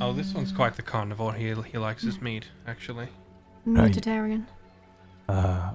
Oh, 0.00 0.12
this 0.12 0.32
one's 0.34 0.52
quite 0.52 0.74
the 0.76 0.82
carnivore. 0.82 1.32
He 1.34 1.54
he 1.72 1.78
likes 1.78 2.02
his 2.02 2.20
meat, 2.20 2.46
actually. 2.66 3.08
Right. 3.64 3.88
Vegetarian. 3.88 4.46
uh, 5.28 5.74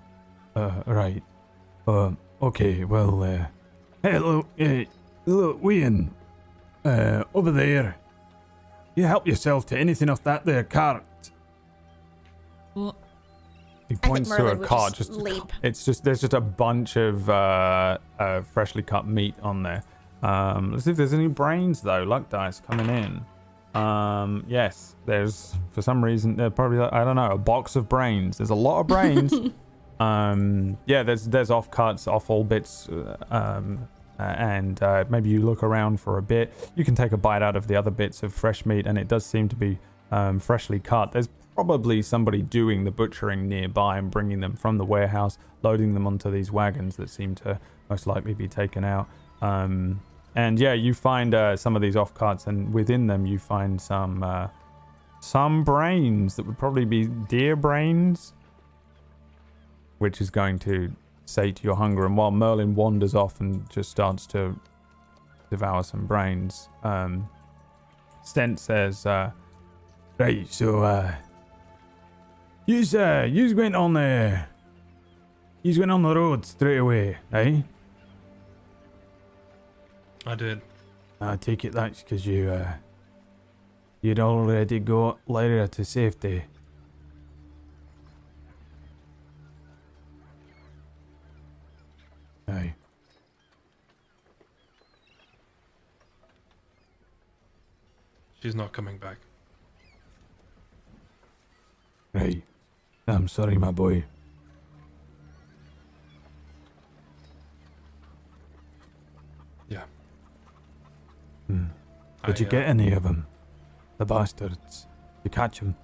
uh, 0.55 0.83
right. 0.85 1.23
Uh, 1.87 2.11
okay, 2.41 2.83
well, 2.85 3.23
uh, 3.23 3.45
hey, 4.03 4.19
look, 4.19 4.47
uh, 4.59 4.83
look, 5.25 5.59
Ian, 5.71 6.13
uh, 6.85 7.23
over 7.33 7.51
there. 7.51 7.97
You 8.95 9.03
help 9.05 9.25
yourself 9.25 9.65
to 9.67 9.77
anything 9.77 10.09
off 10.09 10.21
that 10.23 10.45
there 10.45 10.63
cart. 10.65 11.03
Well, 12.75 12.95
He 13.89 13.95
points 13.95 14.29
to 14.29 14.35
a 14.35 14.39
Merlin 14.39 14.59
would 14.59 14.67
cart. 14.67 14.93
just 14.95 15.09
Just, 15.09 15.21
leap. 15.21 15.43
it's 15.63 15.83
just 15.85 16.03
there's 16.03 16.21
just 16.21 16.33
a 16.33 16.41
bunch 16.41 16.95
of 16.97 17.29
uh, 17.29 17.97
uh, 18.19 18.41
freshly 18.41 18.83
cut 18.83 19.07
meat 19.07 19.35
on 19.41 19.63
there. 19.63 19.83
Um, 20.23 20.71
let's 20.71 20.83
see 20.85 20.91
if 20.91 20.97
there's 20.97 21.13
any 21.13 21.27
brains 21.27 21.81
though. 21.81 22.03
Luck 22.03 22.29
dice 22.29 22.59
coming 22.61 22.89
in. 22.89 23.21
Um, 23.73 24.45
yes, 24.47 24.95
there's 25.05 25.55
for 25.71 25.81
some 25.81 26.03
reason 26.03 26.35
they're 26.35 26.49
probably 26.49 26.77
like, 26.79 26.93
I 26.93 27.03
don't 27.03 27.15
know 27.15 27.31
a 27.31 27.37
box 27.37 27.75
of 27.75 27.87
brains. 27.87 28.37
There's 28.37 28.49
a 28.49 28.55
lot 28.55 28.81
of 28.81 28.87
brains. 28.87 29.33
um, 29.99 30.77
yeah, 30.85 31.03
there's 31.03 31.25
there's 31.27 31.49
off 31.51 31.71
cuts, 31.71 32.07
off 32.07 32.29
all 32.29 32.43
bits. 32.43 32.89
uh, 32.89 33.17
Um, 33.29 33.87
uh, 34.19 34.23
and 34.37 34.83
uh, 34.83 35.03
maybe 35.09 35.29
you 35.29 35.41
look 35.41 35.63
around 35.63 35.99
for 35.99 36.19
a 36.19 36.21
bit. 36.21 36.53
You 36.75 36.85
can 36.85 36.93
take 36.93 37.11
a 37.11 37.17
bite 37.17 37.41
out 37.41 37.55
of 37.55 37.65
the 37.67 37.75
other 37.75 37.89
bits 37.89 38.21
of 38.21 38.31
fresh 38.33 38.67
meat, 38.67 38.85
and 38.85 38.97
it 38.99 39.07
does 39.07 39.25
seem 39.25 39.49
to 39.49 39.55
be 39.55 39.79
um, 40.11 40.39
freshly 40.39 40.79
cut. 40.79 41.11
There's 41.11 41.29
probably 41.55 42.03
somebody 42.03 42.43
doing 42.43 42.83
the 42.83 42.91
butchering 42.91 43.49
nearby 43.49 43.97
and 43.97 44.11
bringing 44.11 44.39
them 44.39 44.55
from 44.55 44.77
the 44.77 44.85
warehouse, 44.85 45.39
loading 45.63 45.95
them 45.95 46.05
onto 46.05 46.29
these 46.29 46.51
wagons 46.51 46.97
that 46.97 47.09
seem 47.09 47.33
to 47.35 47.59
most 47.89 48.05
likely 48.05 48.35
be 48.35 48.47
taken 48.47 48.83
out. 48.83 49.09
Um, 49.41 50.01
and 50.35 50.59
yeah, 50.59 50.73
you 50.73 50.93
find 50.93 51.33
uh, 51.33 51.55
some 51.55 51.75
of 51.75 51.81
these 51.81 51.95
off 51.95 52.13
carts, 52.13 52.47
and 52.47 52.73
within 52.73 53.07
them 53.07 53.25
you 53.25 53.39
find 53.39 53.79
some 53.81 54.23
uh, 54.23 54.47
some 55.19 55.63
brains 55.63 56.35
that 56.35 56.45
would 56.45 56.57
probably 56.57 56.85
be 56.85 57.05
deer 57.05 57.55
brains, 57.55 58.33
which 59.99 60.21
is 60.21 60.29
going 60.29 60.59
to 60.59 60.91
sate 61.25 61.63
your 61.63 61.75
hunger. 61.75 62.05
And 62.05 62.17
while 62.17 62.31
Merlin 62.31 62.75
wanders 62.75 63.15
off 63.15 63.39
and 63.39 63.69
just 63.69 63.91
starts 63.91 64.25
to 64.27 64.59
devour 65.49 65.83
some 65.83 66.05
brains, 66.05 66.69
um, 66.83 67.29
Stent 68.23 68.59
says, 68.59 69.05
uh, 69.05 69.31
"Right, 70.17 70.47
so 70.51 70.83
uh, 70.83 71.13
Yous, 72.67 72.93
uh, 72.93 73.27
yous 73.29 73.53
went 73.53 73.75
on 73.75 73.93
the. 73.93 74.45
Yous 75.63 75.77
went 75.77 75.91
on 75.91 76.03
the 76.03 76.15
road 76.15 76.45
straight 76.45 76.77
away, 76.77 77.17
eh? 77.33 77.61
I 80.25 80.35
did. 80.35 80.61
I 81.19 81.35
take 81.35 81.65
it 81.65 81.73
that's 81.73 82.01
because 82.03 82.25
you, 82.25 82.51
uh. 82.51 82.73
You'd 84.01 84.19
already 84.19 84.79
got 84.79 85.19
Lyra 85.27 85.67
to 85.67 85.85
safety. 85.85 86.45
Aye. 92.47 92.73
She's 98.41 98.55
not 98.55 98.71
coming 98.73 98.97
back. 98.97 99.17
Right. 102.13 102.41
I'm 103.07 103.27
sorry, 103.27 103.57
my 103.57 103.71
boy. 103.71 104.03
Hmm. 111.51 111.65
Did 112.25 112.37
I, 112.37 112.39
you 112.39 112.45
uh, 112.45 112.49
get 112.49 112.63
any 112.65 112.93
of 112.93 113.03
them? 113.03 113.27
The 113.97 114.05
bastards. 114.05 114.87
You 115.23 115.29
catch 115.29 115.59
them? 115.59 115.75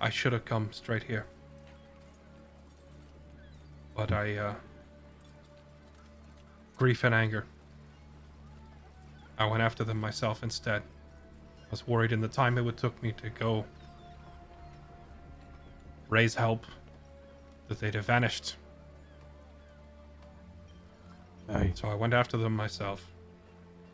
I 0.00 0.10
should 0.10 0.34
have 0.34 0.44
come 0.44 0.68
straight 0.70 1.04
here. 1.04 1.24
But 3.96 4.12
I, 4.12 4.36
uh. 4.36 4.54
Grief 6.76 7.04
and 7.04 7.14
anger. 7.14 7.46
I 9.38 9.46
went 9.46 9.62
after 9.62 9.82
them 9.82 9.98
myself 9.98 10.42
instead. 10.42 10.82
I 10.82 11.70
was 11.70 11.88
worried 11.88 12.12
in 12.12 12.20
the 12.20 12.28
time 12.28 12.58
it 12.58 12.62
would 12.62 12.76
took 12.76 13.02
me 13.02 13.12
to 13.12 13.30
go 13.30 13.64
raise 16.10 16.34
help 16.34 16.66
that 17.68 17.80
they'd 17.80 17.94
have 17.94 18.04
vanished. 18.04 18.56
Aye. 21.48 21.72
So 21.74 21.88
I 21.88 21.94
went 21.94 22.12
after 22.12 22.36
them 22.36 22.54
myself. 22.54 23.09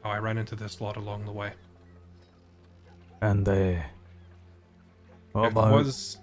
How 0.06 0.12
I 0.12 0.18
ran 0.18 0.38
into 0.38 0.54
this 0.54 0.80
lot 0.80 0.96
along 0.96 1.24
the 1.24 1.32
way. 1.32 1.50
And, 3.22 3.48
uh. 3.48 3.82
What 5.32 5.46
it 5.46 5.50
about. 5.50 5.72
was 5.72 6.18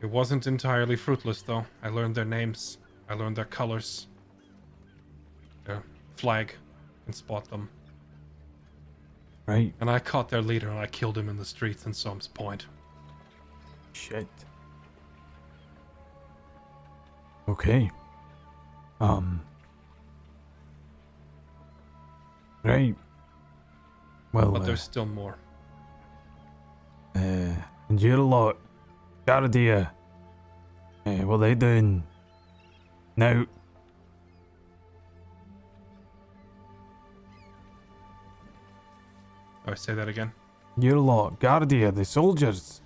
it 0.00 0.06
wasn't 0.06 0.46
entirely 0.46 0.96
fruitless 0.96 1.42
though. 1.42 1.66
I 1.82 1.90
learned 1.90 2.14
their 2.14 2.24
names. 2.24 2.78
I 3.06 3.12
learned 3.12 3.36
their 3.36 3.44
colors. 3.44 4.06
Their 5.66 5.82
flag 6.16 6.54
and 7.04 7.14
spot 7.14 7.50
them. 7.50 7.68
Right. 9.44 9.74
And 9.78 9.90
I 9.90 9.98
caught 9.98 10.30
their 10.30 10.40
leader 10.40 10.70
and 10.70 10.78
I 10.78 10.86
killed 10.86 11.18
him 11.18 11.28
in 11.28 11.36
the 11.36 11.44
streets 11.44 11.84
in 11.84 11.92
Soames 11.92 12.28
Point. 12.28 12.64
Shit. 13.92 14.26
Okay. 17.46 17.90
Um. 19.02 19.42
Right. 22.66 22.94
Well, 24.32 24.50
But 24.52 24.62
uh, 24.62 24.64
there's 24.66 24.82
still 24.82 25.06
more. 25.06 25.36
uh, 27.14 27.54
and 27.88 28.00
you're 28.02 28.18
a 28.18 28.22
lot. 28.22 28.58
Guardia. 29.26 29.92
Uh, 31.06 31.12
what 31.26 31.38
they 31.38 31.54
doing 31.54 32.02
now? 33.16 33.46
Oh, 39.66 39.72
I 39.72 39.74
say 39.74 39.94
that 39.94 40.08
again. 40.08 40.32
You're 40.78 40.96
a 40.96 41.00
lot. 41.00 41.40
Guardia, 41.40 41.90
the 41.90 42.04
soldiers. 42.04 42.80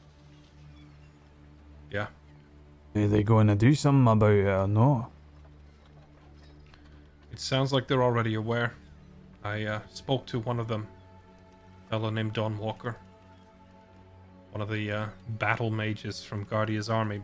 Yeah. 1.91 2.07
Are 2.95 3.07
they 3.07 3.23
going 3.23 3.49
to 3.49 3.55
do 3.57 3.75
something 3.75 4.11
about 4.11 4.31
it 4.33 4.47
or 4.47 4.67
not? 4.69 5.11
It 7.33 7.41
sounds 7.41 7.73
like 7.73 7.87
they're 7.89 8.03
already 8.03 8.35
aware. 8.35 8.75
I 9.43 9.65
uh, 9.65 9.81
spoke 9.91 10.27
to 10.27 10.39
one 10.41 10.61
of 10.61 10.69
them, 10.69 10.87
a 11.87 11.91
fellow 11.91 12.11
named 12.11 12.35
Don 12.35 12.59
Walker, 12.59 12.97
one 14.53 14.61
of 14.61 14.71
the 14.71 14.91
uh, 14.93 15.07
battle 15.39 15.71
mages 15.71 16.23
from 16.23 16.45
Guardia's 16.45 16.91
army. 16.91 17.23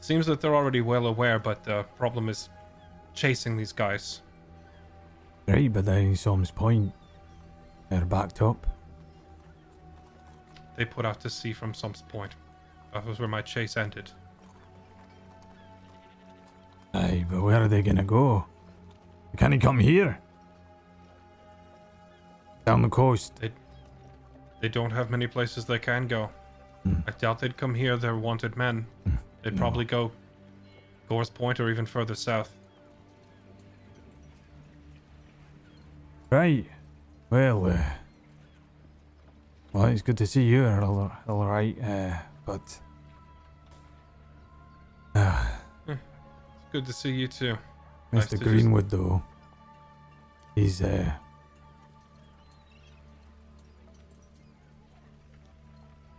Seems 0.00 0.26
that 0.26 0.40
they're 0.40 0.54
already 0.54 0.80
well 0.80 1.06
aware, 1.06 1.38
but 1.38 1.64
the 1.64 1.82
problem 1.96 2.28
is 2.28 2.50
chasing 3.14 3.56
these 3.56 3.72
guys. 3.72 4.22
Right, 5.48 5.72
but 5.72 5.84
then 5.86 6.14
Som's 6.14 6.50
point. 6.50 6.92
They're 7.88 8.04
backed 8.04 8.42
up. 8.42 8.66
They 10.76 10.84
put 10.84 11.06
out 11.06 11.20
to 11.20 11.30
sea 11.30 11.52
from 11.52 11.72
some 11.72 11.94
point. 12.08 12.32
That 12.92 13.06
was 13.06 13.18
where 13.18 13.28
my 13.28 13.42
chase 13.42 13.76
ended. 13.76 14.10
Aye, 16.94 17.26
but 17.30 17.42
where 17.42 17.62
are 17.62 17.68
they 17.68 17.82
gonna 17.82 18.04
go? 18.04 18.46
Can 19.36 19.52
he 19.52 19.58
come 19.58 19.78
here? 19.78 20.18
Down 22.66 22.82
the 22.82 22.88
coast. 22.88 23.36
They, 23.36 23.50
they 24.60 24.68
don't 24.68 24.90
have 24.90 25.08
many 25.10 25.26
places 25.28 25.64
they 25.64 25.78
can 25.78 26.08
go. 26.08 26.30
Hmm. 26.82 26.94
I 27.06 27.12
doubt 27.12 27.38
they'd 27.38 27.56
come 27.56 27.74
here. 27.74 27.96
They're 27.96 28.16
wanted 28.16 28.56
men. 28.56 28.86
They'd 29.42 29.54
No. 29.54 29.58
probably 29.58 29.84
go 29.84 30.10
Gore's 31.08 31.30
Point 31.30 31.60
or 31.60 31.70
even 31.70 31.86
further 31.86 32.16
south. 32.16 32.52
Right. 36.30 36.66
Well, 37.30 37.66
uh, 37.66 37.78
well, 39.72 39.84
it's 39.86 40.02
good 40.02 40.18
to 40.18 40.26
see 40.26 40.42
you. 40.42 40.64
Are 40.64 40.82
all, 40.82 41.12
all 41.28 41.46
right, 41.46 41.76
uh, 41.82 42.16
but 42.44 42.80
uh, 45.14 45.46
It's 45.88 45.98
good 46.72 46.86
to 46.86 46.92
see 46.92 47.12
you 47.12 47.28
too. 47.28 47.56
Nice 48.12 48.26
to 48.26 48.36
Mr. 48.36 48.40
just- 48.40 48.42
Greenwood, 48.42 48.90
though, 48.90 49.22
he's 50.54 50.82
uh, 50.82 51.12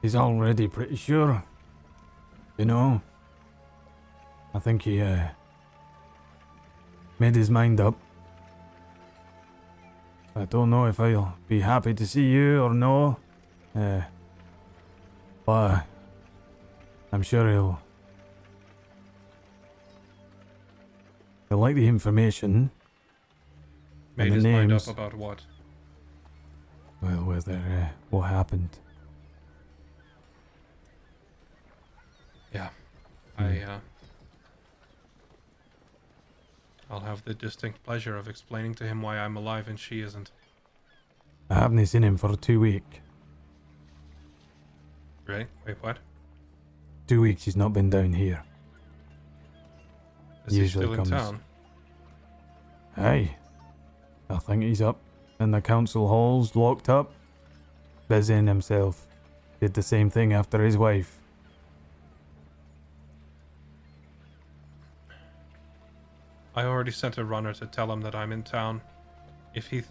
he's 0.01 0.15
already 0.15 0.67
pretty 0.67 0.95
sure. 0.95 1.43
You 2.57 2.65
know, 2.65 3.01
I 4.53 4.59
think 4.59 4.81
he 4.83 5.01
uh, 5.01 5.27
made 7.19 7.35
his 7.35 7.49
mind 7.49 7.79
up. 7.79 7.95
I 10.35 10.45
don't 10.45 10.69
know 10.69 10.85
if 10.85 10.99
I'll 10.99 11.35
be 11.47 11.61
happy 11.61 11.93
to 11.93 12.05
see 12.05 12.25
you 12.25 12.61
or 12.61 12.73
no. 12.73 13.17
Uh, 13.75 14.01
but 15.45 15.85
I'm 17.11 17.23
sure 17.23 17.49
he'll. 17.49 17.79
He'll 21.49 21.59
like 21.59 21.75
the 21.75 21.87
information. 21.87 22.71
Made 24.15 24.31
the 24.31 24.35
his 24.35 24.43
mind 24.43 24.73
up 24.73 24.87
about 24.87 25.13
what? 25.13 25.41
Well, 27.01 27.23
whether 27.23 27.53
uh, 27.53 27.87
what 28.09 28.23
happened. 28.23 28.79
Yeah. 32.53 32.67
Hmm. 32.67 32.73
I 33.37 33.59
uh 33.61 33.79
I'll 36.89 36.99
have 37.01 37.23
the 37.25 37.33
distinct 37.33 37.83
pleasure 37.83 38.15
of 38.15 38.27
explaining 38.27 38.73
to 38.75 38.85
him 38.85 39.01
why 39.01 39.17
I'm 39.19 39.35
alive 39.35 39.67
and 39.67 39.77
she 39.79 40.01
isn't. 40.01 40.31
I 41.49 41.55
haven't 41.55 41.85
seen 41.85 42.03
him 42.03 42.17
for 42.17 42.35
two 42.37 42.59
weeks. 42.61 42.99
Right? 45.25 45.47
Wait, 45.65 45.75
what? 45.81 45.97
Two 47.07 47.21
weeks 47.21 47.43
he's 47.43 47.57
not 47.57 47.73
been 47.73 47.89
down 47.89 48.13
here. 48.13 48.43
Is 50.47 50.57
Usually 50.57 50.87
he 50.87 50.93
still 50.93 50.95
comes- 50.95 51.11
in 51.11 51.17
town? 51.17 51.39
Aye. 52.95 53.35
I 54.29 54.37
think 54.37 54.63
he's 54.63 54.81
up 54.81 54.97
in 55.39 55.51
the 55.51 55.61
council 55.61 56.07
halls, 56.07 56.55
locked 56.55 56.89
up, 56.89 57.11
busying 58.09 58.47
himself. 58.47 59.07
Did 59.59 59.73
the 59.73 59.83
same 59.83 60.09
thing 60.09 60.33
after 60.33 60.63
his 60.63 60.77
wife. 60.77 61.19
I 66.57 66.65
already 66.65 66.89
sent 66.89 67.19
a 67.19 67.23
runner 67.23 67.53
to 67.53 67.67
tell 67.67 67.91
him 67.91 68.01
that 68.01 68.15
I'm 68.15 68.31
in 68.31 68.41
town. 68.41 68.81
If 69.53 69.67
he 69.67 69.83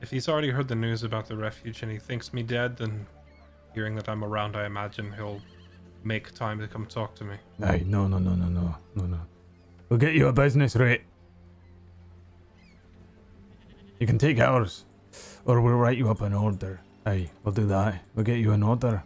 if 0.00 0.10
he's 0.10 0.26
already 0.26 0.48
heard 0.48 0.66
the 0.66 0.74
news 0.74 1.02
about 1.02 1.26
the 1.26 1.36
refuge 1.36 1.82
and 1.82 1.92
he 1.92 1.98
thinks 1.98 2.32
me 2.32 2.42
dead, 2.42 2.78
then 2.78 3.06
hearing 3.74 3.94
that 3.96 4.08
I'm 4.08 4.24
around, 4.24 4.56
I 4.56 4.64
imagine 4.64 5.12
he'll 5.12 5.42
make 6.02 6.32
time 6.32 6.58
to 6.60 6.66
come 6.66 6.86
talk 6.86 7.14
to 7.16 7.24
me. 7.24 7.36
Aye, 7.62 7.82
no, 7.84 8.08
no, 8.08 8.18
no, 8.18 8.34
no, 8.34 8.46
no, 8.48 8.74
no, 8.94 9.04
no. 9.04 9.20
We'll 9.90 9.98
get 10.00 10.14
you 10.14 10.28
a 10.28 10.32
business 10.32 10.74
rate. 10.76 11.02
You 14.00 14.06
can 14.06 14.16
take 14.16 14.40
ours, 14.40 14.86
or 15.44 15.60
we'll 15.60 15.74
write 15.74 15.98
you 15.98 16.08
up 16.08 16.22
an 16.22 16.32
order. 16.32 16.80
Aye, 17.04 17.30
we'll 17.44 17.54
do 17.54 17.66
that. 17.66 18.02
We'll 18.14 18.24
get 18.24 18.38
you 18.38 18.52
an 18.52 18.62
order. 18.62 19.04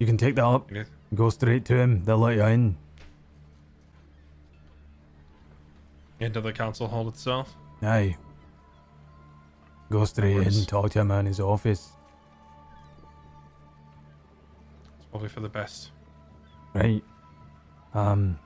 You 0.00 0.06
can 0.06 0.16
take 0.16 0.34
that 0.34 0.44
up, 0.44 0.72
Yes. 0.72 0.88
go 1.14 1.30
straight 1.30 1.64
to 1.66 1.76
him. 1.76 2.04
They'll 2.04 2.18
let 2.18 2.34
you 2.34 2.44
in. 2.44 2.76
Into 6.24 6.40
the 6.40 6.52
council 6.52 6.88
hall 6.88 7.06
itself. 7.08 7.54
Aye. 7.82 8.16
Go 9.90 10.06
straight 10.06 10.36
in, 10.36 10.44
works. 10.44 10.64
talk 10.64 10.90
to 10.92 11.00
him 11.00 11.10
in 11.10 11.26
his 11.26 11.38
office. 11.38 11.92
It's 14.96 15.06
probably 15.10 15.28
for 15.28 15.40
the 15.40 15.50
best. 15.50 15.90
Right. 16.72 17.04
Um. 17.92 18.38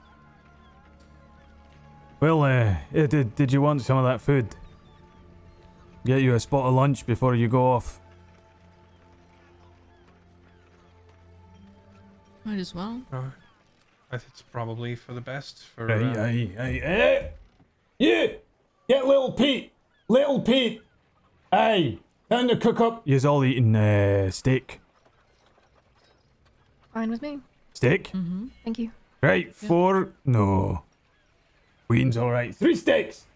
Well, 2.20 2.42
uh, 2.42 2.74
eh, 2.92 3.06
did, 3.06 3.36
did 3.36 3.52
you 3.52 3.62
want 3.62 3.82
some 3.82 3.96
of 3.96 4.04
that 4.04 4.20
food? 4.20 4.48
Get 6.04 6.20
you 6.22 6.34
a 6.34 6.40
spot 6.40 6.66
of 6.66 6.74
lunch 6.74 7.06
before 7.06 7.36
you 7.36 7.46
go 7.46 7.64
off. 7.72 8.00
Might 12.44 12.58
as 12.58 12.74
well. 12.74 13.00
Uh, 13.12 13.22
I 14.10 14.18
think 14.18 14.32
it's 14.32 14.42
probably 14.42 14.96
for 14.96 15.12
the 15.12 15.20
best. 15.20 15.62
For 15.64 15.90
Aye, 15.90 15.94
uh, 15.94 16.22
aye, 16.22 16.50
aye. 16.58 16.80
Eh? 16.82 17.28
You! 17.98 18.36
Get 18.88 19.06
little 19.06 19.32
Pete! 19.32 19.72
Little 20.08 20.40
Pete! 20.40 20.80
Aye! 21.52 21.98
Down 22.30 22.46
the 22.46 22.56
cook 22.56 22.80
up! 22.80 23.02
You's 23.04 23.24
all 23.24 23.44
eating 23.44 23.74
uh, 23.74 24.30
steak. 24.30 24.80
Fine 26.94 27.10
with 27.10 27.22
me. 27.22 27.40
Steak? 27.72 28.08
Mm-hmm. 28.12 28.46
Thank 28.64 28.78
you. 28.78 28.92
Right, 29.22 29.54
four. 29.54 30.12
No. 30.24 30.82
Queen's 31.88 32.16
alright. 32.16 32.54
Three 32.54 32.74
steaks! 32.76 33.26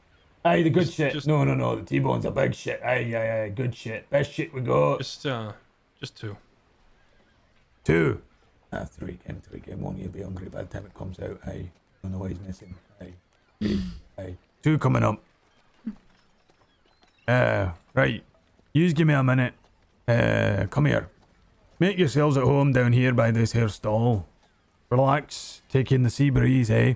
Aye, 0.44 0.62
the 0.62 0.70
good 0.70 0.84
Just- 0.84 0.94
shit. 0.96 1.12
just- 1.12 1.26
No, 1.26 1.42
no, 1.44 1.54
no. 1.54 1.76
The 1.76 1.82
T-bone's 1.84 2.24
a 2.24 2.30
big 2.30 2.54
shit. 2.54 2.80
Aye, 2.84 3.12
aye, 3.14 3.42
aye. 3.44 3.48
Good 3.48 3.74
shit. 3.74 4.08
Best 4.10 4.32
shit 4.32 4.52
we 4.54 4.60
got. 4.60 4.98
just 4.98 5.24
uh, 5.26 5.52
just 6.00 6.16
two. 6.16 6.36
Two. 7.84 8.22
Ah, 8.72 8.84
three 8.84 9.18
game, 9.26 9.40
three 9.42 9.60
game. 9.60 9.80
One, 9.80 9.98
you'll 9.98 10.08
be 10.10 10.22
hungry 10.22 10.48
by 10.48 10.62
the 10.62 10.68
time 10.68 10.86
it 10.86 10.94
comes 10.94 11.18
out. 11.20 11.38
Aye. 11.46 11.70
Don't 12.02 12.12
know 12.12 12.18
why 12.18 12.28
he's 12.28 12.40
missing. 12.40 12.74
Aye. 13.00 13.12
Aye. 13.62 13.78
aye. 14.18 14.36
Two 14.62 14.78
coming 14.78 15.02
up. 15.02 15.20
Uh, 17.26 17.70
right. 17.94 18.22
Yous 18.72 18.92
give 18.92 19.06
me 19.06 19.14
a 19.14 19.22
minute. 19.22 19.54
Uh, 20.06 20.66
come 20.70 20.86
here. 20.86 21.08
Make 21.78 21.98
yourselves 21.98 22.36
at 22.36 22.44
home 22.44 22.72
down 22.72 22.92
here 22.92 23.12
by 23.12 23.30
this 23.30 23.52
here 23.52 23.68
stall. 23.68 24.26
Relax. 24.88 25.62
Take 25.68 25.90
in 25.90 26.02
the 26.02 26.10
sea 26.10 26.30
breeze, 26.30 26.70
eh? 26.70 26.94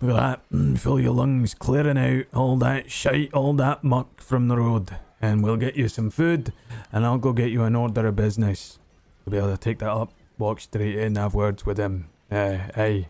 Look 0.00 0.16
at 0.16 0.20
that. 0.20 0.50
Mm, 0.52 0.78
fill 0.78 1.00
your 1.00 1.12
lungs, 1.12 1.54
clearing 1.54 1.98
out 1.98 2.24
all 2.34 2.56
that 2.58 2.90
shite, 2.90 3.32
all 3.34 3.52
that 3.54 3.82
muck 3.82 4.20
from 4.20 4.48
the 4.48 4.56
road. 4.56 4.96
And 5.20 5.42
we'll 5.42 5.56
get 5.56 5.76
you 5.76 5.88
some 5.88 6.08
food, 6.08 6.52
and 6.92 7.04
I'll 7.04 7.18
go 7.18 7.32
get 7.32 7.50
you 7.50 7.64
an 7.64 7.76
order 7.76 8.06
of 8.06 8.16
business. 8.16 8.78
You'll 9.24 9.32
be 9.32 9.38
able 9.38 9.50
to 9.50 9.58
take 9.58 9.80
that 9.80 9.90
up, 9.90 10.12
walk 10.38 10.60
straight 10.60 10.96
in, 10.96 11.16
have 11.16 11.34
words 11.34 11.66
with 11.66 11.78
him. 11.78 12.08
Uh, 12.30 12.58
hey. 12.74 13.08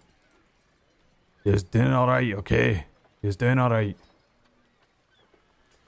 He's 1.44 1.62
doing 1.62 1.92
alright, 1.92 2.34
okay? 2.34 2.86
He's 3.22 3.36
doing 3.36 3.58
alright. 3.58 3.96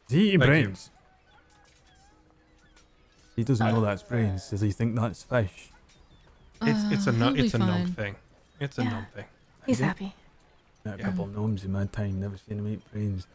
Is 0.09 0.15
he 0.15 0.29
eating 0.29 0.41
Thank 0.41 0.51
you. 0.51 0.65
brains? 0.65 0.91
He 3.37 3.45
doesn't 3.45 3.67
know 3.67 3.81
that's 3.81 4.03
brains. 4.03 4.51
Does 4.51 4.61
he 4.61 4.71
think 4.71 4.95
that's 4.95 5.23
fish? 5.23 5.71
It's 6.61 6.93
it's 6.93 7.07
a 7.07 7.11
Uh, 7.11 7.13
no, 7.15 7.35
it's 7.35 7.55
a 7.55 7.59
gnome 7.59 7.87
thing. 7.93 8.17
It's 8.61 8.79
a 8.79 8.83
Yeah. 8.85 8.91
gnome 8.91 9.07
thing. 9.15 9.25
He's 9.67 9.81
Is 9.81 9.85
happy. 9.87 10.15
Met 10.85 10.97
a 10.97 10.99
Yeah. 10.99 11.05
couple 11.07 11.25
of 11.25 11.35
gnomes 11.35 11.65
in 11.65 11.73
my 11.73 11.87
time, 11.87 12.21
never 12.21 12.37
seen 12.37 12.59
him 12.59 12.69
eat 12.69 12.83
brains. 12.93 13.27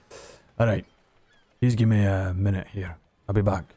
Alright. 0.60 0.86
Please 1.60 1.76
give 1.76 1.90
me 1.90 2.06
a 2.06 2.34
minute 2.36 2.68
here. 2.68 2.98
I'll 3.28 3.34
be 3.34 3.42
back. 3.42 3.74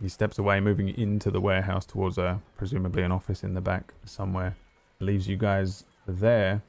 He 0.00 0.08
steps 0.08 0.38
away, 0.38 0.60
moving 0.60 0.88
into 0.88 1.30
the 1.30 1.40
warehouse 1.40 1.86
towards 1.86 2.18
a 2.18 2.40
presumably 2.56 3.02
an 3.02 3.12
office 3.12 3.42
in 3.44 3.54
the 3.54 3.60
back 3.60 3.94
somewhere. 4.04 4.56
Leaves 5.00 5.28
you 5.28 5.36
guys 5.36 5.84
there. 6.06 6.62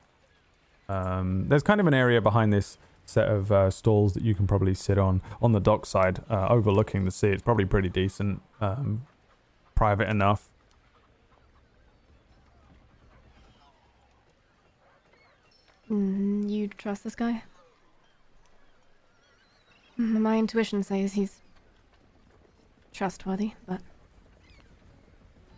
Um, 0.88 1.48
there's 1.48 1.64
kind 1.64 1.80
of 1.82 1.88
an 1.88 1.94
area 1.94 2.22
behind 2.22 2.54
this 2.54 2.78
set 3.06 3.28
of 3.28 3.52
uh, 3.52 3.70
stalls 3.70 4.14
that 4.14 4.24
you 4.24 4.34
can 4.34 4.48
probably 4.48 4.74
sit 4.74 4.98
on 4.98 5.22
on 5.42 5.52
the 5.52 5.60
dock 5.60 5.86
side, 5.86 6.22
uh, 6.30 6.48
overlooking 6.50 7.06
the 7.06 7.12
sea. 7.12 7.30
It's 7.30 7.44
probably 7.44 7.66
pretty 7.66 7.90
decent, 7.90 8.42
um, 8.62 9.06
private 9.76 10.10
enough. 10.10 10.50
Mm, 15.90 16.50
you 16.50 16.68
trust 16.68 17.04
this 17.04 17.16
guy? 17.16 17.44
Mm-hmm. 20.00 20.22
My 20.22 20.38
intuition 20.38 20.84
says 20.84 21.14
he's 21.14 21.42
trustworthy, 22.92 23.54
but. 23.68 23.82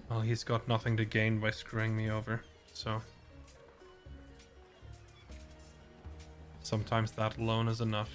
Well, 0.10 0.22
he's 0.22 0.44
got 0.44 0.68
nothing 0.68 0.98
to 0.98 1.06
gain 1.06 1.40
by 1.40 1.52
screwing 1.52 1.96
me 1.96 2.10
over, 2.10 2.44
so. 2.74 3.02
Sometimes 6.68 7.12
that 7.12 7.38
alone 7.38 7.70
is 7.70 7.80
enough. 7.80 8.10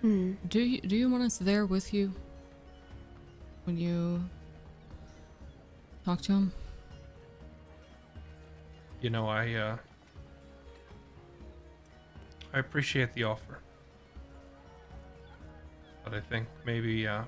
hmm. 0.00 0.34
Do 0.46 0.60
you 0.60 0.80
do 0.80 0.94
you 0.94 1.10
want 1.10 1.24
us 1.24 1.36
there 1.38 1.66
with 1.66 1.92
you 1.92 2.14
when 3.64 3.76
you 3.76 4.22
talk 6.04 6.20
to 6.22 6.32
him? 6.34 6.52
You 9.00 9.10
know, 9.10 9.26
I, 9.26 9.54
uh. 9.54 9.76
I 12.54 12.60
appreciate 12.60 13.12
the 13.12 13.24
offer. 13.24 13.58
But 16.04 16.14
I 16.14 16.20
think 16.20 16.46
maybe, 16.64 17.08
uh. 17.08 17.24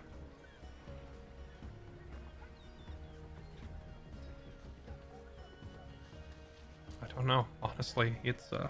I 7.02 7.06
don't 7.12 7.26
know. 7.26 7.46
Honestly, 7.64 8.14
it's, 8.22 8.52
uh. 8.52 8.68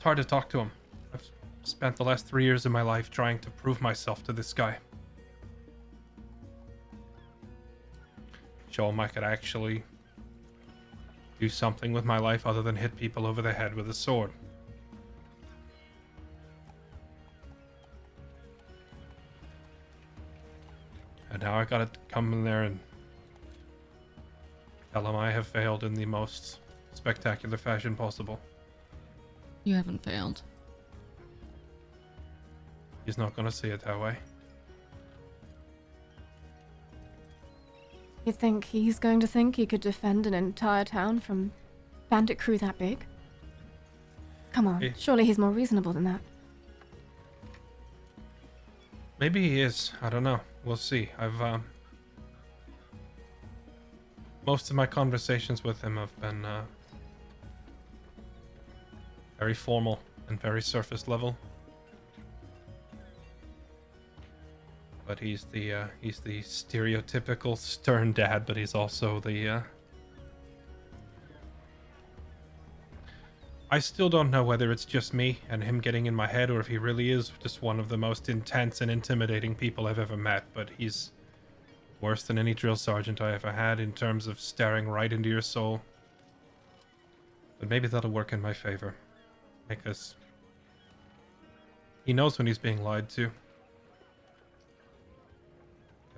It's 0.00 0.04
hard 0.04 0.16
to 0.16 0.24
talk 0.24 0.48
to 0.48 0.60
him. 0.60 0.70
I've 1.12 1.30
spent 1.62 1.96
the 1.96 2.04
last 2.04 2.26
three 2.26 2.44
years 2.44 2.64
of 2.64 2.72
my 2.72 2.80
life 2.80 3.10
trying 3.10 3.38
to 3.40 3.50
prove 3.50 3.82
myself 3.82 4.24
to 4.24 4.32
this 4.32 4.54
guy. 4.54 4.78
Show 8.70 8.88
him 8.88 8.98
I 8.98 9.08
could 9.08 9.24
actually 9.24 9.82
do 11.38 11.50
something 11.50 11.92
with 11.92 12.06
my 12.06 12.16
life 12.16 12.46
other 12.46 12.62
than 12.62 12.76
hit 12.76 12.96
people 12.96 13.26
over 13.26 13.42
the 13.42 13.52
head 13.52 13.74
with 13.74 13.90
a 13.90 13.92
sword. 13.92 14.30
And 21.30 21.42
now 21.42 21.58
I 21.58 21.66
gotta 21.66 21.90
come 22.08 22.32
in 22.32 22.42
there 22.42 22.62
and 22.62 22.80
tell 24.94 25.06
him 25.06 25.14
I 25.14 25.30
have 25.30 25.46
failed 25.46 25.84
in 25.84 25.92
the 25.92 26.06
most 26.06 26.60
spectacular 26.94 27.58
fashion 27.58 27.94
possible. 27.94 28.40
You 29.64 29.74
haven't 29.74 30.02
failed. 30.02 30.42
He's 33.06 33.18
not 33.18 33.34
gonna 33.34 33.50
see 33.50 33.68
it 33.68 33.80
that 33.82 33.98
way. 33.98 34.16
You 38.24 38.32
think 38.32 38.64
he's 38.64 38.98
going 38.98 39.20
to 39.20 39.26
think 39.26 39.56
he 39.56 39.66
could 39.66 39.80
defend 39.80 40.26
an 40.26 40.34
entire 40.34 40.84
town 40.84 41.20
from 41.20 41.52
bandit 42.10 42.38
crew 42.38 42.58
that 42.58 42.78
big? 42.78 43.04
Come 44.52 44.66
on, 44.66 44.82
Eh. 44.82 44.92
surely 44.98 45.24
he's 45.24 45.38
more 45.38 45.50
reasonable 45.50 45.92
than 45.92 46.04
that. 46.04 46.20
Maybe 49.18 49.48
he 49.48 49.60
is. 49.60 49.92
I 50.02 50.08
don't 50.10 50.22
know. 50.22 50.40
We'll 50.64 50.76
see. 50.76 51.10
I've 51.18 51.40
um 51.40 51.64
most 54.46 54.70
of 54.70 54.76
my 54.76 54.86
conversations 54.86 55.62
with 55.62 55.82
him 55.82 55.96
have 55.96 56.18
been 56.20 56.44
uh, 56.44 56.64
very 59.40 59.54
formal 59.54 59.98
and 60.28 60.38
very 60.40 60.60
surface 60.62 61.08
level. 61.08 61.36
But 65.06 65.18
he's 65.18 65.44
the 65.44 65.72
uh, 65.72 65.86
he's 66.00 66.20
the 66.20 66.40
stereotypical 66.42 67.56
stern 67.56 68.12
dad, 68.12 68.44
but 68.46 68.56
he's 68.56 68.74
also 68.74 69.18
the 69.18 69.48
uh, 69.48 69.60
I 73.72 73.78
still 73.78 74.10
don't 74.10 74.30
know 74.30 74.44
whether 74.44 74.70
it's 74.70 74.84
just 74.84 75.14
me 75.14 75.38
and 75.48 75.64
him 75.64 75.80
getting 75.80 76.06
in 76.06 76.14
my 76.14 76.26
head 76.26 76.50
or 76.50 76.60
if 76.60 76.66
he 76.66 76.76
really 76.76 77.10
is 77.10 77.32
just 77.42 77.62
one 77.62 77.80
of 77.80 77.88
the 77.88 77.96
most 77.96 78.28
intense 78.28 78.80
and 78.80 78.90
intimidating 78.90 79.54
people 79.54 79.86
I've 79.86 79.98
ever 79.98 80.16
met, 80.16 80.44
but 80.52 80.70
he's 80.76 81.12
worse 82.00 82.24
than 82.24 82.36
any 82.36 82.52
drill 82.52 82.76
sergeant 82.76 83.20
I 83.20 83.32
ever 83.32 83.52
had 83.52 83.80
in 83.80 83.92
terms 83.92 84.26
of 84.26 84.38
staring 84.38 84.88
right 84.88 85.12
into 85.12 85.28
your 85.28 85.40
soul. 85.40 85.82
But 87.58 87.70
maybe 87.70 87.88
that'll 87.88 88.10
work 88.10 88.32
in 88.32 88.40
my 88.40 88.52
favor. 88.52 88.96
Because 89.70 90.16
he 92.04 92.12
knows 92.12 92.36
when 92.38 92.46
he's 92.46 92.58
being 92.58 92.82
lied 92.82 93.08
to. 93.10 93.30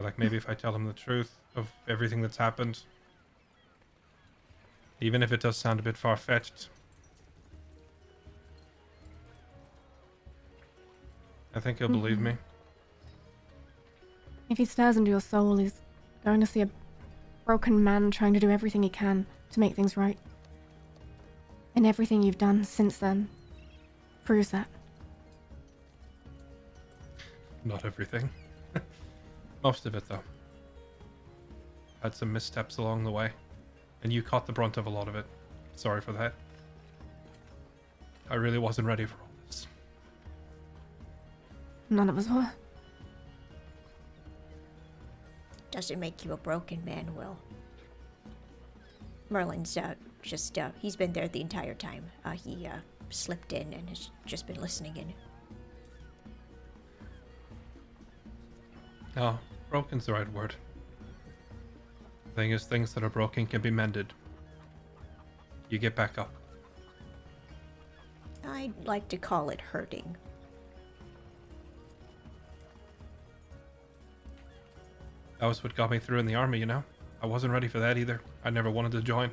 Like 0.01 0.19
maybe 0.19 0.37
if 0.37 0.49
I 0.49 0.55
tell 0.55 0.75
him 0.75 0.87
the 0.87 0.93
truth 0.95 1.37
of 1.55 1.71
everything 1.87 2.23
that's 2.23 2.37
happened, 2.37 2.83
even 5.01 5.23
if 5.23 5.33
it 5.33 5.41
does 5.41 5.57
sound 5.57 5.79
a 5.79 5.83
bit 5.83 5.97
far 5.97 6.17
fetched, 6.17 6.71
I 11.55 11.61
think 11.61 11.79
he'll 11.79 11.89
believe 11.89 12.17
mm-hmm. 12.17 12.25
me. 12.25 12.37
If 14.49 14.59
he 14.59 14.65
stares 14.65 14.97
into 14.97 15.11
your 15.11 15.21
soul, 15.21 15.59
he's 15.59 15.75
going 16.25 16.41
to 16.41 16.47
see 16.47 16.63
a 16.63 16.69
broken 17.45 17.85
man 17.85 18.11
trying 18.11 18.33
to 18.33 18.41
do 18.41 18.51
everything 18.51 18.83
he 18.83 18.89
can 18.89 19.27
to 19.51 19.61
make 19.61 19.75
things 19.75 19.97
right. 19.97 20.19
And 21.77 21.87
everything 21.87 22.23
you've 22.23 22.39
done 22.39 22.65
since 22.65 22.97
then 22.97 23.29
proves 24.25 24.51
that. 24.51 24.69
Not 27.65 27.85
everything. 27.85 28.29
Most 29.63 29.87
of 29.87 29.95
it, 29.95 30.09
though. 30.09 30.23
Had 32.03 32.15
some 32.15 32.33
missteps 32.33 32.79
along 32.79 33.05
the 33.05 33.11
way, 33.11 33.31
and 34.03 34.13
you 34.13 34.23
caught 34.23 34.47
the 34.47 34.53
brunt 34.53 34.77
of 34.77 34.87
a 34.87 34.91
lot 34.91 35.09
of 35.09 35.15
it. 35.15 35.27
Sorry 35.77 36.01
for 36.01 36.13
that. 36.13 36.35
I 38.29 38.35
really 38.35 38.59
wasn't 38.59 38.87
ready 38.89 39.05
for 39.05 39.15
all 39.15 39.29
this. 39.47 39.67
None 41.91 42.09
of 42.09 42.19
us 42.19 42.29
were. 42.29 42.51
Doesn't 45.71 46.01
make 46.01 46.25
you 46.25 46.33
a 46.33 46.37
broken 46.37 46.85
man, 46.85 47.15
Will. 47.15 47.37
Merlin's 49.31 49.77
uh, 49.77 49.95
just, 50.23 50.59
uh, 50.59 50.71
he's 50.81 50.97
been 50.97 51.13
there 51.13 51.29
the 51.29 51.41
entire 51.41 51.75
time. 51.75 52.05
Uh, 52.25 52.33
he 52.33 52.67
uh, 52.67 52.77
slipped 53.13 53.53
in 53.53 53.73
and 53.73 53.89
has 53.89 54.11
just 54.27 54.47
been 54.47 54.61
listening 54.61 54.97
in. 54.97 55.13
Oh, 59.17 59.39
broken's 59.71 60.07
the 60.07 60.13
right 60.13 60.31
word. 60.33 60.55
Thing 62.35 62.53
is, 62.53 62.65
things 62.65 62.95
that 62.95 63.05
are 63.05 63.11
broken 63.11 63.47
can 63.47 63.61
be 63.61 63.71
mended. 63.71 64.13
You 65.69 65.79
get 65.79 65.95
back 65.95 66.19
up. 66.19 66.33
I'd 68.45 68.73
like 68.85 69.09
to 69.09 69.17
call 69.17 69.51
it 69.51 69.61
hurting. 69.61 70.17
That 75.39 75.47
was 75.47 75.63
what 75.63 75.75
got 75.75 75.91
me 75.91 75.99
through 75.99 76.21
in 76.21 76.27
the 76.27 76.35
army, 76.35 76.59
you 76.59 76.67
know? 76.67 76.83
I 77.21 77.27
wasn't 77.27 77.53
ready 77.53 77.69
for 77.69 77.81
that 77.81 77.99
either. 77.99 78.21
I 78.45 78.51
never 78.51 78.71
wanted 78.71 78.93
to 78.93 79.03
join. 79.03 79.31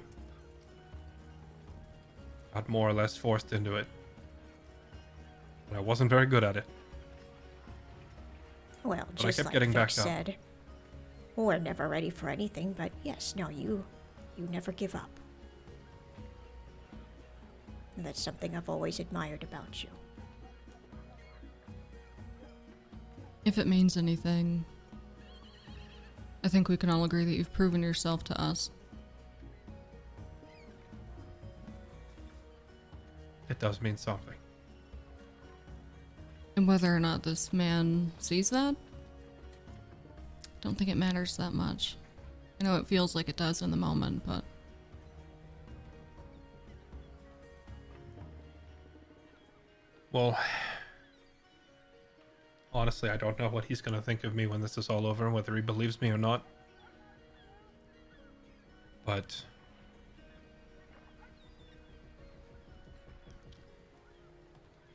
Got 2.60 2.68
more 2.68 2.90
or 2.90 2.94
less 2.94 3.16
forced 3.16 3.54
into 3.54 3.78
it. 3.78 3.88
And 5.70 5.78
I 5.78 5.80
wasn't 5.80 6.10
very 6.10 6.26
good 6.26 6.44
at 6.44 6.58
it. 6.58 6.66
Well, 8.84 9.06
But 9.16 9.24
I 9.24 9.28
just 9.28 9.38
kept 9.38 9.46
like 9.46 9.54
getting 9.54 9.70
Vic 9.70 9.76
back 9.76 9.84
up. 9.88 9.92
said, 9.92 10.36
we're 11.38 11.58
never 11.58 11.88
ready 11.88 12.10
for 12.10 12.28
anything, 12.28 12.76
but 12.78 12.92
yes, 13.02 13.34
no, 13.38 13.48
you, 13.48 13.86
you 14.36 14.46
never 14.52 14.74
give 14.74 14.94
up. 14.94 15.10
And 17.96 18.06
that's 18.06 18.22
something 18.22 18.58
I've 18.58 18.68
always 18.68 19.00
admired 19.00 19.44
about 19.44 19.82
you. 19.82 19.90
If 23.46 23.58
it 23.58 23.68
means 23.68 23.96
anything, 23.96 24.66
I 26.44 26.50
think 26.50 26.68
we 26.68 26.76
can 26.76 26.90
all 26.90 27.06
agree 27.06 27.24
that 27.24 27.36
you've 27.36 27.54
proven 27.54 27.82
yourself 27.82 28.26
to 28.26 28.42
us. 28.42 28.70
It 33.50 33.60
does 33.60 33.82
mean 33.82 33.98
something. 33.98 34.36
And 36.56 36.68
whether 36.68 36.94
or 36.94 37.00
not 37.00 37.24
this 37.24 37.52
man 37.52 38.12
sees 38.20 38.50
that, 38.50 38.76
I 40.44 40.62
don't 40.62 40.78
think 40.78 40.90
it 40.90 40.98
matters 40.98 41.38
that 41.38 41.54
much. 41.54 41.96
I 42.60 42.66
know 42.66 42.76
it 42.76 42.88
feels 42.88 43.16
like 43.16 43.30
it 43.30 43.38
does 43.38 43.62
in 43.62 43.72
the 43.72 43.78
moment, 43.78 44.26
but 44.26 44.44
Well, 50.12 50.38
honestly, 52.74 53.10
I 53.10 53.18
don't 53.18 53.38
know 53.38 53.48
what 53.50 53.66
he's 53.66 53.80
going 53.82 53.96
to 53.96 54.02
think 54.02 54.24
of 54.24 54.34
me 54.34 54.48
when 54.48 54.60
this 54.60 54.78
is 54.78 54.90
all 54.90 55.06
over 55.06 55.26
and 55.26 55.34
whether 55.34 55.56
he 55.56 55.62
believes 55.62 56.02
me 56.02 56.10
or 56.10 56.18
not. 56.18 56.44
But 59.06 59.44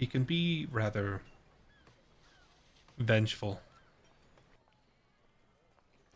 he 0.04 0.06
can 0.06 0.22
be 0.22 0.68
rather 0.70 1.22
vengeful. 2.98 3.58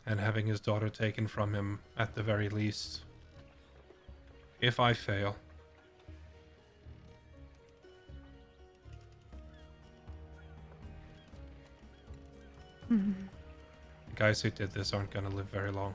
And 0.04 0.20
having 0.20 0.46
his 0.46 0.60
daughter 0.60 0.90
taken 0.90 1.26
from 1.26 1.54
him, 1.54 1.78
at 1.96 2.14
the 2.14 2.22
very 2.22 2.50
least, 2.50 3.04
if 4.60 4.78
I 4.78 4.92
fail. 4.92 5.36
Mm-hmm. 12.92 13.12
The 14.10 14.16
guys 14.16 14.42
who 14.42 14.50
did 14.50 14.70
this 14.72 14.92
aren't 14.92 15.10
going 15.10 15.30
to 15.30 15.34
live 15.34 15.46
very 15.46 15.72
long. 15.72 15.94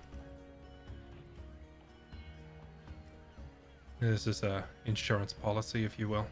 This 4.00 4.26
is 4.26 4.42
a 4.42 4.64
insurance 4.88 5.32
policy, 5.32 5.86
if 5.86 6.00
you 6.00 6.10
will. 6.10 6.26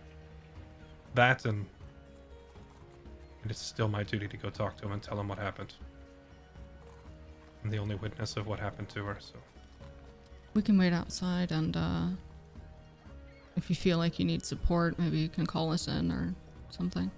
That 1.16 1.46
and 1.46 1.66
and 3.42 3.50
it's 3.50 3.62
still 3.62 3.88
my 3.88 4.04
duty 4.04 4.28
to 4.28 4.38
go 4.38 4.50
talk 4.50 4.78
to 4.78 4.86
him 4.86 4.92
and 4.92 5.02
tell 5.02 5.20
him 5.20 5.28
what 5.28 5.40
happened. 5.40 5.74
I'm 7.64 7.70
the 7.70 7.78
only 7.78 7.96
witness 7.96 8.38
of 8.38 8.48
what 8.48 8.60
happened 8.60 8.90
to 8.90 9.04
her, 9.06 9.18
so 9.20 9.36
We 10.54 10.62
can 10.62 10.78
wait 10.78 10.94
outside 10.94 11.52
and 11.52 11.76
uh 11.76 12.08
if 13.58 13.70
you 13.70 13.76
feel 13.76 13.98
like 13.98 14.18
you 14.18 14.26
need 14.26 14.46
support, 14.46 14.98
maybe 14.98 15.18
you 15.18 15.28
can 15.28 15.46
call 15.46 15.72
us 15.72 15.88
in 15.88 16.12
or 16.12 16.34
something. 16.70 17.12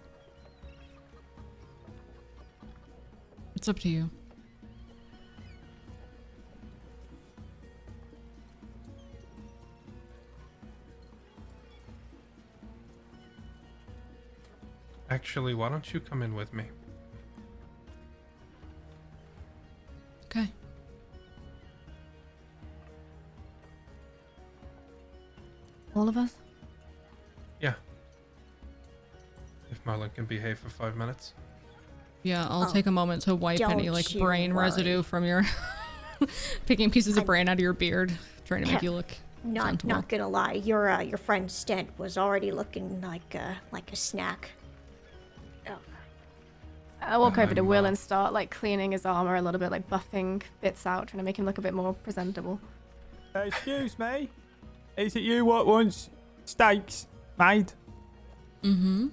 It's 3.56 3.70
up 3.70 3.80
to 3.80 3.90
you. 3.90 4.10
Actually, 15.14 15.54
why 15.54 15.70
don't 15.70 15.94
you 15.94 16.00
come 16.00 16.24
in 16.24 16.34
with 16.34 16.54
me? 16.54 16.66
Okay. 20.26 20.48
All 25.96 26.10
of 26.10 26.18
us? 26.18 26.34
Yeah. 27.62 27.74
If 29.72 29.84
Marlon 29.86 30.14
can 30.14 30.26
behave 30.26 30.58
for 30.60 30.70
five 30.70 30.96
minutes. 30.96 31.34
Yeah, 32.24 32.48
I'll 32.50 32.64
Oh, 32.70 32.72
take 32.74 32.86
a 32.88 32.92
moment 32.92 33.22
to 33.24 33.36
wipe 33.36 33.60
any 33.62 33.90
like 33.90 34.12
brain 34.18 34.54
worry. 34.54 34.64
residue 34.66 35.04
from 35.04 35.26
your 35.26 35.44
picking 36.66 36.90
pieces 36.90 37.14
of 37.18 37.20
I'm- 37.22 37.26
brain 37.28 37.50
out 37.50 37.54
of 37.54 37.60
your 37.60 37.74
beard, 37.74 38.12
trying 38.46 38.64
to 38.66 38.72
make 38.72 38.82
you 38.82 38.92
look 38.92 39.12
Not 39.44 39.64
presentable. 39.64 39.90
not 39.90 40.10
gonna 40.10 40.28
lie, 40.30 40.54
your 40.54 40.90
uh, 40.90 41.02
your 41.02 41.18
friend 41.18 41.52
Stent 41.52 41.90
was 42.00 42.18
already 42.18 42.52
looking 42.52 43.02
like 43.02 43.36
a 43.36 43.58
like 43.72 43.92
a 43.92 43.96
snack. 43.98 44.52
I 47.06 47.18
walk 47.18 47.38
over 47.38 47.54
to 47.54 47.64
Will 47.64 47.86
uh, 47.86 47.90
and 47.90 47.98
start 47.98 48.34
like 48.34 48.50
cleaning 48.50 48.92
his 48.92 49.06
armor 49.06 49.36
a 49.36 49.42
little 49.42 49.60
bit, 49.60 49.72
like 49.72 49.90
buffing 49.90 50.42
bits 50.62 50.86
out, 50.86 51.08
trying 51.08 51.20
to 51.20 51.24
make 51.24 51.38
him 51.38 51.46
look 51.46 51.58
a 51.58 51.62
bit 51.62 51.74
more 51.74 51.94
presentable. 51.94 52.60
Uh, 53.36 53.40
excuse 53.40 53.98
me. 54.00 54.30
Is 54.96 55.16
it 55.16 55.22
you 55.22 55.44
what 55.46 55.66
wants 55.66 56.10
steaks 56.46 57.08
made? 57.38 57.74
Mm-hmm. 58.64 59.08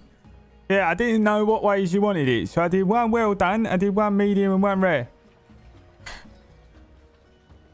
Yeah, 0.68 0.88
I 0.88 0.94
didn't 0.94 1.24
know 1.24 1.44
what 1.44 1.64
ways 1.64 1.92
you 1.92 2.00
wanted 2.00 2.28
it, 2.28 2.48
so 2.48 2.62
I 2.62 2.68
did 2.68 2.84
one 2.84 3.10
well 3.10 3.34
done, 3.34 3.66
I 3.66 3.76
did 3.76 3.94
one 3.94 4.16
medium 4.16 4.52
and 4.52 4.62
one 4.62 4.80
rare. 4.80 5.08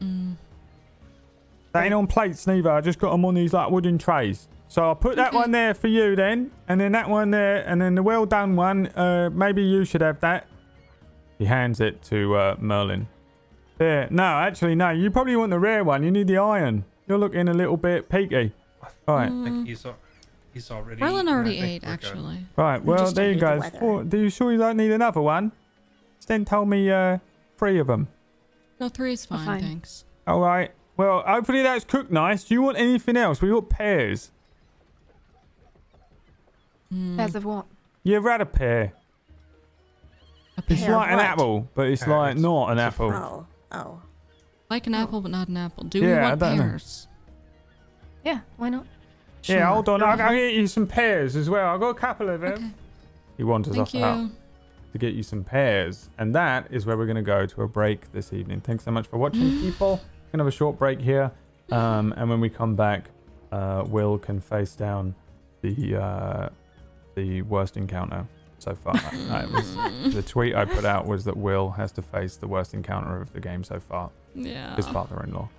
Mm. 0.01 0.35
They 1.73 1.81
ain't 1.81 1.93
on 1.93 2.07
plates 2.07 2.47
neither. 2.47 2.71
I 2.71 2.81
just 2.81 2.97
got 2.97 3.11
them 3.11 3.25
on 3.25 3.35
these 3.35 3.53
like 3.53 3.69
wooden 3.69 3.97
trays. 3.97 4.47
So 4.69 4.83
I'll 4.83 4.95
put 4.95 5.15
that 5.15 5.33
one 5.33 5.51
there 5.51 5.73
for 5.73 5.87
you 5.87 6.15
then, 6.15 6.51
and 6.67 6.79
then 6.81 6.91
that 6.91 7.09
one 7.09 7.31
there, 7.31 7.63
and 7.67 7.81
then 7.81 7.95
the 7.95 8.03
well 8.03 8.25
done 8.25 8.55
one. 8.55 8.87
Uh, 8.87 9.29
maybe 9.33 9.63
you 9.63 9.85
should 9.85 10.01
have 10.01 10.19
that. 10.19 10.47
He 11.37 11.45
hands 11.45 11.79
it 11.79 12.01
to 12.03 12.35
uh, 12.35 12.55
Merlin. 12.59 13.07
There. 13.77 14.07
No, 14.09 14.23
actually, 14.23 14.75
no. 14.75 14.89
You 14.89 15.09
probably 15.11 15.35
want 15.35 15.51
the 15.51 15.59
rare 15.59 15.83
one. 15.83 16.03
You 16.03 16.11
need 16.11 16.27
the 16.27 16.37
iron. 16.37 16.83
You're 17.07 17.19
looking 17.19 17.47
a 17.47 17.53
little 17.53 17.77
bit 17.77 18.09
peaky. 18.09 18.51
All 19.07 19.15
right. 19.15 19.27
I 19.27 19.29
Mm. 19.29 19.43
think 19.43 19.67
he's, 19.67 19.85
he's 20.53 20.71
already. 20.71 20.99
Marlon 20.99 21.13
eaten, 21.21 21.27
already 21.29 21.61
think 21.61 21.65
ate, 21.65 21.83
we're 21.83 21.95
good. 21.97 22.05
actually. 22.05 22.37
Right. 22.57 22.83
We 22.83 22.93
Well, 22.93 23.11
there 23.11 23.31
you 23.31 23.39
go. 23.39 23.59
need. 23.59 23.73
Four, 23.73 24.03
do 24.03 24.17
you 24.19 24.29
sure 24.29 24.51
you 24.51 24.57
don't 24.57 24.77
need 24.77 24.91
another 24.91 25.21
one? 25.21 25.51
Sten 26.19 26.43
told 26.43 26.67
me 26.69 26.89
uh, 26.91 27.19
three 27.57 27.77
of 27.79 27.87
them. 27.87 28.07
No, 28.79 28.89
three 28.89 29.13
is 29.13 29.25
fine, 29.25 29.45
fine. 29.45 29.61
thanks. 29.61 30.03
All 30.25 30.41
right. 30.41 30.71
Well, 30.97 31.21
hopefully 31.25 31.61
that's 31.61 31.85
cooked 31.85 32.11
nice. 32.11 32.43
Do 32.43 32.55
you 32.55 32.61
want 32.63 32.77
anything 32.77 33.15
else? 33.15 33.41
We 33.41 33.49
got 33.49 33.69
pears. 33.69 34.31
Mm, 36.93 37.17
Pairs 37.17 37.35
of 37.35 37.45
what? 37.45 37.65
You 38.03 38.15
ever 38.15 38.31
had 38.31 38.41
a 38.41 38.45
pear? 38.45 38.93
a 40.57 40.63
It's 40.69 40.81
Pear 40.81 40.93
of 40.95 41.01
like 41.01 41.11
an 41.11 41.19
apple, 41.19 41.69
but 41.75 41.87
it's 41.87 42.03
Pear, 42.03 42.17
like 42.17 42.37
not 42.37 42.71
an 42.71 42.79
apple. 42.79 43.11
oh, 43.11 43.45
oh. 43.71 44.01
like 44.69 44.87
an 44.87 44.95
apple, 44.95 45.21
but 45.21 45.31
not 45.31 45.47
an 45.49 45.57
apple. 45.57 45.83
Do 45.83 45.99
Yeah, 45.99 46.05
we 46.07 46.21
want 46.29 46.39
don't 46.39 46.57
know. 46.57 46.63
pears? 46.63 47.07
Yeah, 48.23 48.39
why 48.57 48.69
not? 48.69 48.85
Yeah, 49.43 49.67
hold 49.73 49.87
on. 49.89 50.01
I'll, 50.03 50.21
I'll 50.21 50.33
get 50.35 50.53
you 50.53 50.67
some 50.67 50.87
pears 50.87 51.35
as 51.35 51.49
well. 51.49 51.73
I've 51.73 51.79
got 51.79 51.89
a 51.89 51.93
couple 51.93 52.29
of 52.29 52.41
them. 52.41 52.53
Okay. 52.53 52.69
He 53.37 53.43
wanders 53.43 53.75
Thank 53.75 53.87
off 53.87 53.93
you. 53.93 54.03
out 54.03 54.29
to 54.91 54.97
get 54.97 55.13
you 55.13 55.23
some 55.23 55.43
pears. 55.43 56.09
And 56.17 56.33
that 56.35 56.67
is 56.71 56.85
where 56.85 56.97
we're 56.97 57.05
going 57.05 57.15
to 57.17 57.21
go 57.21 57.45
to 57.45 57.61
a 57.61 57.67
break 57.67 58.11
this 58.11 58.33
evening. 58.33 58.61
Thanks 58.61 58.83
so 58.83 58.91
much 58.91 59.07
for 59.07 59.17
watching, 59.17 59.59
people. 59.61 60.01
We're 60.01 60.37
going 60.37 60.39
to 60.39 60.45
have 60.45 60.47
a 60.47 60.51
short 60.51 60.77
break 60.77 60.99
here. 60.99 61.31
Um, 61.71 62.13
and 62.17 62.29
when 62.29 62.41
we 62.41 62.49
come 62.49 62.75
back, 62.75 63.09
uh, 63.51 63.83
Will 63.87 64.17
can 64.17 64.41
face 64.41 64.75
down 64.75 65.15
the 65.61 65.95
uh, 65.95 66.49
the 67.17 67.41
worst 67.41 67.75
encounter 67.77 68.27
so 68.59 68.75
far. 68.75 68.93
Was, 69.51 70.13
the 70.13 70.21
tweet 70.21 70.55
I 70.55 70.65
put 70.65 70.85
out 70.85 71.07
was 71.07 71.25
that 71.25 71.35
Will 71.35 71.71
has 71.71 71.91
to 71.93 72.01
face 72.03 72.37
the 72.37 72.47
worst 72.47 72.73
encounter 72.75 73.19
of 73.19 73.33
the 73.33 73.39
game 73.39 73.63
so 73.63 73.79
far. 73.79 74.11
Yeah. 74.35 74.75
his 74.75 74.87
father-in-law. 74.87 75.49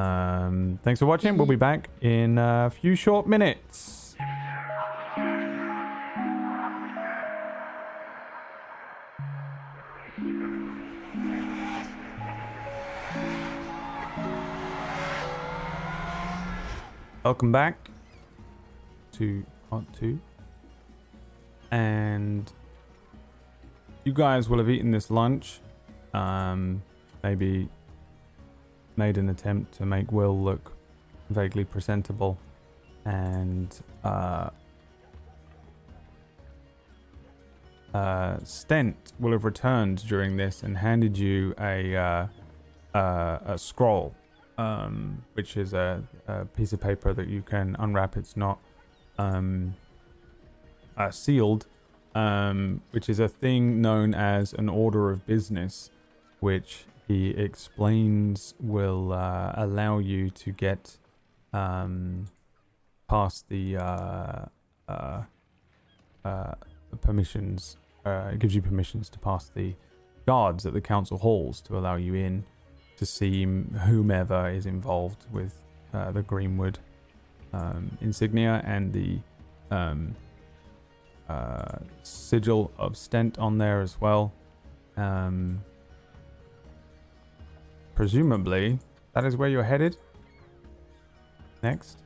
Um, 0.00 0.78
thanks 0.84 1.00
for 1.00 1.06
watching. 1.06 1.36
We'll 1.36 1.46
be 1.46 1.56
back 1.70 1.90
in 2.00 2.38
a 2.38 2.70
few 2.70 2.94
short 2.94 3.26
minutes. 3.26 4.14
Welcome 17.24 17.52
back 17.52 17.90
to 19.12 19.44
part 19.70 19.84
two. 19.98 20.20
And 21.72 22.52
you 24.04 24.12
guys 24.12 24.48
will 24.48 24.58
have 24.58 24.68
eaten 24.68 24.90
this 24.90 25.10
lunch. 25.10 25.60
Um, 26.12 26.82
maybe 27.22 27.68
made 28.96 29.16
an 29.16 29.30
attempt 29.30 29.72
to 29.78 29.86
make 29.86 30.12
Will 30.12 30.38
look 30.38 30.72
vaguely 31.30 31.64
presentable, 31.64 32.38
and 33.06 33.74
uh, 34.04 34.50
uh, 37.94 38.36
Stent 38.44 39.14
will 39.18 39.32
have 39.32 39.46
returned 39.46 40.06
during 40.06 40.36
this 40.36 40.62
and 40.62 40.76
handed 40.76 41.16
you 41.16 41.54
a 41.58 41.96
uh, 41.96 42.26
uh, 42.94 43.38
a 43.46 43.58
scroll, 43.58 44.14
um, 44.58 45.24
which 45.32 45.56
is 45.56 45.72
a, 45.72 46.02
a 46.28 46.44
piece 46.44 46.74
of 46.74 46.80
paper 46.80 47.14
that 47.14 47.28
you 47.28 47.40
can 47.40 47.76
unwrap. 47.78 48.18
It's 48.18 48.36
not 48.36 48.58
um, 49.18 49.74
uh, 50.96 51.10
sealed, 51.10 51.66
um, 52.14 52.82
which 52.90 53.08
is 53.08 53.18
a 53.18 53.28
thing 53.28 53.80
known 53.80 54.14
as 54.14 54.52
an 54.52 54.68
order 54.68 55.10
of 55.10 55.26
business, 55.26 55.90
which 56.40 56.84
he 57.08 57.30
explains 57.30 58.54
will 58.60 59.12
uh, 59.12 59.52
allow 59.56 59.98
you 59.98 60.30
to 60.30 60.52
get 60.52 60.98
um, 61.52 62.26
past 63.08 63.48
the 63.48 63.76
uh, 63.76 64.46
uh, 64.88 65.22
uh, 66.24 66.54
permissions. 67.00 67.76
Uh, 68.04 68.30
it 68.32 68.38
gives 68.38 68.54
you 68.54 68.62
permissions 68.62 69.08
to 69.10 69.18
pass 69.18 69.48
the 69.48 69.74
guards 70.26 70.64
at 70.66 70.72
the 70.72 70.80
council 70.80 71.18
halls 71.18 71.60
to 71.60 71.76
allow 71.76 71.96
you 71.96 72.14
in 72.14 72.44
to 72.96 73.04
see 73.04 73.44
whomever 73.44 74.48
is 74.48 74.66
involved 74.66 75.26
with 75.32 75.60
the 75.92 76.22
Greenwood 76.22 76.78
um, 77.52 77.98
insignia 78.00 78.62
and 78.64 78.92
the 78.92 79.18
um, 79.70 80.14
uh, 81.28 81.78
sigil 82.02 82.72
of 82.78 82.96
Stent 82.96 83.38
on 83.38 83.58
there 83.58 83.80
as 83.80 84.00
well. 84.00 84.32
Um, 84.96 85.62
presumably, 87.94 88.78
that 89.14 89.24
is 89.24 89.36
where 89.36 89.48
you're 89.48 89.62
headed. 89.62 89.96
Next. 91.62 91.98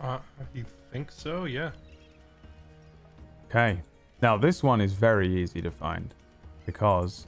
Uh, 0.00 0.18
you 0.54 0.64
think 0.92 1.10
so? 1.10 1.44
Yeah. 1.44 1.70
Okay. 3.46 3.80
Now, 4.22 4.36
this 4.36 4.62
one 4.62 4.80
is 4.80 4.92
very 4.92 5.28
easy 5.28 5.62
to 5.62 5.70
find 5.70 6.12
because 6.64 7.26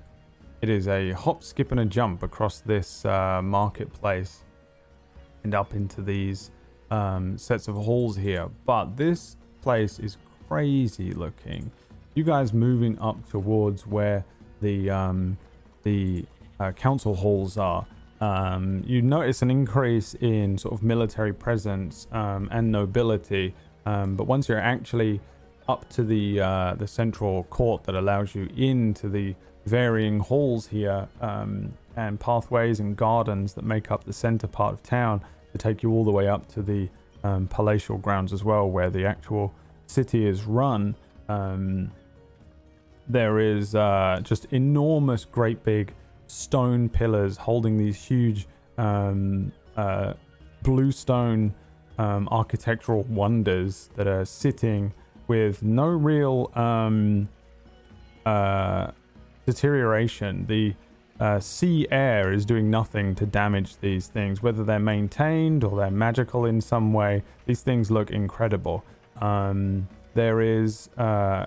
it 0.60 0.68
is 0.68 0.88
a 0.88 1.12
hop, 1.12 1.44
skip, 1.44 1.70
and 1.70 1.80
a 1.80 1.84
jump 1.84 2.22
across 2.22 2.60
this 2.60 3.04
uh, 3.04 3.40
marketplace 3.42 4.42
and 5.44 5.54
up 5.54 5.74
into 5.74 6.02
these 6.02 6.50
um, 6.90 7.38
sets 7.38 7.68
of 7.68 7.76
halls 7.76 8.16
here. 8.16 8.48
But 8.66 8.96
this 8.96 9.36
place 9.62 9.98
is 9.98 10.16
crazy 10.48 11.12
looking. 11.12 11.70
You 12.14 12.24
guys 12.24 12.52
moving 12.52 12.98
up 12.98 13.28
towards 13.28 13.86
where 13.86 14.24
the 14.60 14.90
um, 14.90 15.38
the 15.82 16.24
uh, 16.58 16.72
council 16.72 17.14
halls 17.14 17.56
are. 17.56 17.86
Um, 18.20 18.82
you 18.84 19.00
notice 19.00 19.42
an 19.42 19.50
increase 19.50 20.14
in 20.14 20.58
sort 20.58 20.74
of 20.74 20.82
military 20.82 21.32
presence 21.32 22.08
um, 22.10 22.48
and 22.50 22.72
nobility. 22.72 23.54
Um, 23.86 24.16
but 24.16 24.26
once 24.26 24.48
you're 24.48 24.58
actually 24.58 25.20
up 25.68 25.88
to 25.90 26.02
the 26.02 26.40
uh, 26.40 26.74
the 26.74 26.86
central 26.86 27.44
court 27.44 27.84
that 27.84 27.94
allows 27.94 28.34
you 28.34 28.48
into 28.56 29.08
the 29.08 29.34
varying 29.66 30.18
halls 30.18 30.68
here 30.68 31.08
um, 31.20 31.74
and 31.94 32.18
pathways 32.18 32.80
and 32.80 32.96
gardens 32.96 33.52
that 33.52 33.64
make 33.64 33.90
up 33.90 34.04
the 34.04 34.12
center 34.12 34.46
part 34.46 34.72
of 34.72 34.82
town 34.82 35.22
to 35.52 35.58
take 35.58 35.82
you 35.82 35.92
all 35.92 36.04
the 36.04 36.10
way 36.10 36.26
up 36.26 36.48
to 36.48 36.62
the 36.62 36.88
um, 37.22 37.46
palatial 37.48 37.98
grounds 37.98 38.32
as 38.32 38.42
well, 38.42 38.68
where 38.68 38.88
the 38.88 39.04
actual 39.04 39.52
city 39.88 40.26
is 40.26 40.44
run. 40.44 40.94
Um, 41.28 41.90
there 43.08 43.38
is 43.38 43.74
uh, 43.74 44.20
just 44.22 44.46
enormous, 44.52 45.24
great 45.24 45.62
big 45.64 45.94
stone 46.26 46.88
pillars 46.88 47.36
holding 47.38 47.78
these 47.78 47.96
huge 47.96 48.46
um, 48.76 49.50
uh, 49.76 50.12
bluestone 50.62 51.54
um, 51.96 52.28
architectural 52.30 53.02
wonders 53.04 53.90
that 53.96 54.06
are 54.06 54.24
sitting 54.24 54.92
with 55.26 55.62
no 55.62 55.86
real 55.86 56.50
um, 56.54 57.28
uh, 58.24 58.90
deterioration. 59.46 60.46
The 60.46 60.74
uh, 61.18 61.40
sea 61.40 61.86
air 61.90 62.32
is 62.32 62.44
doing 62.44 62.70
nothing 62.70 63.14
to 63.16 63.26
damage 63.26 63.78
these 63.78 64.06
things, 64.06 64.42
whether 64.42 64.62
they're 64.62 64.78
maintained 64.78 65.64
or 65.64 65.76
they're 65.76 65.90
magical 65.90 66.44
in 66.44 66.60
some 66.60 66.92
way. 66.92 67.24
These 67.46 67.62
things 67.62 67.90
look 67.90 68.10
incredible. 68.10 68.84
Um, 69.20 69.88
there 70.14 70.40
is 70.40 70.88
uh, 70.98 71.46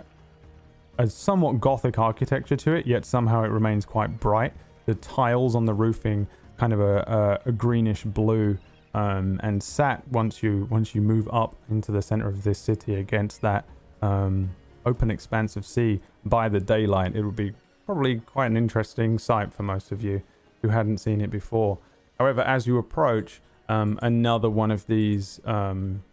a 0.98 1.08
somewhat 1.08 1.60
gothic 1.60 1.98
architecture 2.00 2.56
to 2.56 2.74
it, 2.74 2.86
yet 2.88 3.06
somehow 3.06 3.44
it 3.44 3.50
remains 3.50 3.86
quite 3.86 4.20
bright. 4.20 4.54
The 4.86 4.96
tiles 4.96 5.56
on 5.56 5.66
the 5.66 5.74
roofing, 5.74 6.28
kind 6.58 6.74
of 6.74 6.80
a, 6.80 7.40
a, 7.46 7.50
a 7.50 7.52
greenish 7.52 8.04
blue, 8.04 8.58
um, 8.94 9.40
and 9.44 9.62
sat 9.64 10.08
once 10.10 10.44
you 10.44 10.68
once 10.70 10.94
you 10.94 11.02
move 11.02 11.30
up 11.32 11.56
into 11.70 11.92
the 11.92 12.02
center 12.02 12.28
of 12.28 12.44
this 12.44 12.60
city 12.60 12.96
against 12.96 13.42
that 13.42 13.66
um, 14.02 14.52
open 14.86 15.10
expanse 15.10 15.56
of 15.56 15.66
sea 15.66 16.02
by 16.26 16.50
the 16.50 16.60
daylight, 16.60 17.16
it 17.16 17.24
would 17.24 17.36
be 17.36 17.54
probably 17.86 18.20
quite 18.20 18.48
an 18.48 18.58
interesting 18.58 19.18
sight 19.18 19.54
for 19.54 19.64
most 19.64 19.92
of 19.92 20.04
you 20.04 20.22
who 20.62 20.70
hadn't 20.70 21.00
seen 21.00 21.22
it 21.22 21.30
before. 21.30 21.80
However, 22.20 22.42
as 22.42 22.68
you 22.68 22.78
approach, 22.78 23.42
um, 23.68 23.98
another 24.02 24.50
one 24.50 24.72
of 24.72 24.86
these 24.88 25.40
um, 25.46 26.04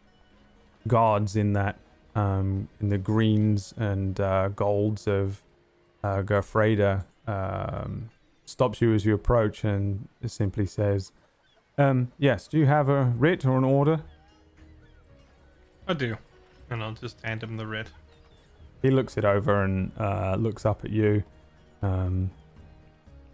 guards 0.87 1.37
in 1.37 1.53
that 1.55 1.79
um, 2.15 2.69
in 2.81 2.89
the 2.89 2.99
greens 2.99 3.75
and 3.77 4.19
uh, 4.21 4.49
golds 4.49 5.07
of 5.07 5.43
uh, 6.03 6.23
Gerfreda 6.23 7.05
um, 7.27 8.11
stops 8.45 8.81
you 8.81 8.95
as 8.95 9.05
you 9.05 9.15
approach 9.15 9.65
and 9.65 10.09
simply 10.27 10.67
says, 10.67 11.13
um, 11.77 12.11
"Yes, 12.19 12.49
do 12.49 12.59
you 12.59 12.67
have 12.67 12.89
a 12.89 13.13
writ 13.17 13.45
or 13.45 13.59
an 13.59 13.65
order?" 13.65 14.03
I 15.87 15.95
do. 15.95 16.17
And 16.71 16.83
I'll 16.83 16.93
just 16.93 17.21
hand 17.23 17.43
him 17.43 17.57
the 17.57 17.67
writ. 17.67 17.89
He 18.83 18.91
looks 18.91 19.17
it 19.17 19.25
over 19.25 19.65
and 19.65 19.91
uh, 19.99 20.37
looks 20.39 20.67
up 20.67 20.85
at 20.85 20.91
you, 20.91 21.25
um, 21.83 22.31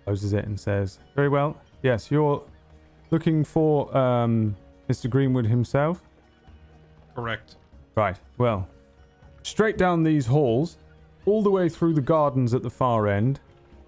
closes 0.05 0.33
it, 0.33 0.45
and 0.45 0.59
says, 0.59 0.99
"Very 1.15 1.29
well. 1.29 1.61
Yes, 1.83 2.11
you're 2.11 2.45
looking 3.11 3.45
for 3.45 3.95
um, 3.97 4.57
Mr. 4.89 5.09
Greenwood 5.09 5.47
himself." 5.47 6.03
Correct. 7.15 7.57
Right. 7.95 8.19
Well, 8.39 8.69
straight 9.43 9.79
down 9.79 10.03
these 10.03 10.27
halls, 10.27 10.79
all 11.27 11.43
the 11.43 11.51
way 11.51 11.69
through 11.69 11.95
the 11.95 12.01
gardens 12.01 12.53
at 12.55 12.63
the 12.63 12.71
far 12.71 13.07
end. 13.09 13.41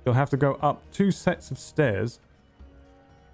You'll 0.04 0.14
have 0.14 0.30
to 0.30 0.36
go 0.36 0.54
up 0.62 0.82
two 0.92 1.10
sets 1.10 1.50
of 1.50 1.58
stairs. 1.58 2.20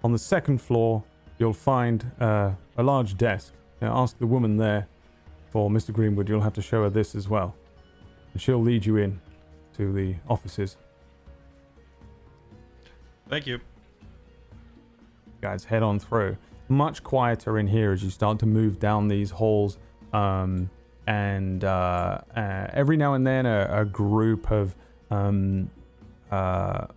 On 0.03 0.11
the 0.11 0.19
second 0.19 0.61
floor, 0.61 1.03
you'll 1.37 1.53
find 1.53 2.11
uh, 2.19 2.51
a 2.77 2.83
large 2.83 3.17
desk. 3.17 3.53
Now, 3.81 3.95
ask 3.97 4.17
the 4.17 4.27
woman 4.27 4.57
there 4.57 4.87
for 5.51 5.69
Mr. 5.69 5.93
Greenwood. 5.93 6.27
You'll 6.27 6.41
have 6.41 6.53
to 6.53 6.61
show 6.61 6.83
her 6.83 6.89
this 6.89 7.15
as 7.15 7.29
well. 7.29 7.55
And 8.33 8.41
she'll 8.41 8.61
lead 8.61 8.85
you 8.85 8.97
in 8.97 9.21
to 9.77 9.93
the 9.93 10.15
offices. 10.27 10.77
Thank 13.29 13.47
you. 13.47 13.59
guys 15.41 15.65
head 15.65 15.83
on 15.83 15.99
through. 15.99 16.37
Much 16.73 17.03
quieter 17.03 17.59
in 17.59 17.67
here 17.67 17.91
as 17.91 18.03
you 18.03 18.09
start 18.09 18.39
to 18.39 18.45
move 18.45 18.79
down 18.79 19.07
these 19.07 19.31
halls. 19.31 19.77
Um, 20.11 20.69
and 21.05 21.63
uh, 21.63 22.19
uh, 22.35 22.67
every 22.73 22.97
now 22.97 23.13
and 23.13 23.25
then, 23.27 23.45
a, 23.45 23.81
a 23.81 23.85
group 23.85 24.51
of 24.51 24.75
um, 25.11 25.69
uh, 26.31 26.87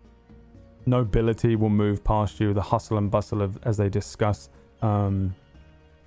nobility 0.86 1.56
will 1.56 1.68
move 1.68 2.02
past 2.02 2.40
you, 2.40 2.54
the 2.54 2.62
hustle 2.62 2.96
and 2.96 3.10
bustle 3.10 3.42
of 3.42 3.58
as 3.64 3.76
they 3.76 3.88
discuss 3.88 4.48
um, 4.80 5.34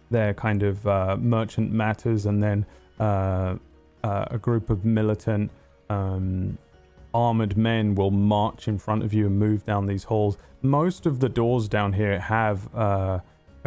their 0.09 0.33
kind 0.33 0.63
of 0.63 0.87
uh, 0.87 1.17
merchant 1.19 1.71
matters, 1.71 2.25
and 2.25 2.41
then 2.41 2.65
uh, 2.99 3.55
uh, 4.03 4.25
a 4.31 4.37
group 4.37 4.69
of 4.69 4.83
militant 4.83 5.51
um, 5.89 6.57
armored 7.13 7.57
men 7.57 7.95
will 7.95 8.11
march 8.11 8.67
in 8.67 8.77
front 8.77 9.03
of 9.03 9.13
you 9.13 9.27
and 9.27 9.37
move 9.37 9.63
down 9.63 9.85
these 9.85 10.05
halls. 10.05 10.37
Most 10.61 11.05
of 11.05 11.19
the 11.19 11.29
doors 11.29 11.67
down 11.67 11.93
here 11.93 12.19
have 12.19 12.73
uh, 12.75 13.19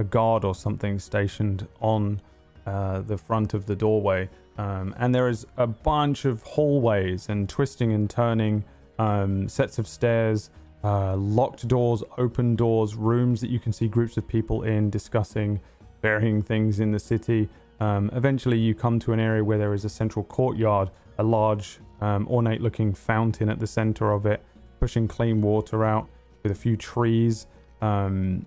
a 0.03 0.05
guard 0.05 0.45
or 0.45 0.55
something 0.55 0.99
stationed 0.99 1.67
on 1.81 2.21
uh, 2.67 3.01
the 3.01 3.17
front 3.17 3.55
of 3.55 3.67
the 3.67 3.77
doorway. 3.77 4.29
Um, 4.59 4.95
and 4.99 5.15
there 5.15 5.29
is 5.29 5.47
a 5.57 5.67
bunch 5.67 6.25
of 6.25 6.43
hallways 6.43 7.29
and 7.29 7.49
twisting 7.49 7.93
and 7.93 8.09
turning 8.09 8.65
um, 8.99 9.49
sets 9.49 9.79
of 9.79 9.87
stairs, 9.89 10.51
uh, 10.85 11.17
locked 11.17 11.67
doors, 11.67 12.03
open 12.19 12.57
doors, 12.57 12.95
rooms 12.95 13.41
that 13.41 13.51
you 13.51 13.59
can 13.59 13.73
see 13.73 13.89
groups 13.89 14.17
of 14.17 14.25
people 14.29 14.63
in 14.63 14.91
discussing 14.91 15.61
varying 16.03 16.43
things 16.43 16.81
in 16.81 16.91
the 16.93 16.99
city. 16.99 17.49
Um, 17.81 18.11
eventually, 18.13 18.59
you 18.59 18.75
come 18.75 18.99
to 19.01 19.13
an 19.13 19.21
area 19.21 19.43
where 19.43 19.59
there 19.59 19.75
is 19.75 19.85
a 19.85 19.89
central 19.89 20.25
courtyard, 20.25 20.91
a 21.19 21.23
large, 21.23 21.79
um, 22.01 22.29
ornate 22.29 22.61
looking 22.61 22.95
fountain 22.95 23.49
at 23.49 23.59
the 23.59 23.67
center 23.67 24.13
of 24.13 24.27
it, 24.27 24.41
pushing 24.81 25.09
clean 25.09 25.41
water 25.41 25.85
out 25.85 26.09
with 26.43 26.53
a 26.53 26.61
few 26.65 26.77
trees. 26.77 27.47
Um, 27.81 28.47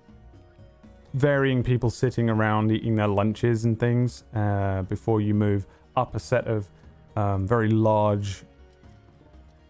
varying 1.16 1.64
people 1.64 1.90
sitting 1.90 2.30
around 2.30 2.70
eating 2.72 2.96
their 2.96 3.08
lunches 3.08 3.64
and 3.64 3.80
things 3.80 4.26
uh, 4.34 4.82
before 4.82 5.22
you 5.22 5.34
move 5.34 5.66
up 5.96 6.14
a 6.14 6.20
set 6.20 6.46
of 6.46 6.70
um, 7.16 7.48
very 7.48 7.70
large, 7.70 8.44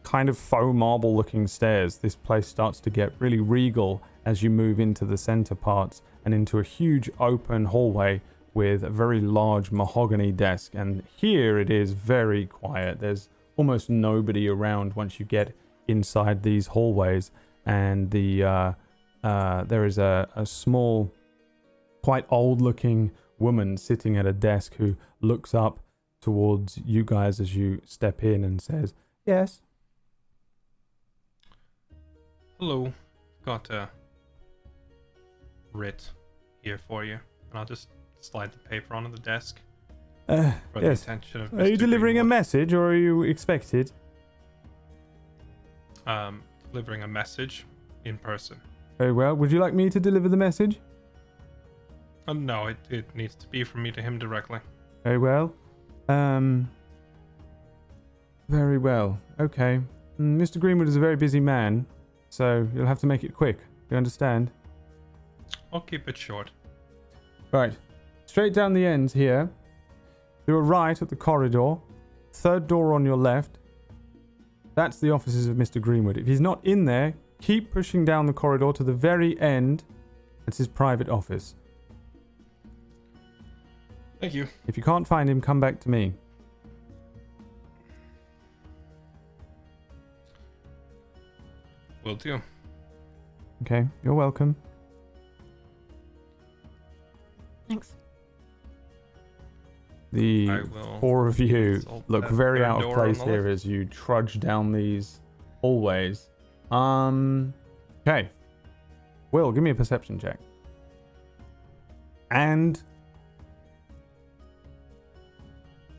kind 0.01 0.27
of 0.27 0.39
faux 0.39 0.75
marble 0.75 1.15
looking 1.15 1.45
stairs. 1.45 1.97
This 1.97 2.15
place 2.15 2.47
starts 2.47 2.79
to 2.79 2.89
get 2.89 3.13
really 3.19 3.39
regal 3.39 4.01
as 4.25 4.41
you 4.41 4.49
move 4.49 4.79
into 4.79 5.05
the 5.05 5.17
center 5.17 5.53
parts 5.53 6.01
and 6.25 6.33
into 6.33 6.57
a 6.57 6.63
huge 6.63 7.11
open 7.19 7.65
hallway 7.65 8.21
with 8.55 8.83
a 8.83 8.89
very 8.89 9.21
large 9.21 9.69
mahogany 9.69 10.31
desk. 10.31 10.73
And 10.73 11.03
here 11.15 11.59
it 11.59 11.69
is 11.69 11.91
very 11.91 12.47
quiet. 12.47 12.99
There's 12.99 13.29
almost 13.55 13.87
nobody 13.87 14.47
around 14.47 14.93
once 14.95 15.19
you 15.19 15.27
get 15.27 15.55
inside 15.87 16.41
these 16.41 16.67
hallways. 16.67 17.29
And 17.67 18.09
the 18.09 18.43
uh, 18.43 18.71
uh, 19.25 19.63
there 19.63 19.85
is 19.85 19.97
a, 19.97 20.27
a 20.35 20.45
small, 20.45 21.11
quite 22.05 22.25
old 22.29 22.61
looking 22.61 23.09
woman 23.39 23.75
sitting 23.77 24.15
at 24.15 24.27
a 24.27 24.31
desk 24.31 24.75
who 24.75 24.95
looks 25.21 25.55
up 25.55 25.79
towards 26.21 26.77
you 26.85 27.03
guys 27.03 27.39
as 27.39 27.55
you 27.55 27.81
step 27.83 28.23
in 28.23 28.43
and 28.43 28.61
says, 28.61 28.93
Yes. 29.25 29.61
Hello. 32.59 32.93
Got 33.43 33.71
a 33.71 33.89
writ 35.73 36.07
here 36.61 36.77
for 36.77 37.03
you. 37.03 37.13
And 37.49 37.57
I'll 37.57 37.65
just 37.65 37.89
slide 38.19 38.51
the 38.51 38.59
paper 38.59 38.93
onto 38.93 39.09
the 39.09 39.17
desk 39.19 39.59
Uh, 40.29 40.51
for 40.73 40.83
yes. 40.83 40.99
the 40.99 41.11
attention 41.11 41.41
of 41.41 41.53
Are 41.55 41.67
you 41.67 41.75
Mr. 41.75 41.79
delivering 41.79 42.19
a 42.19 42.23
message 42.23 42.71
or 42.71 42.85
are 42.91 42.95
you 42.95 43.23
expected? 43.23 43.91
Um, 46.05 46.43
delivering 46.71 47.01
a 47.01 47.07
message 47.07 47.65
in 48.03 48.19
person. 48.19 48.61
Very 48.99 49.11
well. 49.11 49.33
Would 49.35 49.51
you 49.51 49.57
like 49.59 49.73
me 49.73 49.89
to 49.89 49.99
deliver 49.99 50.29
the 50.29 50.37
message? 50.37 50.79
Uh, 52.27 52.33
no, 52.33 52.67
it, 52.67 52.77
it 52.89 53.15
needs 53.15 53.35
to 53.35 53.47
be 53.47 53.63
from 53.63 53.83
me 53.83 53.91
to 53.91 54.01
him 54.01 54.17
directly. 54.17 54.59
Very 55.03 55.17
well. 55.17 55.53
Um. 56.09 56.69
Very 58.49 58.77
well. 58.77 59.19
Okay. 59.39 59.81
Mm, 60.19 60.39
Mr. 60.39 60.59
Greenwood 60.59 60.87
is 60.87 60.95
a 60.95 60.99
very 60.99 61.15
busy 61.15 61.39
man, 61.39 61.85
so 62.29 62.67
you'll 62.73 62.85
have 62.85 62.99
to 62.99 63.07
make 63.07 63.23
it 63.23 63.33
quick. 63.33 63.57
You 63.89 63.97
understand? 63.97 64.51
I'll 65.73 65.81
keep 65.81 66.07
it 66.07 66.17
short. 66.17 66.51
Right. 67.51 67.73
Straight 68.25 68.53
down 68.53 68.73
the 68.73 68.85
end 68.85 69.11
here. 69.11 69.49
To 70.47 70.55
a 70.55 70.61
right 70.61 70.99
at 71.01 71.09
the 71.09 71.15
corridor. 71.15 71.77
Third 72.33 72.67
door 72.67 72.93
on 72.93 73.05
your 73.05 73.17
left. 73.17 73.57
That's 74.75 74.99
the 74.99 75.11
offices 75.11 75.47
of 75.47 75.55
Mr. 75.55 75.81
Greenwood. 75.81 76.17
If 76.17 76.27
he's 76.27 76.41
not 76.41 76.59
in 76.65 76.85
there, 76.85 77.15
keep 77.41 77.71
pushing 77.71 78.03
down 78.05 78.25
the 78.25 78.33
corridor 78.33 78.73
to 78.73 78.83
the 78.83 78.93
very 78.93 79.39
end. 79.39 79.83
It's 80.47 80.57
his 80.57 80.67
private 80.67 81.09
office. 81.09 81.55
Thank 84.19 84.33
you. 84.33 84.47
If 84.67 84.77
you 84.77 84.83
can't 84.83 85.07
find 85.07 85.29
him, 85.29 85.41
come 85.41 85.59
back 85.59 85.79
to 85.81 85.89
me. 85.89 86.13
Will 92.03 92.15
do. 92.15 92.41
Okay, 93.63 93.87
you're 94.03 94.13
welcome. 94.13 94.55
Thanks. 97.67 97.95
The 100.11 100.47
will 100.47 100.99
four 100.99 101.27
of 101.27 101.39
you 101.39 101.73
consult 101.73 102.03
look 102.07 102.25
that 102.25 102.33
very 102.33 102.59
third 102.59 102.65
out 102.65 102.77
of 102.77 102.83
door 102.83 102.99
on 102.99 103.05
place 103.05 103.17
the 103.17 103.25
here 103.25 103.41
left. 103.41 103.53
as 103.53 103.65
you 103.65 103.85
trudge 103.85 104.39
down 104.39 104.71
these 104.71 105.19
hallways. 105.61 106.29
Um. 106.71 107.53
Okay. 108.07 108.29
Will, 109.31 109.51
give 109.51 109.63
me 109.63 109.71
a 109.71 109.75
perception 109.75 110.19
check. 110.19 110.39
And 112.31 112.81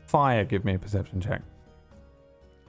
fire, 0.07 0.43
give 0.43 0.65
me 0.65 0.73
a 0.73 0.79
perception 0.79 1.21
check. 1.21 1.41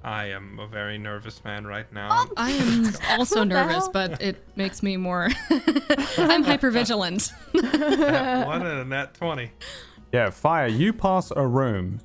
I 0.04 0.26
am 0.26 0.58
a 0.60 0.66
very 0.66 0.96
nervous 0.96 1.42
man 1.44 1.66
right 1.66 1.90
now. 1.92 2.26
I 2.36 2.52
am 2.52 2.92
also 3.18 3.42
nervous, 3.44 3.88
but 3.88 4.20
it 4.22 4.36
makes 4.56 4.82
me 4.82 4.96
more. 4.96 5.28
I'm 6.18 6.44
hyper 6.44 6.70
vigilant. 6.70 7.32
One 7.52 7.66
and 7.66 8.80
a 8.80 8.84
nat 8.84 9.14
20. 9.14 9.50
Yeah, 10.12 10.30
fire. 10.30 10.68
You 10.68 10.92
pass 10.92 11.32
a 11.34 11.46
room 11.46 12.00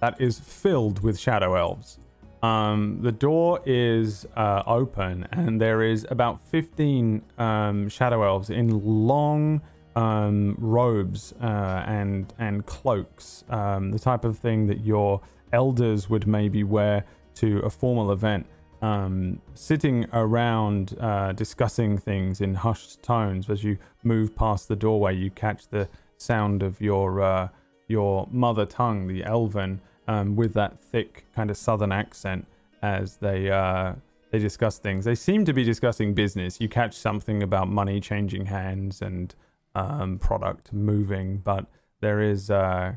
that 0.00 0.20
is 0.20 0.38
filled 0.38 1.02
with 1.02 1.18
shadow 1.18 1.54
elves. 1.54 1.98
Um, 2.42 3.00
the 3.02 3.10
door 3.10 3.60
is 3.66 4.26
uh, 4.36 4.62
open, 4.66 5.26
and 5.32 5.60
there 5.60 5.82
is 5.82 6.06
about 6.10 6.46
15 6.48 7.22
um, 7.36 7.88
shadow 7.88 8.22
elves 8.22 8.50
in 8.50 8.68
long 8.84 9.60
um, 9.96 10.54
robes 10.58 11.32
uh, 11.40 11.84
and 11.86 12.32
and 12.38 12.66
cloaks, 12.66 13.44
um, 13.48 13.90
the 13.90 13.98
type 13.98 14.24
of 14.24 14.38
thing 14.38 14.66
that 14.66 14.84
your 14.84 15.20
elders 15.52 16.08
would 16.10 16.26
maybe 16.26 16.62
wear 16.62 17.04
to 17.34 17.58
a 17.60 17.70
formal 17.70 18.12
event. 18.12 18.46
Um, 18.80 19.40
sitting 19.54 20.06
around 20.12 20.96
uh, 21.00 21.32
discussing 21.32 21.98
things 21.98 22.40
in 22.40 22.54
hushed 22.54 23.02
tones 23.02 23.50
as 23.50 23.64
you 23.64 23.76
move 24.04 24.36
past 24.36 24.68
the 24.68 24.76
doorway, 24.76 25.16
you 25.16 25.30
catch 25.30 25.66
the 25.68 25.88
sound 26.16 26.62
of 26.62 26.80
your 26.80 27.20
uh, 27.20 27.48
your 27.88 28.28
mother 28.30 28.66
tongue, 28.66 29.08
the 29.08 29.24
Elven, 29.24 29.80
um, 30.06 30.36
with 30.36 30.54
that 30.54 30.78
thick 30.78 31.24
kind 31.34 31.50
of 31.50 31.56
southern 31.56 31.90
accent 31.90 32.46
as 32.82 33.16
they 33.16 33.50
uh, 33.50 33.94
they 34.30 34.38
discuss 34.38 34.78
things. 34.78 35.04
They 35.04 35.14
seem 35.14 35.44
to 35.44 35.52
be 35.52 35.64
discussing 35.64 36.14
business. 36.14 36.60
You 36.60 36.68
catch 36.68 36.94
something 36.94 37.42
about 37.42 37.68
money 37.68 38.00
changing 38.00 38.46
hands 38.46 39.00
and 39.00 39.34
um, 39.78 40.18
product 40.18 40.72
moving, 40.72 41.38
but 41.38 41.66
there 42.00 42.20
is 42.20 42.50
uh, 42.50 42.92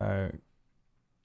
a, 0.00 0.30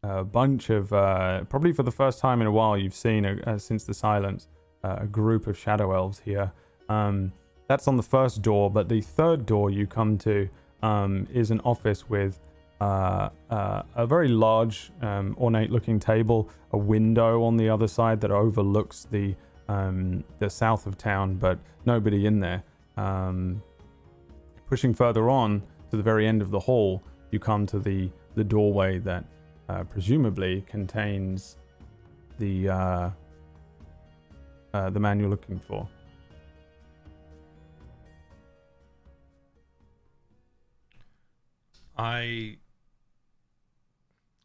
a 0.03 0.23
bunch 0.23 0.69
of 0.69 0.94
uh, 0.94 1.44
probably 1.45 1.73
for 1.73 1.84
the 1.84 1.91
first 1.91 2.19
time 2.19 2.41
in 2.41 2.48
a 2.48 2.52
while 2.52 2.77
you've 2.77 2.94
seen 2.94 3.26
a, 3.26 3.34
uh, 3.48 3.57
since 3.57 3.84
the 3.84 3.94
silence 3.94 4.48
uh, 4.84 4.98
a 5.02 5.07
group 5.07 5.48
of 5.48 5.57
shadow 5.57 5.94
elves 5.94 6.19
here. 6.19 6.52
Um, 6.88 7.34
that's 7.68 7.88
on 7.88 7.98
the 7.98 8.03
first 8.03 8.41
door, 8.41 8.72
but 8.72 8.90
the 8.90 9.02
third 9.02 9.45
door 9.45 9.69
you 9.69 9.86
come 9.86 10.18
to 10.19 10.49
um, 10.81 11.27
is 11.34 11.52
an 11.52 11.60
office 11.61 12.10
with 12.10 12.40
uh, 12.81 13.30
uh, 13.49 13.84
a 13.95 14.07
very 14.07 14.30
large, 14.30 14.91
um, 15.02 15.36
ornate-looking 15.38 15.99
table, 15.99 16.49
a 16.72 16.77
window 16.77 17.44
on 17.44 17.57
the 17.57 17.69
other 17.69 17.88
side 17.88 18.22
that 18.22 18.31
overlooks 18.31 19.06
the 19.11 19.36
um, 19.68 20.23
the 20.40 20.49
south 20.49 20.88
of 20.88 20.98
town, 20.98 21.36
but 21.36 21.60
nobody 21.86 22.26
in 22.26 22.40
there. 22.40 22.64
Pushing 24.70 24.94
further 24.94 25.30
on 25.30 25.64
to 25.90 25.98
the 25.98 26.04
very 26.04 26.28
end 26.28 26.41
of 26.44 26.52
the 26.52 26.60
hall, 26.60 27.02
you 27.32 27.40
come 27.40 27.66
to 27.68 27.80
the 27.80 28.12
the 28.36 28.44
doorway 28.44 29.00
that 29.00 29.26
uh, 29.68 29.84
presumably 29.84 30.62
contains 30.68 31.58
the 32.38 32.70
uh, 32.70 33.10
uh, 34.74 34.90
the 34.91 35.00
man 35.00 35.20
you're 35.20 35.30
looking 35.30 35.60
for. 35.60 35.90
I. 41.98 42.58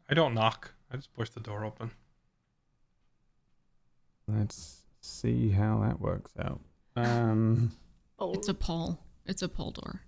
I 0.09 0.13
don't 0.13 0.33
knock. 0.33 0.71
I 0.91 0.97
just 0.97 1.13
push 1.13 1.29
the 1.29 1.39
door 1.39 1.65
open. 1.65 1.91
Let's 4.27 4.81
see 5.01 5.49
how 5.49 5.81
that 5.83 5.99
works 5.99 6.31
out. 6.39 6.61
Um, 6.95 7.71
It's 8.19 8.47
a 8.47 8.53
pole. 8.53 8.99
It's 9.25 9.41
a 9.41 9.49
pole 9.49 9.71
door. 9.71 10.01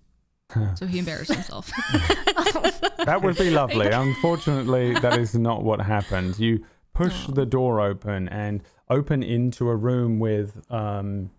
So 0.76 0.86
he 0.88 1.00
embarrassed 1.00 1.34
himself. 1.34 1.68
that 3.06 3.20
would 3.22 3.38
be 3.38 3.50
lovely. 3.62 3.88
Unfortunately, 3.88 4.94
that 5.00 5.20
is 5.20 5.36
not 5.36 5.64
what 5.64 5.82
happened. 5.82 6.40
You 6.40 6.64
push 6.94 7.26
Oh. 7.28 7.34
the 7.34 7.46
door 7.46 7.82
open 7.82 8.28
and 8.30 8.64
open 8.90 9.22
into 9.24 9.68
a 9.70 9.76
room 9.76 10.20
with 10.20 10.62
um, 10.72 11.32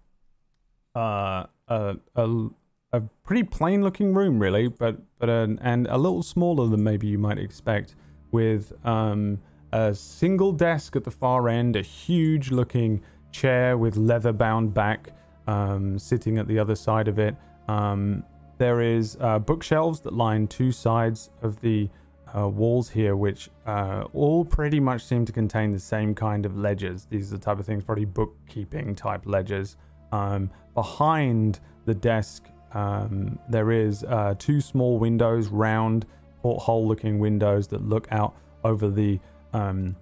uh, 0.95 1.45
a, 1.69 1.97
a, 2.17 2.47
a 2.93 3.01
pretty 3.25 3.43
plain 3.45 3.83
looking 3.83 4.13
room, 4.15 4.39
really, 4.39 4.69
but 4.69 4.99
but 5.19 5.29
an, 5.31 5.59
and 5.63 5.87
a 5.89 5.97
little 5.97 6.23
smaller 6.23 6.69
than 6.69 6.83
maybe 6.85 7.07
you 7.07 7.19
might 7.19 7.39
expect, 7.39 7.95
with 8.31 8.73
um, 8.87 9.39
a 9.73 9.95
single 9.95 10.53
desk 10.53 10.95
at 10.97 11.05
the 11.05 11.11
far 11.11 11.49
end, 11.49 11.77
a 11.77 11.83
huge 11.83 12.51
looking 12.51 13.01
chair 13.33 13.77
with 13.79 13.97
leather 13.97 14.33
bound 14.33 14.75
back 14.75 15.11
um, 15.47 15.99
sitting 15.99 16.37
at 16.39 16.47
the 16.47 16.59
other 16.59 16.75
side 16.77 17.09
of 17.09 17.19
it. 17.19 17.35
Um, 17.69 18.23
there 18.59 18.81
is 18.81 19.17
uh, 19.21 19.39
bookshelves 19.39 20.01
that 20.01 20.13
line 20.13 20.47
two 20.47 20.73
sides 20.73 21.31
of 21.43 21.61
the 21.61 21.89
uh, 22.37 22.49
walls 22.49 22.91
here, 22.91 23.17
which 23.17 23.49
uh, 23.67 24.05
all 24.13 24.45
pretty 24.45 24.81
much 24.81 25.05
seem 25.05 25.25
to 25.25 25.33
contain 25.33 25.73
the 25.73 25.79
same 25.79 26.15
kind 26.15 26.45
of 26.45 26.57
ledgers. 26.57 27.07
These 27.07 27.33
are 27.33 27.37
the 27.37 27.45
type 27.45 27.59
of 27.59 27.67
things, 27.67 27.85
probably 27.85 28.05
bookkeeping 28.05 28.95
type 28.95 29.23
ledgers. 29.25 29.77
Um, 30.13 30.51
behind 30.75 31.61
the 31.87 31.95
desk, 31.95 32.49
um, 32.73 33.39
there 33.49 33.71
is 33.71 34.05
uh, 34.05 34.35
two 34.39 34.61
small 34.61 34.99
windows, 34.99 35.49
round 35.49 36.05
porthole-looking 36.43 37.19
windows 37.19 37.69
that 37.69 37.83
look 37.89 38.07
out 38.11 38.35
over 38.65 38.89
the 38.89 39.19
um, 39.53 39.97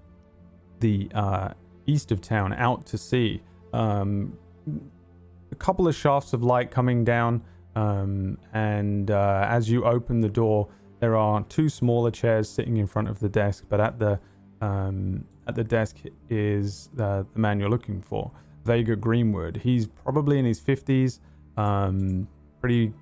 the 0.80 1.08
uh, 1.14 1.50
east 1.86 2.10
of 2.10 2.20
town, 2.20 2.52
out 2.52 2.84
to 2.86 2.98
sea. 2.98 3.40
Um, 3.72 4.36
a 5.52 5.54
couple 5.54 5.86
of 5.86 5.94
shafts 5.94 6.32
of 6.32 6.42
light 6.42 6.70
coming 6.70 7.04
down, 7.04 7.42
um, 7.76 8.38
and 8.52 9.10
uh, 9.10 9.46
as 9.48 9.70
you 9.70 9.84
open 9.84 10.20
the 10.22 10.28
door, 10.30 10.68
there 10.98 11.14
are 11.14 11.42
two 11.44 11.68
smaller 11.68 12.10
chairs 12.10 12.48
sitting 12.48 12.78
in 12.78 12.86
front 12.86 13.08
of 13.08 13.20
the 13.20 13.28
desk. 13.28 13.66
But 13.68 13.80
at 13.80 13.98
the 13.98 14.18
um, 14.60 15.26
at 15.46 15.54
the 15.54 15.62
desk 15.62 15.98
is 16.30 16.88
uh, 16.98 17.24
the 17.32 17.38
man 17.38 17.60
you're 17.60 17.68
looking 17.68 18.00
for, 18.00 18.32
Vega 18.64 18.96
Greenwood. 18.96 19.58
He's 19.58 19.86
probably 19.86 20.38
in 20.38 20.46
his 20.46 20.58
fifties, 20.58 21.20
um, 21.56 22.26
pretty 22.60 22.92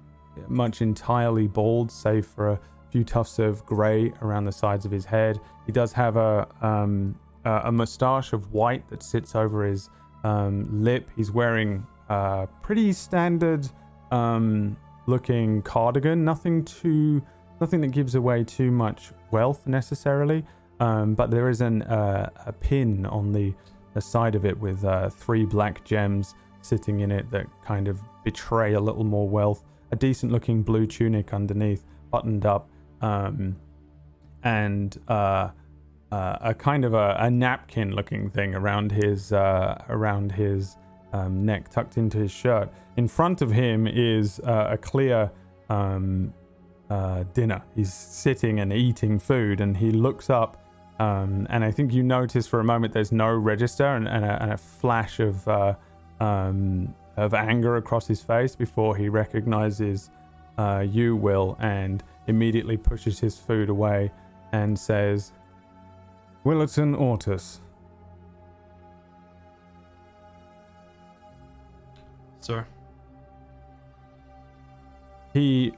much 0.49 0.83
entirely 0.83 1.47
bald, 1.47 1.93
save 1.93 2.27
for 2.27 2.51
a 2.51 2.61
few 2.91 3.05
tufts 3.05 3.39
of 3.39 3.65
grey 3.65 4.13
around 4.23 4.45
the 4.45 4.53
sides 4.53 4.85
of 4.85 4.91
his 4.91 5.05
head. 5.05 5.39
He 5.67 5.73
does 5.73 5.93
have 5.93 6.17
a 6.17 6.49
um, 6.61 7.19
a 7.45 7.71
moustache 7.71 8.33
of 8.33 8.53
white 8.53 8.89
that 8.89 9.03
sits 9.03 9.37
over 9.37 9.65
his 9.65 9.89
um, 10.25 10.67
lip. 10.83 11.11
He's 11.15 11.31
wearing 11.31 11.87
a 12.09 12.49
pretty 12.63 12.93
standard 12.93 13.69
um, 14.15 14.77
looking 15.07 15.63
cardigan. 15.63 16.25
Nothing 16.25 16.65
too, 16.65 17.23
nothing 17.61 17.81
that 17.81 17.89
gives 17.89 18.15
away 18.15 18.45
too 18.45 18.71
much 18.71 19.11
wealth 19.31 19.67
necessarily. 19.67 20.45
Um, 20.81 21.15
but 21.15 21.31
there 21.31 21.49
is 21.49 21.61
an 21.61 21.83
uh, 21.83 22.31
a 22.47 22.53
pin 22.53 23.07
on 23.07 23.33
the, 23.33 23.55
the 23.95 24.01
side 24.01 24.35
of 24.35 24.45
it 24.45 24.59
with 24.59 24.85
uh, 24.85 25.09
three 25.09 25.45
black 25.45 25.85
gems 25.85 26.35
sitting 26.63 27.01
in 27.01 27.11
it 27.11 27.31
that 27.31 27.47
kind 27.65 27.89
of 27.89 28.01
betray 28.25 28.75
a 28.75 28.81
little 28.81 29.05
more 29.05 29.29
wealth. 29.29 29.65
A 29.93 29.97
decent 29.97 30.33
looking 30.33 30.63
blue 30.63 30.87
tunic 30.87 31.33
underneath, 31.33 31.85
buttoned 32.11 32.47
up, 32.47 32.69
um, 33.01 33.57
and 34.43 34.99
uh, 35.07 35.51
uh, 36.11 36.39
a 36.41 36.55
kind 36.55 36.85
of 36.85 36.95
a, 36.95 37.17
a 37.21 37.31
napkin 37.31 37.95
looking 37.95 38.29
thing 38.29 38.55
around 38.55 38.91
his 38.91 39.33
uh, 39.33 39.85
around 39.89 40.33
his 40.33 40.77
um, 41.15 41.47
neck, 41.47 41.71
tucked 41.71 41.97
into 41.97 42.19
his 42.19 42.33
shirt. 42.33 42.69
In 42.97 43.09
front 43.09 43.41
of 43.41 43.51
him 43.51 43.87
is 43.87 44.41
uh, 44.41 44.69
a 44.71 44.77
clear 44.77 45.31
um, 45.71 46.35
uh, 46.91 47.25
dinner. 47.33 47.63
He's 47.75 47.93
sitting 47.93 48.61
and 48.61 48.73
eating 48.73 49.19
food, 49.19 49.61
and 49.61 49.77
he 49.77 49.91
looks 49.91 50.29
up. 50.29 50.61
Um, 50.99 51.47
and 51.51 51.65
I 51.65 51.71
think 51.71 51.93
you 51.93 52.03
notice 52.03 52.47
for 52.47 52.61
a 52.61 52.65
moment 52.65 52.93
there's 52.93 53.13
no 53.13 53.29
register 53.33 53.87
and, 53.87 54.07
and, 54.07 54.25
a, 54.25 54.43
and 54.43 54.53
a 54.53 54.57
flash 54.57 55.19
of 55.19 55.47
uh, 55.49 55.75
um, 56.21 56.95
of 57.17 57.35
anger 57.35 57.77
across 57.77 58.07
his 58.07 58.23
face 58.23 58.57
before 58.57 58.97
he 58.97 59.09
recognizes 59.09 60.11
uh, 60.59 60.85
you, 60.89 61.17
Will, 61.17 61.57
and 61.61 62.03
immediately 62.27 62.77
pushes 62.77 63.19
his 63.21 63.37
food 63.37 63.69
away 63.69 64.11
and 64.53 64.79
says, 64.79 65.33
Willerton 66.45 66.97
Ortus, 66.97 67.61
Sir. 72.45 72.67
he 75.33 75.73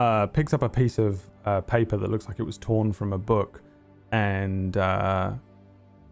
uh, 0.00 0.26
picks 0.26 0.52
up 0.52 0.62
a 0.62 0.68
piece 0.68 0.98
of 0.98 1.22
uh, 1.44 1.60
paper 1.60 1.96
that 1.96 2.10
looks 2.10 2.26
like 2.26 2.40
it 2.40 2.42
was 2.42 2.58
torn 2.58 2.92
from 2.92 3.12
a 3.12 3.18
book 3.18 3.62
and 4.10 4.76
uh, 4.76 5.32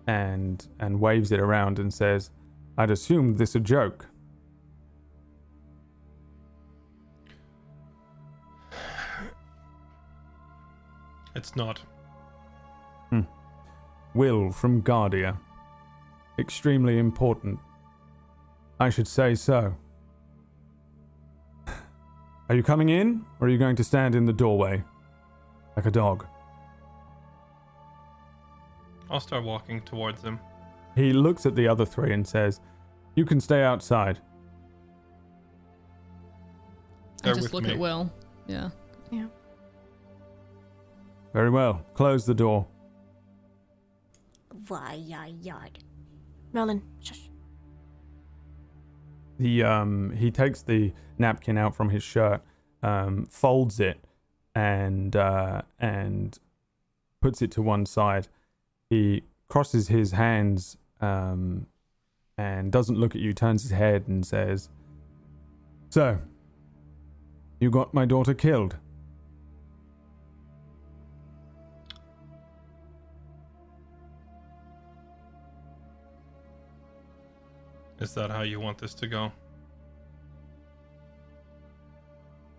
and 0.06 0.68
and 0.78 1.00
waves 1.00 1.32
it 1.32 1.40
around 1.40 1.80
and 1.80 1.92
says, 1.92 2.30
"I'd 2.76 2.92
assumed 2.92 3.38
this 3.38 3.56
a 3.56 3.60
joke." 3.60 4.06
It's 11.34 11.56
not. 11.56 11.82
Will 14.14 14.50
from 14.50 14.80
Guardia. 14.80 15.38
Extremely 16.38 16.98
important. 16.98 17.58
I 18.80 18.90
should 18.90 19.08
say 19.08 19.34
so. 19.34 19.76
Are 22.48 22.54
you 22.54 22.62
coming 22.62 22.88
in, 22.88 23.24
or 23.40 23.46
are 23.46 23.50
you 23.50 23.58
going 23.58 23.76
to 23.76 23.84
stand 23.84 24.14
in 24.14 24.24
the 24.24 24.32
doorway? 24.32 24.82
Like 25.76 25.86
a 25.86 25.90
dog? 25.90 26.26
I'll 29.10 29.20
start 29.20 29.44
walking 29.44 29.80
towards 29.82 30.22
him. 30.22 30.38
He 30.94 31.12
looks 31.12 31.44
at 31.44 31.54
the 31.54 31.68
other 31.68 31.84
three 31.84 32.12
and 32.12 32.26
says, 32.26 32.60
You 33.14 33.24
can 33.24 33.40
stay 33.40 33.62
outside. 33.62 34.18
I 37.22 37.24
They're 37.24 37.34
just 37.34 37.44
with 37.44 37.52
look 37.52 37.64
me. 37.64 37.72
at 37.72 37.78
Will. 37.78 38.10
Yeah. 38.46 38.70
Yeah. 39.10 39.26
Very 41.32 41.50
well. 41.50 41.84
Close 41.94 42.24
the 42.24 42.34
door. 42.34 42.66
Why, 44.68 44.94
yai, 44.94 45.34
yard. 45.42 45.78
Merlin, 46.52 46.82
shush. 47.00 47.27
He 49.38 49.62
um 49.62 50.10
he 50.16 50.30
takes 50.30 50.62
the 50.62 50.92
napkin 51.16 51.56
out 51.56 51.74
from 51.74 51.90
his 51.90 52.02
shirt, 52.02 52.42
um, 52.82 53.26
folds 53.26 53.78
it, 53.78 53.98
and 54.54 55.14
uh, 55.14 55.62
and 55.78 56.38
puts 57.20 57.40
it 57.42 57.50
to 57.52 57.62
one 57.62 57.86
side. 57.86 58.28
He 58.90 59.22
crosses 59.48 59.88
his 59.88 60.12
hands 60.12 60.76
um, 61.00 61.66
and 62.36 62.72
doesn't 62.72 62.98
look 62.98 63.14
at 63.14 63.20
you. 63.20 63.32
Turns 63.32 63.62
his 63.62 63.70
head 63.70 64.08
and 64.08 64.26
says, 64.26 64.68
"So, 65.90 66.18
you 67.60 67.70
got 67.70 67.94
my 67.94 68.06
daughter 68.06 68.34
killed." 68.34 68.76
Is 78.00 78.14
that 78.14 78.30
how 78.30 78.42
you 78.42 78.60
want 78.60 78.78
this 78.78 78.94
to 78.94 79.06
go? 79.06 79.32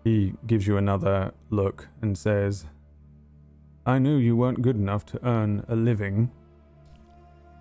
He 0.04 0.34
gives 0.46 0.66
you 0.66 0.76
another 0.76 1.32
look 1.50 1.88
and 2.02 2.16
says, 2.16 2.66
I 3.86 3.98
knew 3.98 4.16
you 4.16 4.36
weren't 4.36 4.62
good 4.62 4.76
enough 4.76 5.06
to 5.06 5.26
earn 5.26 5.64
a 5.68 5.76
living 5.76 6.30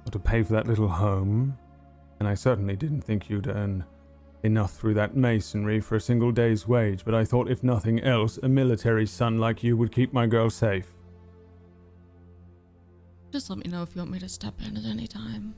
or 0.06 0.11
to 0.11 0.19
pay 0.19 0.43
for 0.43 0.53
that 0.53 0.68
little 0.68 0.88
home, 0.88 1.57
and 2.19 2.27
I 2.27 2.35
certainly 2.35 2.76
didn't 2.76 3.01
think 3.01 3.30
you'd 3.30 3.47
earn 3.47 3.85
enough 4.43 4.73
through 4.73 4.93
that 4.93 5.15
masonry 5.15 5.80
for 5.80 5.95
a 5.95 6.01
single 6.01 6.31
day's 6.31 6.68
wage, 6.68 7.03
but 7.03 7.14
I 7.14 7.26
thought 7.26 7.49
if 7.49 7.64
nothing 7.64 8.01
else, 8.01 8.38
a 8.41 8.49
military 8.49 9.06
son 9.06 9.38
like 9.38 9.64
you 9.64 9.76
would 9.77 9.91
keep 9.91 10.14
my 10.14 10.27
girl 10.27 10.49
safe. 10.49 10.95
Just 13.31 13.49
let 13.49 13.60
me 13.60 13.69
know 13.69 13.84
if 13.84 13.95
you 13.95 14.01
want 14.01 14.11
me 14.11 14.19
to 14.19 14.30
step 14.30 14.56
in 14.65 14.77
at 14.77 14.85
any 14.85 15.07
time. 15.07 15.56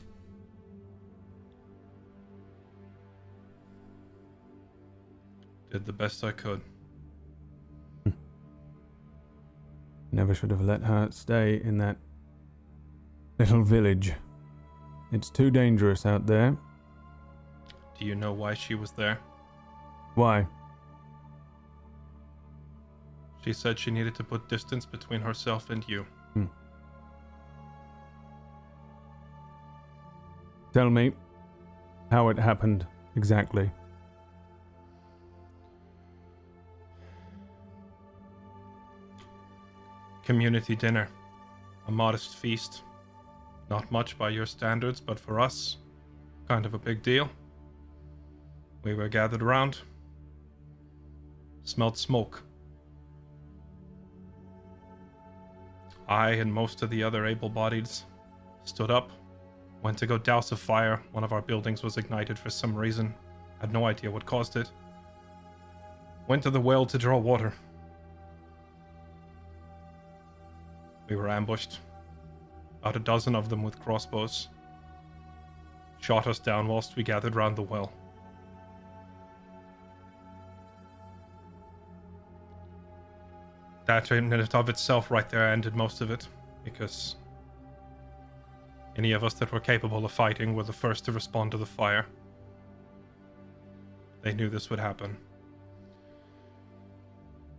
Did 5.72 5.85
the 5.85 5.93
best 5.93 6.22
I 6.26 6.34
could. 6.34 6.60
Hmm. 8.03 8.11
Never 10.11 10.35
should 10.35 10.52
have 10.52 10.61
let 10.61 10.84
her 10.84 11.10
stay 11.11 11.61
in 11.64 11.77
that 11.77 11.95
little 13.39 13.64
village. 13.64 14.11
It's 15.14 15.30
too 15.30 15.49
dangerous 15.49 16.06
out 16.06 16.27
there. 16.27 16.57
Do 17.98 18.06
you 18.06 18.15
know 18.15 18.34
why 18.34 18.53
she 18.53 18.76
was 18.76 18.91
there? 18.91 19.18
Why? 20.15 20.45
She 23.45 23.53
said 23.53 23.80
she 23.80 23.91
needed 23.91 24.14
to 24.15 24.23
put 24.26 24.49
distance 24.49 24.85
between 24.85 25.22
herself 25.22 25.69
and 25.69 25.88
you. 25.88 26.06
Hmm. 26.34 26.45
Tell 30.73 30.89
me 30.89 31.14
how 32.11 32.27
it 32.27 32.38
happened 32.38 32.85
exactly. 33.15 33.72
Community 40.32 40.78
dinner. 40.78 41.10
A 41.90 41.91
modest 41.91 42.38
feast. 42.38 42.84
Not 43.70 43.91
much 43.91 44.18
by 44.18 44.30
your 44.30 44.45
standards, 44.45 45.02
but 45.02 45.20
for 45.20 45.41
us, 45.41 45.76
kind 46.48 46.66
of 46.66 46.74
a 46.74 46.80
big 46.80 47.03
deal. 47.03 47.30
We 48.82 48.94
were 48.94 49.10
gathered 49.10 49.41
around. 49.41 49.80
Smelled 51.66 51.98
smoke. 51.98 52.44
I 56.08 56.30
and 56.30 56.53
most 56.53 56.82
of 56.82 56.90
the 56.90 57.03
other 57.03 57.26
able 57.26 57.49
bodieds 57.49 58.03
stood 58.64 58.90
up, 58.90 59.12
went 59.84 59.98
to 59.98 60.08
go 60.08 60.18
douse 60.18 60.53
a 60.53 60.56
fire. 60.56 61.03
One 61.12 61.26
of 61.26 61.34
our 61.34 61.41
buildings 61.41 61.84
was 61.84 61.98
ignited 61.98 62.40
for 62.40 62.49
some 62.49 62.74
reason. 62.74 63.14
Had 63.60 63.74
no 63.74 63.86
idea 63.86 64.10
what 64.10 64.26
caused 64.26 64.56
it. 64.56 64.72
Went 66.30 66.41
to 66.44 66.49
the 66.49 66.62
well 66.62 66.86
to 66.86 66.98
draw 66.98 67.18
water. 67.18 67.53
We 71.12 71.18
were 71.18 71.28
ambushed. 71.28 71.80
About 72.80 72.96
a 72.96 73.00
dozen 73.00 73.36
of 73.36 73.50
them 73.50 73.64
with 73.64 73.78
crossbows. 73.82 74.48
Shot 76.00 76.26
us 76.26 76.40
down 76.40 76.70
whilst 76.70 76.96
we 76.96 77.04
gathered 77.04 77.36
round 77.36 77.58
the 77.58 77.64
well. 77.64 77.92
That 83.88 84.10
in 84.12 84.32
and 84.32 84.56
of 84.56 84.70
itself 84.70 85.12
right 85.12 85.28
there 85.28 85.52
ended 85.52 85.76
most 85.76 86.00
of 86.00 86.12
it, 86.12 86.30
because 86.64 87.18
any 88.96 89.12
of 89.12 89.26
us 89.26 89.34
that 89.34 89.52
were 89.52 89.60
capable 89.60 90.06
of 90.06 90.14
fighting 90.14 90.56
were 90.56 90.64
the 90.64 90.72
first 90.72 91.04
to 91.06 91.12
respond 91.12 91.52
to 91.52 91.58
the 91.58 91.66
fire. 91.66 92.06
They 94.22 94.34
knew 94.34 94.48
this 94.48 94.70
would 94.70 94.80
happen. 94.80 95.18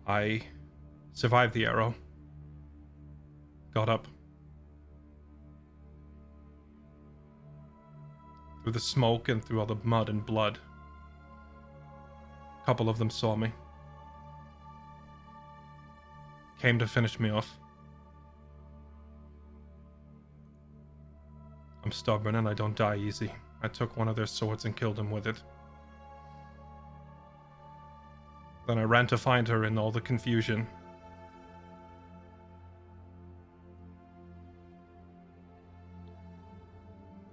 I 0.07 0.41
survived 1.13 1.53
the 1.53 1.67
arrow 1.67 1.95
got 3.75 3.89
up. 3.89 4.07
Through 8.63 8.73
the 8.73 8.81
smoke 8.81 9.29
and 9.29 9.45
through 9.45 9.61
all 9.61 9.67
the 9.67 9.77
mud 9.83 10.09
and 10.09 10.25
blood. 10.25 10.59
A 12.63 12.65
couple 12.65 12.89
of 12.89 12.99
them 12.99 13.11
saw 13.11 13.35
me. 13.35 13.53
Came 16.61 16.79
to 16.79 16.87
finish 16.87 17.19
me 17.19 17.31
off. 17.31 17.59
I'm 21.85 21.91
stubborn 21.91 22.37
and 22.37 22.49
I 22.49 22.55
don't 22.55 22.77
die 22.77 22.97
easy. 22.97 23.33
I 23.63 23.69
took 23.69 23.97
one 23.97 24.07
of 24.07 24.15
their 24.15 24.27
swords 24.27 24.65
and 24.65 24.77
killed 24.77 24.99
him 24.99 25.11
with 25.11 25.27
it. 25.27 25.43
Then 28.69 28.79
I 28.79 28.85
ran 28.85 29.09
to 29.09 29.19
find 29.19 29.49
her 29.49 29.65
in 29.65 29.77
all 29.77 29.91
the 29.91 30.01
confusion, 30.01 30.69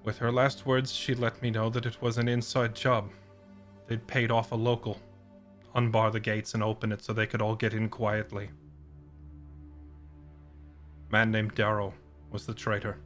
With 0.10 0.18
her 0.18 0.32
last 0.32 0.66
words, 0.66 0.92
she 0.92 1.14
let 1.14 1.40
me 1.40 1.52
know 1.52 1.70
that 1.70 1.86
it 1.86 2.02
was 2.02 2.18
an 2.18 2.28
inside 2.28 2.74
job. 2.74 3.12
They'd 3.86 4.08
paid 4.08 4.32
off 4.32 4.52
a 4.52 4.56
local, 4.56 5.00
unbar 5.76 6.10
the 6.10 6.20
gates 6.20 6.56
and 6.56 6.64
open 6.64 6.92
it 6.92 7.04
so 7.04 7.14
they 7.14 7.28
could 7.28 7.44
all 7.44 7.56
get 7.56 7.76
in 7.76 7.90
quietly. 7.90 8.50
Man 11.12 11.30
named 11.30 11.54
Darrow 11.54 11.94
was 12.32 12.48
the 12.48 12.56
traitor. 12.56 12.98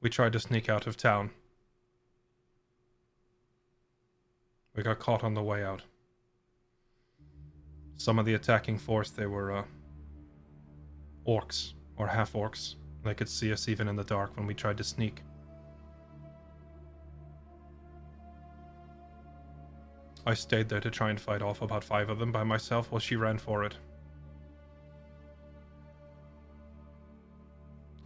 We 0.00 0.08
tried 0.08 0.34
to 0.34 0.38
sneak 0.38 0.68
out 0.68 0.86
of 0.86 0.96
town. 0.96 1.30
We 4.76 4.84
got 4.84 5.00
caught 5.00 5.24
on 5.24 5.34
the 5.34 5.42
way 5.42 5.64
out. 5.64 5.82
Some 7.96 8.20
of 8.20 8.24
the 8.24 8.34
attacking 8.34 8.78
force, 8.78 9.10
they 9.10 9.26
were, 9.26 9.50
uh, 9.50 9.64
orcs 11.26 11.74
or 11.96 12.06
half 12.06 12.32
orcs. 12.32 12.76
They 13.04 13.14
could 13.14 13.28
see 13.28 13.52
us 13.52 13.68
even 13.68 13.88
in 13.88 13.96
the 13.96 14.04
dark 14.04 14.36
when 14.36 14.46
we 14.46 14.54
tried 14.54 14.76
to 14.78 14.84
sneak. 14.84 15.22
I 20.26 20.34
stayed 20.34 20.68
there 20.68 20.80
to 20.80 20.90
try 20.90 21.10
and 21.10 21.20
fight 21.20 21.40
off 21.40 21.62
about 21.62 21.82
five 21.82 22.10
of 22.10 22.18
them 22.18 22.30
by 22.30 22.44
myself 22.44 22.92
while 22.92 23.00
she 23.00 23.16
ran 23.16 23.38
for 23.38 23.64
it. 23.64 23.74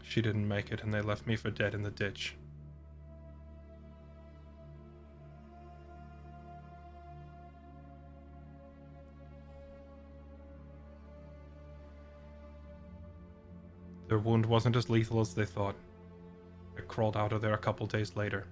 She 0.03 0.23
didn't 0.23 0.47
make 0.47 0.71
it, 0.71 0.85
and 0.85 0.95
they 0.95 1.01
left 1.01 1.27
me 1.27 1.35
for 1.35 1.51
dead 1.51 1.75
in 1.75 1.83
the 1.83 1.91
ditch. 1.91 2.37
Their 14.09 14.19
wound 14.19 14.47
wasn't 14.47 14.77
as 14.77 14.91
lethal 14.91 15.21
as 15.21 15.35
they 15.35 15.45
thought. 15.45 15.77
I 16.77 16.83
crawled 16.83 17.17
out 17.17 17.33
of 17.33 17.41
there 17.41 17.55
a 17.55 17.59
couple 17.59 17.87
days 17.87 18.17
later. 18.17 18.47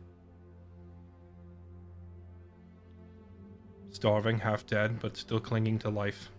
Starving, 3.90 4.38
half 4.38 4.66
dead, 4.66 4.98
but 5.00 5.16
still 5.16 5.40
clinging 5.40 5.78
to 5.80 5.90
life. 5.90 6.30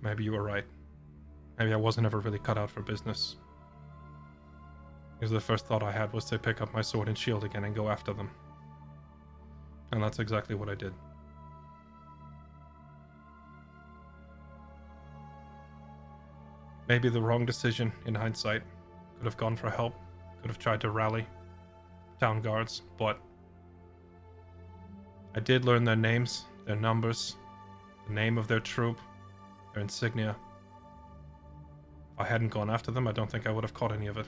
Maybe 0.00 0.22
you 0.22 0.32
were 0.32 0.42
right. 0.42 0.64
Maybe 1.58 1.72
I 1.72 1.76
wasn't 1.76 2.06
ever 2.06 2.20
really 2.20 2.38
cut 2.38 2.56
out 2.56 2.70
for 2.70 2.82
business. 2.82 3.36
Because 5.18 5.32
the 5.32 5.40
first 5.40 5.66
thought 5.66 5.82
I 5.82 5.90
had 5.90 6.12
was 6.12 6.24
to 6.26 6.38
pick 6.38 6.60
up 6.60 6.72
my 6.72 6.82
sword 6.82 7.08
and 7.08 7.18
shield 7.18 7.42
again 7.42 7.64
and 7.64 7.74
go 7.74 7.88
after 7.88 8.12
them. 8.14 8.30
And 9.92 10.02
that's 10.02 10.18
exactly 10.18 10.54
what 10.54 10.68
I 10.68 10.74
did. 10.74 10.92
Maybe 16.88 17.08
the 17.08 17.20
wrong 17.20 17.44
decision 17.44 17.92
in 18.06 18.14
hindsight. 18.14 18.62
Could 19.16 19.24
have 19.24 19.36
gone 19.36 19.56
for 19.56 19.68
help, 19.68 19.94
could 20.40 20.48
have 20.48 20.58
tried 20.58 20.80
to 20.82 20.90
rally 20.90 21.26
town 22.20 22.40
guards, 22.40 22.82
but 22.96 23.20
I 25.34 25.40
did 25.40 25.64
learn 25.64 25.84
their 25.84 25.96
names, 25.96 26.44
their 26.66 26.76
numbers, 26.76 27.36
the 28.06 28.12
name 28.12 28.38
of 28.38 28.48
their 28.48 28.60
troop, 28.60 28.98
their 29.72 29.82
insignia. 29.82 30.36
If 32.14 32.20
I 32.20 32.24
hadn't 32.24 32.48
gone 32.48 32.70
after 32.70 32.90
them, 32.90 33.06
I 33.06 33.12
don't 33.12 33.30
think 33.30 33.46
I 33.46 33.50
would 33.50 33.64
have 33.64 33.74
caught 33.74 33.92
any 33.92 34.06
of 34.06 34.16
it. 34.16 34.26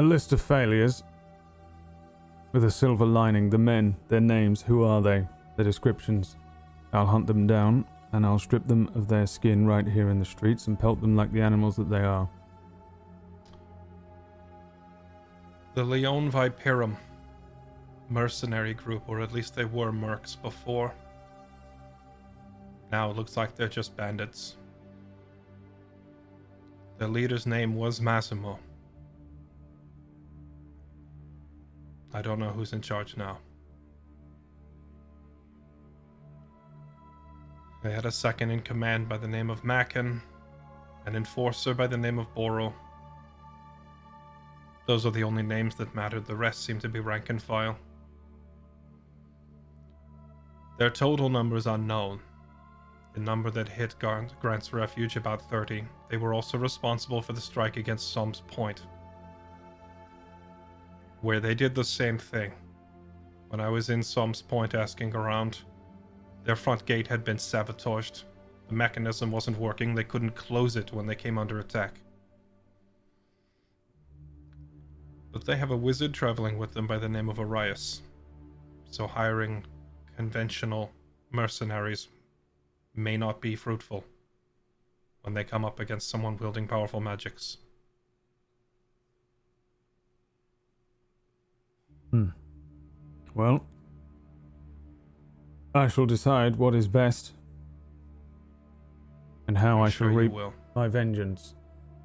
A 0.00 0.02
list 0.02 0.32
of 0.32 0.40
failures 0.40 1.02
with 2.52 2.64
a 2.64 2.70
silver 2.70 3.04
lining. 3.04 3.50
The 3.50 3.58
men, 3.58 3.96
their 4.08 4.18
names, 4.18 4.62
who 4.62 4.82
are 4.82 5.02
they, 5.02 5.28
their 5.56 5.64
descriptions. 5.66 6.36
I'll 6.94 7.04
hunt 7.04 7.26
them 7.26 7.46
down 7.46 7.84
and 8.12 8.24
I'll 8.24 8.38
strip 8.38 8.64
them 8.64 8.90
of 8.94 9.08
their 9.08 9.26
skin 9.26 9.66
right 9.66 9.86
here 9.86 10.08
in 10.08 10.18
the 10.18 10.24
streets 10.24 10.68
and 10.68 10.80
pelt 10.80 11.02
them 11.02 11.16
like 11.16 11.32
the 11.32 11.42
animals 11.42 11.76
that 11.76 11.90
they 11.90 12.00
are. 12.00 12.30
The 15.74 15.84
Leon 15.84 16.30
Viperum 16.30 16.96
mercenary 18.08 18.72
group, 18.72 19.02
or 19.06 19.20
at 19.20 19.32
least 19.32 19.54
they 19.54 19.66
were 19.66 19.92
mercs 19.92 20.40
before. 20.40 20.94
Now 22.90 23.10
it 23.10 23.18
looks 23.18 23.36
like 23.36 23.54
they're 23.54 23.68
just 23.68 23.98
bandits. 23.98 24.56
Their 26.96 27.08
leader's 27.08 27.46
name 27.46 27.74
was 27.74 28.00
Massimo. 28.00 28.58
I 32.12 32.22
don't 32.22 32.38
know 32.38 32.50
who's 32.50 32.72
in 32.72 32.82
charge 32.82 33.16
now. 33.16 33.38
They 37.82 37.92
had 37.92 38.04
a 38.04 38.12
second 38.12 38.50
in 38.50 38.60
command 38.60 39.08
by 39.08 39.16
the 39.16 39.28
name 39.28 39.48
of 39.48 39.64
Mackin, 39.64 40.20
an 41.06 41.16
enforcer 41.16 41.72
by 41.72 41.86
the 41.86 41.96
name 41.96 42.18
of 42.18 42.34
Boro. 42.34 42.74
Those 44.86 45.06
are 45.06 45.12
the 45.12 45.22
only 45.22 45.42
names 45.42 45.76
that 45.76 45.94
mattered, 45.94 46.26
the 46.26 46.36
rest 46.36 46.64
seem 46.64 46.78
to 46.80 46.88
be 46.88 47.00
rank 47.00 47.30
and 47.30 47.40
file. 47.40 47.78
Their 50.78 50.90
total 50.90 51.28
number 51.28 51.56
is 51.56 51.66
unknown. 51.66 52.20
The 53.14 53.20
number 53.20 53.50
that 53.50 53.68
hit 53.68 53.94
Grant's 53.98 54.72
refuge, 54.72 55.16
about 55.16 55.48
30. 55.48 55.84
They 56.08 56.16
were 56.16 56.34
also 56.34 56.58
responsible 56.58 57.22
for 57.22 57.32
the 57.32 57.40
strike 57.40 57.76
against 57.76 58.12
Som's 58.12 58.40
Point, 58.48 58.82
where 61.20 61.40
they 61.40 61.54
did 61.54 61.74
the 61.74 61.84
same 61.84 62.18
thing. 62.18 62.52
When 63.48 63.60
I 63.60 63.68
was 63.68 63.90
in 63.90 64.02
Som's 64.02 64.42
Point 64.42 64.74
asking 64.74 65.14
around, 65.14 65.58
their 66.44 66.56
front 66.56 66.86
gate 66.86 67.08
had 67.08 67.24
been 67.24 67.38
sabotaged. 67.38 68.24
The 68.68 68.74
mechanism 68.74 69.30
wasn't 69.30 69.58
working, 69.58 69.94
they 69.94 70.04
couldn't 70.04 70.36
close 70.36 70.76
it 70.76 70.92
when 70.92 71.06
they 71.06 71.14
came 71.14 71.38
under 71.38 71.58
attack. 71.58 71.94
But 75.32 75.44
they 75.44 75.56
have 75.56 75.70
a 75.70 75.76
wizard 75.76 76.14
traveling 76.14 76.58
with 76.58 76.72
them 76.72 76.86
by 76.86 76.98
the 76.98 77.08
name 77.08 77.28
of 77.28 77.38
Arias. 77.38 78.02
So 78.90 79.06
hiring 79.06 79.64
conventional 80.16 80.90
mercenaries 81.30 82.08
may 82.94 83.16
not 83.16 83.40
be 83.40 83.54
fruitful 83.54 84.04
when 85.22 85.34
they 85.34 85.44
come 85.44 85.64
up 85.64 85.78
against 85.78 86.08
someone 86.08 86.36
wielding 86.36 86.66
powerful 86.66 87.00
magics. 87.00 87.58
Hmm. 92.10 92.28
Well, 93.34 93.64
I 95.74 95.88
shall 95.88 96.06
decide 96.06 96.56
what 96.56 96.74
is 96.74 96.88
best 96.88 97.32
and 99.46 99.58
how 99.58 99.78
I'm 99.78 99.84
I 99.84 99.90
shall 99.90 100.10
you 100.10 100.18
reap 100.18 100.32
my 100.74 100.88
vengeance. 100.88 101.54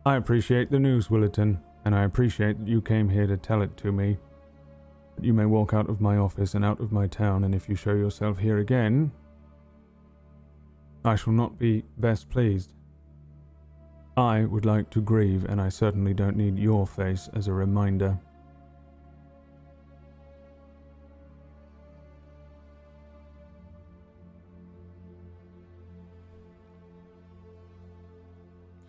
I 0.06 0.15
appreciate 0.15 0.69
the 0.69 0.80
news, 0.80 1.10
Willerton, 1.10 1.60
and 1.84 1.95
I 1.95 2.03
appreciate 2.03 2.60
that 2.60 2.68
you 2.68 2.82
came 2.82 3.10
here 3.10 3.27
to 3.27 3.38
tell 3.38 3.61
it 3.61 3.76
to 3.77 3.91
me. 3.91 4.18
But 5.15 5.26
you 5.26 5.34
may 5.34 5.45
walk 5.45 5.73
out 5.73 5.90
of 5.90 6.02
my 6.02 6.18
office 6.18 6.53
and 6.53 6.64
out 6.64 6.80
of 6.80 6.91
my 6.91 7.07
town, 7.07 7.44
and 7.44 7.56
if 7.56 7.68
you 7.68 7.76
show 7.76 7.94
yourself 7.94 8.38
here 8.40 8.57
again, 8.57 9.11
I 11.03 11.15
shall 11.15 11.34
not 11.34 11.57
be 11.57 11.84
best 11.98 12.30
pleased. 12.30 12.73
I 14.18 14.45
would 14.45 14.65
like 14.65 14.90
to 14.91 15.02
grieve, 15.02 15.45
and 15.45 15.60
I 15.60 15.69
certainly 15.69 16.14
don't 16.14 16.38
need 16.38 16.57
your 16.57 16.88
face 16.88 17.30
as 17.34 17.48
a 17.48 17.53
reminder. 17.53 18.19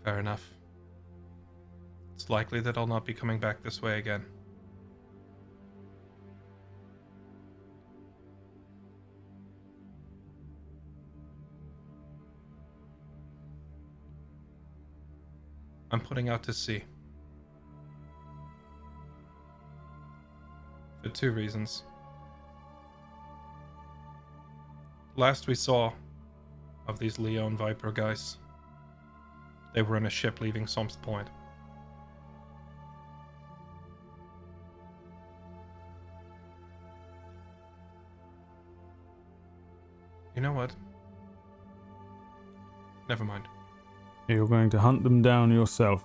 Fair 0.07 0.21
enough. 0.21 0.55
It's 2.15 2.31
likely 2.31 2.61
that 2.61 2.79
I'll 2.79 2.87
not 2.87 3.05
be 3.05 3.13
coming 3.13 3.41
back 3.41 3.61
this 3.65 3.83
way 3.83 3.99
again. 3.99 4.25
I'm 15.91 15.99
putting 15.99 16.29
out 16.29 16.45
to 16.45 16.53
sea. 16.53 16.85
For 21.03 21.09
two 21.09 21.33
reasons. 21.33 21.83
Last 25.17 25.49
we 25.49 25.57
saw 25.57 25.93
of 26.87 27.01
these 27.01 27.19
Leon 27.19 27.57
Viper 27.57 27.91
guys, 27.91 28.37
they 29.77 29.83
were 29.83 29.99
in 29.99 30.07
a 30.07 30.11
ship 30.11 30.41
leaving 30.41 30.67
Som's 30.67 30.97
Point. 30.97 31.29
You 40.35 40.41
know 40.41 40.55
what? 40.55 40.75
Never 43.09 43.23
mind. 43.25 43.45
You're 44.29 44.49
going 44.49 44.71
to 44.71 44.81
hunt 44.81 45.03
them 45.03 45.21
down 45.21 45.53
yourself. 45.53 46.03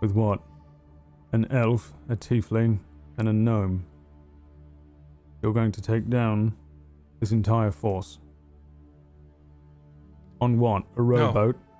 With 0.00 0.12
what? 0.12 0.40
An 1.32 1.50
elf, 1.50 1.94
a 2.10 2.16
tiefling, 2.16 2.80
and 3.16 3.28
a 3.28 3.32
gnome. 3.32 3.86
You're 5.42 5.54
going 5.54 5.72
to 5.72 5.80
take 5.80 6.10
down 6.10 6.54
this 7.20 7.32
entire 7.32 7.70
force. 7.70 8.18
On 10.42 10.58
what? 10.58 10.82
A 10.96 11.02
rowboat? 11.02 11.56
No, 11.56 11.73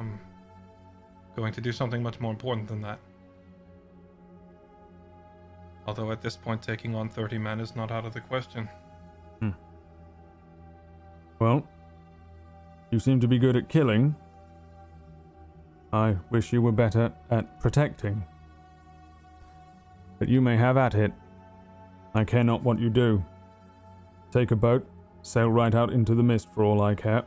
I'm 0.00 0.18
going 1.36 1.52
to 1.52 1.60
do 1.60 1.72
something 1.72 2.02
much 2.02 2.20
more 2.20 2.30
important 2.30 2.68
than 2.68 2.80
that. 2.82 2.98
Although 5.86 6.12
at 6.12 6.22
this 6.22 6.36
point, 6.36 6.62
taking 6.62 6.94
on 6.94 7.08
30 7.08 7.38
men 7.38 7.60
is 7.60 7.76
not 7.76 7.90
out 7.90 8.06
of 8.06 8.14
the 8.14 8.20
question. 8.20 8.68
Hmm. 9.40 9.50
Well, 11.38 11.66
you 12.90 12.98
seem 12.98 13.20
to 13.20 13.28
be 13.28 13.38
good 13.38 13.56
at 13.56 13.68
killing. 13.68 14.14
I 15.92 16.16
wish 16.30 16.52
you 16.52 16.62
were 16.62 16.72
better 16.72 17.12
at 17.30 17.60
protecting. 17.60 18.24
But 20.18 20.28
you 20.28 20.40
may 20.40 20.56
have 20.56 20.76
at 20.76 20.94
it. 20.94 21.12
I 22.14 22.24
care 22.24 22.44
not 22.44 22.62
what 22.62 22.78
you 22.78 22.88
do. 22.88 23.24
Take 24.30 24.52
a 24.52 24.56
boat, 24.56 24.88
sail 25.22 25.50
right 25.50 25.74
out 25.74 25.92
into 25.92 26.14
the 26.14 26.22
mist 26.22 26.48
for 26.54 26.64
all 26.64 26.80
I 26.80 26.94
care. 26.94 27.24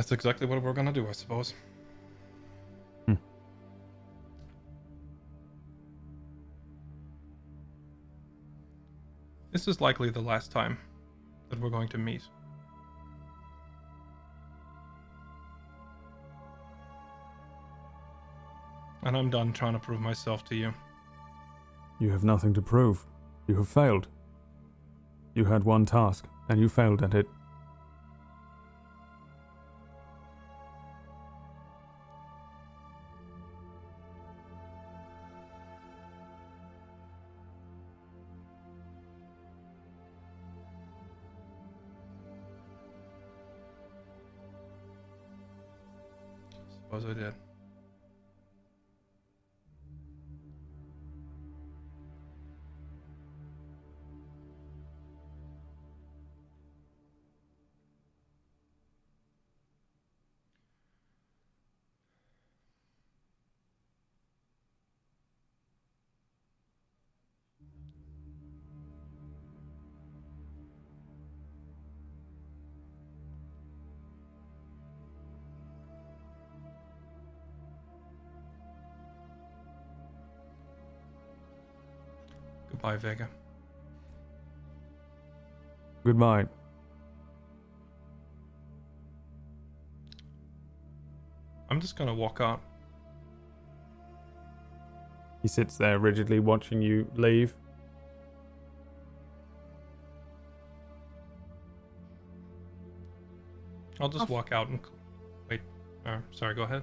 that's 0.00 0.12
exactly 0.12 0.46
what 0.46 0.62
we're 0.62 0.72
gonna 0.72 0.94
do, 0.94 1.06
I 1.06 1.12
suppose. 1.12 1.52
Hmm. 3.04 3.16
This 9.52 9.68
is 9.68 9.82
likely 9.82 10.08
the 10.08 10.22
last 10.22 10.50
time 10.50 10.78
that 11.50 11.60
we're 11.60 11.68
going 11.68 11.88
to 11.88 11.98
meet. 11.98 12.22
And 19.02 19.14
I'm 19.14 19.28
done 19.28 19.52
trying 19.52 19.74
to 19.74 19.78
prove 19.78 20.00
myself 20.00 20.46
to 20.46 20.54
you. 20.54 20.72
You 21.98 22.08
have 22.08 22.24
nothing 22.24 22.54
to 22.54 22.62
prove. 22.62 23.04
You 23.46 23.56
have 23.56 23.68
failed. 23.68 24.08
You 25.34 25.44
had 25.44 25.64
one 25.64 25.84
task, 25.84 26.24
and 26.48 26.58
you 26.58 26.70
failed 26.70 27.02
at 27.02 27.12
it. 27.12 27.26
Goodbye, 83.00 83.08
Vega. 83.08 83.28
Goodbye. 86.04 86.46
I'm 91.68 91.80
just 91.80 91.96
gonna 91.96 92.14
walk 92.14 92.40
out. 92.40 92.60
He 95.42 95.48
sits 95.48 95.76
there 95.76 95.98
rigidly 95.98 96.40
watching 96.40 96.82
you 96.82 97.10
leave. 97.16 97.54
I'll 104.00 104.08
just 104.08 104.20
I'll 104.20 104.24
f- 104.24 104.30
walk 104.30 104.52
out 104.52 104.68
and 104.68 104.80
wait. 105.48 105.60
Uh, 106.06 106.18
sorry, 106.32 106.54
go 106.54 106.62
ahead. 106.62 106.82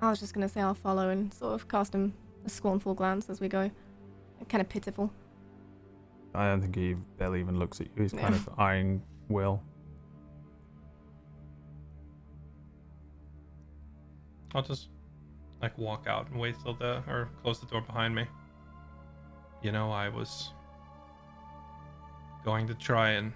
I 0.00 0.08
was 0.10 0.18
just 0.20 0.32
gonna 0.32 0.48
say 0.48 0.60
I'll 0.60 0.74
follow 0.74 1.10
and 1.10 1.32
sort 1.32 1.54
of 1.54 1.68
cast 1.68 1.94
him 1.94 2.14
a 2.46 2.48
scornful 2.50 2.94
glance 2.94 3.28
as 3.28 3.40
we 3.40 3.48
go. 3.48 3.70
Kind 4.48 4.62
of 4.62 4.68
pitiful. 4.68 5.12
I 6.34 6.48
don't 6.48 6.60
think 6.60 6.74
he 6.74 6.94
barely 7.18 7.40
even 7.40 7.58
looks 7.58 7.80
at 7.80 7.86
you. 7.88 8.02
He's 8.02 8.12
kind 8.12 8.34
of 8.34 8.48
eyeing 8.58 9.02
Will. 9.28 9.62
I'll 14.54 14.62
just 14.62 14.88
like 15.62 15.76
walk 15.78 16.06
out 16.08 16.28
and 16.30 16.40
wait 16.40 16.56
till 16.62 16.74
the 16.74 17.02
or 17.06 17.28
close 17.42 17.60
the 17.60 17.66
door 17.66 17.80
behind 17.82 18.14
me. 18.14 18.26
You 19.62 19.72
know, 19.72 19.90
I 19.90 20.08
was 20.08 20.52
going 22.44 22.66
to 22.66 22.74
try 22.74 23.10
and 23.10 23.32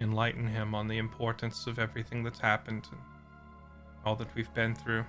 enlighten 0.00 0.46
him 0.48 0.74
on 0.74 0.88
the 0.88 0.98
importance 0.98 1.66
of 1.66 1.78
everything 1.78 2.24
that's 2.24 2.40
happened 2.40 2.88
and 2.90 3.00
all 4.04 4.16
that 4.16 4.34
we've 4.34 4.52
been 4.54 4.74
through. 4.74 5.04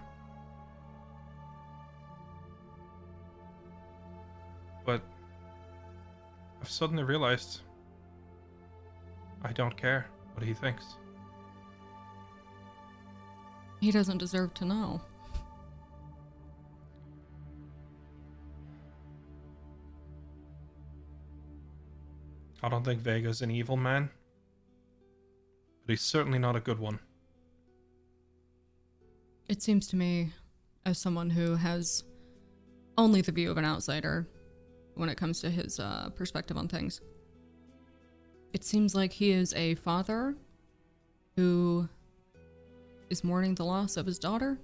But 4.86 5.02
I've 6.62 6.70
suddenly 6.70 7.04
realized 7.04 7.62
I 9.44 9.52
don't 9.52 9.76
care 9.76 10.08
what 10.34 10.46
he 10.46 10.54
thinks. 10.54 10.96
He 13.82 13.92
doesn't 13.92 14.20
deserve 14.20 14.54
to 14.56 14.66
know. 14.66 15.02
I 22.64 22.70
don't 22.70 22.84
think 22.84 23.02
Vega's 23.02 23.44
an 23.44 23.52
evil 23.52 23.78
man, 23.78 24.10
but 25.86 25.94
he's 25.94 26.02
certainly 26.02 26.40
not 26.40 26.56
a 26.56 26.60
good 26.60 26.80
one. 26.80 27.00
It 29.48 29.62
seems 29.62 29.88
to 29.90 29.96
me, 29.96 30.34
as 30.84 30.98
someone 30.98 31.30
who 31.30 31.58
has 31.58 32.04
only 32.98 33.22
the 33.22 33.32
view 33.32 33.52
of 33.52 33.58
an 33.58 33.66
outsider 33.66 34.28
when 34.96 35.10
it 35.10 35.18
comes 35.18 35.40
to 35.42 35.50
his 35.50 35.80
uh, 35.80 36.10
perspective 36.16 36.58
on 36.58 36.68
things, 36.68 37.02
it 38.54 38.64
seems 38.64 38.96
like 38.96 39.12
he 39.12 39.32
is 39.32 39.54
a 39.54 39.76
father 39.76 40.36
who 41.36 41.88
is 43.10 43.24
mourning 43.24 43.56
the 43.56 43.66
loss 43.66 43.98
of 43.98 44.06
his 44.06 44.18
daughter. 44.18 44.58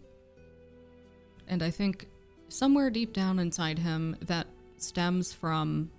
And 1.47 1.61
I 1.61 1.69
think 1.69 2.07
somewhere 2.47 2.89
deep 2.89 3.13
down 3.13 3.39
inside 3.39 3.79
him 3.79 4.15
that 4.21 4.47
stems 4.77 5.33
from 5.33 5.91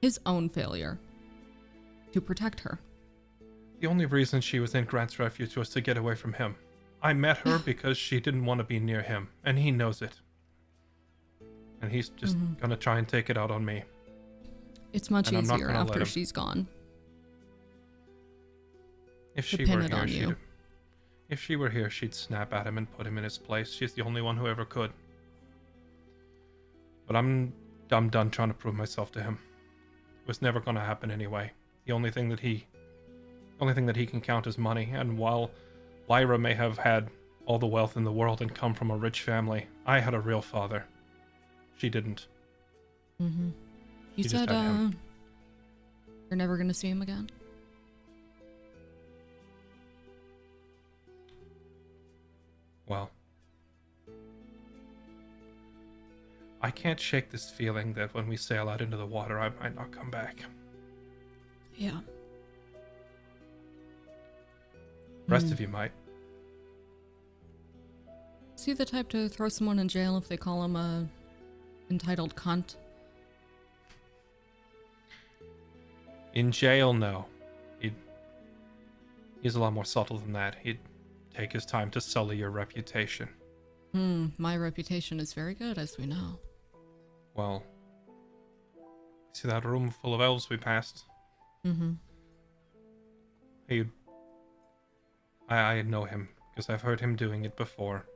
his 0.00 0.20
own 0.26 0.48
failure 0.48 0.98
to 2.12 2.20
protect 2.20 2.60
her. 2.60 2.78
The 3.80 3.86
only 3.86 4.06
reason 4.06 4.40
she 4.40 4.60
was 4.60 4.74
in 4.74 4.84
Grant's 4.84 5.18
refuge 5.18 5.56
was 5.56 5.68
to 5.70 5.80
get 5.80 5.96
away 5.96 6.14
from 6.14 6.32
him. 6.32 6.56
I 7.02 7.12
met 7.12 7.38
her 7.38 7.58
because 7.64 7.96
she 7.96 8.20
didn't 8.20 8.44
want 8.44 8.58
to 8.58 8.64
be 8.64 8.78
near 8.78 9.02
him, 9.02 9.28
and 9.44 9.58
he 9.58 9.70
knows 9.70 10.02
it. 10.02 10.20
And 11.80 11.92
he's 11.92 12.08
just 12.10 12.36
Mhm. 12.36 12.58
gonna 12.60 12.76
try 12.76 12.98
and 12.98 13.08
take 13.08 13.30
it 13.30 13.36
out 13.36 13.50
on 13.50 13.64
me. 13.64 13.84
It's 14.92 15.10
much 15.10 15.28
And 15.28 15.44
easier 15.44 15.70
after 15.70 16.04
she's 16.04 16.32
gone. 16.32 16.66
If 19.34 19.44
she 19.44 19.64
were 19.64 19.82
here, 19.82 20.08
she'd 20.08 20.36
if 21.28 21.40
she 21.40 21.56
were 21.56 21.68
here, 21.68 21.90
she'd 21.90 22.14
snap 22.14 22.52
at 22.52 22.66
him 22.66 22.78
and 22.78 22.90
put 22.90 23.06
him 23.06 23.18
in 23.18 23.24
his 23.24 23.36
place. 23.38 23.70
She's 23.70 23.92
the 23.92 24.02
only 24.02 24.22
one 24.22 24.36
who 24.36 24.46
ever 24.46 24.64
could. 24.64 24.92
But 27.06 27.16
I'm 27.16 27.52
I'm 27.90 28.08
done 28.10 28.30
trying 28.30 28.48
to 28.48 28.54
prove 28.54 28.74
myself 28.74 29.12
to 29.12 29.22
him. 29.22 29.38
It 30.22 30.26
was 30.28 30.42
never 30.42 30.60
gonna 30.60 30.84
happen 30.84 31.10
anyway. 31.10 31.52
The 31.84 31.92
only 31.92 32.10
thing 32.10 32.28
that 32.30 32.40
he 32.40 32.66
only 33.60 33.74
thing 33.74 33.86
that 33.86 33.96
he 33.96 34.06
can 34.06 34.20
count 34.20 34.46
is 34.46 34.56
money, 34.58 34.90
and 34.92 35.18
while 35.18 35.50
Lyra 36.08 36.38
may 36.38 36.54
have 36.54 36.78
had 36.78 37.10
all 37.44 37.58
the 37.58 37.66
wealth 37.66 37.96
in 37.96 38.04
the 38.04 38.12
world 38.12 38.40
and 38.42 38.54
come 38.54 38.74
from 38.74 38.90
a 38.90 38.96
rich 38.96 39.22
family, 39.22 39.66
I 39.86 40.00
had 40.00 40.14
a 40.14 40.20
real 40.20 40.42
father. 40.42 40.84
She 41.78 41.88
didn't. 41.88 42.26
Mm-hmm. 43.22 43.48
You 44.16 44.22
She 44.24 44.28
said 44.28 44.50
uh, 44.50 44.90
you're 46.28 46.36
never 46.36 46.56
gonna 46.56 46.74
see 46.74 46.88
him 46.88 47.02
again. 47.02 47.30
Well, 52.86 53.10
I 56.62 56.70
can't 56.70 56.98
shake 56.98 57.30
this 57.30 57.50
feeling 57.50 57.92
that 57.94 58.12
when 58.14 58.26
we 58.26 58.36
sail 58.36 58.68
out 58.68 58.80
into 58.80 58.96
the 58.96 59.06
water, 59.06 59.38
I 59.38 59.50
might 59.60 59.74
not 59.76 59.92
come 59.92 60.10
back. 60.10 60.42
Yeah. 61.76 62.00
Rest 65.28 65.46
Hmm. 65.46 65.52
of 65.52 65.60
you 65.60 65.68
might. 65.68 65.92
Is 68.56 68.64
he 68.64 68.72
the 68.72 68.84
type 68.84 69.08
to 69.10 69.28
throw 69.28 69.48
someone 69.48 69.78
in 69.78 69.86
jail 69.86 70.16
if 70.16 70.26
they 70.26 70.36
call 70.36 70.64
him 70.64 70.74
a 70.74 71.06
entitled 71.90 72.34
cunt? 72.34 72.76
In 76.34 76.52
jail, 76.52 76.92
no. 76.92 77.26
He'd. 77.80 77.94
He's 79.42 79.54
a 79.54 79.60
lot 79.60 79.72
more 79.72 79.84
subtle 79.84 80.18
than 80.18 80.32
that. 80.34 80.56
He'd 80.62 80.78
take 81.34 81.52
his 81.52 81.64
time 81.64 81.90
to 81.90 82.00
sully 82.00 82.36
your 82.36 82.50
reputation. 82.50 83.28
Hmm. 83.92 84.26
My 84.36 84.56
reputation 84.56 85.20
is 85.20 85.32
very 85.32 85.54
good, 85.54 85.78
as 85.78 85.96
we 85.98 86.06
know. 86.06 86.38
Well, 87.34 87.62
see 89.32 89.48
that 89.48 89.64
room 89.64 89.90
full 89.90 90.14
of 90.14 90.20
elves 90.20 90.50
we 90.50 90.56
passed? 90.56 91.04
Mm-hmm. 91.64 91.92
He. 93.68 93.84
I, 95.48 95.56
I 95.56 95.82
know 95.82 96.04
him 96.04 96.28
because 96.50 96.68
I've 96.68 96.82
heard 96.82 97.00
him 97.00 97.16
doing 97.16 97.44
it 97.44 97.56
before. 97.56 98.06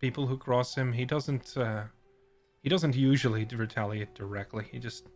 People 0.00 0.26
who 0.26 0.36
cross 0.36 0.74
him, 0.74 0.92
he 0.92 1.04
doesn't. 1.04 1.56
Uh, 1.56 1.84
he 2.62 2.68
doesn't 2.68 2.96
usually 2.96 3.44
retaliate 3.44 4.14
directly. 4.14 4.66
He 4.70 4.78
just 4.78 5.06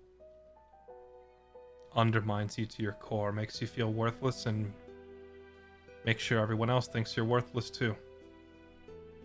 undermines 1.94 2.56
you 2.56 2.66
to 2.66 2.82
your 2.82 2.92
core, 2.92 3.32
makes 3.32 3.60
you 3.60 3.66
feel 3.66 3.92
worthless, 3.92 4.46
and 4.46 4.72
makes 6.04 6.22
sure 6.22 6.40
everyone 6.40 6.70
else 6.70 6.86
thinks 6.86 7.16
you're 7.16 7.26
worthless 7.26 7.70
too. 7.70 7.94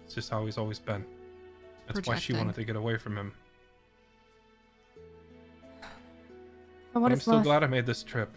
It's 0.05 0.15
just 0.15 0.29
how 0.29 0.45
he's 0.45 0.57
always 0.57 0.79
been. 0.79 1.05
That's 1.87 2.07
why 2.07 2.17
she 2.17 2.33
wanted 2.33 2.55
to 2.55 2.63
get 2.65 2.75
away 2.75 2.97
from 2.97 3.17
him. 3.17 3.33
For 6.91 6.99
what 6.99 7.09
But 7.09 7.11
I'm 7.13 7.19
still 7.19 7.35
worth, 7.35 7.43
glad 7.43 7.63
I 7.63 7.67
made 7.67 7.85
this 7.85 8.03
trip. 8.03 8.29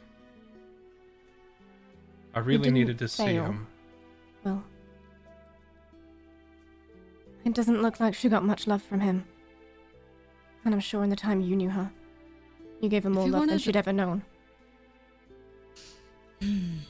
I 2.34 2.38
really 2.38 2.70
needed 2.70 2.98
to 2.98 3.08
see 3.08 3.24
him. 3.24 3.66
well, 4.44 4.62
It 7.44 7.54
doesn't 7.54 7.82
look 7.82 7.98
like 7.98 8.14
she 8.14 8.28
got 8.28 8.44
much 8.44 8.66
love 8.68 8.82
from 8.82 9.00
him. 9.00 9.24
And 10.64 10.74
I'm 10.74 10.80
sure 10.80 11.02
in 11.02 11.10
the 11.10 11.16
time 11.16 11.40
you 11.40 11.56
knew 11.56 11.70
her, 11.70 11.90
you 12.80 12.88
gave 12.88 13.04
her 13.04 13.10
more 13.10 13.28
love 13.28 13.48
than 13.48 13.58
she'd 13.58 13.76
ever 13.76 13.92
known. 13.92 14.22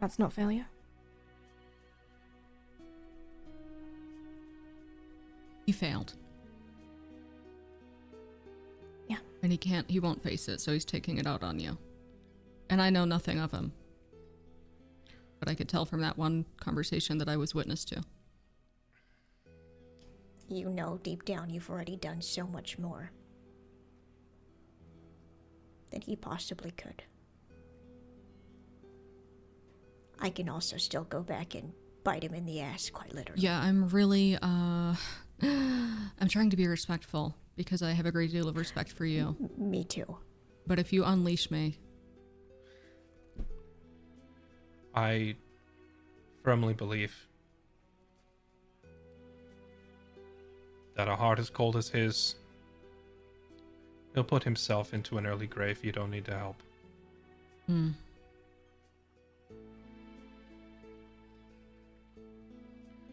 That's 0.00 0.18
not 0.18 0.32
failure. 0.32 0.66
He 5.66 5.72
failed. 5.72 6.14
Yeah. 9.08 9.18
And 9.42 9.52
he 9.52 9.58
can't, 9.58 9.88
he 9.90 10.00
won't 10.00 10.22
face 10.22 10.48
it, 10.48 10.60
so 10.60 10.72
he's 10.72 10.84
taking 10.84 11.18
it 11.18 11.26
out 11.26 11.42
on 11.42 11.60
you. 11.60 11.76
And 12.70 12.80
I 12.80 12.90
know 12.90 13.04
nothing 13.04 13.38
of 13.38 13.52
him. 13.52 13.72
But 15.38 15.48
I 15.48 15.54
could 15.54 15.68
tell 15.68 15.84
from 15.84 16.00
that 16.00 16.18
one 16.18 16.44
conversation 16.58 17.18
that 17.18 17.28
I 17.28 17.36
was 17.36 17.54
witness 17.54 17.84
to. 17.86 18.02
You 20.50 20.68
know 20.68 20.98
deep 21.02 21.24
down 21.24 21.48
you've 21.48 21.70
already 21.70 21.96
done 21.96 22.20
so 22.20 22.44
much 22.46 22.76
more 22.78 23.12
than 25.92 26.00
he 26.00 26.16
possibly 26.16 26.72
could. 26.72 27.04
I 30.18 30.30
can 30.30 30.48
also 30.48 30.76
still 30.76 31.04
go 31.04 31.22
back 31.22 31.54
and 31.54 31.72
bite 32.04 32.24
him 32.24 32.34
in 32.34 32.44
the 32.46 32.60
ass, 32.60 32.90
quite 32.90 33.14
literally. 33.14 33.42
Yeah, 33.42 33.58
I'm 33.60 33.88
really, 33.88 34.36
uh, 34.42 34.94
I'm 35.42 36.28
trying 36.28 36.50
to 36.50 36.56
be 36.56 36.66
respectful 36.66 37.34
because 37.56 37.80
I 37.80 37.92
have 37.92 38.06
a 38.06 38.12
great 38.12 38.30
deal 38.30 38.48
of 38.48 38.56
respect 38.56 38.92
for 38.92 39.06
you. 39.06 39.36
M- 39.40 39.70
Me 39.70 39.84
too. 39.84 40.18
But 40.66 40.78
if 40.78 40.92
you 40.92 41.04
unleash 41.04 41.50
me, 41.50 41.78
I 44.94 45.36
firmly 46.42 46.74
believe 46.74 47.14
that 50.96 51.08
a 51.08 51.16
heart 51.16 51.38
as 51.38 51.50
cold 51.50 51.76
as 51.76 51.88
his, 51.88 52.34
he'll 54.14 54.24
put 54.24 54.44
himself 54.44 54.92
into 54.92 55.18
an 55.18 55.26
early 55.26 55.46
grave. 55.46 55.84
You 55.84 55.92
don't 55.92 56.10
need 56.10 56.24
to 56.26 56.36
help. 56.36 56.56
hmm. 57.66 57.90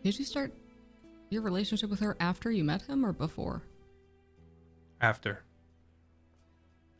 Did 0.03 0.17
you 0.19 0.25
start 0.25 0.53
your 1.29 1.41
relationship 1.41 1.89
with 1.89 1.99
her 1.99 2.15
after 2.19 2.49
you 2.49 2.63
met 2.63 2.81
him 2.83 3.05
or 3.05 3.11
before? 3.11 3.61
After. 5.01 5.43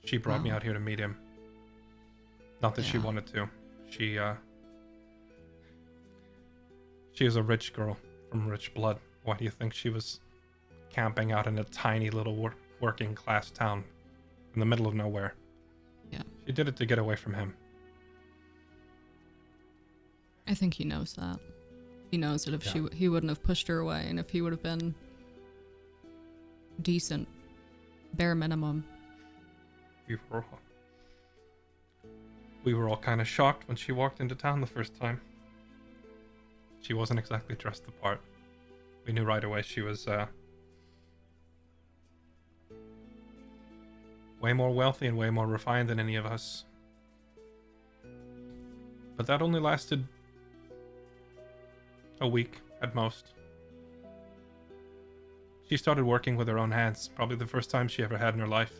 She 0.03 0.17
brought 0.17 0.41
me 0.41 0.49
out 0.51 0.63
here 0.63 0.73
to 0.73 0.79
meet 0.79 0.99
him. 0.99 1.17
Not 2.61 2.75
that 2.75 2.85
she 2.85 2.97
wanted 2.97 3.25
to. 3.27 3.49
She, 3.89 4.17
uh. 4.17 4.33
She 7.13 7.25
is 7.25 7.35
a 7.35 7.43
rich 7.43 7.73
girl 7.73 7.97
from 8.29 8.47
rich 8.47 8.73
blood. 8.73 8.99
Why 9.23 9.37
do 9.37 9.43
you 9.43 9.51
think 9.51 9.73
she 9.73 9.89
was 9.89 10.19
camping 10.97 11.31
out 11.31 11.45
in 11.45 11.59
a 11.59 11.63
tiny 11.65 12.09
little 12.09 12.35
wor- 12.35 12.55
working 12.79 13.13
class 13.13 13.51
town 13.51 13.83
in 14.55 14.59
the 14.59 14.65
middle 14.65 14.87
of 14.87 14.95
nowhere? 14.95 15.35
Yeah. 16.11 16.23
She 16.47 16.53
did 16.53 16.67
it 16.67 16.75
to 16.77 16.87
get 16.87 16.97
away 16.97 17.15
from 17.15 17.35
him. 17.35 17.53
I 20.47 20.55
think 20.55 20.73
he 20.73 20.83
knows 20.83 21.13
that. 21.13 21.39
He 22.09 22.17
knows 22.17 22.45
that 22.45 22.55
if 22.55 22.63
she 22.63 22.79
Yeah. 22.79 22.87
he 22.93 23.09
wouldn't 23.09 23.29
have 23.29 23.43
pushed 23.43 23.67
her 23.67 23.77
away, 23.77 24.07
and 24.09 24.17
if 24.19 24.31
he 24.31 24.41
would 24.41 24.53
have 24.53 24.63
been 24.63 24.95
decent, 26.81 27.27
bare 28.13 28.33
minimum. 28.33 28.83
We 30.07 30.15
were 30.31 30.37
all, 30.51 30.59
we 32.63 32.73
were 32.73 32.89
all 32.89 32.97
kind 32.97 33.21
of 33.21 33.27
shocked 33.27 33.67
when 33.67 33.77
she 33.77 33.91
walked 33.91 34.19
into 34.19 34.33
town 34.33 34.61
the 34.61 34.67
first 34.67 34.95
time. 34.95 35.21
She 36.79 36.93
wasn't 36.93 37.19
exactly 37.19 37.55
dressed 37.55 37.83
the 37.85 37.91
part. 37.91 38.19
We 39.05 39.13
knew 39.13 39.25
right 39.25 39.43
away 39.43 39.61
she 39.61 39.81
was 39.81 40.07
uh, 40.07 40.27
way 44.41 44.53
more 44.53 44.71
wealthy 44.71 45.07
and 45.07 45.17
way 45.17 45.29
more 45.29 45.47
refined 45.47 45.89
than 45.89 45.99
any 45.99 46.15
of 46.15 46.25
us. 46.25 46.65
But 49.15 49.25
that 49.25 49.41
only 49.41 49.59
lasted 49.59 50.05
a 52.21 52.27
week 52.27 52.61
at 52.81 52.93
most. 52.93 53.33
She 55.69 55.75
started 55.75 56.05
working 56.05 56.37
with 56.37 56.47
her 56.47 56.57
own 56.57 56.71
hands, 56.71 57.09
probably 57.13 57.35
the 57.35 57.45
first 57.45 57.69
time 57.69 57.87
she 57.87 58.03
ever 58.03 58.17
had 58.17 58.33
in 58.33 58.39
her 58.39 58.47
life. 58.47 58.73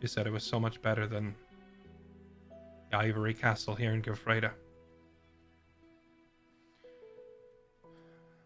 She 0.00 0.06
said 0.06 0.26
it 0.26 0.32
was 0.32 0.44
so 0.44 0.60
much 0.60 0.82
better 0.82 1.06
than 1.06 1.34
the 2.90 2.98
Ivory 2.98 3.32
Castle 3.32 3.74
here 3.74 3.92
in 3.92 4.02
Gilfreda. 4.02 4.50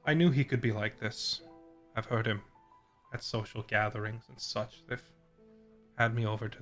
I 0.08 0.14
knew 0.14 0.30
he 0.30 0.42
could 0.42 0.62
be 0.62 0.72
like 0.72 0.98
this. 0.98 1.42
I've 1.94 2.06
heard 2.06 2.26
him 2.26 2.40
at 3.12 3.22
social 3.22 3.60
gatherings 3.60 4.24
and 4.30 4.40
such. 4.40 4.82
They've 4.88 5.02
had 5.98 6.14
me 6.14 6.24
over 6.24 6.48
to 6.48 6.60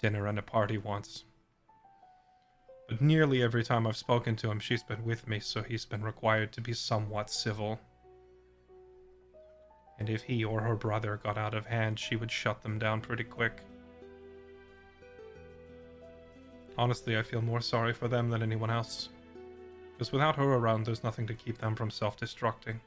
dinner 0.00 0.26
and 0.26 0.38
a 0.38 0.42
party 0.42 0.78
once. 0.78 1.24
But 2.88 3.02
nearly 3.02 3.42
every 3.42 3.62
time 3.62 3.86
I've 3.86 3.98
spoken 3.98 4.36
to 4.36 4.50
him, 4.50 4.58
she's 4.58 4.82
been 4.82 5.04
with 5.04 5.28
me, 5.28 5.38
so 5.38 5.62
he's 5.62 5.84
been 5.84 6.02
required 6.02 6.50
to 6.54 6.62
be 6.62 6.72
somewhat 6.72 7.28
civil. 7.28 7.78
And 9.98 10.08
if 10.08 10.22
he 10.22 10.42
or 10.42 10.62
her 10.62 10.74
brother 10.74 11.20
got 11.22 11.36
out 11.36 11.52
of 11.52 11.66
hand, 11.66 11.98
she 11.98 12.16
would 12.16 12.30
shut 12.30 12.62
them 12.62 12.78
down 12.78 13.02
pretty 13.02 13.24
quick. 13.24 13.60
Honestly, 16.78 17.18
I 17.18 17.22
feel 17.22 17.42
more 17.42 17.60
sorry 17.60 17.92
for 17.92 18.08
them 18.08 18.30
than 18.30 18.42
anyone 18.42 18.70
else. 18.70 19.10
Because 19.92 20.12
without 20.12 20.36
her 20.36 20.54
around, 20.54 20.86
there's 20.86 21.04
nothing 21.04 21.26
to 21.28 21.34
keep 21.34 21.58
them 21.58 21.74
from 21.74 21.90
self 21.90 22.18
destructing. 22.18 22.80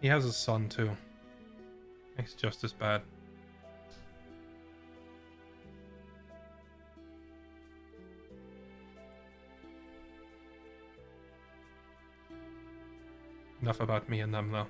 He 0.00 0.08
has 0.08 0.24
a 0.24 0.32
son, 0.32 0.68
too. 0.68 0.90
He's 2.16 2.34
just 2.34 2.64
as 2.64 2.72
bad. 2.72 3.02
Enough 13.62 13.80
about 13.80 14.08
me 14.08 14.20
and 14.20 14.32
them, 14.32 14.50
though. 14.52 14.66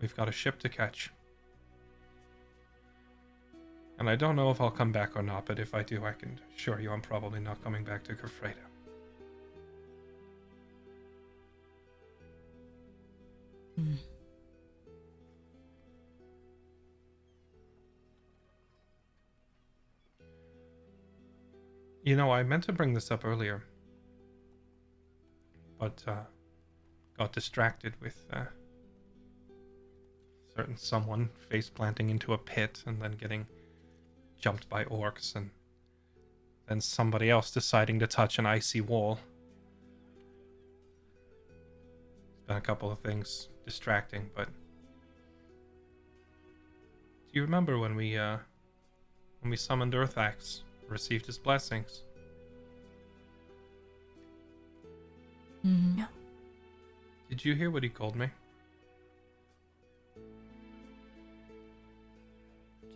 We've 0.00 0.14
got 0.14 0.28
a 0.28 0.32
ship 0.32 0.58
to 0.60 0.68
catch. 0.68 1.10
And 4.00 4.08
I 4.08 4.16
don't 4.16 4.34
know 4.34 4.50
if 4.50 4.62
I'll 4.62 4.70
come 4.70 4.92
back 4.92 5.14
or 5.14 5.22
not, 5.22 5.44
but 5.44 5.58
if 5.58 5.74
I 5.74 5.82
do, 5.82 6.06
I 6.06 6.12
can 6.12 6.40
assure 6.56 6.80
you 6.80 6.90
I'm 6.90 7.02
probably 7.02 7.38
not 7.38 7.62
coming 7.62 7.84
back 7.84 8.02
to 8.04 8.14
Gafreda. 8.14 8.54
Hmm. 13.76 13.92
You 22.02 22.16
know, 22.16 22.30
I 22.30 22.42
meant 22.42 22.64
to 22.64 22.72
bring 22.72 22.94
this 22.94 23.10
up 23.10 23.26
earlier, 23.26 23.62
but 25.78 26.02
uh, 26.06 26.22
got 27.18 27.34
distracted 27.34 27.92
with 28.00 28.16
uh, 28.32 28.44
certain 30.56 30.78
someone 30.78 31.28
face 31.50 31.68
planting 31.68 32.08
into 32.08 32.32
a 32.32 32.38
pit 32.38 32.82
and 32.86 32.98
then 33.02 33.12
getting 33.12 33.46
jumped 34.40 34.68
by 34.68 34.84
orcs, 34.84 35.36
and 35.36 35.50
then 36.66 36.80
somebody 36.80 37.30
else 37.30 37.50
deciding 37.50 37.98
to 38.00 38.06
touch 38.06 38.38
an 38.38 38.46
icy 38.46 38.80
wall. 38.80 39.18
It's 42.32 42.46
been 42.46 42.56
a 42.56 42.60
couple 42.60 42.90
of 42.90 42.98
things 43.00 43.48
distracting, 43.64 44.30
but 44.34 44.46
do 47.26 47.32
you 47.32 47.42
remember 47.42 47.78
when 47.78 47.94
we 47.94 48.16
uh, 48.18 48.38
when 49.40 49.50
we 49.50 49.56
summoned 49.56 49.94
Earthax? 49.94 50.62
received 50.88 51.24
his 51.24 51.38
blessings. 51.38 52.02
Mhm. 55.64 56.08
Did 57.28 57.44
you 57.44 57.54
hear 57.54 57.70
what 57.70 57.84
he 57.84 57.88
called 57.88 58.16
me? 58.16 58.28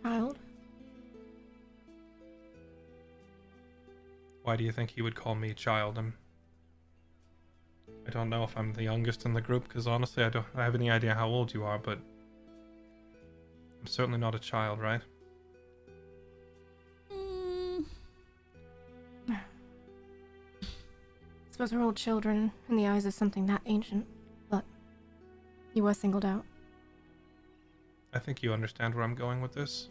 Child? 0.03 0.37
Why 4.45 4.55
do 4.55 4.63
you 4.63 4.71
think 4.71 4.91
he 4.91 5.01
would 5.01 5.15
call 5.15 5.33
me 5.33 5.53
child? 5.55 5.97
I'm. 5.97 6.13
I 8.07 8.11
don't 8.11 8.29
know 8.29 8.43
if 8.43 8.55
I'm 8.55 8.73
the 8.73 8.83
youngest 8.83 9.25
in 9.25 9.33
the 9.33 9.41
group 9.41 9.67
because 9.67 9.87
honestly, 9.87 10.23
I 10.23 10.29
don't 10.29 10.45
I 10.55 10.63
have 10.63 10.75
any 10.75 10.91
idea 10.91 11.15
how 11.15 11.27
old 11.27 11.51
you 11.51 11.63
are, 11.63 11.79
but 11.79 11.97
I'm 13.79 13.87
certainly 13.87 14.19
not 14.19 14.35
a 14.35 14.39
child, 14.39 14.79
right? 14.79 15.01
Mm, 19.27 19.39
suppose 21.49 21.73
we're 21.73 21.81
all 21.81 21.93
children 21.93 22.51
in 22.69 22.75
the 22.75 22.85
eyes 22.87 23.05
of 23.07 23.13
something 23.15 23.47
that 23.47 23.61
ancient, 23.65 24.05
but 24.49 24.63
You 25.73 25.83
were 25.83 25.93
singled 25.95 26.23
out. 26.25 26.45
I 28.13 28.19
think 28.19 28.43
you 28.43 28.53
understand 28.53 28.93
where 28.93 29.03
I'm 29.03 29.15
going 29.15 29.41
with 29.41 29.53
this. 29.53 29.89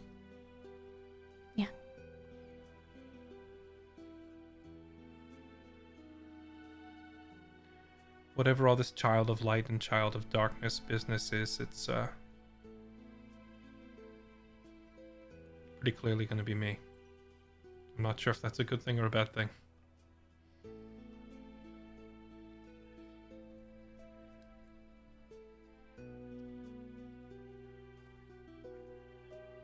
Whatever 8.35 8.67
all 8.67 8.75
this 8.75 8.91
child 8.91 9.29
of 9.29 9.43
light 9.43 9.69
and 9.69 9.81
child 9.81 10.13
of 10.13 10.29
darkness 10.29 10.79
business 10.79 11.31
is, 11.31 11.59
it's 11.59 11.89
uh 11.89 12.07
pretty 15.79 15.95
clearly 15.95 16.25
going 16.25 16.37
to 16.37 16.43
be 16.43 16.53
me. 16.53 16.77
I'm 17.97 18.03
not 18.03 18.19
sure 18.19 18.31
if 18.31 18.41
that's 18.41 18.59
a 18.59 18.63
good 18.63 18.81
thing 18.81 18.99
or 18.99 19.05
a 19.05 19.09
bad 19.09 19.33
thing. 19.33 19.49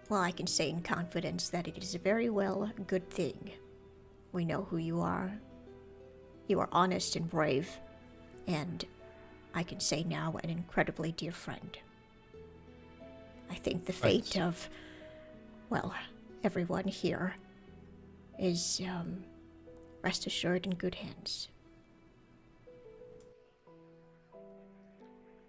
Well, 0.10 0.22
I 0.22 0.31
can 0.31 0.48
say 0.48 0.69
in 0.69 0.81
confidence 0.81 1.49
that 1.49 1.68
it 1.68 1.77
is 1.77 1.95
a 1.95 1.99
very 1.99 2.30
well 2.30 2.69
good 2.88 3.10
thing. 3.10 3.52
We 4.31 4.45
know 4.45 4.64
who 4.69 4.77
you 4.77 5.02
are. 5.02 5.31
You 6.48 6.60
are 6.60 6.69
honest 6.72 7.15
and 7.15 7.30
brave, 7.30 7.69
and 8.47 8.85
I 9.53 9.63
can 9.63 9.80
say 9.80 10.03
now 10.03 10.38
an 10.43 10.49
incredibly 10.49 11.11
dear 11.11 11.31
friend. 11.31 11.77
I 13.49 13.55
think 13.55 13.85
the 13.85 13.93
fate 13.93 14.39
of, 14.39 14.69
well, 15.69 15.93
everyone 16.43 16.88
here 16.88 17.35
is, 18.39 18.81
um, 18.88 19.23
rest 20.01 20.26
assured 20.26 20.65
in 20.65 20.76
good 20.76 20.95
hands. 20.95 21.49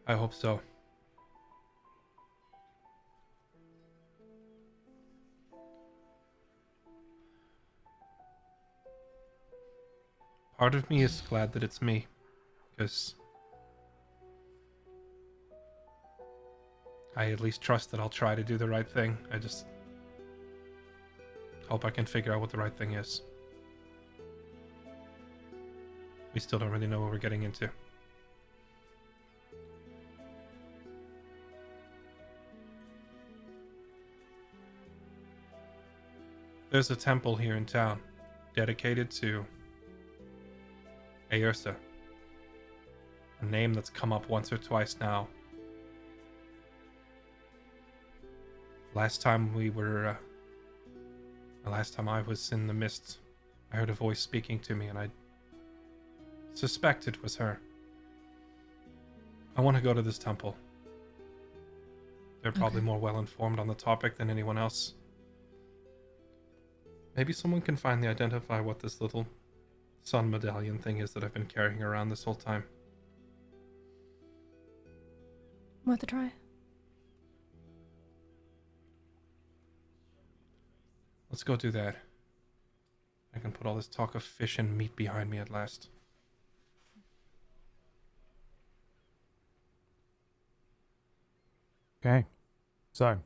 I 0.06 0.14
hope 0.14 0.34
so. 0.34 0.60
Part 10.58 10.74
of 10.74 10.88
me 10.90 11.02
is 11.02 11.22
glad 11.28 11.52
that 11.54 11.64
it's 11.64 11.82
me, 11.82 12.06
because 12.76 13.14
I 17.16 17.30
at 17.30 17.40
least 17.40 17.60
trust 17.60 17.90
that 17.90 18.00
I'll 18.00 18.08
try 18.08 18.34
to 18.34 18.42
do 18.42 18.56
the 18.56 18.68
right 18.68 18.88
thing. 18.88 19.16
I 19.30 19.38
just 19.38 19.66
hope 21.68 21.84
I 21.84 21.90
can 21.90 22.06
figure 22.06 22.32
out 22.32 22.40
what 22.40 22.50
the 22.50 22.58
right 22.58 22.76
thing 22.76 22.92
is. 22.92 23.22
We 26.34 26.40
still 26.40 26.58
don't 26.58 26.70
really 26.70 26.86
know 26.86 27.00
what 27.00 27.10
we're 27.10 27.18
getting 27.18 27.42
into. 27.42 27.68
There's 36.70 36.90
a 36.90 36.96
temple 36.96 37.36
here 37.36 37.56
in 37.56 37.66
town 37.66 38.00
dedicated 38.56 39.10
to 39.10 39.44
Aersa. 41.30 41.74
A 43.42 43.44
name 43.44 43.74
that's 43.74 43.90
come 43.90 44.12
up 44.12 44.28
once 44.28 44.52
or 44.52 44.58
twice 44.58 44.96
now. 45.00 45.28
Last 48.94 49.20
time 49.20 49.52
we 49.54 49.70
were. 49.70 50.06
Uh, 50.08 50.16
the 51.64 51.70
last 51.70 51.94
time 51.94 52.08
I 52.08 52.22
was 52.22 52.50
in 52.52 52.66
the 52.66 52.74
mist, 52.74 53.18
I 53.72 53.76
heard 53.76 53.90
a 53.90 53.94
voice 53.94 54.20
speaking 54.20 54.58
to 54.60 54.74
me, 54.74 54.88
and 54.88 54.98
I 54.98 55.08
suspect 56.54 57.06
it 57.08 57.22
was 57.22 57.36
her. 57.36 57.60
I 59.56 59.60
want 59.60 59.76
to 59.76 59.82
go 59.82 59.94
to 59.94 60.02
this 60.02 60.18
temple. 60.18 60.56
They're 62.42 62.52
probably 62.52 62.78
Okay. 62.78 62.86
more 62.86 62.98
well 62.98 63.18
informed 63.18 63.58
on 63.60 63.68
the 63.68 63.74
topic 63.74 64.16
than 64.16 64.28
anyone 64.30 64.58
else. 64.58 64.94
Maybe 67.16 67.32
someone 67.32 67.60
can 67.60 67.76
finally 67.76 68.08
identify 68.08 68.60
what 68.60 68.80
this 68.80 69.00
little 69.00 69.26
sun 70.02 70.30
medallion 70.30 70.78
thing 70.78 70.98
is 70.98 71.12
that 71.12 71.22
I've 71.22 71.34
been 71.34 71.46
carrying 71.46 71.82
around 71.82 72.08
this 72.08 72.24
whole 72.24 72.34
time. 72.34 72.64
Worth 75.84 76.02
a 76.02 76.06
try. 76.06 76.32
Let's 81.30 81.42
go 81.42 81.56
do 81.56 81.70
that. 81.70 81.96
I 83.34 83.38
can 83.38 83.52
put 83.52 83.66
all 83.66 83.74
this 83.74 83.88
talk 83.88 84.14
of 84.14 84.22
fish 84.22 84.58
and 84.58 84.76
meat 84.76 84.94
behind 84.94 85.30
me 85.30 85.38
at 85.38 85.50
last. 85.50 85.88
Okay. 92.04 92.26
So, 92.92 93.18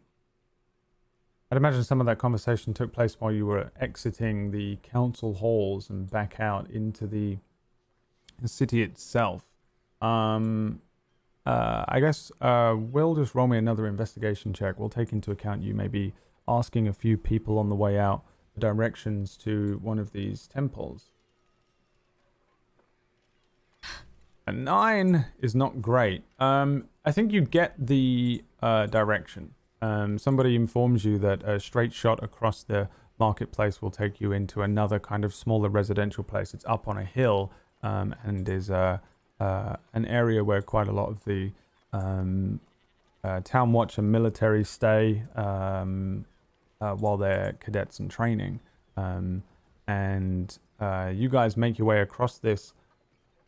I'd 1.50 1.56
imagine 1.56 1.82
some 1.84 2.00
of 2.00 2.06
that 2.06 2.18
conversation 2.18 2.74
took 2.74 2.92
place 2.92 3.16
while 3.18 3.32
you 3.32 3.46
were 3.46 3.72
exiting 3.80 4.50
the 4.50 4.78
council 4.82 5.34
halls 5.34 5.90
and 5.90 6.08
back 6.10 6.38
out 6.38 6.70
into 6.70 7.06
the 7.06 7.38
city 8.44 8.82
itself. 8.82 9.44
Um, 10.00 10.80
uh, 11.47 11.85
I 11.89 12.01
guess 12.01 12.32
uh, 12.40 12.74
we'll 12.77 13.14
just 13.14 13.35
roll 13.35 13.47
me 13.47 13.56
another 13.56 13.86
investigation 13.86 14.52
check. 14.52 14.78
We'll 14.78 14.89
take 14.89 15.12
into 15.12 15.31
account 15.31 15.62
you 15.62 15.74
maybe 15.74 16.12
asking 16.48 16.89
a 16.89 16.93
few 16.93 17.16
people 17.16 17.59
on 17.59 17.68
the 17.68 17.77
way 17.77 17.98
out 17.98 18.23
directions 18.59 19.36
to 19.39 19.78
one 19.82 19.98
of 19.98 20.12
these 20.12 20.48
temples. 20.48 21.10
A 24.48 24.52
nine 24.52 25.27
is 25.40 25.55
not 25.55 25.82
great. 25.82 26.23
Um, 26.39 26.89
I 27.05 27.12
think 27.12 27.32
you 27.32 27.40
get 27.40 27.74
the 27.78 28.44
uh, 28.62 28.86
direction. 28.86 29.55
Um, 29.82 30.18
somebody 30.18 30.55
informs 30.55 31.05
you 31.05 31.18
that 31.18 31.43
a 31.43 31.60
straight 31.60 31.93
shot 31.93 32.23
across 32.23 32.62
the 32.62 32.89
marketplace 33.18 33.82
will 33.82 33.90
take 33.90 34.20
you 34.20 34.32
into 34.32 34.62
another 34.62 34.98
kind 34.98 35.24
of 35.24 35.35
smaller 35.35 35.68
residential 35.68 36.23
place. 36.23 36.55
It's 36.55 36.64
up 36.66 36.86
on 36.86 36.97
a 36.97 37.05
hill 37.05 37.52
um, 37.82 38.14
and 38.24 38.48
is 38.48 38.70
uh, 38.70 38.98
uh, 39.40 39.76
an 39.92 40.06
area 40.06 40.42
where 40.42 40.62
quite 40.62 40.88
a 40.88 40.92
lot 40.92 41.08
of 41.08 41.24
the 41.24 41.52
um, 41.92 42.60
uh, 43.22 43.40
town 43.40 43.72
watch 43.72 43.98
and 43.98 44.10
military 44.10 44.64
stay 44.64 45.24
um, 45.34 46.24
uh, 46.80 46.92
while 46.92 47.16
they're 47.16 47.54
cadets 47.60 47.98
and 47.98 48.10
training. 48.10 48.60
Um, 48.96 49.42
and 49.86 50.56
uh, 50.80 51.12
you 51.14 51.28
guys 51.28 51.56
make 51.56 51.78
your 51.78 51.86
way 51.86 52.00
across 52.00 52.38
this 52.38 52.72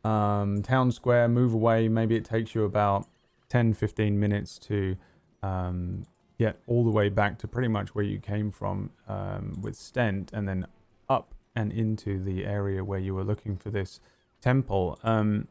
um, 0.05 0.63
town 0.63 0.93
square, 0.93 1.29
move 1.29 1.53
away. 1.53 1.89
Maybe 1.89 2.17
it 2.17 2.25
takes 2.25 2.55
you 2.55 2.65
about 2.65 3.07
10, 3.49 3.75
15 3.75 4.19
minutes 4.19 4.59
to 4.61 4.97
um, 5.43 6.05
get 6.39 6.59
all 6.67 6.85
the 6.85 6.91
way 6.91 7.09
back 7.09 7.39
to 7.39 7.49
pretty 7.49 7.69
much 7.69 7.95
where 7.95 8.05
you 8.05 8.19
came 8.19 8.51
from 8.51 8.91
um, 9.09 9.59
with 9.61 9.77
Stent 9.77 10.31
and 10.33 10.49
then 10.49 10.67
up 11.09 11.35
and 11.55 11.73
into 11.73 12.23
the 12.23 12.45
area 12.45 12.85
where 12.85 13.01
you 13.01 13.15
were 13.15 13.25
looking 13.25 13.57
for 13.57 13.71
this 13.71 14.01
temple. 14.41 14.99
Um, 15.03 15.49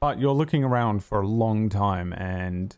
but 0.00 0.18
you're 0.18 0.32
looking 0.32 0.64
around 0.64 1.04
for 1.04 1.20
a 1.20 1.26
long 1.26 1.68
time 1.68 2.14
and 2.14 2.76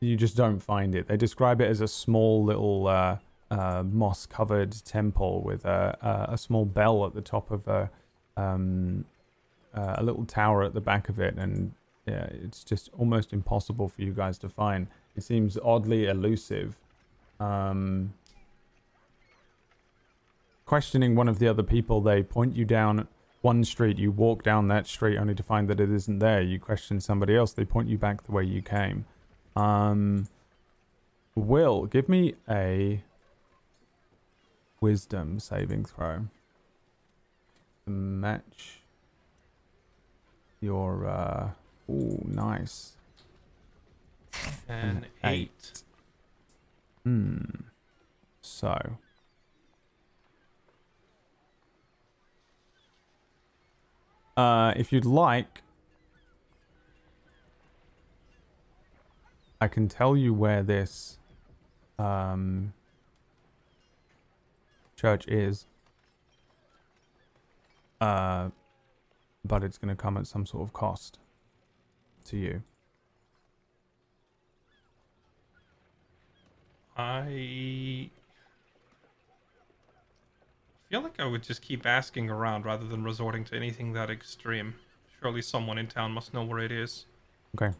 you 0.00 0.16
just 0.16 0.36
don't 0.36 0.58
find 0.58 0.96
it. 0.96 1.06
They 1.06 1.16
describe 1.16 1.60
it 1.60 1.70
as 1.70 1.80
a 1.80 1.86
small 1.86 2.42
little 2.42 2.88
uh, 2.88 3.18
uh, 3.52 3.84
moss 3.86 4.26
covered 4.26 4.72
temple 4.84 5.42
with 5.42 5.64
a, 5.64 6.26
a, 6.28 6.36
small 6.36 6.64
bell 6.64 7.06
at 7.06 7.14
the 7.14 7.20
top 7.20 7.52
of 7.52 7.68
a 7.68 7.88
um, 8.36 9.04
uh, 9.74 9.94
a 9.98 10.02
little 10.02 10.24
tower 10.24 10.64
at 10.64 10.74
the 10.74 10.80
back 10.80 11.08
of 11.08 11.20
it, 11.20 11.36
and 11.36 11.72
yeah, 12.06 12.26
it's 12.30 12.64
just 12.64 12.90
almost 12.98 13.32
impossible 13.32 13.88
for 13.88 14.02
you 14.02 14.12
guys 14.12 14.38
to 14.38 14.48
find. 14.48 14.86
It 15.16 15.22
seems 15.22 15.56
oddly 15.62 16.06
elusive. 16.06 16.76
Um, 17.38 18.14
questioning 20.66 21.14
one 21.14 21.28
of 21.28 21.38
the 21.38 21.48
other 21.48 21.62
people, 21.62 22.00
they 22.00 22.22
point 22.22 22.56
you 22.56 22.64
down 22.64 23.06
one 23.42 23.64
street. 23.64 23.98
You 23.98 24.10
walk 24.10 24.42
down 24.42 24.68
that 24.68 24.86
street 24.86 25.18
only 25.18 25.34
to 25.34 25.42
find 25.42 25.68
that 25.68 25.78
it 25.80 25.90
isn't 25.90 26.18
there. 26.20 26.40
You 26.40 26.58
question 26.58 27.00
somebody 27.00 27.36
else. 27.36 27.52
They 27.52 27.64
point 27.64 27.88
you 27.88 27.98
back 27.98 28.24
the 28.24 28.32
way 28.32 28.44
you 28.44 28.62
came. 28.62 29.04
Um, 29.54 30.28
Will, 31.34 31.86
give 31.86 32.08
me 32.08 32.34
a 32.48 33.02
wisdom 34.80 35.38
saving 35.38 35.84
throw 35.84 36.26
match 37.86 38.80
your 40.60 41.06
uh 41.06 41.50
oh 41.90 42.18
nice 42.24 42.92
An 44.68 45.04
An 45.04 45.06
eight. 45.24 45.82
hmm 47.04 47.38
so 48.40 48.96
Uh, 54.36 54.72
if 54.76 54.92
you'd 54.92 55.04
like, 55.04 55.62
I 59.60 59.68
can 59.68 59.88
tell 59.88 60.16
you 60.16 60.32
where 60.32 60.62
this 60.62 61.18
um, 61.98 62.72
church 64.96 65.26
is. 65.28 65.66
Uh, 68.00 68.50
but 69.44 69.62
it's 69.62 69.78
going 69.78 69.94
to 69.94 70.00
come 70.00 70.16
at 70.16 70.26
some 70.26 70.46
sort 70.46 70.62
of 70.62 70.72
cost 70.72 71.18
to 72.24 72.36
you. 72.36 72.62
I 76.96 78.10
feel 80.92 81.00
like 81.00 81.18
I 81.18 81.24
would 81.24 81.42
just 81.42 81.62
keep 81.62 81.86
asking 81.86 82.28
around 82.28 82.66
rather 82.66 82.86
than 82.86 83.02
resorting 83.02 83.44
to 83.44 83.56
anything 83.56 83.94
that 83.94 84.10
extreme. 84.10 84.74
Surely 85.18 85.40
someone 85.40 85.78
in 85.78 85.86
town 85.86 86.12
must 86.12 86.34
know 86.34 86.44
where 86.44 86.58
it 86.58 86.70
is. 86.70 87.06
Okay. 87.56 87.74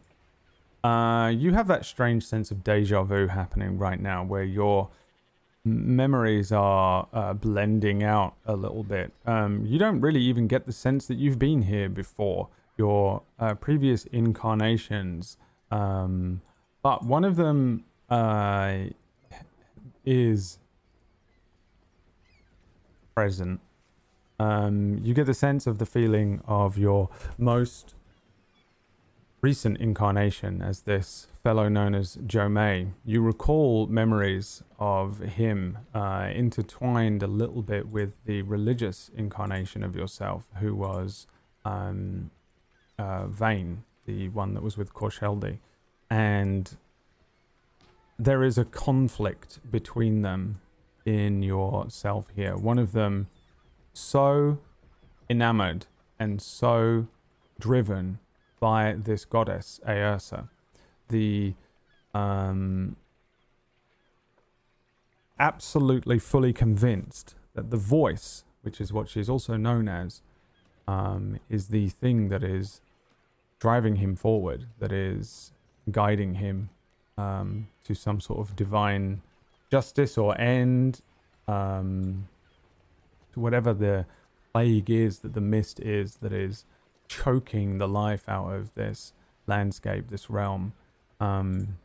Uh, 0.83 1.27
you 1.29 1.53
have 1.53 1.67
that 1.67 1.85
strange 1.85 2.25
sense 2.25 2.49
of 2.49 2.63
deja 2.63 3.03
vu 3.03 3.27
happening 3.27 3.77
right 3.77 3.99
now 3.99 4.23
where 4.23 4.43
your 4.43 4.89
memories 5.63 6.51
are 6.51 7.07
uh, 7.13 7.33
blending 7.33 8.01
out 8.01 8.33
a 8.47 8.55
little 8.55 8.81
bit. 8.81 9.11
Um, 9.27 9.63
you 9.63 9.77
don't 9.77 10.01
really 10.01 10.21
even 10.21 10.47
get 10.47 10.65
the 10.65 10.73
sense 10.73 11.05
that 11.05 11.19
you've 11.19 11.37
been 11.37 11.61
here 11.61 11.89
before. 11.89 12.49
Your 12.77 13.21
uh, 13.37 13.53
previous 13.53 14.05
incarnations, 14.05 15.37
um, 15.69 16.41
but 16.81 17.05
one 17.05 17.23
of 17.23 17.35
them 17.35 17.83
uh, 18.09 18.85
is 20.03 20.57
present. 23.15 23.61
Um, 24.39 24.99
you 25.03 25.13
get 25.13 25.25
the 25.25 25.33
sense 25.33 25.67
of 25.67 25.77
the 25.77 25.85
feeling 25.85 26.41
of 26.45 26.77
your 26.77 27.09
most 27.37 27.95
recent 29.41 29.77
incarnation 29.77 30.61
as 30.61 30.81
this 30.81 31.27
fellow 31.43 31.67
known 31.67 31.93
as 31.93 32.17
Joe 32.25 32.47
May. 32.47 32.87
You 33.03 33.21
recall 33.21 33.87
memories 33.87 34.63
of 34.79 35.19
him 35.19 35.77
uh, 35.93 36.29
intertwined 36.33 37.21
a 37.21 37.27
little 37.27 37.61
bit 37.61 37.89
with 37.89 38.15
the 38.25 38.41
religious 38.43 39.11
incarnation 39.15 39.83
of 39.83 39.95
yourself, 39.95 40.47
who 40.59 40.73
was 40.73 41.27
um, 41.65 42.31
uh, 42.97 43.27
Vane, 43.27 43.83
the 44.05 44.29
one 44.29 44.53
that 44.53 44.63
was 44.63 44.77
with 44.77 44.93
Korsheldi. 44.93 45.59
And 46.09 46.77
there 48.17 48.43
is 48.43 48.57
a 48.57 48.65
conflict 48.65 49.59
between 49.69 50.21
them 50.21 50.61
in 51.05 51.43
yourself 51.43 52.27
here. 52.35 52.55
One 52.55 52.79
of 52.79 52.91
them 52.91 53.27
so 53.93 54.59
enamored 55.29 55.85
and 56.19 56.41
so 56.41 57.07
driven 57.59 58.19
by 58.59 58.93
this 58.93 59.25
goddess 59.25 59.79
Aersa, 59.87 60.49
the 61.09 61.53
um, 62.13 62.95
absolutely 65.39 66.19
fully 66.19 66.53
convinced 66.53 67.35
that 67.55 67.69
the 67.69 67.77
voice, 67.77 68.43
which 68.61 68.79
is 68.79 68.93
what 68.93 69.09
she's 69.09 69.29
also 69.29 69.57
known 69.57 69.89
as, 69.89 70.21
um, 70.87 71.39
is 71.49 71.67
the 71.67 71.89
thing 71.89 72.29
that 72.29 72.43
is 72.43 72.81
driving 73.59 73.97
him 73.97 74.15
forward, 74.15 74.67
that 74.79 74.91
is 74.91 75.51
guiding 75.91 76.35
him 76.35 76.69
um, 77.17 77.67
to 77.83 77.93
some 77.93 78.19
sort 78.19 78.39
of 78.39 78.55
divine 78.55 79.21
justice 79.73 80.19
or 80.19 80.39
end, 80.39 81.01
um, 81.47 82.27
whatever 83.33 83.73
the 83.73 84.05
plague 84.53 84.87
is 84.87 85.17
that 85.21 85.33
the 85.33 85.41
mist 85.41 85.79
is 85.79 86.17
that 86.17 86.31
is 86.31 86.63
choking 87.07 87.79
the 87.79 87.87
life 87.87 88.29
out 88.29 88.49
of 88.53 88.71
this 88.75 89.13
landscape, 89.47 90.11
this 90.11 90.29
realm. 90.29 90.73
Um, 91.19 91.79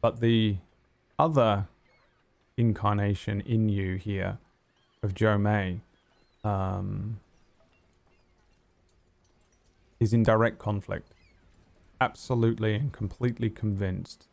but 0.00 0.18
the 0.18 0.56
other 1.20 1.68
incarnation 2.56 3.42
in 3.42 3.68
you 3.68 3.94
here 3.94 4.38
of 5.04 5.14
Joe 5.14 5.38
May 5.38 5.82
um, 6.42 7.20
is 10.00 10.12
in 10.12 10.24
direct 10.24 10.58
conflict. 10.58 11.12
Absolutely 12.00 12.74
and 12.74 12.92
completely 12.92 13.50
convinced. 13.50 14.26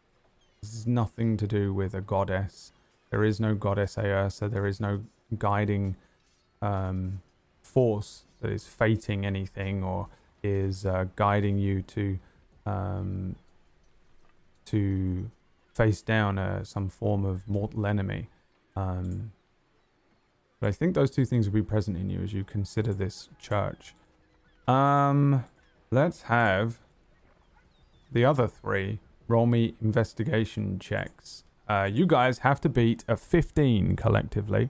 This 0.63 0.75
is 0.75 0.87
nothing 0.87 1.35
to 1.35 1.45
do 1.45 1.73
with 1.73 1.93
a 1.93 1.99
goddess. 1.99 2.71
There 3.09 3.25
is 3.25 3.37
no 3.37 3.53
goddess 3.53 3.97
Aersa. 3.97 4.49
There 4.49 4.65
is 4.65 4.79
no 4.79 5.03
guiding 5.37 5.97
um, 6.61 7.21
force 7.61 8.23
that 8.39 8.49
is 8.49 8.65
fating 8.65 9.25
anything 9.25 9.83
or 9.83 10.07
is 10.41 10.85
uh, 10.85 11.07
guiding 11.17 11.57
you 11.57 11.81
to 11.81 12.17
um, 12.65 13.35
to 14.67 15.29
face 15.73 16.01
down 16.01 16.39
uh, 16.39 16.63
some 16.63 16.87
form 16.87 17.25
of 17.25 17.45
mortal 17.45 17.85
enemy. 17.85 18.29
Um, 18.77 19.33
but 20.61 20.67
I 20.67 20.71
think 20.71 20.95
those 20.95 21.11
two 21.11 21.25
things 21.25 21.45
will 21.45 21.55
be 21.55 21.61
present 21.61 21.97
in 21.97 22.09
you 22.09 22.21
as 22.21 22.31
you 22.31 22.45
consider 22.45 22.93
this 22.93 23.27
church. 23.37 23.95
Um, 24.65 25.43
let's 25.91 26.21
have 26.21 26.79
the 28.09 28.23
other 28.23 28.47
three 28.47 28.99
roll 29.33 29.47
me 29.47 29.73
investigation 29.81 30.77
checks. 30.77 31.43
Uh, 31.67 31.89
you 31.91 32.05
guys 32.05 32.39
have 32.39 32.61
to 32.61 32.69
beat 32.69 33.03
a 33.07 33.17
15 33.17 33.95
collectively. 33.95 34.69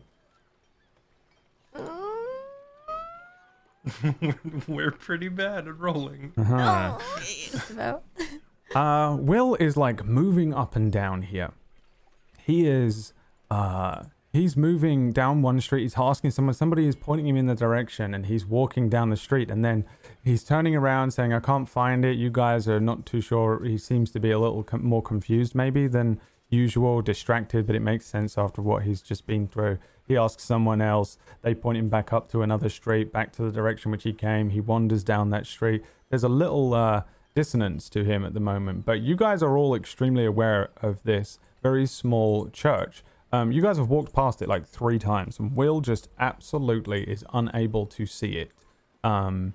We're 4.68 4.92
pretty 4.92 5.28
bad 5.28 5.68
at 5.68 5.78
rolling. 5.78 6.32
Uh-huh. 6.38 8.00
Uh, 8.74 9.16
Will 9.20 9.54
is 9.54 9.78
like 9.78 10.04
moving 10.04 10.52
up 10.52 10.76
and 10.76 10.92
down 10.92 11.22
here. 11.22 11.52
He 12.40 12.66
is, 12.66 13.14
uh, 13.52 14.06
he's 14.34 14.58
moving 14.58 15.12
down 15.12 15.44
one 15.44 15.62
street. 15.62 15.84
He's 15.84 15.94
asking 15.98 16.32
someone, 16.32 16.56
somebody 16.56 16.88
is 16.88 16.96
pointing 16.96 17.28
him 17.28 17.38
in 17.38 17.46
the 17.46 17.56
direction, 17.56 18.14
and 18.14 18.26
he's 18.26 18.46
walking 18.46 18.90
down 18.90 19.12
the 19.12 19.16
street. 19.16 19.50
And 19.50 19.64
then 19.64 19.86
he's 20.24 20.44
turning 20.44 20.76
around 20.76 21.12
saying, 21.12 21.32
I 21.32 21.40
can't 21.40 21.70
find 21.70 22.04
it. 22.04 22.18
You 22.18 22.32
guys 22.32 22.68
are 22.68 22.80
not 22.80 23.06
too 23.06 23.22
sure. 23.22 23.64
He 23.64 23.78
seems 23.78 24.12
to 24.12 24.20
be 24.20 24.32
a 24.32 24.40
little 24.40 24.64
com- 24.64 24.84
more 24.84 25.04
confused, 25.04 25.54
maybe, 25.54 25.88
than 25.88 26.20
usual, 26.50 27.02
distracted, 27.02 27.68
but 27.68 27.76
it 27.76 27.82
makes 27.82 28.06
sense 28.06 28.38
after 28.38 28.62
what 28.62 28.84
he's 28.84 29.02
just 29.02 29.26
been 29.26 29.48
through. 29.48 29.78
He 30.08 30.18
asks 30.18 30.44
someone 30.44 30.82
else. 30.82 31.18
They 31.44 31.56
point 31.56 31.78
him 31.78 31.90
back 31.90 32.12
up 32.12 32.30
to 32.32 32.42
another 32.42 32.70
street, 32.70 33.14
back 33.14 33.32
to 33.34 33.44
the 33.44 33.52
direction 33.52 33.92
which 33.92 34.04
he 34.04 34.14
came. 34.14 34.50
He 34.50 34.60
wanders 34.60 35.04
down 35.04 35.30
that 35.30 35.46
street. 35.46 35.84
There's 36.10 36.24
a 36.24 36.30
little 36.30 36.74
uh, 36.74 37.04
dissonance 37.36 37.90
to 37.90 38.04
him 38.04 38.26
at 38.26 38.34
the 38.34 38.40
moment, 38.40 38.86
but 38.86 39.02
you 39.02 39.16
guys 39.16 39.42
are 39.42 39.58
all 39.58 39.74
extremely 39.74 40.26
aware 40.26 40.70
of 40.82 41.02
this 41.04 41.40
very 41.62 41.86
small 41.86 42.50
church. 42.50 43.04
Um, 43.34 43.52
you 43.52 43.64
guys 43.64 43.78
have 43.78 43.90
walked 43.90 44.14
past 44.14 44.42
it 44.42 44.48
like 44.48 44.66
three 44.66 45.00
times, 45.00 45.40
and 45.40 45.56
Will 45.56 45.82
just 45.82 46.08
absolutely 46.20 47.04
is 47.04 47.26
unable 47.34 47.88
to 47.88 48.06
see 48.06 48.34
it. 48.34 48.52
Um, 49.04 49.54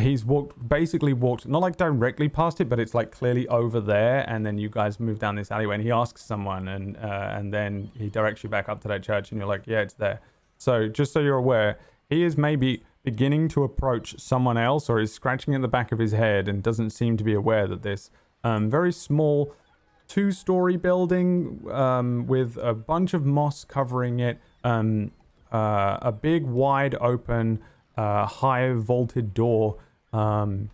he's 0.00 0.24
walked 0.24 0.68
basically 0.68 1.12
walked 1.12 1.46
not 1.46 1.60
like 1.60 1.76
directly 1.76 2.28
past 2.28 2.60
it 2.60 2.68
but 2.68 2.80
it's 2.80 2.94
like 2.94 3.12
clearly 3.12 3.46
over 3.46 3.78
there 3.78 4.28
and 4.28 4.44
then 4.44 4.58
you 4.58 4.68
guys 4.68 4.98
move 4.98 5.20
down 5.20 5.36
this 5.36 5.52
alleyway 5.52 5.76
and 5.76 5.84
he 5.84 5.90
asks 5.92 6.20
someone 6.20 6.66
and 6.66 6.96
uh, 6.96 7.30
and 7.32 7.54
then 7.54 7.90
he 7.96 8.08
directs 8.08 8.42
you 8.42 8.50
back 8.50 8.68
up 8.68 8.80
to 8.80 8.88
that 8.88 9.02
church 9.04 9.30
and 9.30 9.38
you're 9.38 9.46
like 9.46 9.62
yeah 9.66 9.80
it's 9.80 9.94
there 9.94 10.20
so 10.58 10.88
just 10.88 11.12
so 11.12 11.20
you're 11.20 11.36
aware 11.36 11.78
he 12.10 12.24
is 12.24 12.36
maybe 12.36 12.82
beginning 13.04 13.46
to 13.46 13.62
approach 13.62 14.18
someone 14.18 14.56
else 14.56 14.90
or 14.90 14.98
is 14.98 15.12
scratching 15.12 15.54
at 15.54 15.62
the 15.62 15.68
back 15.68 15.92
of 15.92 16.00
his 16.00 16.10
head 16.10 16.48
and 16.48 16.62
doesn't 16.62 16.90
seem 16.90 17.16
to 17.16 17.22
be 17.22 17.34
aware 17.34 17.68
that 17.68 17.82
this 17.82 18.10
um, 18.42 18.68
very 18.68 18.92
small 18.92 19.54
two-story 20.08 20.76
building 20.76 21.66
um, 21.70 22.26
with 22.26 22.56
a 22.60 22.74
bunch 22.74 23.14
of 23.14 23.24
moss 23.24 23.64
covering 23.64 24.20
it 24.20 24.38
um, 24.62 25.10
uh, 25.52 25.98
a 26.02 26.12
big 26.12 26.44
wide 26.44 26.94
open 27.00 27.60
uh, 27.96 28.26
high 28.26 28.72
vaulted 28.72 29.32
door 29.34 29.78
um, 30.12 30.70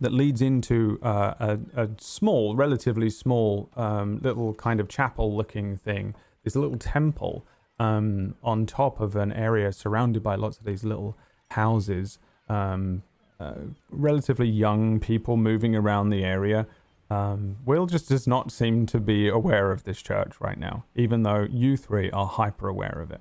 that 0.00 0.12
leads 0.12 0.42
into 0.42 0.98
uh, 1.02 1.34
a, 1.38 1.58
a 1.76 1.88
small, 1.98 2.56
relatively 2.56 3.08
small, 3.08 3.70
um, 3.76 4.20
little 4.22 4.54
kind 4.54 4.80
of 4.80 4.88
chapel 4.88 5.34
looking 5.36 5.76
thing. 5.76 6.14
A 6.44 6.58
little 6.58 6.76
temple 6.76 7.46
um, 7.78 8.34
on 8.42 8.66
top 8.66 9.00
of 9.00 9.14
an 9.14 9.32
area 9.32 9.72
surrounded 9.72 10.22
by 10.22 10.34
lots 10.34 10.58
of 10.58 10.64
these 10.64 10.82
little 10.82 11.16
houses. 11.52 12.18
Um, 12.48 13.04
uh, 13.38 13.54
relatively 13.90 14.48
young 14.48 15.00
people 15.00 15.36
moving 15.36 15.74
around 15.74 16.10
the 16.10 16.24
area. 16.24 16.66
Um, 17.12 17.56
Will 17.66 17.84
just 17.86 18.08
does 18.08 18.26
not 18.26 18.50
seem 18.50 18.86
to 18.86 18.98
be 18.98 19.28
aware 19.28 19.70
of 19.70 19.84
this 19.84 20.00
church 20.00 20.40
right 20.40 20.58
now, 20.58 20.84
even 20.94 21.24
though 21.24 21.46
you 21.50 21.76
three 21.76 22.10
are 22.10 22.26
hyper 22.26 22.68
aware 22.68 23.00
of 23.00 23.10
it. 23.10 23.20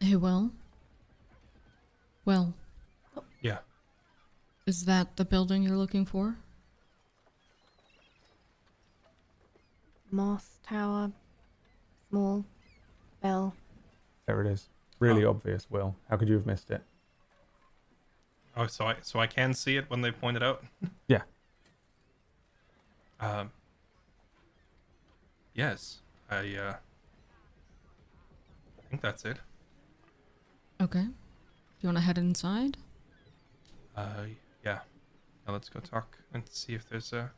Hey, 0.00 0.16
Will? 0.16 0.50
Well, 2.24 2.54
Yeah. 3.42 3.58
is 4.66 4.86
that 4.86 5.16
the 5.16 5.24
building 5.24 5.62
you're 5.62 5.76
looking 5.76 6.04
for? 6.04 6.36
Moss 10.10 10.58
Tower. 10.64 11.12
Small. 12.08 12.44
Bell. 13.22 13.54
There 14.26 14.40
it 14.40 14.48
is. 14.50 14.68
Really 14.98 15.24
Oh. 15.24 15.30
obvious, 15.30 15.70
Will. 15.70 15.94
How 16.08 16.16
could 16.16 16.28
you 16.28 16.34
have 16.34 16.46
missed 16.46 16.70
it? 16.72 16.82
Oh, 18.56 18.66
so 18.66 18.86
I 18.86 18.96
so 19.02 19.20
I 19.20 19.26
can 19.26 19.54
see 19.54 19.76
it 19.76 19.88
when 19.88 20.00
they 20.00 20.10
point 20.10 20.36
it 20.36 20.42
out. 20.42 20.64
Yeah. 21.08 21.22
Um. 23.18 23.50
Yes, 25.54 26.00
I. 26.30 26.54
uh 26.56 26.74
I 28.78 28.82
think 28.90 29.02
that's 29.02 29.24
it. 29.24 29.38
Okay. 30.80 31.02
Do 31.02 31.12
you 31.80 31.88
want 31.88 31.98
to 31.98 32.02
head 32.02 32.18
inside? 32.18 32.76
Uh, 33.96 34.24
yeah. 34.64 34.80
Now 35.46 35.52
let's 35.52 35.68
go 35.68 35.80
talk 35.80 36.18
and 36.32 36.42
see 36.48 36.74
if 36.74 36.88
there's 36.88 37.12
a 37.12 37.30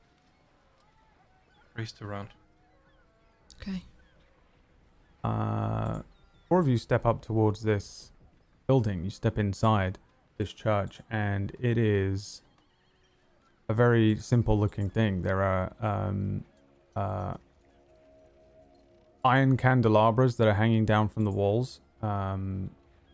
priest 1.74 2.00
around. 2.02 2.28
Okay. 3.60 3.82
Uh, 5.24 6.00
four 6.48 6.60
of 6.60 6.68
you 6.68 6.78
step 6.78 7.04
up 7.06 7.22
towards 7.22 7.62
this 7.62 8.12
building. 8.66 9.04
You 9.04 9.10
step 9.10 9.38
inside 9.38 9.98
this 10.42 10.52
church, 10.52 11.00
and 11.08 11.52
it 11.60 11.78
is 11.78 12.42
a 13.68 13.74
very 13.74 14.16
simple 14.16 14.58
looking 14.58 14.90
thing. 14.90 15.22
There 15.22 15.40
are 15.42 15.72
um, 15.80 16.44
uh, 16.96 17.34
iron 19.24 19.56
candelabras 19.56 20.36
that 20.36 20.48
are 20.48 20.54
hanging 20.54 20.84
down 20.84 21.08
from 21.08 21.24
the 21.24 21.30
walls. 21.30 21.80
Um, 22.02 22.70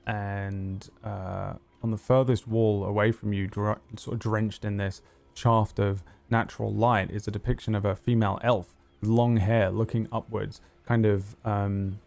and 0.06 0.88
uh, 1.04 1.52
on 1.82 1.90
the 1.90 1.98
furthest 1.98 2.48
wall 2.48 2.84
away 2.84 3.12
from 3.12 3.34
you, 3.34 3.46
dr- 3.46 3.80
sort 3.96 4.14
of 4.14 4.20
drenched 4.20 4.64
in 4.64 4.78
this 4.78 5.02
shaft 5.34 5.78
of 5.78 6.02
natural 6.30 6.72
light, 6.72 7.10
is 7.10 7.28
a 7.28 7.30
depiction 7.30 7.74
of 7.74 7.84
a 7.84 7.94
female 7.94 8.38
elf 8.42 8.74
with 9.00 9.10
long 9.10 9.36
hair 9.36 9.70
looking 9.70 10.08
upwards, 10.10 10.62
kind 10.86 11.04
of 11.04 11.36
um, 11.44 12.00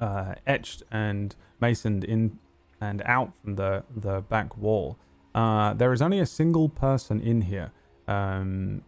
uh, 0.00 0.34
etched 0.46 0.82
and 0.90 1.36
masoned 1.60 2.04
in 2.04 2.38
and 2.80 3.02
out 3.04 3.36
from 3.42 3.56
the, 3.56 3.84
the 3.94 4.20
back 4.22 4.56
wall. 4.56 4.98
Uh, 5.34 5.74
there 5.74 5.92
is 5.92 6.02
only 6.02 6.18
a 6.18 6.26
single 6.26 6.68
person 6.68 7.20
in 7.20 7.42
here, 7.42 7.72
um, 8.06 8.82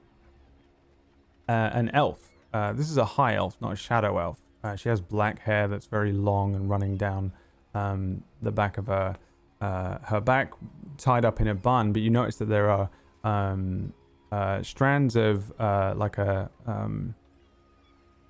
uh, 1.48 1.70
an 1.72 1.90
elf. 1.90 2.30
Uh, 2.52 2.72
this 2.72 2.90
is 2.90 2.96
a 2.96 3.04
high 3.04 3.34
elf, 3.34 3.56
not 3.60 3.72
a 3.72 3.76
shadow 3.76 4.18
elf. 4.18 4.40
Uh, 4.62 4.76
she 4.76 4.88
has 4.88 5.00
black 5.00 5.40
hair 5.40 5.68
that's 5.68 5.86
very 5.86 6.12
long 6.12 6.54
and 6.54 6.68
running 6.68 6.96
down 6.96 7.32
um, 7.74 8.24
the 8.42 8.50
back 8.50 8.78
of 8.78 8.86
her 8.86 9.16
uh, 9.60 9.98
her 10.04 10.20
back, 10.20 10.54
tied 10.96 11.24
up 11.24 11.40
in 11.40 11.46
a 11.46 11.54
bun. 11.54 11.92
But 11.92 12.02
you 12.02 12.10
notice 12.10 12.36
that 12.36 12.48
there 12.48 12.70
are 12.70 12.90
um, 13.22 13.92
uh, 14.32 14.62
strands 14.62 15.16
of 15.16 15.52
like 15.58 16.18
a 16.18 16.50
um, 16.66 17.14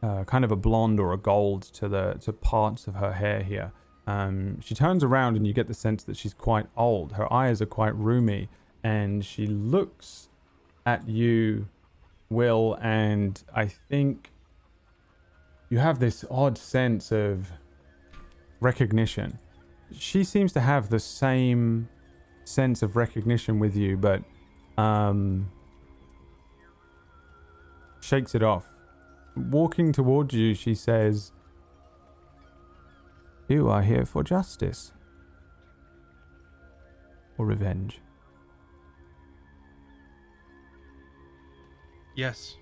kind 0.03 0.45
of 0.45 0.51
a 0.51 0.57
blonde 0.57 0.99
or 0.99 1.13
a 1.13 1.19
gold 1.19 1.63
to 1.63 1.89
the 1.89 2.15
to 2.21 2.33
parts 2.33 2.87
of 2.87 2.97
her 2.97 3.13
hair 3.13 3.43
here. 3.43 3.73
Um, 4.11 4.61
she 4.61 4.75
turns 4.75 5.05
around 5.05 5.37
and 5.37 5.47
you 5.47 5.53
get 5.53 5.69
the 5.69 5.75
sense 5.75 6.03
that 6.05 6.17
she's 6.17 6.35
quite 6.35 6.67
old. 6.77 7.13
Her 7.13 7.33
eyes 7.33 7.63
are 7.63 7.67
quite 7.67 7.95
roomy, 7.95 8.49
and 8.83 9.25
she 9.25 9.47
looks 9.47 10.29
at 10.85 11.09
you, 11.09 11.69
Will, 12.29 12.77
and 12.81 13.43
I 13.55 13.67
think 13.67 14.31
you 15.69 15.79
have 15.79 16.01
this 16.01 16.25
odd 16.31 16.59
sense 16.59 17.13
of 17.13 17.53
recognition. 18.61 19.39
She 19.93 20.25
seems 20.25 20.53
to 20.55 20.61
have 20.61 20.89
the 20.89 21.01
same 21.01 21.89
sense 22.45 22.83
of 22.83 22.97
recognition 22.97 23.59
with 23.61 23.77
you, 23.77 23.97
but 23.97 24.23
um, 24.77 25.51
shakes 28.01 28.35
it 28.35 28.43
off. 28.43 28.67
Walking 29.37 29.93
towards 29.93 30.35
you, 30.35 30.55
she 30.55 30.75
says, 30.75 31.33
You 33.51 33.69
are 33.69 33.83
here 33.83 34.07
for 34.07 34.23
justice 34.23 34.93
or 37.37 37.45
revenge. 37.47 38.01
Yes, 42.15 42.55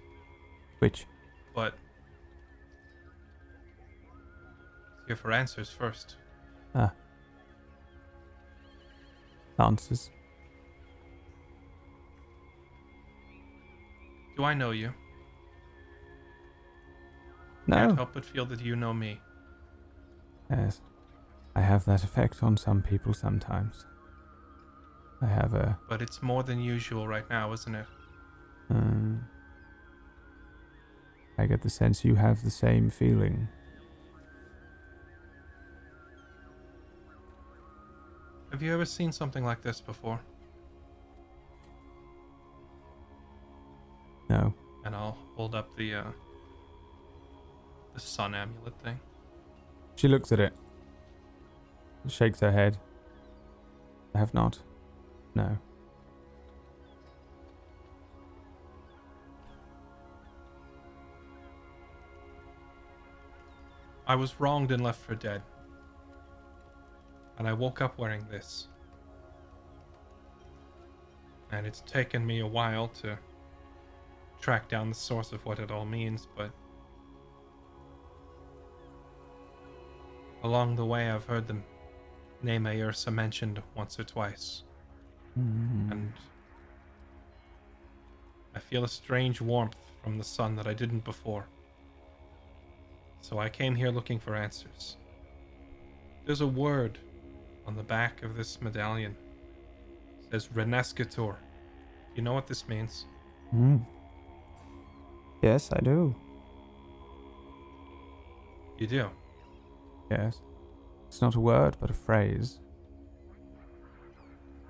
Which? 0.79 1.07
but 1.55 1.75
here 5.07 5.17
for 5.17 5.31
answers 5.31 5.69
first. 5.69 6.17
Ah. 6.75 6.95
Answers. 9.59 10.11
Do 14.39 14.45
I 14.45 14.55
know 14.55 14.71
you? 14.71 14.95
No. 17.67 17.77
Can't 17.77 17.97
help 17.97 18.15
but 18.15 18.25
feel 18.25 18.47
that 18.47 18.63
you 18.63 18.75
know 18.75 18.95
me. 18.95 19.21
Yes. 20.51 20.81
I 21.55 21.61
have 21.61 21.85
that 21.87 22.05
effect 22.05 22.43
on 22.43 22.57
some 22.57 22.83
people 22.83 23.13
sometimes. 23.13 23.85
I 25.21 25.27
have 25.27 25.55
a. 25.55 25.79
But 25.89 26.01
it's 26.03 26.23
more 26.23 26.43
than 26.43 26.61
usual 26.61 27.09
right 27.09 27.29
now, 27.29 27.53
isn't 27.53 27.75
it? 27.75 27.87
Um, 28.71 29.27
I 31.37 31.47
get 31.47 31.63
the 31.63 31.71
sense 31.71 32.05
you 32.05 32.15
have 32.15 32.45
the 32.45 32.51
same 32.51 32.91
feeling. 32.91 33.49
Have 38.51 38.63
you 38.63 38.73
ever 38.73 38.85
seen 38.85 39.13
something 39.13 39.45
like 39.45 39.63
this 39.63 39.81
before? 39.81 40.21
No. 44.29 44.55
And 44.85 44.95
I'll 44.95 45.19
hold 45.37 45.55
up 45.55 45.75
the 45.77 45.95
uh 45.95 46.05
the 47.95 48.01
sun 48.01 48.35
amulet 48.35 48.75
thing. 48.83 48.99
She 49.99 50.07
looks 50.07 50.31
at 50.31 50.39
it. 50.39 50.53
Shakes 52.07 52.39
her 52.39 52.53
head. 52.53 52.79
I 54.15 54.19
have 54.19 54.33
not. 54.33 54.61
No. 55.35 55.59
I 64.07 64.15
was 64.15 64.39
wronged 64.39 64.71
and 64.71 64.85
left 64.85 65.01
for 65.01 65.17
dead. 65.17 65.43
And 67.37 67.49
I 67.49 67.53
woke 67.53 67.81
up 67.81 67.99
wearing 67.99 68.25
this. 68.31 68.69
And 71.51 71.67
it's 71.67 71.81
taken 71.81 72.25
me 72.25 72.39
a 72.39 72.47
while 72.47 72.87
to 73.03 73.19
track 74.41 74.69
down 74.69 74.91
the 74.91 74.95
source 74.95 75.33
of 75.33 75.45
what 75.45 75.59
it 75.59 75.73
all 75.73 75.85
means, 75.85 76.29
but 76.37 76.53
along 80.43 80.77
the 80.77 80.85
way 80.85 81.11
I've 81.11 81.25
heard 81.25 81.47
the 81.47 81.57
name 82.43 82.65
Aersa 82.65 83.13
mentioned 83.13 83.61
once 83.75 83.99
or 83.99 84.05
twice. 84.05 84.63
Mm. 85.39 85.91
And 85.91 86.13
I 88.55 88.59
feel 88.59 88.85
a 88.85 88.89
strange 88.89 89.41
warmth 89.41 89.77
from 90.03 90.19
the 90.19 90.25
sun 90.25 90.57
that 90.57 90.67
I 90.67 90.75
didn't 90.75 91.05
before. 91.05 91.47
So 93.21 93.39
I 93.39 93.49
came 93.49 93.75
here 93.75 93.91
looking 93.91 94.19
for 94.19 94.35
answers. 94.35 94.97
There's 96.25 96.41
a 96.41 96.47
word 96.47 96.99
on 97.67 97.77
the 97.77 97.83
back 97.83 98.23
of 98.23 98.37
this 98.37 98.61
medallion. 98.61 99.17
It 100.21 100.31
says 100.31 100.49
Renescator. 100.49 101.37
You 102.15 102.23
know 102.23 102.33
what 102.33 102.47
this 102.47 102.69
means? 102.69 103.07
Mm. 103.55 103.85
Yes, 105.43 105.71
I 105.73 105.81
do. 105.81 106.15
You 108.79 108.87
do. 108.87 109.11
Yes. 110.11 110.41
It's 111.09 111.21
not 111.21 111.35
a 111.35 111.41
word, 111.41 111.77
but 111.81 111.91
a 111.91 111.95
phrase. 111.95 112.61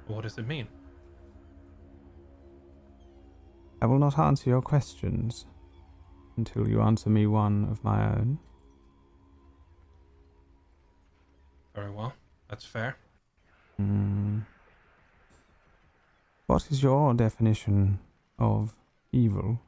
What 0.07 0.23
does 0.23 0.39
it 0.39 0.47
mean? 0.47 0.69
I 3.81 3.87
will 3.87 3.99
not 3.99 4.19
answer 4.19 4.51
your 4.51 4.63
questions 4.63 5.47
until 6.37 6.69
you 6.69 6.81
answer 6.81 7.11
me 7.11 7.27
one 7.27 7.69
of 7.71 7.85
my 7.85 8.05
own. 8.05 8.39
Very 11.75 11.91
well. 11.91 12.15
That's 12.49 12.65
fair. 12.65 12.97
Hmm. 13.77 14.41
What 16.47 16.67
is 16.71 16.83
your 16.83 17.15
definition 17.15 18.01
of 18.39 18.75
evil? 19.13 19.61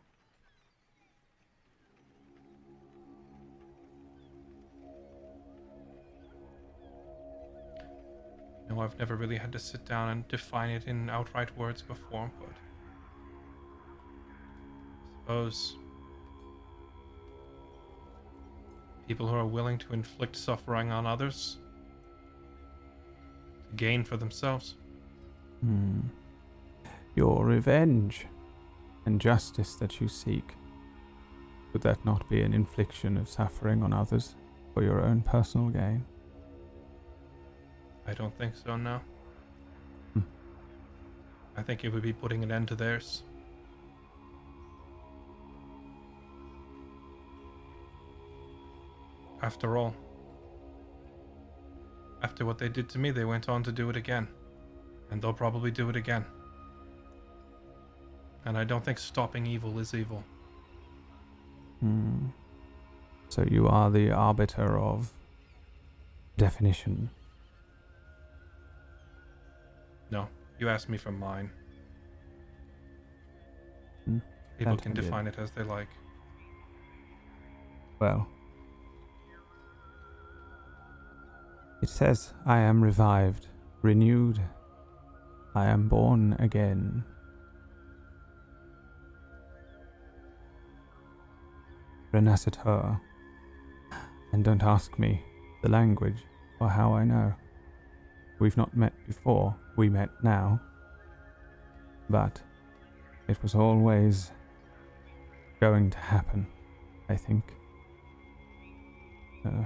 No, 8.70 8.80
I've 8.80 8.96
never 9.00 9.16
really 9.16 9.36
had 9.36 9.50
to 9.52 9.58
sit 9.58 9.84
down 9.84 10.10
and 10.10 10.28
define 10.28 10.70
it 10.70 10.84
in 10.86 11.10
outright 11.10 11.56
words 11.58 11.82
before, 11.82 12.30
but 12.38 12.50
I 15.08 15.20
suppose 15.22 15.76
people 19.08 19.26
who 19.26 19.34
are 19.34 19.44
willing 19.44 19.76
to 19.76 19.92
inflict 19.92 20.36
suffering 20.36 20.92
on 20.92 21.04
others 21.04 21.56
to 23.68 23.76
gain 23.76 24.04
for 24.04 24.16
themselves. 24.16 24.76
Hmm. 25.62 26.02
Your 27.16 27.44
revenge 27.44 28.26
and 29.04 29.20
justice 29.20 29.74
that 29.74 30.00
you 30.00 30.06
seek. 30.06 30.54
Would 31.72 31.82
that 31.82 32.04
not 32.04 32.28
be 32.30 32.40
an 32.42 32.54
infliction 32.54 33.16
of 33.16 33.28
suffering 33.28 33.82
on 33.82 33.92
others 33.92 34.36
for 34.72 34.84
your 34.84 35.02
own 35.02 35.22
personal 35.22 35.70
gain? 35.70 36.04
I 38.10 38.14
don't 38.14 38.36
think 38.36 38.54
so, 38.56 38.76
no. 38.76 39.00
Hmm. 40.14 40.20
I 41.56 41.62
think 41.62 41.84
it 41.84 41.90
would 41.90 42.02
be 42.02 42.12
putting 42.12 42.42
an 42.42 42.50
end 42.50 42.66
to 42.68 42.74
theirs. 42.74 43.22
After 49.40 49.78
all, 49.78 49.94
after 52.20 52.44
what 52.44 52.58
they 52.58 52.68
did 52.68 52.88
to 52.90 52.98
me, 52.98 53.12
they 53.12 53.24
went 53.24 53.48
on 53.48 53.62
to 53.62 53.70
do 53.70 53.88
it 53.90 53.96
again. 53.96 54.26
And 55.12 55.22
they'll 55.22 55.32
probably 55.32 55.70
do 55.70 55.88
it 55.88 55.94
again. 55.94 56.24
And 58.44 58.58
I 58.58 58.64
don't 58.64 58.84
think 58.84 58.98
stopping 58.98 59.46
evil 59.46 59.78
is 59.78 59.94
evil. 59.94 60.24
Hmm. 61.78 62.26
So 63.28 63.44
you 63.48 63.68
are 63.68 63.88
the 63.88 64.10
arbiter 64.10 64.76
of 64.76 65.12
definition. 66.36 67.10
No, 70.10 70.28
you 70.58 70.68
asked 70.68 70.88
me 70.88 70.98
for 70.98 71.12
mine. 71.12 71.50
Hmm, 74.06 74.18
People 74.58 74.76
can 74.76 74.92
define 74.92 75.26
it 75.26 75.38
as 75.38 75.50
they 75.52 75.62
like. 75.62 75.88
Well, 78.00 78.26
it 81.82 81.88
says, 81.88 82.32
I 82.46 82.58
am 82.60 82.82
revived, 82.82 83.46
renewed. 83.82 84.40
I 85.54 85.66
am 85.66 85.88
born 85.88 86.34
again. 86.38 87.04
Renacitor. 92.12 93.00
And 94.32 94.44
don't 94.44 94.62
ask 94.62 94.98
me 94.98 95.22
the 95.62 95.68
language 95.68 96.24
or 96.60 96.68
how 96.68 96.92
I 96.94 97.04
know. 97.04 97.34
We've 98.38 98.56
not 98.56 98.76
met 98.76 98.92
before, 99.06 99.54
we 99.80 99.88
met 99.88 100.10
now. 100.22 100.60
But 102.10 102.42
it 103.28 103.42
was 103.42 103.54
always 103.54 104.30
going 105.58 105.88
to 105.88 105.98
happen, 105.98 106.46
I 107.08 107.16
think. 107.16 107.44
Uh, 109.46 109.64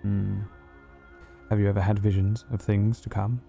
hmm. 0.00 0.40
Have 1.50 1.60
you 1.60 1.68
ever 1.68 1.82
had 1.82 1.98
visions 1.98 2.46
of 2.50 2.62
things 2.62 2.98
to 3.02 3.10
come? 3.10 3.42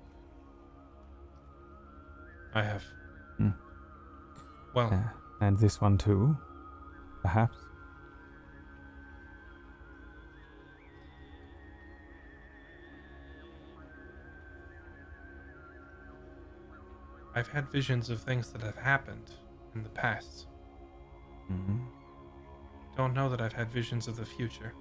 I 2.53 2.63
have. 2.63 2.83
Hmm. 3.37 3.51
Well, 4.75 4.91
and 5.39 5.57
this 5.57 5.79
one 5.79 5.97
too, 5.97 6.35
perhaps? 7.21 7.55
I've 17.33 17.47
had 17.47 17.69
visions 17.69 18.09
of 18.09 18.21
things 18.21 18.51
that 18.51 18.61
have 18.61 18.77
happened 18.77 19.31
in 19.75 19.83
the 19.83 19.89
past. 19.89 20.47
hmm 21.47 21.77
Don't 22.97 23.13
know 23.13 23.29
that 23.29 23.41
I've 23.41 23.53
had 23.53 23.71
visions 23.71 24.07
of 24.07 24.17
the 24.17 24.25
future. 24.25 24.73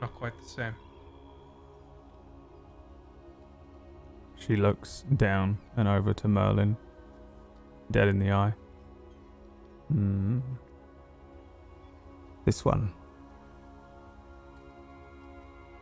Not 0.00 0.14
quite 0.14 0.32
the 0.42 0.48
same. 0.48 0.74
She 4.36 4.56
looks 4.56 5.04
down 5.16 5.58
and 5.76 5.86
over 5.86 6.14
to 6.14 6.28
Merlin, 6.28 6.76
dead 7.90 8.08
in 8.08 8.18
the 8.18 8.32
eye. 8.32 8.54
Hmm. 9.88 10.40
This 12.46 12.64
one 12.64 12.92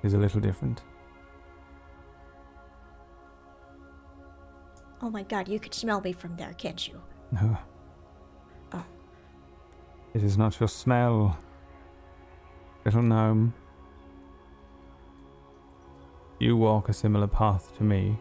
is 0.02 0.14
a 0.14 0.18
little 0.18 0.40
different. 0.40 0.82
Oh 5.00 5.10
my 5.10 5.22
god, 5.22 5.48
you 5.48 5.60
could 5.60 5.74
smell 5.74 6.00
me 6.00 6.12
from 6.12 6.36
there, 6.36 6.54
can't 6.58 6.88
you? 6.88 7.00
No. 7.30 7.56
Oh. 8.72 8.84
It 10.14 10.24
is 10.24 10.36
not 10.36 10.58
your 10.58 10.68
smell, 10.68 11.38
little 12.84 13.02
gnome. 13.02 13.54
You 16.40 16.56
walk 16.56 16.88
a 16.88 16.92
similar 16.92 17.26
path 17.26 17.76
to 17.78 17.84
me. 17.84 18.18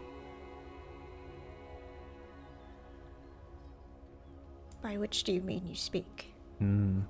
By 4.82 4.98
which 4.98 5.24
do 5.24 5.34
you 5.34 5.42
mean 5.42 5.68
you 5.68 5.76
speak? 5.76 6.34
Hmm. 6.60 7.02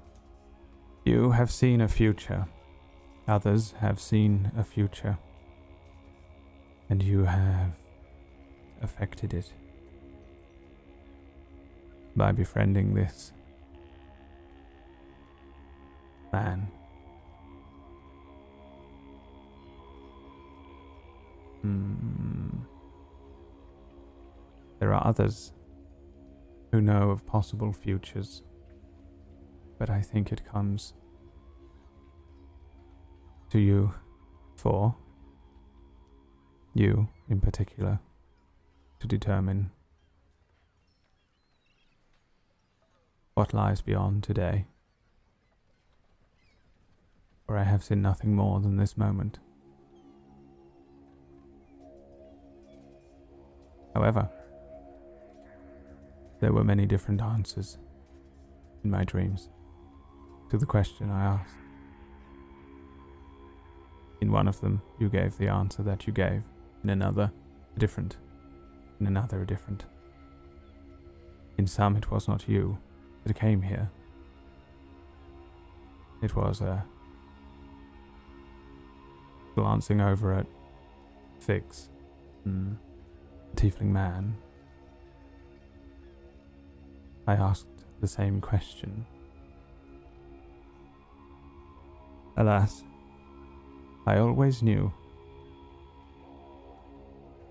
You 1.05 1.31
have 1.31 1.51
seen 1.51 1.79
a 1.81 1.87
future. 1.87 2.47
Others 3.27 3.75
have 3.79 3.99
seen 3.99 4.51
a 4.57 4.63
future. 4.63 5.17
And 6.89 7.03
you 7.03 7.25
have 7.25 7.73
affected 8.81 9.33
it 9.33 9.51
by 12.15 12.31
befriending 12.31 12.93
this 12.93 13.31
man. 16.33 16.67
Hmm. 21.61 22.49
There 24.79 24.93
are 24.93 25.05
others 25.05 25.53
who 26.71 26.81
know 26.81 27.09
of 27.09 27.25
possible 27.25 27.73
futures, 27.73 28.43
but 29.79 29.89
I 29.89 30.01
think 30.01 30.31
it 30.31 30.45
comes 30.45 30.93
to 33.49 33.59
you 33.59 33.93
for 34.57 34.95
you 36.73 37.07
in 37.29 37.39
particular 37.39 37.99
to 38.99 39.07
determine 39.07 39.71
what 43.33 43.53
lies 43.53 43.81
beyond 43.81 44.23
today. 44.23 44.65
For 47.45 47.57
I 47.57 47.63
have 47.63 47.83
seen 47.83 48.01
nothing 48.01 48.35
more 48.35 48.59
than 48.59 48.77
this 48.77 48.97
moment. 48.97 49.39
However, 53.93 54.29
there 56.39 56.53
were 56.53 56.63
many 56.63 56.85
different 56.85 57.21
answers 57.21 57.77
in 58.83 58.91
my 58.91 59.03
dreams 59.03 59.49
to 60.49 60.57
the 60.57 60.65
question 60.65 61.09
I 61.09 61.23
asked. 61.23 61.55
In 64.21 64.31
one 64.31 64.47
of 64.47 64.61
them, 64.61 64.81
you 64.99 65.09
gave 65.09 65.37
the 65.37 65.47
answer 65.47 65.83
that 65.83 66.07
you 66.07 66.13
gave. 66.13 66.43
In 66.83 66.89
another, 66.89 67.31
a 67.75 67.79
different. 67.79 68.17
In 68.99 69.07
another, 69.07 69.41
a 69.41 69.45
different. 69.45 69.85
In 71.57 71.67
some, 71.67 71.95
it 71.95 72.11
was 72.11 72.27
not 72.27 72.47
you 72.47 72.77
that 73.23 73.33
came 73.35 73.61
here. 73.61 73.89
It 76.21 76.35
was 76.35 76.61
a 76.61 76.83
glancing 79.55 80.01
over 80.01 80.33
at 80.33 80.45
Fix, 81.39 81.89
mm, 82.47 82.75
tiefling 83.55 83.91
man. 83.91 84.35
I 87.27 87.33
asked 87.33 87.67
the 88.01 88.07
same 88.07 88.41
question. 88.41 89.05
Alas, 92.35 92.83
I 94.05 94.17
always 94.19 94.61
knew. 94.61 94.93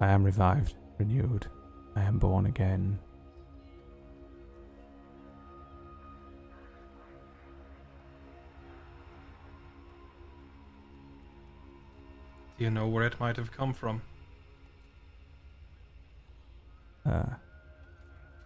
I 0.00 0.08
am 0.08 0.24
revived, 0.24 0.74
renewed. 0.98 1.46
I 1.94 2.02
am 2.02 2.18
born 2.18 2.46
again. 2.46 2.98
Do 12.58 12.64
you 12.64 12.70
know 12.70 12.88
where 12.88 13.04
it 13.06 13.20
might 13.20 13.36
have 13.36 13.52
come 13.52 13.74
from? 13.74 14.00
Uh, 17.04 17.34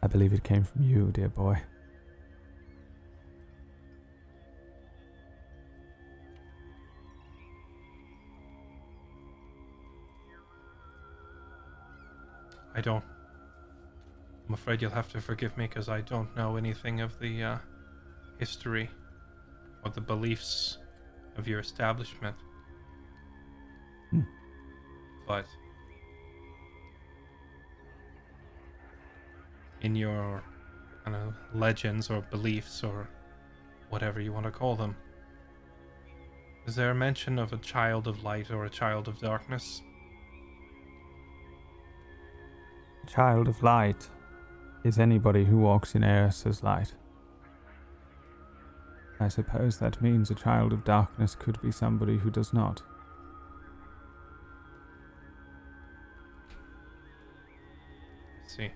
I 0.02 0.06
believe 0.08 0.32
it 0.32 0.42
came 0.42 0.64
from 0.64 0.82
you, 0.82 1.10
dear 1.12 1.28
boy. 1.28 1.62
I 12.74 12.80
don't. 12.80 13.04
I'm 14.46 14.54
afraid 14.54 14.82
you'll 14.82 14.90
have 14.90 15.10
to 15.12 15.20
forgive 15.20 15.56
me 15.56 15.66
because 15.66 15.88
I 15.88 16.00
don't 16.00 16.34
know 16.36 16.56
anything 16.56 17.00
of 17.00 17.18
the 17.20 17.42
uh, 17.42 17.58
history 18.38 18.90
or 19.84 19.90
the 19.90 20.00
beliefs 20.00 20.78
of 21.36 21.46
your 21.46 21.60
establishment. 21.60 22.36
Hmm. 24.10 24.20
But 25.26 25.46
in 29.82 29.94
your 29.94 30.42
kind 31.04 31.16
of 31.16 31.34
legends 31.54 32.10
or 32.10 32.20
beliefs 32.22 32.82
or 32.84 33.08
whatever 33.88 34.20
you 34.20 34.32
want 34.32 34.46
to 34.46 34.52
call 34.52 34.76
them, 34.76 34.96
is 36.66 36.74
there 36.76 36.90
a 36.90 36.94
mention 36.94 37.38
of 37.38 37.52
a 37.52 37.58
child 37.58 38.06
of 38.06 38.22
light 38.22 38.50
or 38.50 38.64
a 38.64 38.70
child 38.70 39.08
of 39.08 39.18
darkness? 39.18 39.82
child 43.06 43.48
of 43.48 43.62
light 43.62 44.08
is 44.84 44.98
anybody 44.98 45.44
who 45.44 45.58
walks 45.58 45.94
in 45.94 46.02
Aersa's 46.02 46.62
light. 46.62 46.94
I 49.18 49.28
suppose 49.28 49.78
that 49.78 50.00
means 50.00 50.30
a 50.30 50.34
child 50.34 50.72
of 50.72 50.84
darkness 50.84 51.34
could 51.34 51.60
be 51.60 51.70
somebody 51.70 52.16
who 52.16 52.30
does 52.30 52.54
not. 52.54 52.82
See. 58.46 58.70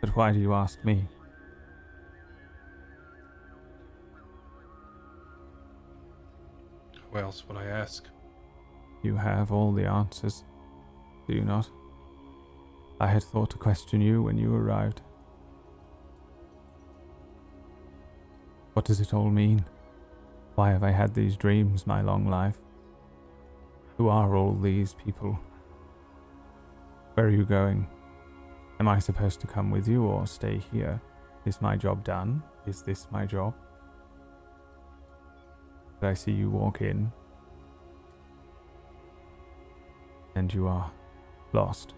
But 0.00 0.16
why 0.16 0.32
do 0.32 0.40
you 0.40 0.52
ask 0.52 0.84
me? 0.84 1.06
Who 7.10 7.18
else 7.18 7.44
would 7.46 7.56
I 7.56 7.66
ask? 7.66 8.04
You 9.04 9.14
have 9.14 9.52
all 9.52 9.70
the 9.72 9.86
answers, 9.86 10.42
do 11.28 11.34
you 11.34 11.42
not? 11.42 11.70
I 13.00 13.08
had 13.08 13.22
thought 13.22 13.50
to 13.50 13.58
question 13.58 14.00
you 14.00 14.22
when 14.22 14.38
you 14.38 14.54
arrived. 14.54 15.02
What 18.74 18.84
does 18.84 19.00
it 19.00 19.12
all 19.12 19.30
mean? 19.30 19.64
Why 20.54 20.70
have 20.70 20.84
I 20.84 20.90
had 20.90 21.14
these 21.14 21.36
dreams 21.36 21.86
my 21.86 22.00
long 22.00 22.28
life? 22.28 22.58
Who 23.96 24.08
are 24.08 24.34
all 24.36 24.54
these 24.54 24.94
people? 24.94 25.38
Where 27.14 27.26
are 27.26 27.30
you 27.30 27.44
going? 27.44 27.88
Am 28.80 28.88
I 28.88 28.98
supposed 28.98 29.40
to 29.40 29.46
come 29.46 29.70
with 29.70 29.86
you 29.86 30.04
or 30.04 30.26
stay 30.26 30.60
here? 30.72 31.00
Is 31.44 31.60
my 31.60 31.76
job 31.76 32.04
done? 32.04 32.42
Is 32.66 32.82
this 32.82 33.06
my 33.10 33.26
job? 33.26 33.54
Did 36.00 36.08
I 36.08 36.14
see 36.14 36.32
you 36.32 36.50
walk 36.50 36.80
in? 36.80 37.12
And 40.34 40.52
you 40.52 40.66
are 40.66 40.90
lost. 41.52 41.94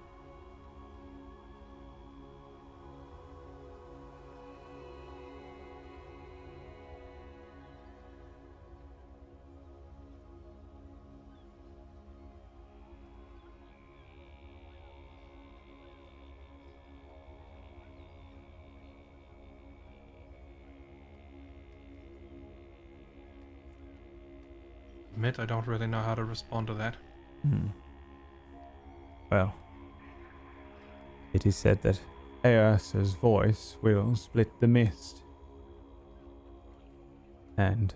Admit 25.36 25.50
I 25.50 25.54
don't 25.54 25.66
really 25.66 25.86
know 25.86 26.00
how 26.00 26.14
to 26.14 26.24
respond 26.24 26.66
to 26.68 26.74
that. 26.74 26.96
Hmm. 27.42 27.66
Well, 29.30 29.54
it 31.32 31.44
is 31.44 31.56
said 31.56 31.82
that 31.82 32.00
Aersa's 32.42 33.14
voice 33.14 33.76
will 33.82 34.16
split 34.16 34.48
the 34.60 34.66
mist, 34.66 35.22
and 37.58 37.94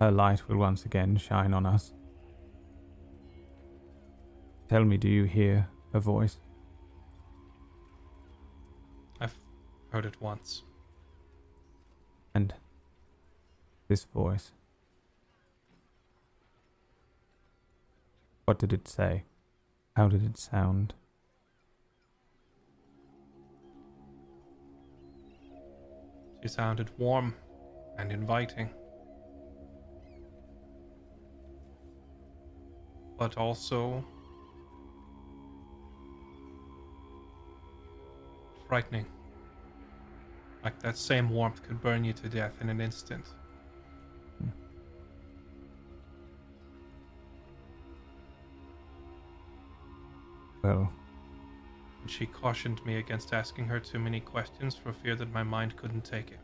her 0.00 0.10
light 0.10 0.48
will 0.48 0.58
once 0.58 0.84
again 0.84 1.16
shine 1.16 1.52
on 1.52 1.66
us. 1.66 1.92
Tell 4.68 4.84
me, 4.84 4.98
do 4.98 5.08
you 5.08 5.24
hear 5.24 5.68
her 5.92 6.00
voice? 6.00 6.36
I've 9.20 9.36
heard 9.90 10.04
it 10.04 10.20
once. 10.20 10.62
And 12.34 12.54
this 13.88 14.04
voice. 14.04 14.52
What 18.48 18.58
did 18.58 18.72
it 18.72 18.88
say? 18.88 19.24
How 19.94 20.08
did 20.08 20.24
it 20.24 20.38
sound? 20.38 20.94
She 26.40 26.48
sounded 26.48 26.88
warm 26.96 27.34
and 27.98 28.10
inviting. 28.10 28.70
But 33.18 33.36
also 33.36 34.02
frightening. 38.66 39.04
Like 40.64 40.80
that 40.80 40.96
same 40.96 41.28
warmth 41.28 41.62
could 41.62 41.82
burn 41.82 42.02
you 42.02 42.14
to 42.14 42.30
death 42.30 42.54
in 42.62 42.70
an 42.70 42.80
instant. 42.80 43.26
Well, 50.62 50.92
she 52.06 52.26
cautioned 52.26 52.84
me 52.84 52.96
against 52.96 53.32
asking 53.32 53.66
her 53.66 53.80
too 53.80 53.98
many 53.98 54.20
questions 54.20 54.74
for 54.74 54.92
fear 54.92 55.14
that 55.16 55.32
my 55.32 55.42
mind 55.42 55.76
couldn't 55.76 56.04
take 56.04 56.30
it. 56.30 56.40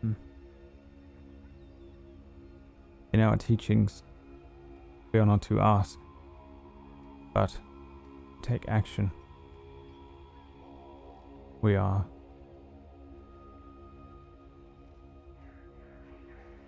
Hmm. 0.00 0.12
in 3.12 3.20
our 3.20 3.36
teachings, 3.36 4.02
we 5.12 5.18
are 5.18 5.26
not 5.26 5.40
to 5.42 5.58
ask, 5.60 5.98
but 7.32 7.56
take 8.42 8.68
action. 8.68 9.10
We 11.62 11.76
are 11.76 12.04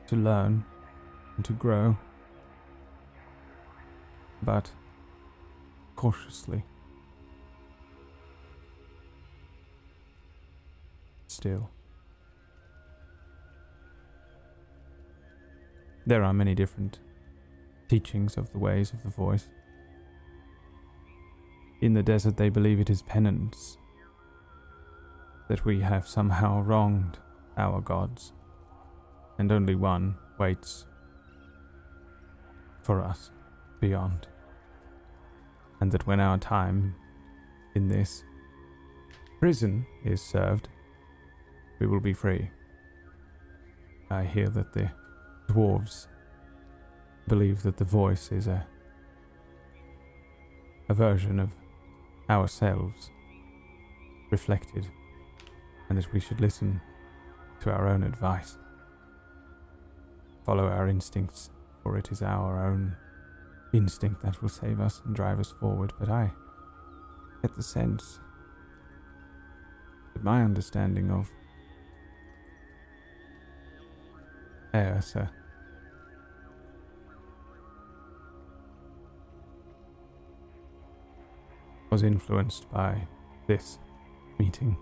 to 0.06 0.16
learn 0.16 0.64
and 1.36 1.44
to 1.44 1.52
grow, 1.52 1.96
but 4.42 4.70
cautiously. 5.96 6.64
Still. 11.26 11.70
There 16.06 16.24
are 16.24 16.32
many 16.32 16.54
different 16.54 17.00
teachings 17.88 18.36
of 18.36 18.52
the 18.52 18.58
ways 18.58 18.92
of 18.92 19.02
the 19.02 19.10
voice. 19.10 19.48
In 21.80 21.94
the 21.94 22.02
desert, 22.02 22.36
they 22.36 22.48
believe 22.48 22.80
it 22.80 22.90
is 22.90 23.02
penance 23.02 23.76
that 25.48 25.64
we 25.64 25.80
have 25.80 26.06
somehow 26.06 26.60
wronged 26.60 27.18
our 27.56 27.80
gods, 27.80 28.32
and 29.38 29.50
only 29.50 29.74
one 29.74 30.16
waits 30.38 30.86
for 32.82 33.02
us 33.02 33.30
beyond. 33.80 34.26
And 35.80 35.92
that 35.92 36.06
when 36.06 36.20
our 36.20 36.38
time 36.38 36.94
in 37.74 37.88
this 37.88 38.24
prison 39.38 39.86
is 40.04 40.20
served, 40.20 40.68
we 41.78 41.86
will 41.86 42.00
be 42.00 42.12
free. 42.12 42.50
I 44.10 44.24
hear 44.24 44.48
that 44.48 44.72
the 44.72 44.90
dwarves 45.48 46.06
believe 47.26 47.62
that 47.62 47.76
the 47.76 47.84
voice 47.84 48.32
is 48.32 48.46
a 48.46 48.66
a 50.88 50.94
version 50.94 51.38
of 51.38 51.50
ourselves 52.30 53.10
reflected 54.30 54.86
and 55.88 55.98
that 55.98 56.10
we 56.12 56.20
should 56.20 56.40
listen 56.40 56.80
to 57.60 57.70
our 57.70 57.86
own 57.86 58.02
advice 58.02 58.56
follow 60.46 60.66
our 60.66 60.88
instincts 60.88 61.50
for 61.82 61.98
it 61.98 62.10
is 62.10 62.22
our 62.22 62.64
own 62.64 62.96
instinct 63.72 64.22
that 64.22 64.40
will 64.40 64.48
save 64.48 64.80
us 64.80 65.02
and 65.04 65.14
drive 65.14 65.38
us 65.38 65.50
forward 65.50 65.92
but 65.98 66.08
i 66.08 66.30
get 67.42 67.54
the 67.54 67.62
sense 67.62 68.18
that 70.14 70.24
my 70.24 70.42
understanding 70.42 71.10
of 71.10 71.28
air, 74.74 75.00
sir. 75.02 75.30
was 81.90 82.02
influenced 82.02 82.70
by 82.70 83.08
this 83.46 83.78
meeting 84.38 84.76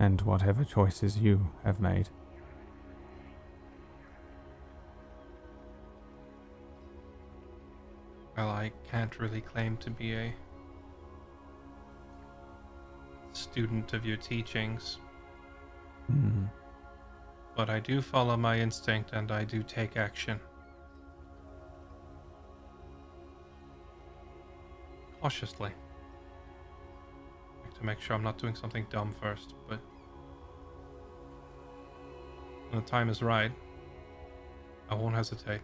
and 0.00 0.20
whatever 0.22 0.64
choices 0.64 1.16
you 1.16 1.48
have 1.62 1.78
made. 1.78 2.08
Well, 8.36 8.50
I 8.50 8.70
can't 8.90 9.18
really 9.18 9.40
claim 9.40 9.78
to 9.78 9.90
be 9.90 10.12
a 10.14 10.34
student 13.32 13.92
of 13.94 14.04
your 14.04 14.16
teachings, 14.18 14.98
Hmm. 16.06 16.46
but 17.54 17.70
I 17.70 17.80
do 17.80 18.02
follow 18.02 18.36
my 18.36 18.58
instinct 18.58 19.12
and 19.12 19.32
I 19.32 19.44
do 19.44 19.62
take 19.62 19.96
action. 19.96 20.38
Cautiously. 25.20 25.72
To 27.74 27.84
make 27.84 28.00
sure 28.00 28.16
I'm 28.16 28.22
not 28.22 28.38
doing 28.38 28.54
something 28.54 28.86
dumb 28.90 29.12
first, 29.20 29.54
but 29.68 29.80
when 32.70 32.82
the 32.82 32.88
time 32.88 33.08
is 33.10 33.22
right, 33.22 33.52
I 34.88 34.94
won't 34.94 35.14
hesitate. 35.14 35.60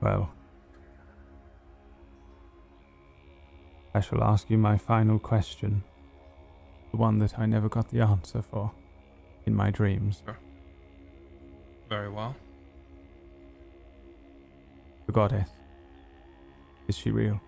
Well, 0.00 0.30
I 3.94 4.00
shall 4.00 4.22
ask 4.22 4.50
you 4.50 4.58
my 4.58 4.76
final 4.76 5.18
question, 5.18 5.82
the 6.90 6.98
one 6.98 7.18
that 7.18 7.38
I 7.38 7.46
never 7.46 7.68
got 7.68 7.90
the 7.90 8.00
answer 8.02 8.42
for 8.42 8.72
in 9.46 9.54
my 9.54 9.70
dreams. 9.70 10.22
Very 11.88 12.10
well. 12.10 12.36
The 15.06 15.12
goddess. 15.12 15.48
Is 16.88 16.96
she 16.96 17.10
real? 17.10 17.40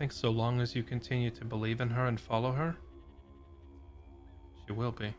Think 0.00 0.12
so 0.12 0.30
long 0.30 0.62
as 0.62 0.74
you 0.74 0.82
continue 0.82 1.30
to 1.30 1.44
believe 1.44 1.78
in 1.78 1.90
her 1.90 2.06
and 2.06 2.18
follow 2.18 2.52
her, 2.52 2.74
she 4.66 4.72
will 4.72 4.92
be. 4.92 5.14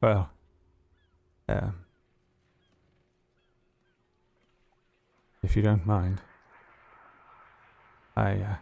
Well, 0.00 0.30
um, 1.48 1.74
if 5.42 5.56
you 5.56 5.62
don't 5.62 5.84
mind, 5.84 6.20
I, 8.16 8.34
uh, 8.34 8.54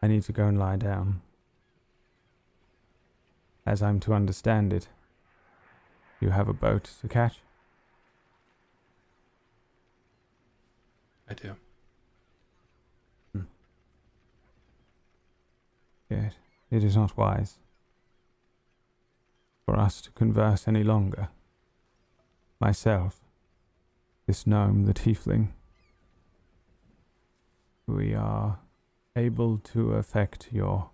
I 0.00 0.06
need 0.06 0.22
to 0.22 0.32
go 0.32 0.46
and 0.46 0.56
lie 0.56 0.76
down. 0.76 1.20
As 3.66 3.82
I'm 3.82 3.98
to 3.98 4.14
understand 4.14 4.72
it, 4.72 4.86
you 6.20 6.30
have 6.30 6.46
a 6.46 6.54
boat 6.54 6.88
to 7.00 7.08
catch? 7.08 7.40
I 11.32 11.34
do. 11.34 11.56
Hmm. 13.32 13.40
Yet, 16.10 16.34
it 16.70 16.84
is 16.84 16.94
not 16.94 17.16
wise 17.16 17.54
for 19.64 19.78
us 19.78 20.02
to 20.02 20.10
converse 20.10 20.68
any 20.68 20.84
longer. 20.84 21.30
Myself, 22.60 23.18
this 24.26 24.46
gnome, 24.46 24.84
the 24.84 24.92
tiefling, 24.92 25.48
we 27.86 28.14
are 28.14 28.58
able 29.16 29.56
to 29.72 29.92
affect 29.92 30.48
your 30.52 30.90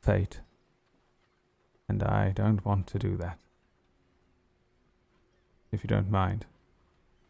fate, 0.00 0.40
and 1.86 2.02
I 2.02 2.30
don't 2.30 2.64
want 2.64 2.86
to 2.86 2.98
do 2.98 3.18
that. 3.18 3.38
If 5.70 5.84
you 5.84 5.88
don't 5.88 6.10
mind, 6.10 6.46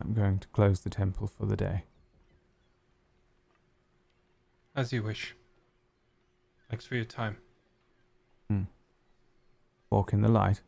I'm 0.01 0.13
going 0.13 0.39
to 0.39 0.49
close 0.49 0.81
the 0.81 0.91
temple 0.91 1.27
for 1.27 1.47
the 1.47 1.57
day. 1.57 1.85
As 4.75 4.93
you 4.93 5.03
wish. 5.03 5.35
Thanks 6.69 6.85
for 6.85 6.97
your 6.97 7.05
time. 7.05 7.39
Walk 9.91 10.13
in 10.13 10.21
the 10.21 10.29
light. 10.29 10.61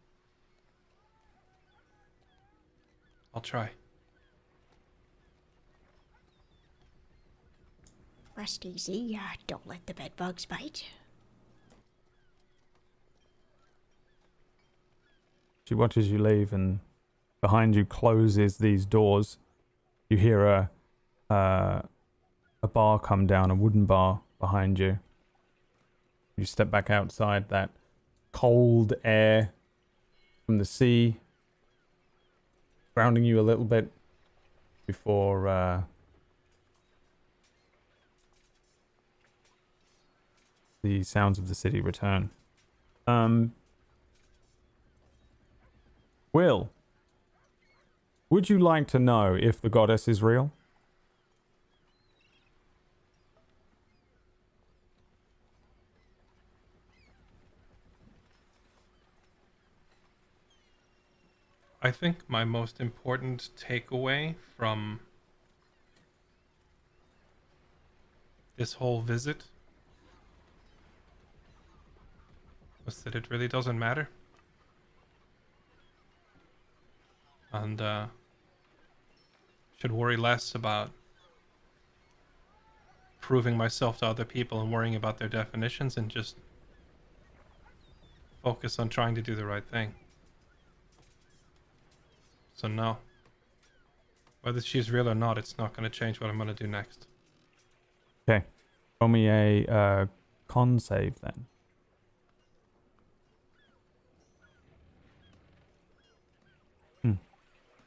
I'll 3.35 3.43
try. 3.43 3.71
Rest 8.37 8.65
easy. 8.65 9.19
Uh, 9.21 9.35
don't 9.47 9.67
let 9.67 9.87
the 9.87 9.95
bed 9.95 10.13
bugs 10.17 10.47
bite. 10.47 10.85
She 15.65 15.75
watches 15.75 16.11
you 16.11 16.19
leave, 16.19 16.53
and 16.53 16.79
behind 17.41 17.75
you 17.75 17.85
closes 17.85 18.59
these 18.59 18.87
doors. 18.87 19.39
You 20.09 20.17
hear 20.17 20.47
a 20.47 20.71
uh, 21.31 21.83
a 22.63 22.69
bar 22.69 22.99
come 22.99 23.27
down, 23.27 23.51
a 23.51 23.55
wooden 23.55 23.85
bar 23.85 24.21
behind 24.41 24.79
you. 24.79 24.99
You 26.37 26.45
step 26.45 26.71
back 26.71 26.91
outside. 26.91 27.49
That 27.49 27.71
cold 28.33 28.95
air 29.05 29.53
from 30.47 30.59
the 30.59 30.65
sea 30.65 31.17
grounding 32.95 33.25
you 33.25 33.39
a 33.39 33.43
little 33.43 33.65
bit 33.65 33.91
before 34.87 35.47
uh, 35.47 35.83
the 40.83 41.03
sounds 41.05 41.39
of 41.39 41.49
the 41.49 41.55
city 41.55 41.81
return. 41.81 42.31
Um, 43.07 43.53
Will, 46.33 46.71
would 48.31 48.51
you 48.51 48.59
like 48.59 48.87
to 48.89 48.99
know 48.99 49.35
if 49.35 49.61
the 49.61 49.71
goddess 49.71 50.07
is 50.07 50.23
real? 50.23 50.53
I 61.81 61.91
think 61.93 62.29
my 62.29 62.45
most 62.45 62.81
important 62.81 63.51
takeaway 63.57 64.35
from 64.57 65.01
this 68.57 68.75
whole 68.75 69.01
visit 69.01 69.45
was 72.85 73.03
that 73.03 73.15
it 73.15 73.31
really 73.31 73.47
doesn't 73.47 73.79
matter. 73.79 74.11
And 77.53 77.81
uh, 77.81 78.07
should 79.79 79.93
worry 79.93 80.17
less 80.17 80.55
about 80.55 80.91
proving 83.21 83.57
myself 83.57 83.99
to 83.99 84.07
other 84.07 84.25
people 84.25 84.61
and 84.61 84.73
worrying 84.73 84.97
about 84.97 85.19
their 85.19 85.29
definitions 85.29 85.97
and 85.97 86.09
just 86.09 86.37
focus 88.43 88.79
on 88.79 88.89
trying 88.89 89.15
to 89.15 89.23
do 89.23 89.35
the 89.35 89.45
right 89.45 89.65
thing. 89.65 89.95
So 92.55 92.67
no. 92.67 92.99
Whether 94.43 94.61
she's 94.61 94.91
real 94.91 95.09
or 95.09 95.15
not, 95.15 95.39
it's 95.39 95.59
not 95.59 95.77
going 95.77 95.89
to 95.89 95.97
change 95.97 96.21
what 96.21 96.29
I'm 96.31 96.37
going 96.37 96.49
to 96.49 96.55
do 96.55 96.67
next. 96.67 97.07
Okay. 98.29 98.45
Roll 99.01 99.09
me 99.09 99.29
a 99.29 99.67
uh, 99.67 100.07
con 100.49 100.81
save 100.81 101.21
then. 101.21 101.47
Hmm. 107.03 107.13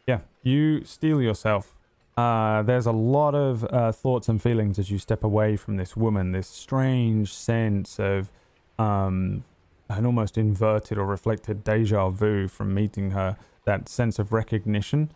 Yeah, 0.08 0.20
you 0.42 0.86
steel 0.86 1.22
yourself. 1.22 1.78
Uh, 2.18 2.62
there's 2.64 2.86
a 2.86 2.92
lot 2.92 3.34
of 3.34 3.64
uh, 3.66 3.92
thoughts 3.92 4.28
and 4.28 4.42
feelings 4.42 4.78
as 4.78 4.92
you 4.92 5.00
step 5.00 5.24
away 5.24 5.56
from 5.56 5.78
this 5.78 5.96
woman. 5.96 6.34
This 6.34 6.48
strange 6.48 7.34
sense 7.34 8.00
of 8.00 8.32
um, 8.78 9.44
an 9.90 10.06
almost 10.06 10.38
inverted 10.38 10.98
or 10.98 11.06
reflected 11.06 11.64
deja 11.64 12.10
vu 12.10 12.48
from 12.48 12.74
meeting 12.74 13.12
her. 13.12 13.38
That 13.66 13.88
sense 13.88 14.20
of 14.20 14.34
recognition 14.34 15.12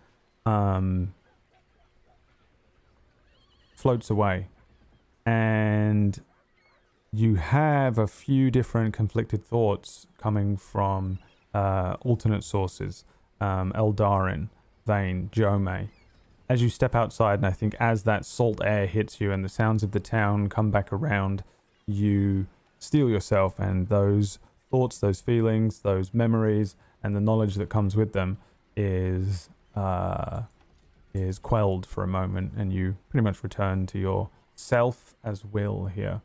um, 0.45 1.13
floats 3.75 4.09
away, 4.09 4.47
and 5.25 6.21
you 7.11 7.35
have 7.35 7.97
a 7.97 8.07
few 8.07 8.51
different 8.51 8.93
conflicted 8.93 9.43
thoughts 9.43 10.05
coming 10.17 10.57
from 10.57 11.19
uh, 11.53 11.95
alternate 12.01 12.43
sources. 12.43 13.03
Um, 13.41 13.73
Eldarin, 13.73 14.49
Vane, 14.85 15.29
Jome. 15.31 15.89
As 16.47 16.61
you 16.61 16.69
step 16.69 16.93
outside, 16.93 17.39
and 17.39 17.45
I 17.45 17.51
think 17.51 17.75
as 17.79 18.03
that 18.03 18.23
salt 18.25 18.61
air 18.63 18.85
hits 18.85 19.19
you 19.19 19.31
and 19.31 19.43
the 19.43 19.49
sounds 19.49 19.81
of 19.81 19.91
the 19.91 19.99
town 19.99 20.47
come 20.47 20.69
back 20.69 20.93
around, 20.93 21.43
you 21.87 22.45
steel 22.77 23.09
yourself, 23.09 23.57
and 23.57 23.89
those 23.89 24.37
thoughts, 24.69 24.99
those 24.99 25.21
feelings, 25.21 25.79
those 25.79 26.13
memories, 26.13 26.75
and 27.01 27.15
the 27.15 27.21
knowledge 27.21 27.55
that 27.55 27.69
comes 27.69 27.95
with 27.95 28.13
them 28.13 28.37
is 28.75 29.49
uh, 29.75 30.43
is 31.13 31.39
quelled 31.39 31.85
for 31.85 32.03
a 32.03 32.07
moment, 32.07 32.53
and 32.55 32.71
you 32.71 32.97
pretty 33.09 33.23
much 33.23 33.43
return 33.43 33.85
to 33.87 33.97
your 33.97 34.29
self 34.55 35.15
as 35.23 35.43
will 35.45 35.85
here. 35.87 36.21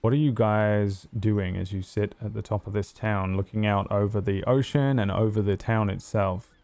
What 0.00 0.12
are 0.12 0.16
you 0.16 0.32
guys 0.32 1.06
doing 1.18 1.56
as 1.56 1.72
you 1.72 1.82
sit 1.82 2.14
at 2.22 2.34
the 2.34 2.42
top 2.42 2.66
of 2.66 2.72
this 2.72 2.92
town, 2.92 3.36
looking 3.36 3.66
out 3.66 3.90
over 3.90 4.20
the 4.20 4.44
ocean 4.44 4.98
and 4.98 5.10
over 5.10 5.42
the 5.42 5.56
town 5.56 5.90
itself? 5.90 6.54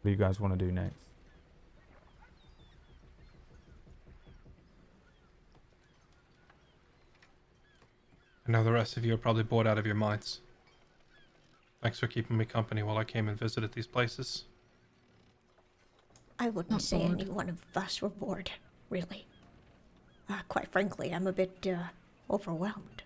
What 0.00 0.08
do 0.08 0.10
you 0.10 0.16
guys 0.16 0.40
want 0.40 0.58
to 0.58 0.64
do 0.64 0.72
next? 0.72 1.05
I 8.46 8.50
know 8.52 8.62
the 8.64 8.72
rest 8.72 8.96
of 8.96 9.04
you 9.04 9.14
are 9.14 9.18
probably 9.18 9.42
bored 9.42 9.66
out 9.66 9.78
of 9.78 9.86
your 9.86 9.94
minds. 9.94 10.40
Thanks 11.82 11.98
for 11.98 12.06
keeping 12.06 12.36
me 12.36 12.44
company 12.44 12.82
while 12.82 12.98
I 12.98 13.04
came 13.04 13.28
and 13.28 13.38
visited 13.38 13.72
these 13.72 13.86
places. 13.86 14.44
I 16.38 16.48
wouldn't 16.50 16.70
Not 16.70 16.82
say 16.82 16.98
bored. 16.98 17.20
any 17.20 17.30
one 17.30 17.48
of 17.48 17.62
us 17.76 18.00
were 18.02 18.08
bored, 18.08 18.50
really. 18.90 19.26
Uh, 20.28 20.40
quite 20.48 20.68
frankly, 20.70 21.12
I'm 21.14 21.26
a 21.26 21.32
bit 21.32 21.66
uh, 21.66 21.88
overwhelmed. 22.30 23.02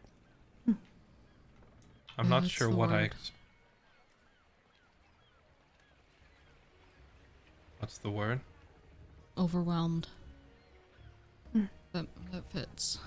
I'm 2.19 2.29
Yeah, 2.29 2.29
not 2.29 2.43
that's 2.43 2.53
sure 2.53 2.69
the 2.69 2.77
what 2.77 2.91
I. 2.91 3.05
Ex- 3.05 3.33
What's 7.79 7.99
the 7.99 8.11
word? 8.11 8.41
Overwhelmed. 9.37 10.09
That, 11.93 12.07
that 12.31 12.45
fits. 12.53 12.99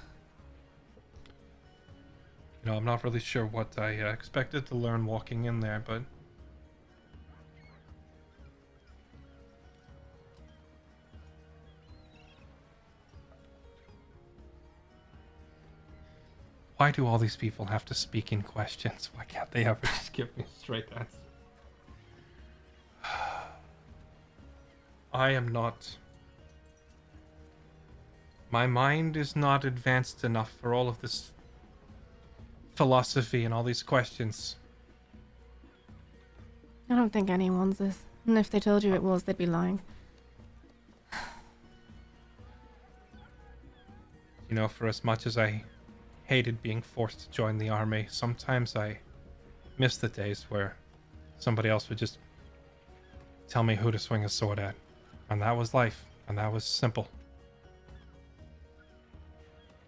You 2.64 2.72
know, 2.72 2.78
I'm 2.78 2.86
not 2.86 3.04
really 3.04 3.20
sure 3.20 3.46
what 3.46 3.78
I 3.78 4.00
uh, 4.00 4.14
expected 4.14 4.66
to 4.68 4.76
learn 4.76 5.06
walking 5.06 5.44
in 5.44 5.60
there, 5.60 5.84
but 5.86 6.02
why 16.78 16.92
do 16.92 17.06
all 17.06 17.18
these 17.18 17.36
people 17.36 17.66
have 17.66 17.84
to 17.86 17.94
speak 17.94 18.32
in 18.32 18.42
questions? 18.42 19.10
Why 19.14 19.26
can't 19.26 19.52
they 19.52 19.66
ever 19.66 19.86
just 19.86 20.14
give 20.14 20.36
me 20.38 20.46
a 20.46 20.60
straight 20.60 20.86
answer? 20.96 21.18
I 25.14 25.32
am 25.32 25.50
not. 25.50 25.98
My 28.50 28.68
mind 28.68 29.18
is 29.18 29.36
not 29.36 29.66
advanced 29.66 30.24
enough 30.24 30.52
for 30.62 30.74
all 30.74 30.88
of 30.88 31.02
this 31.02 31.33
philosophy 32.76 33.46
and 33.46 33.54
all 33.54 33.64
these 33.64 33.84
questions. 33.84 34.56
I 36.90 36.96
don't 36.96 37.12
think 37.12 37.30
anyone's 37.30 37.78
this. 37.78 38.00
And 38.26 38.38
if 38.38 38.50
they 38.50 38.60
told 38.60 38.84
you 38.84 38.94
it 38.94 39.04
was, 39.04 39.24
they'd 39.24 39.38
be 39.38 39.46
lying. 39.46 39.82
You 44.50 44.56
know, 44.56 44.68
for 44.68 44.88
as 44.88 45.04
much 45.04 45.26
as 45.26 45.38
I 45.38 45.64
hated 46.26 46.62
being 46.62 46.82
forced 46.82 47.20
to 47.22 47.30
join 47.32 47.58
the 47.58 47.70
army, 47.70 48.08
sometimes 48.10 48.76
I 48.76 49.00
miss 49.78 49.98
the 49.98 50.10
days 50.10 50.46
where 50.50 50.76
somebody 51.40 51.70
else 51.70 51.90
would 51.90 51.98
just 51.98 52.20
tell 53.48 53.64
me 53.64 53.76
who 53.76 53.92
to 53.92 53.98
swing 54.00 54.26
a 54.26 54.30
sword 54.30 54.60
at. 54.60 54.76
And 55.30 55.42
that 55.42 55.58
was 55.58 55.74
life, 55.74 56.06
and 56.28 56.38
that 56.38 56.52
was 56.52 56.64
simple. 56.64 57.08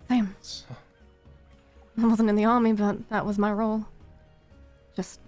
Same. 0.10 0.36
So, 0.42 0.66
I 1.98 2.06
wasn't 2.08 2.30
in 2.30 2.36
the 2.36 2.46
army, 2.46 2.74
but 2.74 3.10
that 3.10 3.26
was 3.26 3.38
my 3.38 3.52
role. 3.52 3.86
Just 4.96 5.20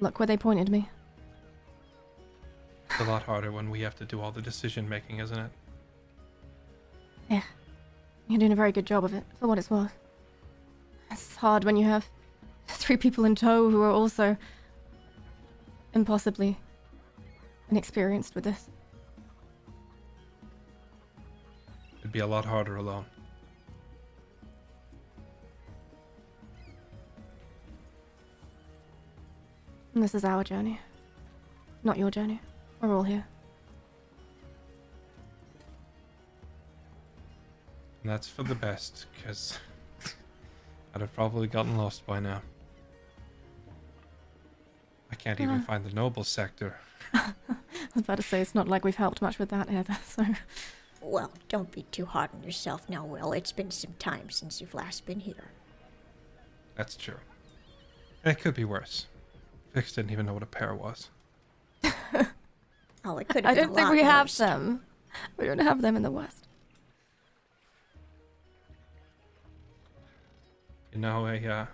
look 0.00 0.18
where 0.18 0.26
they 0.26 0.36
pointed 0.36 0.68
me. 0.68 0.88
it's 2.90 3.00
a 3.00 3.04
lot 3.04 3.22
harder 3.22 3.52
when 3.52 3.70
we 3.70 3.80
have 3.80 3.94
to 3.96 4.04
do 4.04 4.20
all 4.20 4.30
the 4.30 4.42
decision 4.42 4.88
making, 4.88 5.18
isn't 5.18 5.38
it? 5.38 5.50
Yeah. 7.30 7.42
You're 8.28 8.38
doing 8.38 8.52
a 8.52 8.56
very 8.56 8.72
good 8.72 8.86
job 8.86 9.04
of 9.04 9.14
it, 9.14 9.24
for 9.38 9.48
what 9.48 9.58
it's 9.58 9.70
worth. 9.70 9.92
It's 11.10 11.36
hard 11.36 11.64
when 11.64 11.76
you 11.76 11.84
have 11.84 12.06
three 12.66 12.96
people 12.96 13.24
in 13.24 13.34
tow 13.34 13.70
who 13.70 13.82
are 13.82 13.90
also 13.90 14.36
impossibly 15.94 16.58
inexperienced 17.70 18.34
with 18.34 18.44
this. 18.44 18.68
It'd 22.00 22.12
be 22.12 22.20
a 22.20 22.26
lot 22.26 22.44
harder 22.44 22.76
alone. 22.76 23.04
This 29.94 30.14
is 30.14 30.24
our 30.24 30.42
journey, 30.44 30.80
not 31.84 31.98
your 31.98 32.10
journey. 32.10 32.40
We're 32.80 32.94
all 32.96 33.02
here. 33.02 33.24
And 38.02 38.10
that's 38.10 38.28
for 38.28 38.42
the 38.42 38.54
best, 38.54 39.06
because 39.16 39.58
I'd 40.94 41.00
have 41.00 41.14
probably 41.14 41.46
gotten 41.46 41.76
lost 41.76 42.04
by 42.06 42.18
now. 42.18 42.42
I 45.10 45.14
can't 45.14 45.40
even 45.40 45.60
Uh. 45.60 45.62
find 45.62 45.84
the 45.84 45.92
noble 45.94 46.24
sector. 46.24 46.76
I 47.14 47.34
was 47.94 48.02
about 48.04 48.16
to 48.16 48.22
say 48.22 48.40
it's 48.40 48.54
not 48.54 48.66
like 48.68 48.84
we've 48.84 48.96
helped 48.96 49.22
much 49.22 49.38
with 49.38 49.50
that 49.50 49.70
either, 49.70 49.96
so 50.04 50.24
Well, 51.00 51.30
don't 51.48 51.70
be 51.70 51.82
too 51.92 52.06
hard 52.06 52.30
on 52.34 52.42
yourself 52.42 52.88
now, 52.88 53.04
Will. 53.04 53.32
It's 53.32 53.52
been 53.52 53.70
some 53.70 53.94
time 53.98 54.30
since 54.30 54.60
you've 54.60 54.74
last 54.74 55.04
been 55.04 55.20
here. 55.20 55.50
That's 56.74 56.96
true. 56.96 57.18
And 58.24 58.36
it 58.36 58.40
could 58.40 58.54
be 58.54 58.64
worse. 58.64 59.06
Vix 59.72 59.92
didn't 59.92 60.10
even 60.10 60.26
know 60.26 60.34
what 60.34 60.42
a 60.42 60.46
pair 60.46 60.74
was. 60.74 61.10
Oh, 63.04 63.18
it 63.18 63.28
could 63.28 63.44
I 63.44 63.54
don't 63.54 63.74
think 63.74 63.88
lot 63.88 63.92
we 63.92 64.02
have 64.02 64.26
worse. 64.26 64.38
them. 64.38 64.82
We 65.36 65.46
don't 65.46 65.58
have 65.58 65.82
them 65.82 65.96
in 65.96 66.02
the 66.02 66.10
West. 66.10 66.46
You 70.92 71.00
know, 71.00 71.26
I 71.26 71.38
uh, 71.38 71.66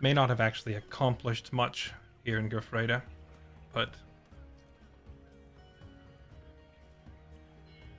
may 0.00 0.12
not 0.12 0.28
have 0.28 0.40
actually 0.40 0.74
accomplished 0.74 1.52
much 1.52 1.92
here 2.24 2.38
in 2.38 2.50
Gurfreda, 2.50 3.02
but 3.72 3.94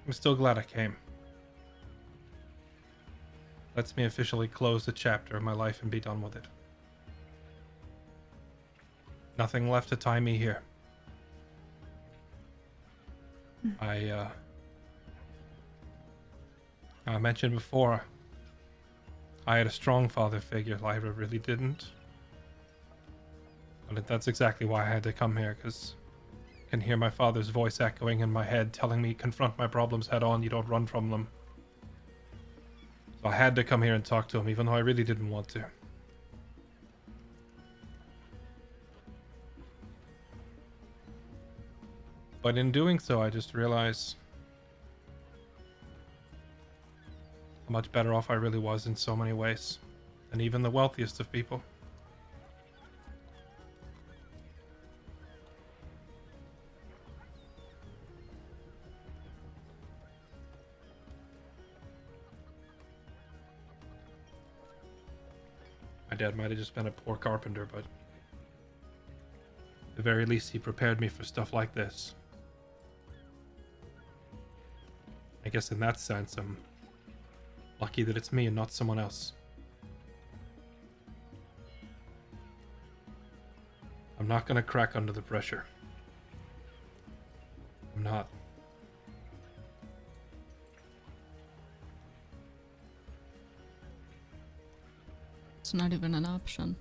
I'm 0.06 0.14
still 0.14 0.36
glad 0.36 0.58
I 0.58 0.64
came. 0.64 0.96
Lets 3.76 3.96
me 3.96 4.04
officially 4.04 4.48
close 4.48 4.86
the 4.86 4.92
chapter 4.92 5.38
of 5.38 5.44
my 5.44 5.54
life 5.54 5.82
and 5.82 5.90
be 5.90 6.00
done 6.02 6.22
with 6.22 6.36
it. 6.36 6.46
Nothing 9.38 9.70
left 9.70 9.90
to 9.90 9.96
tie 9.96 10.20
me 10.20 10.38
here. 10.38 10.62
I, 13.80 14.10
uh, 14.10 14.30
I 17.08 17.18
mentioned 17.18 17.54
before, 17.54 18.04
I 19.48 19.58
had 19.58 19.68
a 19.68 19.72
strong 19.72 20.08
father 20.10 20.40
figure. 20.40 20.78
Lyra 20.78 21.12
really 21.12 21.40
didn't. 21.40 21.88
But 23.92 24.08
that's 24.08 24.28
exactly 24.28 24.66
why 24.66 24.84
I 24.84 24.86
had 24.86 25.04
to 25.04 25.14
come 25.14 25.36
here, 25.36 25.58
because 25.58 25.96
I 26.68 26.70
can 26.70 26.82
hear 26.82 26.96
my 26.98 27.10
father's 27.10 27.50
voice 27.50 27.82
echoing 27.82 28.22
in 28.22 28.32
my 28.32 28.44
head, 28.44 28.72
telling 28.72 29.02
me, 29.02 29.14
confront 29.14 29.58
my 29.58 29.68
problems 29.68 30.08
head 30.08 30.24
on, 30.24 30.44
you 30.44 30.50
don't 30.50 30.68
run 30.68 30.86
from 30.86 31.10
them. 31.10 31.28
So 33.22 33.30
I 33.30 33.34
had 33.34 33.56
to 33.58 33.64
come 33.64 33.82
here 33.82 33.96
and 33.96 34.06
talk 34.06 34.28
to 34.30 34.40
him, 34.40 34.48
even 34.48 34.66
though 34.66 34.74
I 34.74 34.80
really 34.80 35.04
didn't 35.04 35.30
want 35.30 35.50
to. 35.50 35.66
But 42.42 42.58
in 42.58 42.72
doing 42.72 42.98
so, 42.98 43.22
I 43.22 43.30
just 43.30 43.54
realized 43.54 44.16
how 47.68 47.72
much 47.72 47.92
better 47.92 48.14
off 48.14 48.32
I 48.32 48.34
really 48.34 48.58
was 48.58 48.88
in 48.88 48.96
so 48.96 49.16
many 49.16 49.32
ways 49.32 49.78
than 50.32 50.42
even 50.42 50.64
the 50.64 50.70
wealthiest 50.70 51.20
of 51.20 51.32
people. 51.32 51.62
My 66.10 66.18
dad 66.18 66.36
might 66.36 66.50
have 66.50 66.60
just 66.60 66.74
been 66.74 66.88
a 66.88 66.92
poor 66.92 67.16
carpenter, 67.16 67.68
but 67.72 67.86
at 69.92 69.96
the 69.96 70.02
very 70.02 70.26
least, 70.26 70.52
he 70.52 70.60
prepared 70.60 71.00
me 71.00 71.08
for 71.08 71.24
stuff 71.24 71.54
like 71.54 71.74
this. 71.74 72.16
I 75.46 75.50
guess 75.50 75.72
in 75.72 75.80
that 75.80 76.00
sense, 76.00 76.36
I'm 76.38 76.58
lucky 77.80 78.04
that 78.04 78.16
it's 78.16 78.32
me 78.32 78.46
and 78.46 78.56
not 78.56 78.72
someone 78.72 79.00
else. 79.00 79.34
I'm 84.20 84.28
not 84.28 84.46
gonna 84.46 84.62
crack 84.62 84.96
under 84.96 85.12
the 85.12 85.22
pressure. 85.22 85.66
I'm 87.96 88.04
not. 88.04 88.28
It's 95.72 95.74
not 95.74 95.94
even 95.94 96.16
an 96.16 96.26
option. 96.26 96.76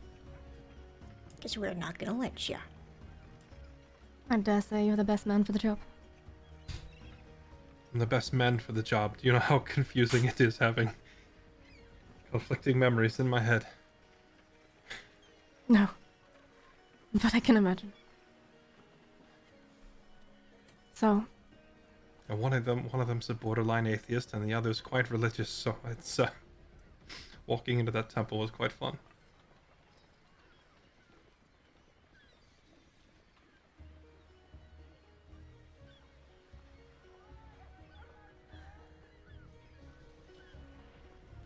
Because 1.36 1.56
we're 1.56 1.74
not 1.74 1.96
going 1.96 2.12
to 2.12 2.18
let 2.18 2.48
you. 2.48 2.56
I 4.28 4.36
dare 4.38 4.56
uh, 4.56 4.60
say 4.60 4.84
you're 4.84 4.96
the 4.96 5.04
best 5.04 5.26
man 5.26 5.44
for 5.44 5.52
the 5.52 5.60
job. 5.60 5.78
I'm 7.92 7.98
the 7.98 8.06
best 8.06 8.32
man 8.32 8.58
for 8.58 8.72
the 8.72 8.82
job. 8.82 9.16
Do 9.18 9.26
you 9.26 9.32
know 9.32 9.38
how 9.40 9.58
confusing 9.76 10.24
it 10.24 10.40
is 10.40 10.58
having 10.58 10.90
conflicting 12.30 12.78
memories 12.78 13.18
in 13.18 13.28
my 13.28 13.40
head? 13.40 13.66
No. 15.68 15.88
But 17.12 17.34
I 17.34 17.40
can 17.40 17.56
imagine. 17.56 17.92
So, 20.94 21.24
And 22.28 22.38
one 22.40 22.52
of 22.52 22.64
them, 22.64 22.90
one 22.90 23.00
of 23.00 23.08
them's 23.08 23.30
a 23.30 23.34
borderline 23.34 23.86
atheist, 23.86 24.34
and 24.34 24.44
the 24.44 24.52
other's 24.52 24.80
quite 24.82 25.10
religious. 25.10 25.48
So 25.48 25.76
it's 25.88 26.18
uh, 26.18 26.28
walking 27.46 27.80
into 27.80 27.90
that 27.92 28.10
temple 28.10 28.38
was 28.38 28.50
quite 28.50 28.70
fun. 28.70 28.98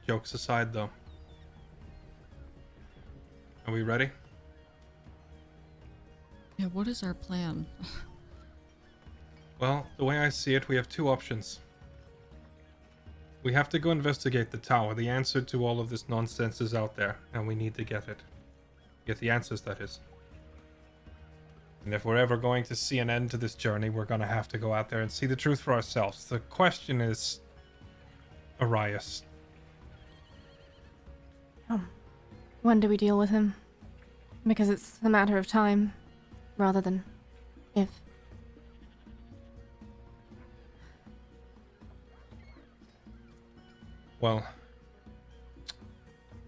Jokes 0.06 0.34
aside, 0.34 0.72
though, 0.72 0.90
are 3.66 3.72
we 3.72 3.82
ready? 3.82 4.10
Yeah, 6.58 6.66
what 6.66 6.86
is 6.88 7.02
our 7.02 7.14
plan? 7.14 7.66
Well, 9.58 9.86
the 9.96 10.04
way 10.04 10.18
I 10.18 10.28
see 10.28 10.54
it, 10.54 10.68
we 10.68 10.76
have 10.76 10.88
two 10.88 11.08
options. 11.08 11.60
We 13.42 13.52
have 13.54 13.68
to 13.70 13.78
go 13.78 13.90
investigate 13.90 14.50
the 14.50 14.58
tower. 14.58 14.94
The 14.94 15.08
answer 15.08 15.40
to 15.40 15.66
all 15.66 15.80
of 15.80 15.88
this 15.88 16.08
nonsense 16.08 16.60
is 16.60 16.74
out 16.74 16.96
there, 16.96 17.18
and 17.32 17.46
we 17.46 17.54
need 17.54 17.74
to 17.74 17.84
get 17.84 18.08
it. 18.08 18.18
Get 19.06 19.18
the 19.18 19.30
answers, 19.30 19.62
that 19.62 19.80
is. 19.80 20.00
And 21.84 21.94
if 21.94 22.04
we're 22.04 22.16
ever 22.16 22.36
going 22.36 22.64
to 22.64 22.74
see 22.74 22.98
an 22.98 23.10
end 23.10 23.30
to 23.30 23.36
this 23.36 23.54
journey, 23.54 23.90
we're 23.90 24.06
going 24.06 24.20
to 24.20 24.26
have 24.26 24.48
to 24.48 24.58
go 24.58 24.72
out 24.72 24.88
there 24.88 25.00
and 25.00 25.10
see 25.10 25.26
the 25.26 25.36
truth 25.36 25.60
for 25.60 25.72
ourselves. 25.72 26.24
The 26.26 26.38
question 26.38 27.00
is 27.00 27.40
Arias. 28.60 29.22
When 32.62 32.80
do 32.80 32.88
we 32.88 32.96
deal 32.96 33.18
with 33.18 33.30
him? 33.30 33.54
Because 34.46 34.70
it's 34.70 34.98
a 35.02 35.08
matter 35.08 35.36
of 35.36 35.46
time, 35.46 35.92
rather 36.56 36.80
than 36.80 37.04
if. 37.74 37.88
Well, 44.20 44.46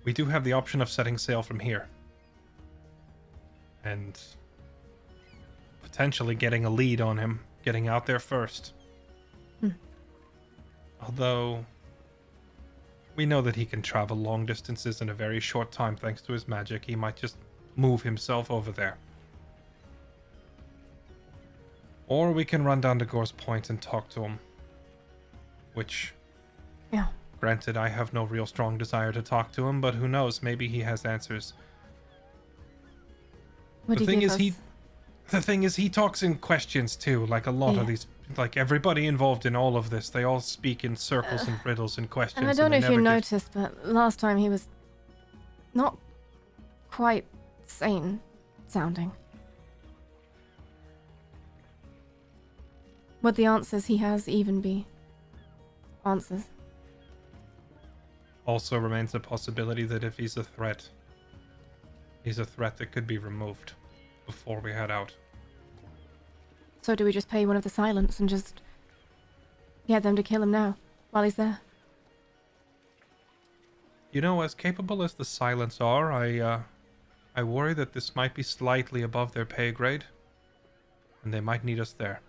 we 0.05 0.13
do 0.13 0.25
have 0.25 0.45
the 0.45 0.55
option 0.55 0.81
of 0.81 0.89
setting 0.89 1.19
sail 1.19 1.43
from 1.43 1.61
here. 1.61 1.87
And 3.85 4.19
potentially 5.83 6.35
getting 6.35 6.65
a 6.65 6.71
lead 6.71 7.01
on 7.01 7.19
him, 7.19 7.41
getting 7.65 7.89
out 7.89 8.07
there 8.07 8.19
first. 8.19 8.73
Hmm. 9.61 9.71
Although 11.03 11.65
we 13.17 13.27
know 13.27 13.41
that 13.41 13.57
he 13.57 13.65
can 13.65 13.83
travel 13.83 14.17
long 14.17 14.47
distances 14.47 15.01
in 15.01 15.09
a 15.09 15.15
very 15.15 15.41
short 15.41 15.73
time 15.73 15.97
thanks 15.97 16.20
to 16.23 16.33
his 16.33 16.47
magic. 16.47 16.85
He 16.85 16.95
might 16.95 17.17
just 17.17 17.36
move 17.75 18.03
himself 18.03 18.51
over 18.51 18.70
there. 18.70 18.99
Or 22.09 22.31
we 22.33 22.45
can 22.45 22.65
run 22.65 22.81
down 22.81 22.99
to 23.01 23.05
Gore's 23.05 23.33
Point 23.33 23.70
and 23.70 23.81
talk 23.81 24.09
to 24.11 24.20
him. 24.23 24.39
Which, 25.75 26.12
Yeah. 26.93 27.09
granted, 27.41 27.77
I 27.77 27.89
have 27.89 28.12
no 28.12 28.25
real 28.25 28.47
strong 28.47 28.78
desire 28.78 29.12
to 29.12 29.23
talk 29.23 29.51
to 29.53 29.67
him, 29.67 29.81
but 29.81 29.95
who 29.95 30.07
knows? 30.07 30.43
Maybe 30.43 30.69
he 30.69 30.81
has 30.81 31.05
answers. 31.05 31.55
Would 33.86 33.99
The 33.99 34.07
thing 34.07 34.23
is, 34.23 34.36
he. 34.36 34.55
The 35.28 35.43
thing 35.43 35.65
is, 35.65 35.75
he 35.77 35.89
talks 35.89 36.23
in 36.23 36.36
questions 36.36 36.95
too. 36.95 37.27
Like 37.27 37.47
a 37.47 37.51
lot 37.51 37.75
Yeah. 37.75 37.81
of 37.81 37.86
these, 37.89 38.07
like 38.37 38.57
everybody 38.57 39.07
involved 39.07 39.47
in 39.47 39.55
all 39.55 39.77
of 39.77 39.91
this, 39.91 40.11
they 40.11 40.25
all 40.25 40.41
speak 40.41 40.85
in 40.85 40.97
circles 40.97 41.47
and 41.47 41.59
riddles 41.65 41.99
and 41.99 42.11
questions. 42.11 42.41
And 42.41 42.49
I 42.49 42.53
don't 42.53 42.71
know 42.71 42.79
if 42.79 42.91
you 42.91 43.01
noticed, 43.01 43.51
but 43.53 43.87
last 43.87 44.19
time 44.19 44.37
he 44.37 44.49
was 44.49 44.69
not 45.75 45.97
quite 46.91 47.25
sane 47.67 48.21
sounding. 48.69 49.13
Would 53.23 53.37
the 53.37 53.47
answers 53.47 53.87
he 53.87 53.97
has 53.99 54.29
even 54.29 54.61
be 54.61 54.87
answers? 56.05 56.45
Also 58.47 58.79
remains 58.79 59.15
a 59.15 59.21
possibility 59.21 59.85
that 59.85 60.05
if 60.05 60.17
he's 60.17 60.37
a 60.37 60.45
threat, 60.45 60.89
he's 62.23 62.39
a 62.39 62.45
threat 62.45 62.77
that 62.77 62.93
could 62.93 63.07
be 63.07 63.19
removed 63.19 63.73
before 64.27 64.61
we 64.61 64.73
head 64.73 64.91
out. 64.91 65.13
So 66.87 66.95
do 66.95 67.05
we 67.05 67.11
just 67.11 67.29
pay 67.29 67.45
one 67.47 67.57
of 67.57 67.65
the 67.65 67.69
silence 67.69 68.21
and 68.21 68.29
just 68.29 68.63
get 69.89 70.05
them 70.05 70.15
to 70.15 70.23
kill 70.23 70.41
him 70.41 70.53
now 70.53 70.77
while 71.11 71.25
he's 71.25 71.35
there? 71.35 71.59
You 74.13 74.21
know, 74.21 74.43
as 74.43 74.55
capable 74.55 75.03
as 75.03 75.15
the 75.15 75.25
Silence 75.25 75.81
are, 75.81 76.13
I, 76.13 76.39
uh, 76.39 76.61
I 77.35 77.43
worry 77.43 77.75
that 77.75 77.93
this 77.93 78.15
might 78.15 78.35
be 78.35 78.45
slightly 78.45 79.03
above 79.03 79.33
their 79.33 79.45
pay 79.45 79.73
grade, 79.73 80.05
and 81.25 81.35
they 81.35 81.41
might 81.41 81.65
need 81.65 81.81
us 81.81 81.91
there. 81.91 82.21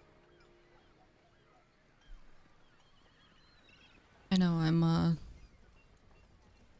I 4.32 4.38
know 4.38 4.54
I'm 4.54 4.84
uh 4.84 5.12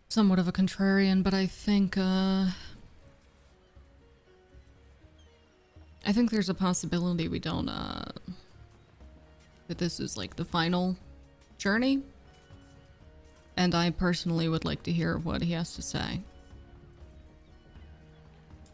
somewhat 0.10 0.40
of 0.40 0.48
a 0.48 0.52
contrarian, 0.52 1.22
but 1.22 1.36
I 1.36 1.46
think 1.46 1.96
uh 1.96 2.48
I 6.08 6.14
think 6.14 6.32
there's 6.32 6.48
a 6.48 6.54
possibility 6.54 7.28
we 7.28 7.38
don't 7.38 7.68
uh 7.68 8.06
that 9.68 9.78
this 9.78 10.00
is 10.00 10.16
like 10.16 10.38
the 10.38 10.46
final 10.46 10.96
journey. 11.58 12.02
And 13.58 13.76
I 13.76 13.90
personally 13.90 14.48
would 14.48 14.64
like 14.64 14.84
to 14.84 14.92
hear 14.92 15.18
what 15.18 15.42
he 15.42 15.52
has 15.52 15.76
to 15.76 15.82
say. 15.82 16.22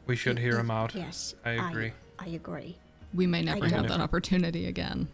We 0.06 0.16
should 0.16 0.38
hear 0.38 0.60
him 0.60 0.70
out. 0.70 0.94
Yes, 0.94 1.34
I 1.46 1.52
agree. 1.52 1.94
I, 2.20 2.28
agree. 2.28 2.78
We 3.14 3.26
may 3.26 3.42
never 3.42 3.68
have 3.68 3.88
that 3.88 4.02
opportunity 4.02 4.68
again. 4.68 5.08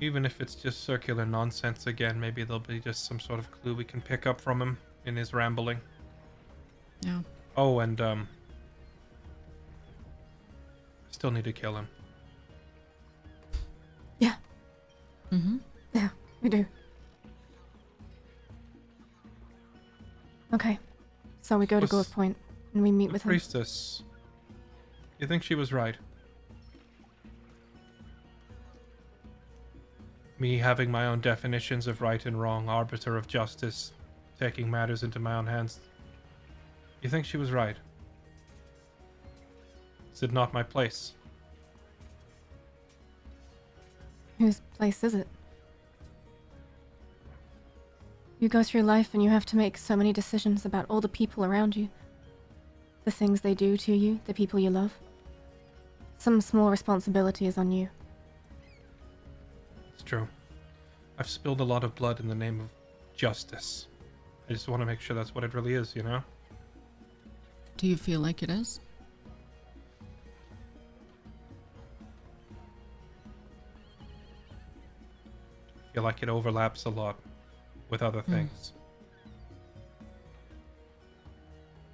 Even 0.00 0.26
if 0.26 0.40
it's 0.40 0.56
just 0.56 0.82
circular 0.82 1.24
nonsense 1.24 1.86
again, 1.86 2.18
maybe 2.18 2.42
there'll 2.42 2.58
be 2.58 2.80
just 2.80 3.06
some 3.06 3.20
sort 3.20 3.38
of 3.38 3.50
clue 3.52 3.74
we 3.74 3.84
can 3.84 4.00
pick 4.00 4.26
up 4.26 4.40
from 4.40 4.60
him 4.60 4.76
in 5.06 5.14
his 5.14 5.32
rambling. 5.32 5.80
Yeah. 7.02 7.20
Oh, 7.56 7.78
and 7.78 8.00
um, 8.00 8.28
still 11.16 11.30
need 11.30 11.44
to 11.44 11.52
kill 11.52 11.74
him. 11.74 11.88
Yeah, 14.18 14.34
Mm-hmm. 15.32 15.56
yeah, 15.94 16.10
we 16.42 16.50
do. 16.50 16.66
Okay, 20.52 20.78
so 21.40 21.56
we 21.58 21.64
go 21.66 21.76
to 21.78 21.84
Was- 21.84 21.90
Gore's 21.90 22.08
Point 22.10 22.36
and 22.74 22.82
we 22.82 22.92
meet 22.92 23.10
with 23.10 23.22
him. 23.22 23.30
priestess. 23.30 24.02
You 25.18 25.26
think 25.26 25.42
she 25.42 25.54
was 25.54 25.72
right? 25.72 25.96
Me 30.38 30.58
having 30.58 30.90
my 30.90 31.06
own 31.06 31.20
definitions 31.22 31.86
of 31.86 32.02
right 32.02 32.26
and 32.26 32.38
wrong, 32.38 32.68
arbiter 32.68 33.16
of 33.16 33.26
justice, 33.26 33.92
taking 34.38 34.70
matters 34.70 35.02
into 35.02 35.18
my 35.18 35.34
own 35.36 35.46
hands. 35.46 35.80
You 37.00 37.08
think 37.08 37.24
she 37.24 37.38
was 37.38 37.52
right? 37.52 37.76
Is 40.16 40.22
it 40.22 40.32
not 40.32 40.54
my 40.54 40.62
place? 40.62 41.12
Whose 44.38 44.62
place 44.78 45.04
is 45.04 45.14
it? 45.14 45.28
You 48.40 48.48
go 48.48 48.62
through 48.62 48.84
life 48.84 49.10
and 49.12 49.22
you 49.22 49.28
have 49.28 49.44
to 49.46 49.58
make 49.58 49.76
so 49.76 49.94
many 49.94 50.14
decisions 50.14 50.64
about 50.64 50.86
all 50.88 51.02
the 51.02 51.08
people 51.08 51.44
around 51.44 51.76
you. 51.76 51.90
The 53.04 53.10
things 53.10 53.42
they 53.42 53.52
do 53.52 53.76
to 53.76 53.94
you, 53.94 54.18
the 54.24 54.32
people 54.32 54.58
you 54.58 54.70
love. 54.70 54.94
Some 56.16 56.40
small 56.40 56.70
responsibility 56.70 57.46
is 57.46 57.58
on 57.58 57.70
you. 57.70 57.90
It's 59.92 60.02
true. 60.02 60.26
I've 61.18 61.28
spilled 61.28 61.60
a 61.60 61.64
lot 61.64 61.84
of 61.84 61.94
blood 61.94 62.20
in 62.20 62.28
the 62.28 62.34
name 62.34 62.60
of 62.60 62.70
justice. 63.14 63.88
I 64.48 64.54
just 64.54 64.66
want 64.66 64.80
to 64.80 64.86
make 64.86 65.00
sure 65.00 65.14
that's 65.14 65.34
what 65.34 65.44
it 65.44 65.52
really 65.52 65.74
is, 65.74 65.94
you 65.94 66.04
know? 66.04 66.22
Do 67.76 67.86
you 67.86 67.98
feel 67.98 68.20
like 68.20 68.42
it 68.42 68.48
is? 68.48 68.80
Feel 75.96 76.02
like 76.02 76.22
it 76.22 76.28
overlaps 76.28 76.84
a 76.84 76.90
lot 76.90 77.16
with 77.88 78.02
other 78.02 78.20
things. 78.20 78.74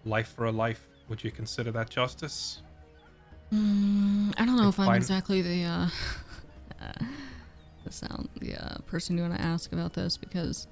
Life 0.05 0.33
for 0.35 0.47
a 0.47 0.51
life. 0.51 0.89
Would 1.09 1.23
you 1.23 1.31
consider 1.31 1.71
that 1.71 1.89
justice? 1.89 2.63
Mm, 3.55 4.35
I 4.37 4.45
don't 4.45 4.57
know 4.57 4.63
And 4.65 4.73
if 4.73 4.81
I'm 4.81 4.97
exactly 4.97 5.41
the 5.41 5.63
uh, 5.67 5.89
the 7.85 7.93
sound 7.93 8.29
the 8.41 8.57
uh, 8.57 8.79
person 8.87 9.17
you 9.17 9.23
want 9.23 9.37
to 9.37 9.41
ask 9.41 9.73
about 9.73 9.93
this 9.93 10.17
because 10.17 10.67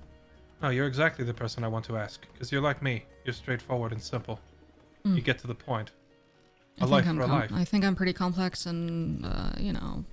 No, 0.60 0.70
you're 0.70 0.89
exactly 0.89 1.25
the 1.25 1.33
person 1.34 1.62
I 1.62 1.68
want 1.68 1.84
to 1.84 1.97
ask. 1.97 2.26
Because 2.33 2.50
you're 2.50 2.60
like 2.62 2.83
me. 2.83 3.05
You're 3.25 3.33
straightforward 3.34 3.92
and 3.92 4.02
simple. 4.02 4.41
You 5.05 5.12
Mm. 5.12 5.25
get 5.25 5.39
to 5.39 5.47
the 5.47 5.55
point. 5.55 5.92
I 6.81 6.84
A 6.84 6.86
life 6.89 7.07
I'm 7.07 7.17
for 7.17 7.23
a 7.23 7.26
com- 7.26 7.39
life. 7.39 7.52
I 7.55 7.65
think 7.65 7.84
I'm 7.84 7.94
pretty 7.94 8.12
complex 8.12 8.67
and 8.67 9.25
uh, 9.25 9.52
you 9.57 9.73
know 9.73 10.05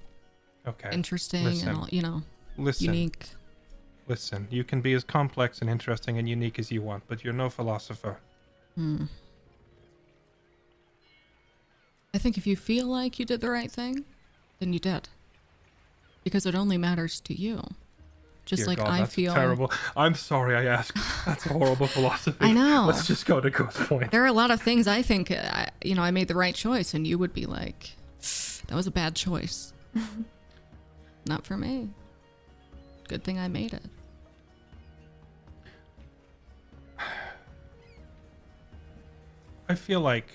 Okay. 0.67 0.89
interesting 0.91 1.45
listen. 1.45 1.69
and 1.69 1.77
all, 1.79 1.87
you 1.89 2.03
know 2.03 2.21
listen. 2.57 2.85
unique. 2.85 3.27
Listen. 4.07 4.47
You 4.49 4.63
can 4.63 4.81
be 4.81 4.93
as 4.93 5.03
complex 5.03 5.61
and 5.61 5.69
interesting 5.69 6.17
and 6.17 6.27
unique 6.27 6.59
as 6.59 6.71
you 6.71 6.81
want, 6.81 7.03
but 7.07 7.23
you're 7.23 7.33
no 7.33 7.49
philosopher. 7.49 8.17
Hmm. 8.75 9.05
I 12.13 12.17
think 12.17 12.37
if 12.37 12.47
you 12.47 12.55
feel 12.55 12.87
like 12.87 13.19
you 13.19 13.25
did 13.25 13.41
the 13.41 13.49
right 13.49 13.71
thing, 13.71 14.05
then 14.59 14.73
you 14.73 14.79
did. 14.79 15.09
Because 16.23 16.45
it 16.45 16.55
only 16.55 16.77
matters 16.77 17.19
to 17.21 17.39
you. 17.39 17.61
Just 18.45 18.61
Dear 18.61 18.67
like 18.67 18.77
God, 18.77 18.87
I 18.87 18.99
that's 18.99 19.13
feel. 19.13 19.33
terrible. 19.33 19.71
I'm 19.95 20.15
sorry 20.15 20.55
I 20.55 20.63
asked. 20.63 20.97
That's 21.25 21.45
a 21.45 21.49
horrible 21.49 21.87
philosophy. 21.87 22.37
I 22.39 22.53
know. 22.53 22.85
Let's 22.87 23.05
just 23.05 23.25
go 23.25 23.41
to 23.41 23.49
Ghost 23.49 23.77
Point. 23.81 24.11
There 24.11 24.23
are 24.23 24.27
a 24.27 24.33
lot 24.33 24.51
of 24.51 24.61
things 24.61 24.87
I 24.87 25.01
think, 25.01 25.31
uh, 25.31 25.35
I, 25.35 25.67
you 25.83 25.95
know, 25.95 26.01
I 26.01 26.11
made 26.11 26.29
the 26.29 26.35
right 26.35 26.55
choice, 26.55 26.93
and 26.93 27.05
you 27.05 27.17
would 27.17 27.33
be 27.33 27.45
like, 27.45 27.97
that 28.67 28.75
was 28.75 28.87
a 28.87 28.91
bad 28.91 29.15
choice. 29.15 29.73
Not 31.27 31.45
for 31.45 31.57
me. 31.57 31.89
Good 33.07 33.23
thing 33.23 33.39
I 33.39 33.47
made 33.47 33.73
it. 33.73 33.83
I 39.69 39.75
feel 39.75 40.01
like 40.01 40.29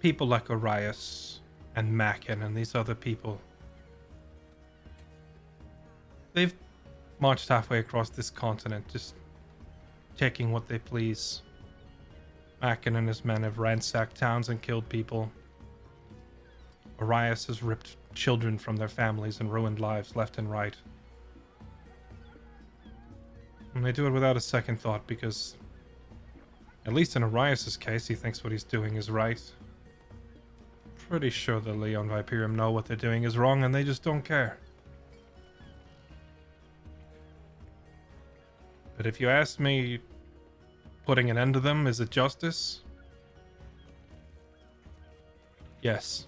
people 0.00 0.26
like 0.26 0.50
Arias 0.50 1.40
and 1.76 1.90
Mackin 1.92 2.42
and 2.42 2.56
these 2.56 2.74
other 2.74 2.94
people, 2.94 3.40
they've 6.32 6.54
marched 7.18 7.48
halfway 7.48 7.78
across 7.78 8.10
this 8.10 8.30
continent 8.30 8.86
just 8.88 9.14
taking 10.16 10.52
what 10.52 10.68
they 10.68 10.78
please. 10.78 11.42
Mackin 12.60 12.96
and 12.96 13.08
his 13.08 13.24
men 13.24 13.42
have 13.42 13.58
ransacked 13.58 14.16
towns 14.16 14.50
and 14.50 14.60
killed 14.60 14.88
people. 14.88 15.30
Arias 16.98 17.46
has 17.46 17.62
ripped 17.62 17.96
children 18.14 18.58
from 18.58 18.76
their 18.76 18.88
families 18.88 19.40
and 19.40 19.50
ruined 19.50 19.80
lives 19.80 20.16
left 20.16 20.36
and 20.38 20.50
right. 20.50 20.76
And 23.74 23.84
they 23.84 23.92
do 23.92 24.06
it 24.06 24.10
without 24.10 24.36
a 24.36 24.40
second 24.40 24.80
thought 24.80 25.06
because 25.06 25.56
at 26.86 26.92
least 26.92 27.16
in 27.16 27.22
Arias' 27.22 27.76
case, 27.76 28.06
he 28.06 28.14
thinks 28.14 28.42
what 28.42 28.52
he's 28.52 28.64
doing 28.64 28.96
is 28.96 29.10
right. 29.10 29.40
Pretty 31.08 31.30
sure 31.30 31.60
the 31.60 31.72
Leon 31.72 32.08
Viperium 32.08 32.54
know 32.54 32.70
what 32.70 32.84
they're 32.84 32.96
doing 32.96 33.24
is 33.24 33.36
wrong 33.36 33.64
and 33.64 33.74
they 33.74 33.84
just 33.84 34.02
don't 34.02 34.22
care. 34.22 34.58
But 38.96 39.06
if 39.06 39.20
you 39.20 39.28
ask 39.28 39.58
me, 39.58 39.98
putting 41.06 41.30
an 41.30 41.38
end 41.38 41.54
to 41.54 41.60
them, 41.60 41.86
is 41.86 42.00
it 42.00 42.10
justice? 42.10 42.82
Yes. 45.82 46.26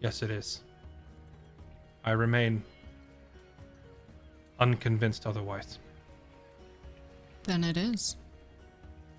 Yes, 0.00 0.22
it 0.22 0.30
is. 0.30 0.62
I 2.04 2.12
remain 2.12 2.62
unconvinced 4.60 5.26
otherwise. 5.26 5.78
Then 7.44 7.64
it 7.64 7.76
is. 7.76 8.16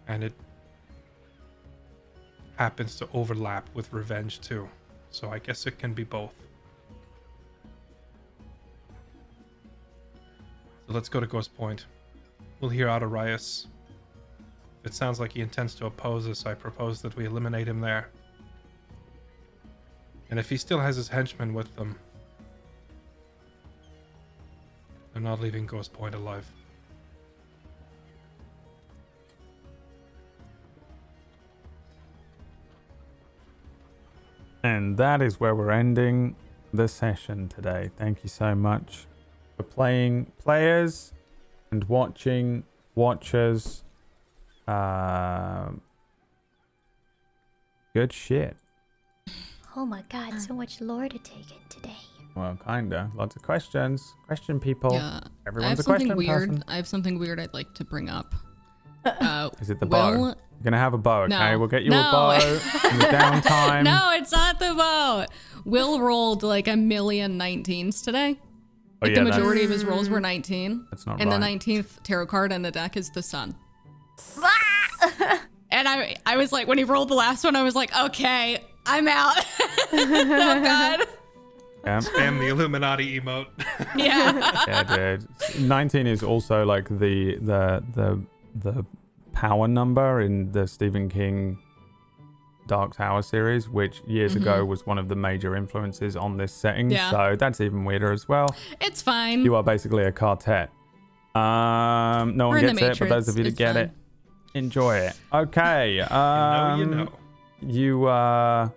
And 0.08 0.24
it 0.24 0.34
happens 2.58 2.96
to 2.98 3.08
overlap 3.14 3.68
with 3.74 3.92
revenge 3.94 4.42
too. 4.42 4.68
So 5.12 5.30
I 5.30 5.40
guess 5.40 5.66
it 5.66 5.80
can 5.80 5.94
be 5.94 6.04
both. 6.04 6.34
So 10.88 10.94
let's 10.94 11.10
go 11.10 11.20
to 11.20 11.28
Ghost 11.28 11.56
Point. 11.56 11.86
We'll 12.60 12.70
hear 12.70 12.90
out 12.90 13.02
Arias. 13.02 13.68
It 14.84 14.94
sounds 14.94 15.20
like 15.20 15.32
he 15.34 15.42
intends 15.42 15.76
to 15.76 15.86
oppose 15.86 16.28
us, 16.28 16.46
I 16.46 16.54
propose 16.54 17.02
that 17.02 17.16
we 17.16 17.26
eliminate 17.26 17.68
him 17.68 17.80
there. 17.80 18.10
And 20.30 20.40
if 20.40 20.50
he 20.50 20.58
still 20.58 20.80
has 20.80 20.96
his 20.96 21.08
henchmen 21.08 21.54
with 21.54 21.76
them, 21.76 21.96
I'm 25.16 25.24
not 25.24 25.40
leaving 25.40 25.66
Ghost 25.66 25.94
Point 25.94 26.16
alive. 26.16 26.46
And 34.64 34.98
that 34.98 35.22
is 35.22 35.40
where 35.40 35.56
we're 35.56 35.72
ending 35.72 36.36
the 36.74 36.88
session 36.88 37.48
today. 37.48 37.92
Thank 37.98 38.24
you 38.24 38.30
so 38.30 38.54
much 38.56 39.08
for 39.56 39.64
playing 39.64 40.32
players 40.38 41.14
and 41.72 41.84
watching 41.86 42.64
watchers. 42.96 43.84
Um, 44.68 45.82
good 47.94 48.14
shit. 48.14 48.58
Oh 49.76 49.86
my 49.86 50.04
god, 50.10 50.40
so 50.42 50.54
much 50.54 50.82
lore 50.82 51.08
to 51.08 51.18
take 51.20 51.52
in 51.52 51.70
today. 51.70 52.09
Well, 52.40 52.58
kinda. 52.66 53.12
Lots 53.16 53.36
of 53.36 53.42
questions. 53.42 54.14
Question 54.28 54.60
people. 54.60 54.94
Yeah. 54.94 55.02
I 55.02 55.14
have 55.14 55.32
Everyone's 55.48 55.80
a 55.80 55.84
something 55.84 56.08
question 56.08 56.18
weird. 56.18 56.50
person. 56.50 56.64
I 56.68 56.76
have 56.78 56.88
something 56.88 57.20
weird 57.20 57.40
I'd 57.40 57.54
like 57.54 57.74
to 57.76 57.84
bring 57.84 58.10
up. 58.10 58.34
Uh, 59.06 59.50
Is 59.62 59.70
it 59.70 59.80
the 59.80 59.86
Will- 59.86 59.92
bow? 59.92 60.12
You're 60.12 60.36
gonna 60.64 60.78
have 60.78 60.94
a 60.94 60.98
bow, 60.98 61.22
okay? 61.24 61.30
No. 61.30 61.58
We'll 61.60 61.70
get 61.70 61.84
you 61.84 61.90
No. 61.90 62.00
a 62.00 62.12
bow 62.12 62.32
in 62.32 62.40
the 63.00 63.06
downtime. 63.06 63.84
no, 63.86 64.12
it's 64.14 64.32
not 64.34 64.60
the 64.60 64.74
vote. 64.74 65.28
Will 65.66 66.02
rolled 66.02 66.44
like 66.44 66.68
a 66.68 66.76
million 66.76 67.40
19s 67.40 68.04
today. 68.04 68.38
Oh, 68.38 68.46
Like 69.02 69.12
yeah, 69.12 69.20
the 69.20 69.24
that's- 69.26 69.38
majority 69.40 69.64
of 69.64 69.70
his 69.70 69.86
rolls 69.86 70.10
were 70.10 70.20
19. 70.20 70.86
That's 70.92 71.06
not 71.06 71.22
and 71.22 71.30
right. 71.32 71.40
the 71.60 71.72
19th 71.72 72.04
tarot 72.04 72.28
card 72.28 72.52
in 72.52 72.62
the 72.62 72.72
deck 72.72 72.98
is 72.98 73.10
the 73.12 73.24
sun. 73.24 73.56
and 75.72 75.88
I 75.88 76.18
I 76.26 76.36
was 76.38 76.52
like, 76.52 76.68
when 76.68 76.78
he 76.78 76.84
rolled 76.84 77.10
the 77.10 77.16
last 77.16 77.44
one, 77.46 77.56
I 77.56 77.64
was 77.64 77.76
like, 77.76 77.96
okay, 77.98 78.62
I'm 78.86 79.08
out. 79.08 79.38
oh, 79.94 80.62
God. 80.64 81.08
Yeah. 81.86 82.02
And 82.18 82.40
the 82.40 82.48
Illuminati 82.48 83.20
emote. 83.20 83.48
Yeah. 83.96 84.66
yeah, 84.68 84.84
dude. 85.18 85.28
19 85.60 86.08
is 86.08 86.24
also 86.24 86.66
like 86.66 86.88
the 86.90 87.38
the 87.38 87.84
the 87.94 88.22
the 88.56 88.86
power 89.32 89.68
number 89.68 90.22
in 90.22 90.52
the 90.52 90.68
Stephen 90.68 91.10
King 91.10 91.58
Dark 92.68 92.96
Tower 92.96 93.22
series, 93.22 93.68
which 93.68 94.02
years 94.06 94.36
ago 94.36 94.64
was 94.64 94.86
one 94.86 94.98
of 94.98 95.08
the 95.08 95.16
major 95.16 95.56
influences 95.56 96.16
on 96.16 96.38
this 96.38 96.54
setting. 96.54 96.88
Mm-hmm. 96.88 96.94
Yeah. 96.94 97.12
So 97.12 97.36
that's 97.36 97.60
even 97.62 97.84
weirder 97.84 98.12
as 98.12 98.28
well. 98.28 98.56
It's 98.80 99.02
fine. 99.02 99.44
You 99.44 99.56
are 99.56 99.64
basically 99.64 100.04
a 100.04 100.12
quartet. 100.12 100.70
Um, 101.36 102.38
no 102.38 102.50
We're 102.50 102.62
one 102.66 102.76
gets 102.76 102.82
it, 102.82 103.00
but 103.00 103.10
those 103.10 103.28
of 103.28 103.38
you 103.38 103.46
that 103.46 103.56
get 103.56 103.76
fine. 103.76 103.86
it, 103.86 103.92
enjoy 104.54 104.98
it. 104.98 105.14
Okay. 105.34 106.02
Um, 106.02 106.80
you 106.80 106.86
know, 106.86 106.98
you 107.62 107.68
know. 107.68 107.74
you 107.74 108.06
uh 108.06 108.70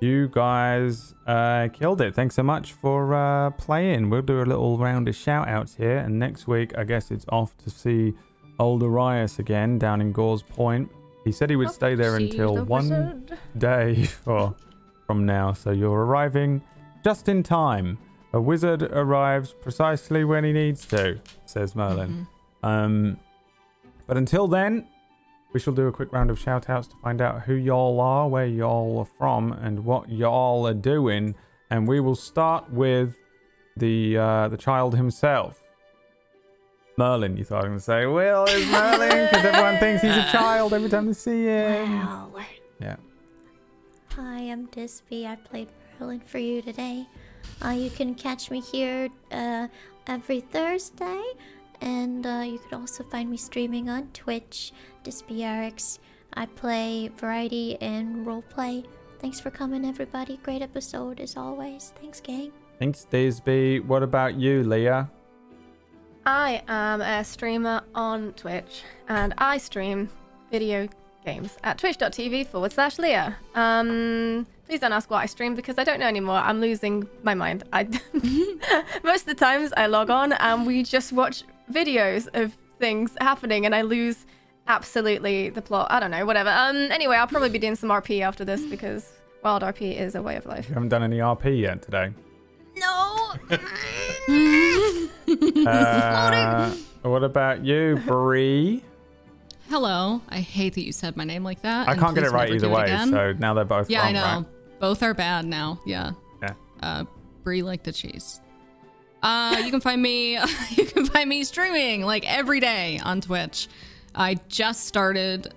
you 0.00 0.28
guys 0.28 1.14
uh 1.26 1.68
killed 1.72 2.00
it. 2.00 2.14
Thanks 2.14 2.34
so 2.34 2.42
much 2.42 2.72
for 2.72 3.14
uh 3.14 3.50
playing. 3.50 4.10
We'll 4.10 4.22
do 4.22 4.42
a 4.42 4.44
little 4.44 4.78
round 4.78 5.08
of 5.08 5.14
shout 5.16 5.48
outs 5.48 5.74
here 5.76 5.98
and 5.98 6.18
next 6.18 6.46
week 6.46 6.76
i 6.76 6.84
guess 6.84 7.10
it's 7.10 7.26
off 7.28 7.56
to 7.58 7.70
see 7.70 8.14
old 8.58 8.82
arias 8.82 9.38
again 9.38 9.78
down 9.78 10.00
in 10.00 10.12
gauze 10.12 10.42
point. 10.42 10.90
He 11.24 11.32
said 11.32 11.50
he 11.50 11.56
would 11.56 11.70
stay 11.70 11.94
there 11.94 12.16
until 12.16 12.54
the 12.56 12.64
one 12.64 12.88
wizard. 12.88 13.38
day 13.58 14.04
from 15.06 15.26
now. 15.26 15.52
So 15.52 15.70
you're 15.70 16.04
arriving 16.06 16.62
just 17.04 17.28
in 17.28 17.42
time. 17.42 17.98
A 18.32 18.40
wizard 18.40 18.82
arrives 18.82 19.52
precisely 19.52 20.24
when 20.24 20.44
he 20.44 20.52
needs 20.52 20.86
to 20.86 21.20
says 21.46 21.74
merlin. 21.74 22.26
Um 22.62 23.18
but 24.06 24.16
until 24.16 24.46
then 24.48 24.86
we 25.52 25.60
shall 25.60 25.72
do 25.72 25.86
a 25.88 25.92
quick 25.92 26.12
round 26.12 26.30
of 26.30 26.38
shout 26.38 26.70
outs 26.70 26.86
to 26.88 26.96
find 26.96 27.20
out 27.20 27.42
who 27.42 27.54
y'all 27.54 28.00
are, 28.00 28.28
where 28.28 28.46
y'all 28.46 28.98
are 28.98 29.08
from, 29.18 29.52
and 29.52 29.84
what 29.84 30.08
y'all 30.08 30.66
are 30.66 30.74
doing. 30.74 31.34
And 31.70 31.88
we 31.88 32.00
will 32.00 32.14
start 32.14 32.70
with 32.70 33.16
the 33.76 34.16
uh, 34.16 34.48
the 34.48 34.56
child 34.56 34.96
himself. 34.96 35.62
Merlin, 36.96 37.36
you 37.36 37.44
thought 37.44 37.64
I 37.64 37.68
was 37.68 37.68
going 37.68 37.78
to 37.78 37.84
say, 37.84 38.06
Will 38.06 38.44
is 38.44 38.66
Merlin, 38.70 39.26
because 39.26 39.44
everyone 39.44 39.78
thinks 39.78 40.02
he's 40.02 40.16
a 40.16 40.28
child 40.32 40.74
every 40.74 40.90
time 40.90 41.06
they 41.06 41.14
see 41.14 41.46
him. 41.46 41.98
Wow. 41.98 42.32
Yeah. 42.80 42.96
Hi, 44.16 44.40
I'm 44.40 44.66
Dispy. 44.66 45.26
I 45.26 45.36
played 45.36 45.68
Merlin 45.98 46.20
for 46.20 46.38
you 46.38 46.60
today. 46.60 47.06
Uh, 47.64 47.70
you 47.70 47.90
can 47.90 48.14
catch 48.14 48.50
me 48.50 48.60
here 48.60 49.08
uh, 49.32 49.68
every 50.06 50.40
Thursday, 50.40 51.22
and 51.80 52.26
uh, 52.26 52.42
you 52.44 52.58
could 52.58 52.74
also 52.74 53.04
find 53.04 53.30
me 53.30 53.36
streaming 53.36 53.88
on 53.88 54.08
Twitch, 54.12 54.72
DispyRx. 55.04 55.98
I 56.34 56.46
play 56.46 57.08
variety 57.16 57.76
and 57.80 58.26
roleplay. 58.26 58.84
Thanks 59.18 59.40
for 59.40 59.50
coming, 59.50 59.84
everybody. 59.84 60.38
Great 60.42 60.62
episode 60.62 61.20
as 61.20 61.36
always. 61.36 61.92
Thanks, 62.00 62.20
gang. 62.20 62.52
Thanks, 62.78 63.06
Dispy. 63.10 63.84
What 63.84 64.02
about 64.02 64.36
you, 64.36 64.64
Leah? 64.64 65.10
I 66.24 66.62
am 66.68 67.00
a 67.00 67.24
streamer 67.24 67.82
on 67.94 68.32
Twitch, 68.34 68.82
and 69.08 69.34
I 69.38 69.58
stream 69.58 70.08
video 70.50 70.88
games 71.24 71.56
at 71.64 71.78
twitch.tv 71.78 72.46
forward 72.46 72.72
slash 72.72 72.98
Leah. 72.98 73.36
Um, 73.54 74.46
please 74.66 74.80
don't 74.80 74.92
ask 74.92 75.10
what 75.10 75.18
I 75.18 75.26
stream 75.26 75.54
because 75.54 75.78
I 75.78 75.84
don't 75.84 76.00
know 76.00 76.06
anymore. 76.06 76.36
I'm 76.36 76.60
losing 76.60 77.06
my 77.22 77.34
mind. 77.34 77.64
I 77.72 77.84
most 79.02 79.22
of 79.22 79.26
the 79.26 79.34
times 79.34 79.72
I 79.76 79.86
log 79.86 80.10
on 80.10 80.32
and 80.32 80.66
we 80.66 80.82
just 80.82 81.12
watch 81.12 81.44
videos 81.70 82.28
of 82.34 82.56
things 82.78 83.16
happening, 83.20 83.64
and 83.66 83.74
I 83.74 83.82
lose 83.82 84.26
absolutely 84.66 85.50
the 85.50 85.62
plot. 85.62 85.88
I 85.90 86.00
don't 86.00 86.10
know, 86.10 86.24
whatever. 86.26 86.50
Um, 86.50 86.76
anyway, 86.92 87.16
I'll 87.16 87.26
probably 87.26 87.48
be 87.50 87.58
doing 87.58 87.76
some 87.76 87.90
RP 87.90 88.20
after 88.22 88.44
this 88.44 88.62
because 88.66 89.12
wild 89.42 89.62
RP 89.62 89.96
is 89.98 90.14
a 90.14 90.22
way 90.22 90.36
of 90.36 90.46
life. 90.46 90.68
You 90.68 90.74
haven't 90.74 90.90
done 90.90 91.02
any 91.02 91.18
RP 91.18 91.60
yet 91.60 91.82
today. 91.82 92.12
No! 92.76 93.34
Uh, 95.66 96.74
what 97.02 97.22
about 97.22 97.64
you, 97.64 98.00
Bree? 98.06 98.82
Hello. 99.68 100.20
I 100.28 100.40
hate 100.40 100.74
that 100.74 100.82
you 100.84 100.92
said 100.92 101.16
my 101.16 101.22
name 101.24 101.44
like 101.44 101.62
that. 101.62 101.88
I 101.88 101.94
can't 101.96 102.14
get 102.14 102.24
it 102.24 102.30
right 102.32 102.50
either 102.52 102.66
it 102.66 102.70
way, 102.72 102.82
again. 102.84 103.10
so 103.10 103.32
now 103.38 103.54
they're 103.54 103.64
both 103.64 103.88
Yeah, 103.88 104.00
wrong, 104.00 104.08
I 104.08 104.12
know. 104.12 104.22
right? 104.22 104.80
Both 104.80 105.02
are 105.04 105.14
bad 105.14 105.44
now. 105.46 105.78
Yeah. 105.86 106.12
Yeah. 106.42 106.54
Uh, 106.82 107.04
Brie 107.44 107.62
like 107.62 107.84
the 107.84 107.92
cheese. 107.92 108.40
Uh, 109.22 109.60
you 109.64 109.70
can 109.70 109.80
find 109.80 110.00
me. 110.00 110.38
you 110.70 110.86
can 110.86 111.06
find 111.06 111.28
me 111.28 111.44
streaming 111.44 112.02
like 112.02 112.24
every 112.30 112.60
day 112.60 113.00
on 113.02 113.20
Twitch. 113.20 113.68
I 114.14 114.36
just 114.48 114.86
started 114.86 115.54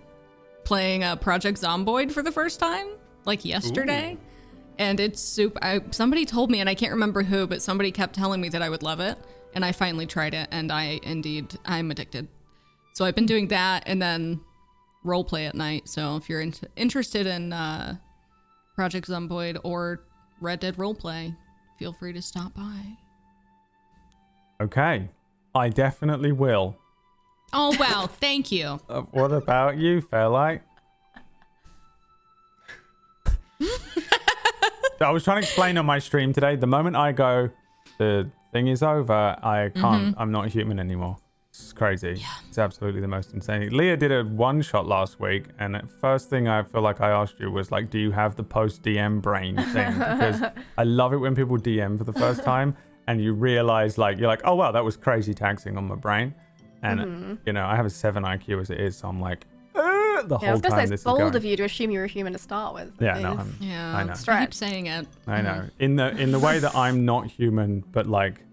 playing 0.64 1.03
uh, 1.03 1.16
Project 1.16 1.61
Zomboid 1.61 2.11
for 2.11 2.22
the 2.22 2.32
first 2.32 2.59
time, 2.59 2.88
like 3.25 3.45
yesterday, 3.45 4.17
and 4.77 5.00
it's 5.00 5.22
super. 5.22 5.59
I, 5.64 5.82
somebody 5.92 6.25
told 6.25 6.51
me, 6.51 6.59
and 6.59 6.69
I 6.69 6.75
can't 6.75 6.92
remember 6.92 7.24
who, 7.24 7.48
but 7.48 7.61
somebody 7.61 7.92
kept 7.92 8.16
telling 8.16 8.42
me 8.42 8.50
that 8.50 8.61
I 8.61 8.69
would 8.69 8.83
love 8.83 9.00
it, 9.00 9.17
and 9.53 9.64
I 9.64 9.72
finally 9.72 10.06
tried 10.06 10.33
it, 10.33 10.50
and 10.51 10.72
I 10.72 11.00
indeed 11.03 11.58
I'm 11.66 11.90
addicted. 11.92 12.27
So 12.93 13.06
I've 13.06 13.16
been 13.16 13.25
doing 13.25 13.48
that, 13.48 13.83
and 13.88 14.01
then 14.01 14.42
role 15.03 15.24
play 15.24 15.45
at 15.45 15.56
night. 15.56 15.90
So 15.90 16.16
if 16.16 16.30
you're 16.30 16.42
in- 16.42 16.53
interested 16.75 17.27
in 17.27 17.53
uh, 17.53 17.95
Project 18.75 19.08
Zomboid 19.08 19.59
or 19.64 20.03
Red 20.42 20.59
Dead 20.59 20.75
Roleplay, 20.77 21.35
feel 21.80 21.93
free 21.93 22.14
to 22.14 22.22
stop 22.22 22.53
by. 22.53 22.98
Okay. 24.64 25.09
I 25.53 25.69
definitely 25.69 26.32
will. 26.32 26.77
Oh 27.51 27.75
well, 27.80 28.08
thank 28.08 28.51
you. 28.51 28.80
Uh, 28.90 29.01
what 29.11 29.32
about 29.32 29.77
you, 29.77 30.01
Fairlight? 30.01 30.61
I 35.01 35.11
was 35.11 35.24
trying 35.25 35.42
to 35.42 35.48
explain 35.48 35.77
on 35.77 35.85
my 35.85 36.00
stream 36.00 36.32
today. 36.32 36.56
The 36.56 36.67
moment 36.67 36.95
I 36.95 37.11
go, 37.11 37.50
the 37.98 38.30
thing 38.53 38.67
is 38.67 38.82
over. 38.82 39.14
I 39.14 39.69
can't. 39.75 40.16
I'm 40.17 40.32
not 40.32 40.48
human 40.48 40.80
anymore. 40.80 41.17
It's 41.50 41.74
crazy. 41.74 42.24
It's 42.48 42.58
absolutely 42.58 43.01
the 43.01 43.08
most 43.08 43.33
insane. 43.33 43.69
Leah 43.75 43.98
did 43.98 44.11
a 44.11 44.24
one 44.24 44.61
shot 44.61 44.88
last 44.88 45.19
week, 45.19 45.45
and 45.59 45.75
the 45.75 45.83
first 46.00 46.30
thing 46.30 46.48
I 46.48 46.64
feel 46.64 46.82
like 46.82 47.01
I 47.01 47.09
asked 47.11 47.40
you 47.40 47.51
was 47.51 47.69
like, 47.72 47.90
"Do 47.90 48.00
you 48.00 48.11
have 48.11 48.35
the 48.38 48.43
post 48.43 48.82
DM 48.82 49.22
brain 49.22 49.58
thing?" 49.58 49.93
Because 49.93 50.42
I 50.77 50.83
love 50.83 51.14
it 51.14 51.17
when 51.17 51.35
people 51.35 51.58
DM 51.58 51.98
for 51.98 52.06
the 52.06 52.14
first 52.14 52.43
time, 52.43 52.75
and 53.07 53.22
you 53.22 53.33
realize 53.33 53.98
like 53.98 54.17
you're 54.17 54.27
like, 54.27 54.41
"Oh 54.43 54.56
wow, 54.56 54.72
that 54.72 54.83
was 54.83 54.98
crazy 54.98 55.33
taxing 55.33 55.77
on 55.77 55.88
my 55.88 55.95
brain." 55.95 56.33
and 56.83 57.40
you 57.45 57.53
know 57.53 57.65
I 57.65 57.75
have 57.77 57.85
a 57.85 57.90
seven 57.90 58.23
IQ 58.23 58.59
as 58.61 58.69
it 58.69 58.80
is, 58.80 58.98
so 58.98 59.07
I'm 59.07 59.22
like 59.22 59.45
"Uh," 59.73 59.82
the 60.23 60.27
Yeah, 60.30 60.35
I 60.35 60.45
whole 60.45 60.51
was 60.51 60.61
gonna 60.61 60.61
say 60.61 60.69
time 60.69 60.80
it's 60.83 60.90
this 60.91 60.99
is 61.01 61.06
bold 61.06 61.35
of 61.35 61.45
you 61.45 61.56
to 61.57 61.64
assume 61.64 61.91
you're 61.91 62.03
a 62.03 62.07
human 62.07 62.33
to 62.33 62.40
start 62.40 62.73
with. 62.73 62.91
Yeah, 62.99 63.17
It 63.17 63.22
no, 63.22 63.32
I'm, 63.33 63.56
Yeah, 63.61 63.95
I 63.95 64.03
know. 64.03 64.14
You 64.14 64.40
keep 64.41 64.53
saying 64.53 64.88
it. 64.88 65.07
I 65.27 65.41
know. 65.41 65.69
In 65.80 65.95
the 65.95 66.09
in 66.17 66.32
the 66.32 66.40
way 66.40 66.59
that 66.59 66.75
I'm 66.75 67.06
not 67.06 67.27
human, 67.27 67.82
but 67.91 68.07
like 68.07 68.43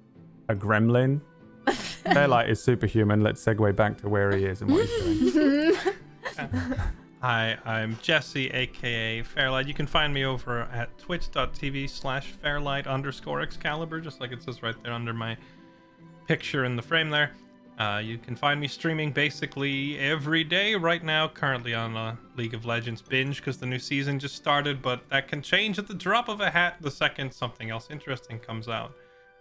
a 0.49 0.55
gremlin. 0.55 1.21
Fairlight 1.71 2.49
is 2.49 2.63
superhuman. 2.63 3.21
Let's 3.21 3.45
segue 3.45 3.77
back 3.77 3.99
to 3.99 4.09
where 4.09 4.35
he 4.35 4.45
is 4.47 4.63
and 4.63 4.71
what 4.73 4.87
he's 4.87 5.33
doing. 5.35 5.75
Hi, 7.23 7.59
I'm 7.67 7.99
Jesse, 8.01 8.49
aka 8.49 9.23
Fairlight. 9.23 9.69
You 9.69 9.75
can 9.75 9.87
find 9.87 10.15
me 10.15 10.25
over 10.25 10.63
at 10.73 10.97
twitch.tv 10.97 11.91
slash 11.91 12.29
Fairlight 12.29 12.87
underscore 12.87 13.43
Excalibur, 13.43 14.01
just 14.01 14.23
like 14.23 14.33
it 14.33 14.43
says 14.43 14.63
right 14.63 14.75
there 14.83 14.95
under 14.95 15.13
my 15.13 15.37
picture 16.27 16.65
in 16.65 16.77
the 16.77 16.83
frame 16.83 17.11
there. 17.11 17.33
Uh, 17.79 18.01
you 18.03 18.17
can 18.17 18.35
find 18.35 18.59
me 18.59 18.67
streaming 18.67 19.13
basically 19.13 19.99
every 19.99 20.43
day 20.43 20.75
right 20.75 21.05
now, 21.05 21.29
currently 21.29 21.75
on 21.75 21.95
a 21.95 22.19
League 22.37 22.55
of 22.55 22.65
Legends 22.65 23.03
binge 23.03 23.37
because 23.37 23.59
the 23.59 23.67
new 23.67 23.79
season 23.79 24.19
just 24.19 24.35
started, 24.35 24.81
but 24.81 25.07
that 25.11 25.29
can 25.29 25.43
change 25.43 25.79
at 25.79 25.87
the 25.87 25.95
drop 25.95 26.31
of 26.31 26.41
a 26.41 26.49
hat 26.49 26.77
the 26.81 26.91
second 26.91 27.35
something 27.35 27.69
else 27.69 27.89
interesting 27.91 28.39
comes 28.39 28.67
out. 28.67 28.95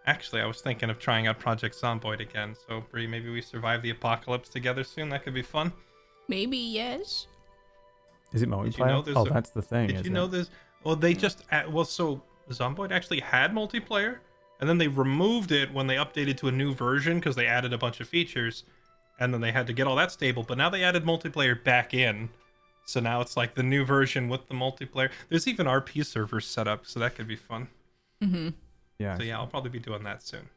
Actually, 0.06 0.42
I 0.42 0.46
was 0.48 0.60
thinking 0.60 0.90
of 0.90 1.00
trying 1.00 1.28
out 1.28 1.40
Project 1.40 1.80
Zomboid 1.82 2.20
again, 2.20 2.58
so 2.68 2.84
Bree, 2.92 3.08
maybe 3.08 3.30
we 3.30 3.42
survive 3.42 3.82
the 3.82 3.92
apocalypse 3.92 4.50
together 4.50 4.84
soon. 4.84 5.08
That 5.08 5.24
could 5.24 5.34
be 5.34 5.42
fun. 5.42 5.72
Maybe 6.28 6.58
yes. 6.58 7.28
Is 8.34 8.42
it 8.42 8.50
multiplayer? 8.50 8.88
know 8.88 9.04
oh, 9.16 9.26
a- 9.26 9.30
that's 9.30 9.50
the 9.50 9.62
thing. 9.62 9.88
Did 9.88 9.96
is 9.98 10.06
you 10.06 10.12
it? 10.12 10.14
know 10.14 10.28
this? 10.28 10.50
Well, 10.84 10.96
they 10.96 11.14
just 11.14 11.44
add, 11.52 11.72
well, 11.72 11.86
so 11.86 12.22
Zomboid 12.50 12.92
actually 12.92 13.20
had 13.20 13.52
multiplayer, 13.52 14.20
and 14.60 14.70
then 14.70 14.78
they 14.78 14.88
removed 14.88 15.52
it 15.52 15.74
when 15.74 15.88
they 15.88 15.96
updated 15.96 16.38
to 16.38 16.48
a 16.48 16.52
new 16.52 16.74
version 16.74 17.20
because 17.20 17.36
they 17.36 17.46
added 17.46 17.74
a 17.74 17.78
bunch 17.78 18.00
of 18.00 18.08
features, 18.08 18.64
and 19.20 19.34
then 19.34 19.42
they 19.42 19.52
had 19.52 19.68
to 19.68 19.74
get 19.74 19.88
all 19.88 19.96
that 19.98 20.12
stable. 20.12 20.44
But 20.44 20.58
now 20.58 20.70
they 20.70 20.84
added 20.84 21.04
multiplayer 21.04 21.62
back 21.62 21.94
in, 21.94 22.30
so 22.86 23.00
now 23.00 23.22
it's 23.22 23.36
like 23.36 23.56
the 23.56 23.64
new 23.64 23.84
version 23.84 24.30
with 24.30 24.48
the 24.48 24.54
multiplayer. 24.54 25.12
There's 25.30 25.48
even 25.48 25.68
RP 25.68 26.06
servers 26.06 26.46
set 26.48 26.68
up, 26.68 26.86
so 26.86 27.00
that 27.00 27.16
could 27.16 27.28
be 27.28 27.36
fun. 27.36 27.68
Mm-hmm. 28.24 28.50
Yeah. 29.00 29.18
So 29.18 29.24
yeah, 29.24 29.38
I'll 29.38 29.48
probably 29.48 29.72
be 29.72 29.80
doing 29.80 30.04
that 30.04 30.24
soon. 30.24 30.50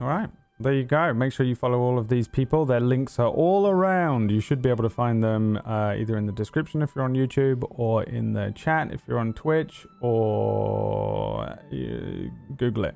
All 0.00 0.08
right. 0.08 0.30
There 0.62 0.72
you 0.72 0.84
go. 0.84 1.12
Make 1.12 1.32
sure 1.32 1.44
you 1.44 1.54
follow 1.54 1.78
all 1.80 1.98
of 1.98 2.08
these 2.08 2.28
people. 2.28 2.64
Their 2.64 2.80
links 2.80 3.18
are 3.18 3.28
all 3.28 3.66
around. 3.66 4.30
You 4.30 4.40
should 4.40 4.62
be 4.62 4.68
able 4.70 4.84
to 4.84 4.90
find 4.90 5.22
them 5.22 5.60
uh, 5.64 5.94
either 5.98 6.16
in 6.16 6.26
the 6.26 6.32
description 6.32 6.82
if 6.82 6.92
you're 6.94 7.04
on 7.04 7.14
YouTube 7.14 7.64
or 7.70 8.04
in 8.04 8.32
the 8.32 8.52
chat 8.54 8.92
if 8.92 9.02
you're 9.06 9.18
on 9.18 9.32
Twitch 9.32 9.86
or 10.00 11.44
uh, 11.44 11.56
Google 12.56 12.84
it. 12.86 12.94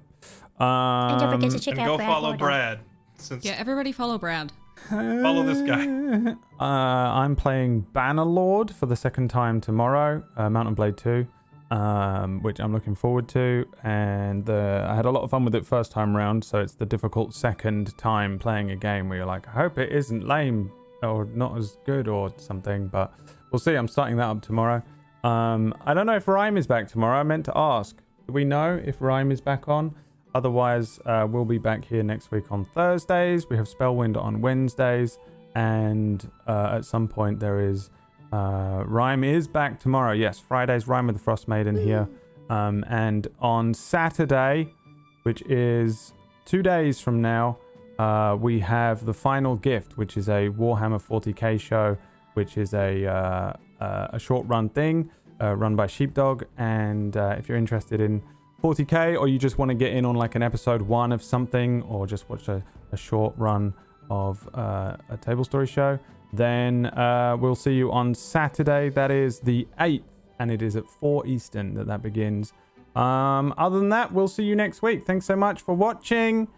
Um, 0.59 0.67
And 0.69 1.21
don't 1.21 1.31
forget 1.33 1.51
to 1.53 1.59
check 1.59 1.73
and 1.73 1.81
out 1.81 1.87
go 1.87 1.97
Brad 1.99 2.09
follow 2.09 2.29
Wardle. 2.31 2.47
Brad. 2.47 2.79
Since 3.19 3.45
Yeah, 3.45 3.53
everybody 3.59 3.93
follow 3.93 4.19
Brad. 4.19 4.53
follow 4.89 5.43
this 5.43 5.63
guy. 5.63 6.37
Uh, 6.59 6.65
I'm 6.65 7.37
playing 7.37 7.85
Bannerlord 7.93 8.71
for 8.73 8.87
the 8.87 8.97
second 8.97 9.29
time 9.29 9.61
tomorrow, 9.61 10.25
uh, 10.39 10.49
Mount 10.49 10.75
& 10.75 10.77
Blade 10.77 10.97
2, 10.97 11.27
um, 11.71 12.43
which 12.43 12.61
I'm 12.61 12.73
looking 12.73 12.95
forward 12.95 13.29
to. 13.29 13.67
And 13.83 14.49
uh, 14.49 14.87
I 14.89 14.95
had 14.95 15.05
a 15.05 15.11
lot 15.11 15.23
of 15.23 15.31
fun 15.31 15.45
with 15.45 15.55
it 15.55 15.67
first 15.67 15.93
time 15.93 16.17
round, 16.17 16.45
so 16.45 16.61
it's 16.61 16.75
the 16.75 16.87
difficult 16.87 17.35
second 17.35 17.97
time 17.99 18.39
playing 18.39 18.71
a 18.71 18.77
game 18.77 19.09
where 19.09 19.19
you're 19.19 19.27
like, 19.27 19.49
I 19.49 19.53
hope 19.53 19.79
it 19.79 19.93
isn't 19.93 20.27
lame 20.27 20.73
or 21.03 21.27
not 21.27 21.57
as 21.57 21.79
good 21.85 22.09
or 22.09 22.33
something, 22.37 22.89
but 22.89 23.13
we'll 23.51 23.59
see. 23.59 23.75
I'm 23.75 23.89
starting 23.89 24.17
that 24.17 24.27
up 24.27 24.43
tomorrow. 24.43 24.83
Um, 25.25 25.75
I 25.85 25.95
don't 25.95 26.07
know 26.07 26.17
if 26.17 26.29
Rime 26.29 26.57
is 26.57 26.67
back 26.67 26.89
tomorrow. 26.89 27.19
I 27.19 27.23
meant 27.23 27.45
to 27.47 27.53
ask. 27.57 27.97
Do 28.27 28.33
we 28.33 28.45
know 28.45 28.81
if 28.85 29.01
Rime 29.01 29.31
is 29.31 29.41
back 29.41 29.69
on? 29.69 29.95
Otherwise, 30.35 31.01
uh, 31.07 31.27
we'll 31.29 31.45
be 31.45 31.59
back 31.59 31.85
here 31.85 32.03
next 32.03 32.31
week 32.31 32.53
on 32.53 32.65
Thursdays. 32.65 33.49
We 33.49 33.57
have 33.57 33.69
Spellwind 33.69 34.17
on 34.17 34.41
Wednesdays, 34.41 35.19
and 35.55 36.31
uh, 36.47 36.75
at 36.75 36.85
some 36.85 37.09
point 37.09 37.41
there 37.41 37.61
is 37.61 37.91
uh, 38.37 38.85
Rime 38.85 39.25
is 39.25 39.49
back 39.49 39.81
tomorrow. 39.81 40.13
Yes, 40.13 40.39
Friday's 40.39 40.87
Rime 40.87 41.07
with 41.07 41.17
the 41.17 41.23
Frost 41.23 41.49
Maiden 41.49 41.77
here, 41.77 42.07
um, 42.51 42.85
and 42.89 43.27
on 43.41 43.73
Saturday, 43.73 44.75
which 45.23 45.43
is 45.43 46.13
two 46.45 46.63
days 46.63 47.01
from 47.01 47.23
now, 47.23 47.59
uh, 47.99 48.37
we 48.39 48.61
have 48.61 49.07
the 49.07 49.15
final 49.15 49.57
gift, 49.57 49.97
which 49.97 50.17
is 50.19 50.29
a 50.29 50.51
Warhammer 50.51 51.01
40k 51.03 51.59
show, 51.59 51.97
which 52.35 52.59
is 52.59 52.75
a 52.75 53.07
uh, 53.07 53.53
uh, 53.81 54.09
a 54.11 54.19
short 54.19 54.47
run 54.47 54.69
thing 54.69 55.11
uh, 55.41 55.55
run 55.55 55.75
by 55.75 55.87
Sheepdog. 55.87 56.45
And 56.59 57.17
uh, 57.17 57.37
if 57.39 57.49
you're 57.49 57.59
interested 57.59 58.03
in 58.03 58.23
40k, 58.63 59.19
or 59.19 59.29
you 59.29 59.39
just 59.39 59.57
want 59.57 59.71
to 59.71 59.75
get 59.75 59.95
in 59.95 60.05
on 60.05 60.15
like 60.15 60.35
an 60.35 60.43
episode 60.43 60.83
one 60.83 61.11
of 61.13 61.23
something, 61.23 61.83
or 61.83 62.07
just 62.07 62.29
watch 62.29 62.49
a, 62.49 62.63
a 62.93 62.97
short 62.99 63.35
run 63.39 63.73
of 64.11 64.47
a 64.55 65.19
table 65.21 65.43
story 65.43 65.67
show, 65.67 65.99
then 66.37 66.87
uh, 66.87 67.37
we'll 67.39 67.55
see 67.55 67.75
you 67.75 67.93
on 67.93 68.15
Saturday. 68.15 68.89
That 68.89 69.11
is 69.11 69.41
the 69.41 69.67
8th, 69.79 70.05
and 70.39 70.51
it 70.51 70.63
is 70.63 70.77
at 70.77 70.89
4 70.89 71.27
Eastern 71.27 71.75
that 71.75 71.87
that 71.87 72.03
begins. 72.03 72.53
Um, 72.95 73.55
other 73.59 73.79
than 73.79 73.91
that, 73.91 74.13
we'll 74.13 74.29
see 74.29 74.45
you 74.45 74.57
next 74.57 74.83
week. 74.83 75.07
Thanks 75.07 75.27
so 75.27 75.37
much 75.37 75.61
for 75.61 75.75
watching. 75.75 76.49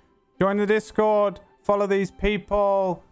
Join 0.41 0.57
the 0.57 0.67
Discord. 0.67 1.41
Follow 1.65 1.87
these 1.87 2.11
people. 2.11 3.03